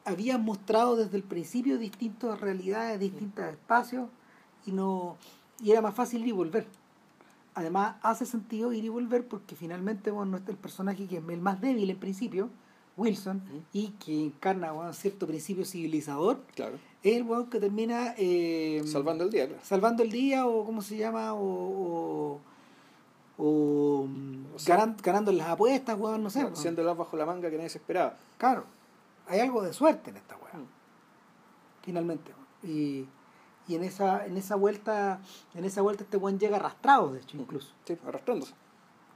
habían 0.03 0.43
mostrado 0.43 0.97
desde 0.97 1.15
el 1.15 1.23
principio 1.23 1.77
distintas 1.77 2.39
realidades, 2.41 2.99
distintos 2.99 3.45
espacios, 3.45 4.09
y 4.65 4.73
no 4.73 5.17
y 5.61 5.71
era 5.71 5.81
más 5.81 5.95
fácil 5.95 6.21
ir 6.21 6.27
y 6.27 6.31
volver. 6.33 6.67
Además, 7.55 7.95
hace 8.03 8.25
sentido 8.25 8.71
ir 8.73 8.85
y 8.85 8.89
volver 8.89 9.27
porque 9.27 9.55
finalmente 9.55 10.11
bueno, 10.11 10.37
está 10.37 10.51
el 10.51 10.57
personaje 10.57 11.07
que 11.07 11.17
es 11.17 11.23
el 11.27 11.41
más 11.41 11.59
débil 11.59 11.89
en 11.89 11.97
principio, 11.99 12.49
Wilson, 12.95 13.41
y 13.73 13.89
que 14.03 14.25
encarna 14.25 14.71
bueno, 14.71 14.93
cierto 14.93 15.25
principio 15.27 15.65
civilizador, 15.65 16.41
Claro. 16.55 16.75
es 17.03 17.15
el 17.17 17.23
weón 17.23 17.49
que 17.49 17.59
termina 17.59 18.13
eh, 18.17 18.81
Salvando 18.85 19.23
el 19.23 19.29
día, 19.31 19.47
claro. 19.47 19.61
salvando 19.63 20.03
el 20.03 20.11
día 20.11 20.45
o 20.47 20.65
cómo 20.65 20.81
se 20.81 20.97
llama 20.97 21.33
o, 21.33 21.39
o, 21.39 22.39
o, 23.37 24.07
O 24.55 24.59
sea- 24.59 24.75
ganan- 24.77 24.97
ganando 25.01 25.31
las 25.31 25.47
apuestas 25.47 25.97
weón, 25.99 26.23
no 26.23 26.29
sé 26.29 26.39
weón. 26.39 26.53
Haciendo 26.53 26.81
el 26.81 26.89
as 26.89 26.97
bajo 26.97 27.15
la 27.17 27.25
manga 27.25 27.49
que 27.49 27.55
nadie 27.57 27.69
se 27.69 27.77
esperaba. 27.77 28.15
claro 28.37 28.65
hay 29.27 29.39
algo 29.41 29.61
de 29.61 29.71
suerte 29.73 30.09
en 30.09 30.17
esta 30.17 30.35
weá 30.37 30.55
Mm. 30.55 30.67
finalmente 31.83 32.31
weón. 32.33 32.75
y, 32.77 33.07
y 33.69 33.75
en 33.75 33.83
esa 33.83 34.25
en 34.25 34.35
esa 34.35 34.55
vuelta 34.55 35.19
en 35.53 35.63
esa 35.63 35.81
vuelta 35.81 36.03
este 36.03 36.17
weón 36.17 36.37
llega 36.39 36.57
arrastrado 36.57 37.13
de 37.13 37.19
hecho 37.21 37.37
incluso 37.37 37.71
Sí, 37.85 37.95
arrastrándose. 38.05 38.53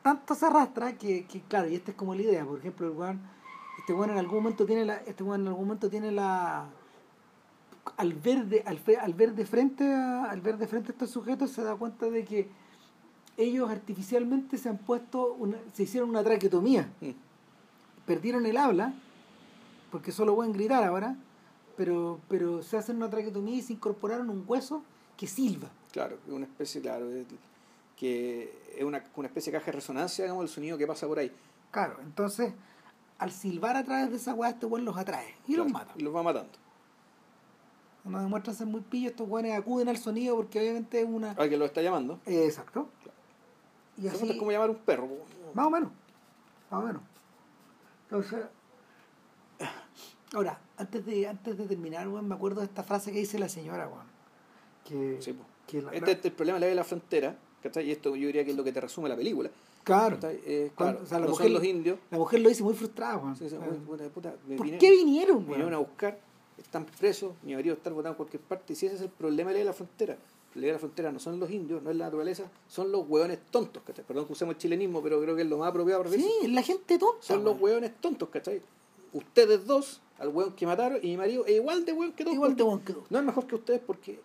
tanto 0.03 0.35
se 0.35 0.45
arrastra 0.45 0.93
que, 0.97 1.25
que, 1.25 1.41
claro 1.41 1.67
y 1.67 1.75
esta 1.75 1.91
es 1.91 1.97
como 1.97 2.13
la 2.15 2.21
idea 2.21 2.45
por 2.45 2.59
ejemplo 2.59 2.87
el 2.87 2.93
weón 2.93 3.19
este 3.79 3.93
weón 3.93 4.11
en 4.11 4.17
algún 4.19 4.37
momento 4.43 4.65
tiene 4.65 4.85
la 4.85 4.97
este 4.97 5.23
weón 5.23 5.41
en 5.41 5.47
algún 5.47 5.65
momento 5.65 5.89
tiene 5.89 6.11
la 6.11 6.65
al 7.97 8.13
ver 8.13 8.45
de, 8.45 8.61
al, 8.65 8.79
al 9.01 9.13
ver 9.13 9.33
de 9.35 9.45
frente 9.45 9.93
a, 9.93 10.25
al 10.25 10.39
ver 10.39 10.57
de 10.57 10.67
frente 10.67 10.89
a 10.89 10.93
estos 10.93 11.09
sujetos 11.09 11.51
se 11.51 11.63
da 11.63 11.75
cuenta 11.75 12.09
de 12.09 12.23
que 12.23 12.49
ellos 13.35 13.69
artificialmente 13.69 14.57
se 14.59 14.69
han 14.69 14.77
puesto 14.77 15.33
una, 15.33 15.57
se 15.73 15.83
hicieron 15.83 16.09
una 16.09 16.23
traqueotomía 16.23 16.89
Mm. 17.01 17.09
perdieron 18.05 18.45
el 18.45 18.57
habla 18.57 18.93
porque 19.91 20.11
solo 20.11 20.35
pueden 20.35 20.53
gritar 20.53 20.83
ahora 20.83 21.15
pero 21.77 22.19
pero 22.29 22.61
se 22.63 22.77
hacen 22.77 22.97
una 22.97 23.09
traqueotomía 23.09 23.55
y 23.55 23.61
se 23.61 23.73
incorporaron 23.73 24.29
un 24.29 24.43
hueso 24.47 24.83
que 25.17 25.27
silba 25.27 25.69
Claro, 25.91 26.17
es 26.27 26.33
una 26.33 26.45
especie, 26.45 26.81
claro, 26.81 27.07
de- 27.07 27.25
que 27.95 28.51
es 28.77 28.83
una, 28.83 29.03
una 29.15 29.27
especie 29.27 29.51
de 29.51 29.59
caja 29.59 29.67
de 29.67 29.73
resonancia, 29.73 30.25
digamos, 30.25 30.43
el 30.43 30.49
sonido 30.49 30.77
que 30.77 30.87
pasa 30.87 31.07
por 31.07 31.19
ahí. 31.19 31.31
claro 31.71 31.97
entonces 32.01 32.53
al 33.19 33.31
silbar 33.31 33.77
a 33.77 33.83
través 33.83 34.09
de 34.09 34.15
esa 34.17 34.33
hueá 34.33 34.49
este 34.51 34.65
weón 34.65 34.85
los 34.85 34.97
atrae 34.97 35.35
y 35.47 35.53
Claro, 35.53 35.63
los 35.63 35.71
mata 35.73 35.93
Y 35.97 36.01
los 36.03 36.13
va 36.15 36.23
matando. 36.23 36.51
no 38.03 38.19
demuestran 38.19 38.55
ser 38.55 38.67
muy 38.67 38.81
pillos 38.81 39.11
estos 39.11 39.29
weones 39.29 39.57
acuden 39.57 39.87
al 39.87 39.97
sonido 39.97 40.35
porque 40.35 40.59
obviamente 40.59 40.99
es 41.01 41.07
una 41.07 41.31
Al 41.31 41.49
que 41.49 41.57
lo 41.57 41.65
está 41.65 41.81
llamando. 41.81 42.19
Eh, 42.25 42.45
exacto 42.45 42.89
y 43.97 44.07
Eso 44.07 44.17
así 44.17 44.31
es 44.31 44.37
como 44.37 44.51
llamar 44.51 44.71
un 44.71 44.77
perro. 44.77 45.07
Más 45.53 45.67
o 45.67 45.69
menos. 45.69 45.91
Más 46.71 46.81
o 46.83 46.85
menos. 46.87 47.01
Entonces, 48.05 48.39
ahora, 50.33 50.59
antes 50.77 51.05
de, 51.05 51.27
antes 51.27 51.57
de 51.57 51.65
terminar, 51.65 52.07
weón, 52.07 52.27
me 52.27 52.35
acuerdo 52.35 52.61
de 52.61 52.65
esta 52.67 52.83
frase 52.83 53.11
que 53.11 53.19
dice 53.19 53.39
la 53.39 53.49
señora, 53.49 53.87
weón. 53.87 54.07
Que, 54.83 55.21
Sí, 55.21 55.35
que 55.67 55.81
la- 55.81 55.91
Este 55.91 56.11
es 56.11 56.25
el 56.25 56.31
problema 56.33 56.55
de 56.57 56.59
la 56.61 56.65
ley 56.67 56.71
de 56.71 56.75
la 56.75 56.83
frontera, 56.83 57.37
¿cachai? 57.61 57.87
Y 57.87 57.91
esto 57.91 58.15
yo 58.15 58.27
diría 58.27 58.43
que 58.43 58.51
es 58.51 58.57
lo 58.57 58.63
que 58.63 58.71
te 58.73 58.81
resume 58.81 59.07
la 59.09 59.15
película. 59.15 59.49
claro. 59.83 60.17
Eh, 60.23 60.71
claro, 60.75 60.99
o 61.03 61.05
sea, 61.05 61.19
la 61.19 61.25
no 61.25 61.31
mujer- 61.31 61.45
son 61.47 61.53
los 61.53 61.63
indios. 61.63 61.99
la 62.11 62.17
mujer 62.17 62.39
lo 62.41 62.49
dice 62.49 62.63
muy 62.63 62.73
frustrada, 62.73 63.17
weón. 63.17 63.35
Sí, 63.35 63.47
Ah. 63.59 63.65
puta, 64.13 64.33
¿Por 64.57 64.77
qué 64.77 64.91
vinieron, 64.91 65.39
me 65.43 65.49
vinieron 65.49 65.73
a 65.73 65.77
weón? 65.79 65.89
buscar, 65.89 66.19
están 66.57 66.85
presos, 66.85 67.33
mi 67.43 67.53
marido 67.55 67.75
está 67.75 67.89
votado 67.89 68.13
en 68.13 68.17
cualquier 68.17 68.41
parte. 68.41 68.73
Y 68.73 68.75
si 68.75 68.85
ese 68.85 68.95
es 68.95 69.01
el 69.01 69.09
problema 69.09 69.49
de 69.49 69.53
la 69.55 69.57
ley 69.59 69.61
de 69.61 69.65
la 69.65 69.73
frontera. 69.73 70.17
La 70.55 70.59
ley 70.61 70.67
de 70.67 70.73
la 70.73 70.79
frontera 70.79 71.11
no 71.11 71.19
son 71.19 71.39
los 71.39 71.49
indios, 71.49 71.81
no 71.81 71.89
es 71.89 71.95
la 71.97 72.05
naturaleza, 72.05 72.43
son 72.67 72.91
los 72.91 73.07
hueones 73.09 73.39
tontos, 73.49 73.81
¿cachai? 73.83 74.05
Perdón 74.05 74.25
que 74.27 74.33
usemos 74.33 74.53
el 74.53 74.59
chilenismo, 74.59 75.01
pero 75.01 75.19
creo 75.19 75.35
que 75.35 75.41
es 75.41 75.47
lo 75.47 75.57
más 75.57 75.69
apropiado 75.69 76.01
para 76.01 76.11
decir. 76.11 76.27
Sí, 76.41 76.47
la 76.49 76.61
gente 76.61 76.99
tonta. 76.99 77.17
Son 77.25 77.43
los 77.43 77.53
weón. 77.55 77.63
hueones 77.63 77.99
tontos, 77.99 78.29
¿cachai? 78.29 78.61
ustedes 79.13 79.65
dos, 79.67 80.01
al 80.23 80.29
weón 80.29 80.53
que 80.53 80.65
mataron, 80.65 80.99
y 81.01 81.07
mi 81.07 81.17
marido 81.17 81.45
es 81.45 81.55
igual 81.55 81.85
de 81.85 81.93
weón 81.93 82.13
que 82.13 82.23
todos. 82.23 82.35
Igual 82.35 82.55
de 82.55 82.63
weón 82.63 82.79
que 82.81 82.93
todos. 82.93 83.11
No 83.11 83.19
es 83.19 83.25
mejor 83.25 83.45
que 83.45 83.55
ustedes 83.55 83.81
porque 83.85 84.19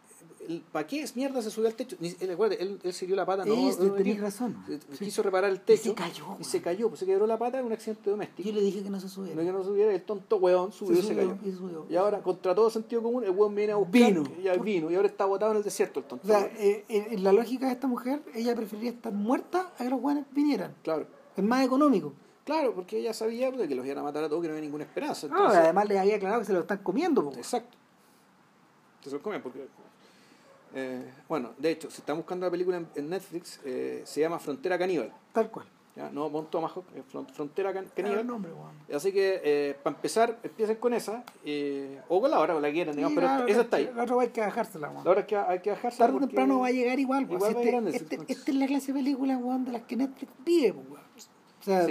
¿Para 0.73 0.87
qué 0.87 1.03
es 1.03 1.15
mierda 1.15 1.43
se 1.43 1.51
subió 1.51 1.69
al 1.69 1.75
techo? 1.75 1.97
Ni, 2.01 2.09
él, 2.09 2.37
él, 2.59 2.81
él, 2.83 2.93
se 2.95 3.07
dio 3.07 3.15
la 3.15 3.27
pata, 3.27 3.45
no. 3.45 3.69
Este, 3.69 3.85
no 3.85 3.93
tenés 3.93 4.19
razón. 4.19 4.57
Quiso 4.99 5.23
reparar 5.23 5.51
el 5.51 5.61
techo. 5.61 5.83
Y 5.83 5.89
se 5.89 5.95
cayó. 5.95 6.37
Y 6.41 6.45
se 6.45 6.63
cayó, 6.63 6.89
pues 6.89 7.01
se 7.01 7.07
quebró 7.07 7.27
la 7.27 7.39
pata 7.39 7.59
en 7.59 7.67
un 7.67 7.73
accidente 7.73 8.09
doméstico. 8.09 8.49
Yo 8.49 8.55
le 8.55 8.63
dije 8.63 8.83
que 8.83 8.89
no 8.89 8.99
se 8.99 9.11
subiera. 9.11 9.37
No, 9.37 9.43
que 9.43 9.53
no 9.53 9.59
se 9.59 9.69
subiera, 9.69 9.93
el 9.93 10.03
tonto 10.03 10.37
weón 10.37 10.73
subió 10.73 10.99
y 10.99 11.03
se 11.03 11.15
cayó. 11.15 11.37
Y, 11.45 11.53
subió. 11.53 11.87
y 11.91 11.97
ahora, 11.97 12.23
contra 12.23 12.55
todo 12.55 12.71
sentido 12.71 13.03
común, 13.03 13.25
el 13.25 13.31
weón 13.31 13.55
viene 13.55 13.73
a 13.73 13.77
buscar. 13.77 13.93
Vino. 13.93 14.25
Y 14.39 14.45
ya 14.45 14.55
vino. 14.55 14.91
Y 14.91 14.95
ahora 14.95 15.09
está 15.09 15.27
botado 15.27 15.53
en 15.53 15.59
el 15.59 15.65
desierto 15.65 16.01
el 16.01 16.07
tonto. 16.07 16.27
O 16.27 16.31
sea, 16.31 16.51
eh, 16.59 16.85
en 16.89 17.23
la 17.23 17.33
lógica 17.33 17.67
de 17.67 17.73
esta 17.73 17.87
mujer, 17.87 18.23
ella 18.35 18.55
preferiría 18.55 18.93
estar 18.93 19.13
muerta 19.13 19.73
a 19.77 19.85
que 19.85 19.91
los 19.91 20.01
weones 20.01 20.25
vinieran. 20.33 20.75
Claro. 20.83 21.07
Es 21.37 21.45
más 21.45 21.65
económico. 21.65 22.15
Claro, 22.49 22.75
porque 22.75 22.99
ella 22.99 23.13
sabía 23.13 23.53
pues, 23.53 23.69
que 23.69 23.75
los 23.75 23.85
iban 23.85 23.99
a 23.99 24.03
matar 24.03 24.25
a 24.25 24.29
todos, 24.31 24.41
que 24.41 24.49
no 24.49 24.55
había 24.55 24.65
ninguna 24.65 24.85
esperanza. 24.85 25.27
Entonces... 25.27 25.55
No, 25.55 25.65
además 25.65 25.87
les 25.87 25.99
había 25.99 26.17
aclarado 26.17 26.41
que 26.41 26.47
se 26.47 26.55
lo 26.55 26.61
están 26.61 26.79
comiendo. 26.79 27.23
Po. 27.23 27.37
Exacto. 27.37 27.77
Se 29.05 29.11
lo 29.11 29.21
comen 29.21 29.43
porque 29.43 29.69
eh, 30.75 31.13
bueno, 31.29 31.51
de 31.59 31.73
hecho, 31.73 31.91
si 31.91 32.01
están 32.01 32.17
buscando 32.17 32.47
la 32.47 32.51
película 32.51 32.83
en, 32.95 33.11
Netflix, 33.11 33.61
eh, 33.67 34.01
se 34.07 34.23
llama 34.23 34.39
Frontera 34.39 34.79
Caníbal. 34.79 35.13
Tal 35.31 35.51
cual. 35.51 35.67
¿ya? 35.95 36.09
No 36.09 36.31
Montomajo, 36.31 36.87
eh, 36.95 37.03
Frontera 37.35 37.75
Caníbal. 37.95 38.27
Nombre, 38.27 38.51
Así 38.95 39.13
que, 39.13 39.77
para 39.83 39.95
empezar, 39.95 40.39
empiecen 40.43 40.77
con 40.77 40.95
esa, 40.95 41.23
o 42.09 42.19
con 42.19 42.31
la 42.31 42.39
hora, 42.41 42.55
con 42.55 42.63
la 42.63 42.73
quieran, 42.73 42.97
digamos, 42.97 43.15
pero 43.15 43.47
esa 43.47 43.61
está 43.61 43.77
ahí. 43.77 43.91
La 43.95 44.05
otra 44.05 44.23
hay 44.23 44.29
que 44.29 44.41
bajársela, 44.41 44.91
La 44.91 45.01
otra 45.01 45.21
hay 45.21 45.27
que, 45.27 45.37
hay 45.37 45.59
que 45.61 45.71
bajársela. 45.71 46.07
Tarde 46.07 46.17
o 46.17 46.21
temprano 46.27 46.61
va 46.61 46.69
a 46.69 46.71
llegar 46.71 46.99
igual, 46.99 47.25
igual 47.25 47.57
este, 47.57 47.97
este, 47.97 48.33
Esta 48.33 48.51
es 48.51 48.57
la 48.57 48.67
clase 48.67 48.95
de 48.95 49.01
películas, 49.01 49.39
de 49.67 49.73
las 49.73 49.83
que 49.83 49.97
Netflix 49.97 50.33
vive, 50.47 50.75
O 51.61 51.63
sea, 51.63 51.87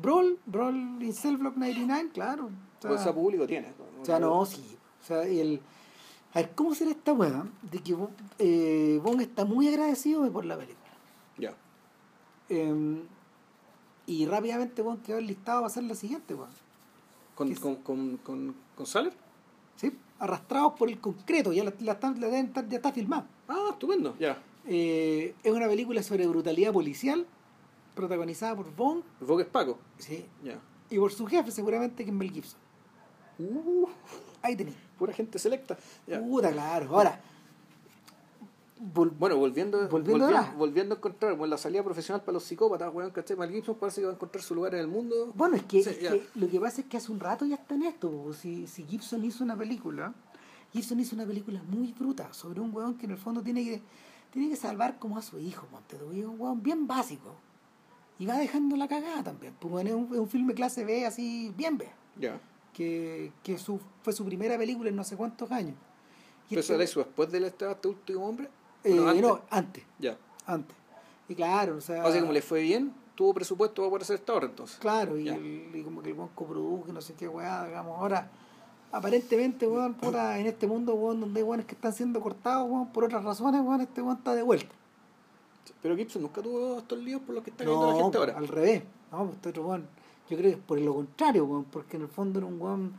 Brawl, 0.00 0.38
Brawl 0.46 1.02
in 1.02 1.12
Cell 1.12 1.36
Block 1.36 1.56
99, 1.56 2.10
claro. 2.12 2.50
O 2.82 2.98
sea, 2.98 3.12
público 3.12 3.46
tiene. 3.46 3.72
O 4.00 4.04
sea, 4.04 4.18
no, 4.18 4.44
sí. 4.46 4.76
O 5.02 5.06
sea, 5.06 5.22
el 5.22 5.60
a 6.34 6.40
ver, 6.40 6.50
¿cómo 6.54 6.74
será 6.74 6.90
esta 6.90 7.12
weá? 7.12 7.46
De 7.62 7.78
que 7.78 7.96
eh, 8.38 9.00
Bond 9.02 9.22
está 9.22 9.44
muy 9.44 9.68
agradecido 9.68 10.30
por 10.30 10.44
la 10.44 10.56
película. 10.56 10.88
Ya. 11.38 11.54
Em, 12.48 13.02
y 14.06 14.26
rápidamente 14.26 14.82
Bond 14.82 15.02
quedó 15.02 15.20
listado 15.20 15.60
para 15.60 15.68
hacer 15.68 15.84
la 15.84 15.94
siguiente, 15.94 16.34
weá. 16.34 16.48
¿Con, 17.34 17.54
con, 17.54 17.76
con, 17.76 18.16
con, 18.18 18.54
con 18.76 18.86
Saller? 18.86 19.12
Sí, 19.76 19.96
arrastrados 20.18 20.74
por 20.74 20.88
el 20.88 21.00
concreto, 21.00 21.52
ya 21.52 21.64
la, 21.64 21.72
la, 21.80 21.98
ya 22.68 22.76
está 22.76 22.92
filmada. 22.92 23.26
Ah, 23.46 23.68
estupendo, 23.70 24.16
ya. 24.18 24.42
Eh, 24.66 25.34
es 25.42 25.52
una 25.52 25.66
película 25.66 26.02
sobre 26.02 26.26
brutalidad 26.26 26.72
policial, 26.72 27.26
protagonizada 27.98 28.54
por 28.54 28.74
Bond. 28.74 29.02
Bond 29.20 29.40
es 29.40 29.46
Paco. 29.48 29.78
Sí. 29.98 30.24
Ya. 30.44 30.58
Y 30.88 30.98
por 30.98 31.12
su 31.12 31.26
jefe, 31.26 31.50
seguramente, 31.50 32.04
que 32.04 32.10
es 32.10 32.16
Mel 32.16 32.30
Gibson. 32.30 32.60
Uh. 33.38 33.86
Ahí 34.40 34.56
tenéis 34.56 34.76
pura 34.96 35.12
gente 35.12 35.38
selecta. 35.38 35.76
Puta, 36.06 36.52
claro. 36.52 36.96
Ahora, 36.96 37.20
bueno, 38.78 39.36
volviendo, 39.36 39.88
volviendo, 39.88 40.28
volviendo, 40.56 40.94
a 40.94 40.98
encontrar 40.98 41.36
bueno, 41.36 41.50
la 41.50 41.58
salida 41.58 41.82
profesional 41.82 42.20
para 42.20 42.34
los 42.34 42.44
psicópatas, 42.44 42.94
weón, 42.94 43.10
¿cachai? 43.10 43.36
Mal 43.36 43.50
Gibson 43.50 43.74
parece 43.74 44.00
que 44.00 44.06
va 44.06 44.12
a 44.12 44.14
encontrar 44.14 44.42
su 44.42 44.54
lugar 44.54 44.74
en 44.74 44.80
el 44.80 44.86
mundo. 44.86 45.32
Bueno, 45.34 45.56
es 45.56 45.64
que, 45.64 46.22
lo 46.36 46.48
que 46.48 46.60
pasa 46.60 46.82
es 46.82 46.86
que 46.86 46.96
hace 46.96 47.10
un 47.10 47.18
rato 47.18 47.44
ya 47.44 47.56
está 47.56 47.74
en 47.74 47.82
esto. 47.82 48.32
Si, 48.32 48.68
si 48.68 48.84
Gibson 48.84 49.24
hizo 49.24 49.42
una 49.42 49.56
película, 49.56 50.14
Gibson 50.72 51.00
hizo 51.00 51.16
una 51.16 51.26
película 51.26 51.60
muy 51.68 51.92
bruta 51.92 52.32
sobre 52.32 52.60
un 52.60 52.72
weón 52.72 52.96
que 52.96 53.06
en 53.06 53.12
el 53.12 53.18
fondo 53.18 53.42
tiene 53.42 53.64
que, 53.64 53.82
tiene 54.32 54.48
que 54.48 54.56
salvar 54.56 55.00
como 55.00 55.18
a 55.18 55.22
su 55.22 55.40
hijo, 55.40 55.66
Montevideo, 55.72 56.30
un 56.30 56.40
weón 56.40 56.62
bien 56.62 56.86
básico. 56.86 57.34
Y 58.18 58.26
va 58.26 58.36
dejando 58.36 58.76
la 58.76 58.88
cagada 58.88 59.22
también. 59.22 59.54
Pues 59.58 59.86
es 59.86 59.92
un, 59.92 60.08
es 60.12 60.18
un 60.18 60.28
filme 60.28 60.54
clase 60.54 60.84
B 60.84 61.06
así, 61.06 61.52
bien 61.56 61.78
B. 61.78 61.88
Ya 62.16 62.40
que, 62.78 63.32
que 63.42 63.58
su, 63.58 63.80
fue 64.02 64.12
su 64.12 64.24
primera 64.24 64.56
película 64.56 64.88
en 64.88 64.94
no 64.94 65.02
sé 65.02 65.16
cuántos 65.16 65.50
años. 65.50 65.74
Y 66.46 66.50
¿Pero 66.50 66.60
eso 66.60 66.80
eso 66.80 67.00
después 67.00 67.28
de 67.32 67.44
este 67.44 67.88
último 67.88 68.24
hombre? 68.24 68.48
Eh, 68.84 68.94
no, 68.94 69.42
antes. 69.50 69.82
Ya. 69.98 70.16
Antes. 70.46 70.76
Y 71.28 71.34
claro, 71.34 71.78
o 71.78 71.80
sea... 71.80 72.06
O 72.06 72.12
sea, 72.12 72.20
como 72.20 72.32
le 72.32 72.40
fue 72.40 72.62
bien, 72.62 72.94
tuvo 73.16 73.34
presupuesto 73.34 73.82
para 73.82 73.90
poder 73.90 74.02
hacer 74.02 74.16
esta 74.16 74.32
obra 74.32 74.46
entonces. 74.46 74.78
Claro, 74.78 75.18
y, 75.18 75.28
el, 75.28 75.70
y, 75.74 75.82
como 75.82 76.00
que 76.00 76.10
el 76.10 76.14
banco 76.14 76.46
produjo, 76.46 76.92
no 76.92 77.00
sé 77.00 77.14
qué 77.14 77.26
weá, 77.26 77.66
digamos. 77.66 77.98
Ahora, 77.98 78.30
aparentemente, 78.92 79.66
weón, 79.66 79.94
puta, 79.94 80.38
en 80.38 80.46
este 80.46 80.68
mundo, 80.68 80.94
weón, 80.94 81.20
donde 81.20 81.40
hay 81.40 81.44
weones 81.44 81.66
que 81.66 81.74
están 81.74 81.92
siendo 81.92 82.20
cortados, 82.20 82.70
weón, 82.70 82.92
por 82.92 83.04
otras 83.04 83.24
razones, 83.24 83.60
weón, 83.60 83.80
este 83.80 84.00
weón 84.02 84.18
está 84.18 84.36
de 84.36 84.42
vuelta. 84.42 84.74
Pero 85.82 85.96
Gibson 85.96 86.22
nunca 86.22 86.42
tuvo 86.42 86.78
estos 86.78 86.98
líos 86.98 87.22
por 87.22 87.34
los 87.34 87.44
que 87.44 87.50
está 87.50 87.64
viendo 87.64 87.86
la 87.86 88.02
gente 88.02 88.18
ahora. 88.18 88.36
al 88.36 88.48
revés. 88.48 88.82
No, 89.12 89.24
pues 89.24 89.36
este 89.36 89.48
otro 89.50 89.66
weón 89.66 89.98
yo 90.28 90.36
creo 90.36 90.50
que 90.50 90.56
es 90.58 90.64
por 90.64 90.78
lo 90.78 90.94
contrario, 90.94 91.64
porque 91.70 91.96
en 91.96 92.02
el 92.02 92.08
fondo 92.08 92.38
era 92.38 92.46
un 92.46 92.60
weón, 92.60 92.92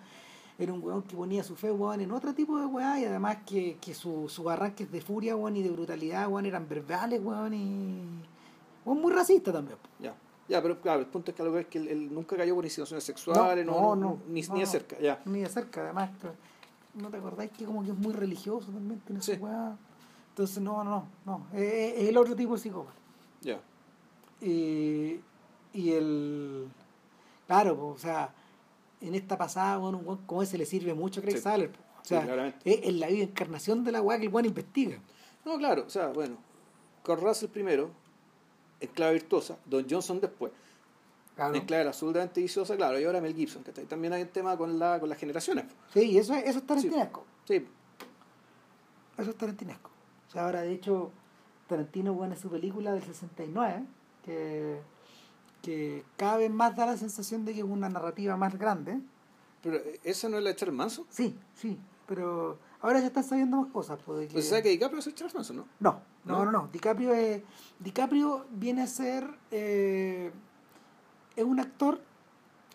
era 0.57 0.73
un 0.73 0.83
weón 0.83 1.03
que 1.03 1.15
ponía 1.15 1.43
su 1.43 1.55
fe, 1.55 1.71
weón, 1.71 2.01
en 2.01 2.11
otro 2.11 2.33
tipo 2.33 2.59
de 2.59 2.65
weá, 2.65 2.99
y 2.99 3.05
además 3.05 3.37
que, 3.45 3.77
que 3.79 3.93
sus 3.93 4.31
su 4.31 4.49
arranques 4.49 4.91
de 4.91 5.01
furia, 5.01 5.35
weón, 5.35 5.55
y 5.55 5.63
de 5.63 5.69
brutalidad, 5.69 6.27
weón, 6.27 6.45
eran 6.45 6.67
verbales, 6.67 7.21
weón, 7.23 7.53
y. 7.53 8.01
weón 8.85 9.01
muy 9.01 9.13
racista 9.13 9.53
también. 9.53 9.77
Ya. 9.99 10.15
Ya, 10.47 10.63
pero 10.63 10.81
claro, 10.81 11.01
el 11.01 11.05
punto 11.05 11.29
es 11.29 11.35
que, 11.37 11.43
algo 11.43 11.59
es 11.59 11.67
que 11.67 11.77
él, 11.77 12.11
nunca 12.11 12.35
cayó 12.35 12.55
por 12.55 12.65
insinuaciones 12.65 13.03
sexuales, 13.03 13.63
no, 13.63 13.95
no, 13.95 14.19
ni, 14.27 14.41
ni 14.41 14.59
de 14.61 14.65
cerca, 14.65 14.99
ya. 14.99 15.21
Ni 15.25 15.41
de 15.41 15.49
cerca, 15.49 15.81
además, 15.81 16.09
¿no 16.95 17.09
te 17.09 17.17
acordáis 17.17 17.51
que 17.51 17.65
como 17.65 17.83
que 17.83 17.91
es 17.91 17.97
muy 17.97 18.13
religioso 18.13 18.71
también 18.71 18.99
tiene 19.01 19.19
esa 19.19 19.33
weá? 19.33 19.77
Entonces, 20.39 20.63
no, 20.63 20.85
no, 20.85 21.05
no, 21.25 21.47
es, 21.53 22.07
el 22.07 22.15
otro 22.15 22.33
tipo 22.33 22.53
de 22.53 22.59
psicópata. 22.59 22.97
Ya. 23.41 23.59
Y, 24.39 25.19
y 25.73 25.91
el 25.91 26.69
Claro, 27.45 27.89
o 27.89 27.97
sea, 27.97 28.33
en 29.01 29.15
esta 29.15 29.37
pasada, 29.37 29.75
bueno, 29.79 30.01
como 30.25 30.41
ese 30.41 30.57
le 30.57 30.65
sirve 30.65 30.93
mucho 30.93 31.19
a 31.19 31.23
Craig 31.23 31.39
sí. 31.39 31.49
O 31.49 32.05
sea, 32.05 32.55
es, 32.63 32.93
la 32.93 33.09
encarnación 33.09 33.83
de 33.83 33.91
la 33.91 34.01
weá 34.01 34.17
que 34.17 34.27
el 34.27 34.33
weón 34.33 34.45
investiga. 34.45 34.97
No, 35.43 35.57
claro, 35.57 35.83
o 35.85 35.89
sea, 35.89 36.07
bueno, 36.07 36.37
con 37.03 37.19
Russell 37.19 37.49
primero, 37.49 37.91
en 38.79 38.87
clave 38.91 39.15
virtuosa, 39.15 39.57
Don 39.65 39.85
Johnson 39.89 40.21
después. 40.21 40.53
Claro. 41.35 41.53
En 41.53 41.65
clave 41.65 41.85
absolutamente 41.85 42.39
viciosa, 42.39 42.77
claro, 42.77 42.97
y 42.97 43.03
ahora 43.03 43.19
Mel 43.19 43.35
Gibson, 43.35 43.61
que 43.61 43.73
también 43.73 44.13
hay 44.13 44.21
un 44.21 44.29
tema 44.29 44.55
con, 44.55 44.79
la, 44.79 45.01
con 45.01 45.09
las 45.09 45.17
generaciones. 45.17 45.65
Sí, 45.93 46.17
eso, 46.17 46.33
eso 46.33 46.59
es 46.59 46.65
tarantinesco. 46.65 47.25
Sí. 47.43 47.67
Eso 49.17 49.31
es 49.31 49.35
tarantinesco. 49.35 49.98
O 50.30 50.31
sea, 50.31 50.45
ahora, 50.45 50.61
de 50.61 50.72
hecho, 50.72 51.11
Tarantino, 51.68 52.14
bueno, 52.14 52.35
en 52.35 52.39
su 52.39 52.49
película 52.49 52.93
del 52.93 53.03
69, 53.03 53.84
que 54.23 54.80
que 55.61 56.03
cada 56.18 56.38
vez 56.38 56.51
más 56.51 56.76
da 56.76 56.85
la 56.85 56.97
sensación 56.97 57.45
de 57.45 57.53
que 57.53 57.60
es 57.60 57.65
una 57.65 57.89
narrativa 57.89 58.38
más 58.38 58.57
grande. 58.57 58.99
¿Pero 59.61 59.77
eh, 59.77 59.99
esa 60.03 60.30
no 60.30 60.38
es 60.38 60.43
la 60.43 60.49
de 60.51 60.56
Charles 60.56 60.76
Manson? 60.76 61.06
Sí, 61.10 61.38
sí, 61.53 61.77
pero 62.07 62.57
ahora 62.81 62.99
ya 62.99 63.07
están 63.07 63.23
sabiendo 63.23 63.57
más 63.57 63.72
cosas. 63.72 63.99
Pues, 64.06 64.27
que... 64.27 64.34
¿Pues 64.34 64.49
que 64.49 64.69
DiCaprio 64.69 64.99
es 64.99 65.14
Charles 65.14 65.35
Manson, 65.35 65.57
no? 65.57 65.65
No, 65.80 66.01
no, 66.26 66.45
no, 66.45 66.51
no. 66.51 66.69
DiCaprio, 66.72 67.14
es, 67.14 67.41
DiCaprio 67.80 68.45
viene 68.51 68.84
a 68.84 68.88
ser... 68.88 69.30
Eh, 69.51 70.31
es 71.35 71.43
un 71.43 71.60
actor... 71.60 72.01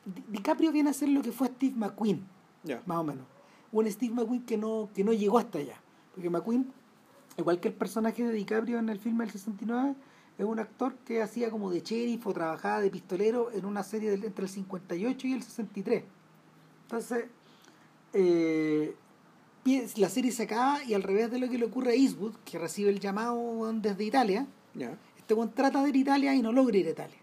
DiCaprio 0.05 0.71
viene 0.71 0.91
a 0.91 0.93
ser 0.93 1.09
lo 1.09 1.23
que 1.23 1.33
fue 1.33 1.49
Steve 1.49 1.75
McQueen, 1.77 2.27
más 2.85 2.99
o 2.99 3.05
menos. 3.05 3.25
Un 3.73 3.91
Steve 3.91 4.15
McQueen 4.15 4.45
que 4.45 4.59
no, 4.59 4.91
que 4.95 5.03
no 5.03 5.15
llegó 5.15 5.39
hasta 5.39 5.59
allá. 5.59 5.81
Porque 6.15 6.29
McQueen, 6.29 6.71
igual 7.37 7.61
que 7.61 7.69
el 7.69 7.75
personaje 7.75 8.25
de 8.25 8.33
DiCaprio 8.33 8.79
en 8.79 8.89
el 8.89 8.99
filme 8.99 9.25
del 9.25 9.33
69 9.33 9.95
es 10.39 10.45
un 10.45 10.59
actor 10.59 10.95
que 11.05 11.23
hacía 11.23 11.51
como 11.51 11.71
de 11.71 11.81
sheriff 11.81 12.27
o 12.27 12.33
trabajaba 12.33 12.81
de 12.81 12.91
pistolero 12.91 13.53
en 13.53 13.65
una 13.65 13.83
serie 13.83 14.13
entre 14.15 14.45
el 14.45 14.51
58 14.51 15.27
y 15.27 15.33
el 15.33 15.43
63. 15.43 16.05
Entonces, 16.83 17.27
eh, 18.13 18.95
la 19.97 20.09
serie 20.09 20.33
se 20.33 20.43
acaba 20.45 20.83
y 20.85 20.95
al 20.95 21.03
revés 21.03 21.31
de 21.31 21.39
lo 21.39 21.49
que 21.49 21.59
le 21.59 21.67
ocurre 21.67 21.93
a 21.93 21.95
Eastwood, 21.95 22.35
que 22.45 22.59
recibe 22.59 22.91
el 22.91 23.01
llamado 23.01 23.73
desde 23.75 24.05
Italia, 24.05 24.47
este 25.17 25.35
buen 25.35 25.51
trata 25.53 25.83
de 25.83 25.89
ir 25.91 25.95
a 25.95 25.99
Italia 25.99 26.35
y 26.35 26.43
no 26.43 26.53
logra 26.53 26.77
ir 26.77 26.87
a 26.89 26.91
Italia. 26.91 27.19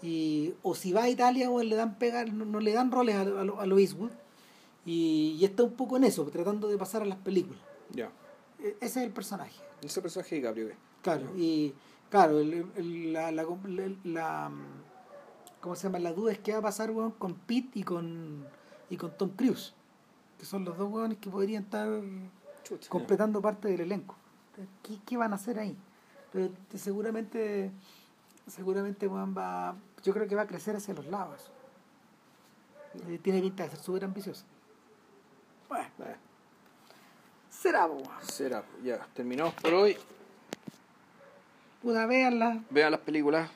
Y, 0.00 0.54
o 0.62 0.76
si 0.76 0.92
va 0.92 1.02
a 1.02 1.08
Italia 1.08 1.50
o 1.50 1.60
le 1.62 1.74
dan 1.74 1.98
pegar, 1.98 2.32
no, 2.32 2.60
le 2.60 2.72
dan 2.72 2.92
roles 2.92 3.16
a, 3.16 3.22
a, 3.22 3.66
lo, 3.66 3.78
Eastwood. 3.78 4.12
Y, 4.86 5.44
está 5.44 5.64
un 5.64 5.72
poco 5.72 5.96
en 5.96 6.04
eso, 6.04 6.24
tratando 6.26 6.68
de 6.68 6.78
pasar 6.78 7.02
a 7.02 7.04
las 7.04 7.18
películas. 7.18 7.60
Ese 8.58 8.76
es 8.80 8.96
el 8.96 9.10
personaje. 9.10 9.54
Ese 9.82 10.02
personaje 10.02 10.36
de 10.36 10.40
Gabriel. 10.40 10.74
Claro, 11.02 11.30
y 11.36 11.74
claro, 12.10 12.40
la, 12.42 13.30
la, 13.30 13.46
la, 14.04 14.50
¿cómo 15.60 15.76
se 15.76 15.84
llama? 15.84 15.98
La 15.98 16.12
duda 16.12 16.32
es 16.32 16.38
qué 16.40 16.52
va 16.52 16.58
a 16.58 16.62
pasar, 16.62 16.92
con 17.18 17.34
Pete 17.34 17.78
y 17.78 17.82
con, 17.82 18.44
y 18.90 18.96
con 18.96 19.16
Tom 19.16 19.30
Cruise, 19.30 19.74
que 20.38 20.44
son 20.44 20.64
los 20.64 20.76
dos 20.76 20.90
weones 20.90 21.18
que 21.18 21.30
podrían 21.30 21.64
estar 21.64 21.88
completando 22.88 23.40
parte 23.40 23.68
del 23.68 23.80
elenco. 23.80 24.16
¿Qué, 24.82 24.98
¿Qué, 25.06 25.16
van 25.16 25.32
a 25.32 25.36
hacer 25.36 25.58
ahí? 25.58 25.76
Pero 26.32 26.50
seguramente, 26.74 27.70
seguramente 28.48 29.06
va, 29.06 29.76
yo 30.02 30.12
creo 30.12 30.26
que 30.26 30.34
va 30.34 30.42
a 30.42 30.46
crecer 30.46 30.74
hacia 30.74 30.94
los 30.94 31.06
lados. 31.06 31.50
Eh, 33.06 33.20
tiene 33.22 33.40
pinta 33.40 33.62
de 33.62 33.70
ser 33.70 33.78
súper 33.78 34.04
ambicioso. 34.04 34.44
Bueno, 35.68 35.86
será, 37.60 37.88
Será, 38.22 38.62
ya, 38.82 39.06
terminamos 39.14 39.54
por 39.54 39.74
hoy. 39.74 39.96
Puta, 41.82 42.06
véanla. 42.06 42.62
Vean 42.70 42.90
las 42.92 43.00
películas. 43.00 43.50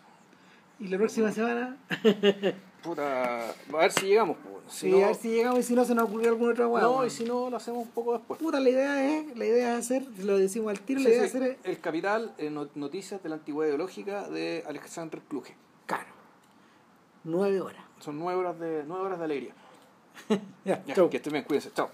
Y 0.78 0.88
la 0.88 0.96
próxima 0.98 1.30
semana. 1.32 1.76
Puta, 2.82 3.50
a 3.50 3.54
ver 3.76 3.92
si 3.92 4.06
llegamos. 4.06 4.36
Si 4.68 4.86
sí, 4.86 4.90
no, 4.90 5.04
a 5.04 5.06
ver 5.08 5.14
si 5.16 5.28
llegamos 5.28 5.60
y 5.60 5.62
si 5.62 5.74
no 5.74 5.84
se 5.84 5.94
nos 5.94 6.04
ocurrió 6.08 6.30
alguna 6.30 6.52
otra 6.52 6.66
hueá. 6.66 6.82
no, 6.82 7.04
y 7.06 7.10
si 7.10 7.24
no, 7.24 7.50
lo 7.50 7.56
hacemos 7.56 7.82
un 7.84 7.90
poco 7.90 8.14
después. 8.16 8.40
Puta, 8.40 8.58
la 8.58 8.70
idea 8.70 9.04
es, 9.18 9.36
la 9.36 9.44
idea 9.44 9.72
es 9.78 9.84
hacer, 9.84 10.04
lo 10.18 10.36
decimos 10.38 10.70
al 10.70 10.80
tiro, 10.80 10.98
Sí, 11.00 11.04
la 11.04 11.10
idea 11.10 11.20
sí, 11.22 11.26
es 11.28 11.34
hacer, 11.34 11.58
El 11.62 11.80
Capital, 11.80 12.34
eh, 12.38 12.50
no- 12.50 12.68
Noticias 12.74 13.22
de 13.22 13.28
la 13.28 13.36
Antigüedad 13.36 13.68
Ideológica 13.68 14.28
de 14.28 14.64
Alexander 14.66 15.20
Kluge. 15.20 15.54
caro, 15.86 16.08
nueve 17.24 17.60
horas. 17.60 17.84
Son 18.00 18.18
nueve 18.18 18.40
horas 18.40 18.58
de, 18.58 18.82
nueve 18.86 19.04
horas 19.04 19.18
de 19.18 19.24
alegría. 19.26 19.52
Ya, 20.64 20.82
Ya, 20.84 20.94
chau. 20.94 21.08
que 21.10 21.18
estén 21.18 21.32
bien, 21.34 21.44
cuídense. 21.44 21.70
Chao. 21.72 21.90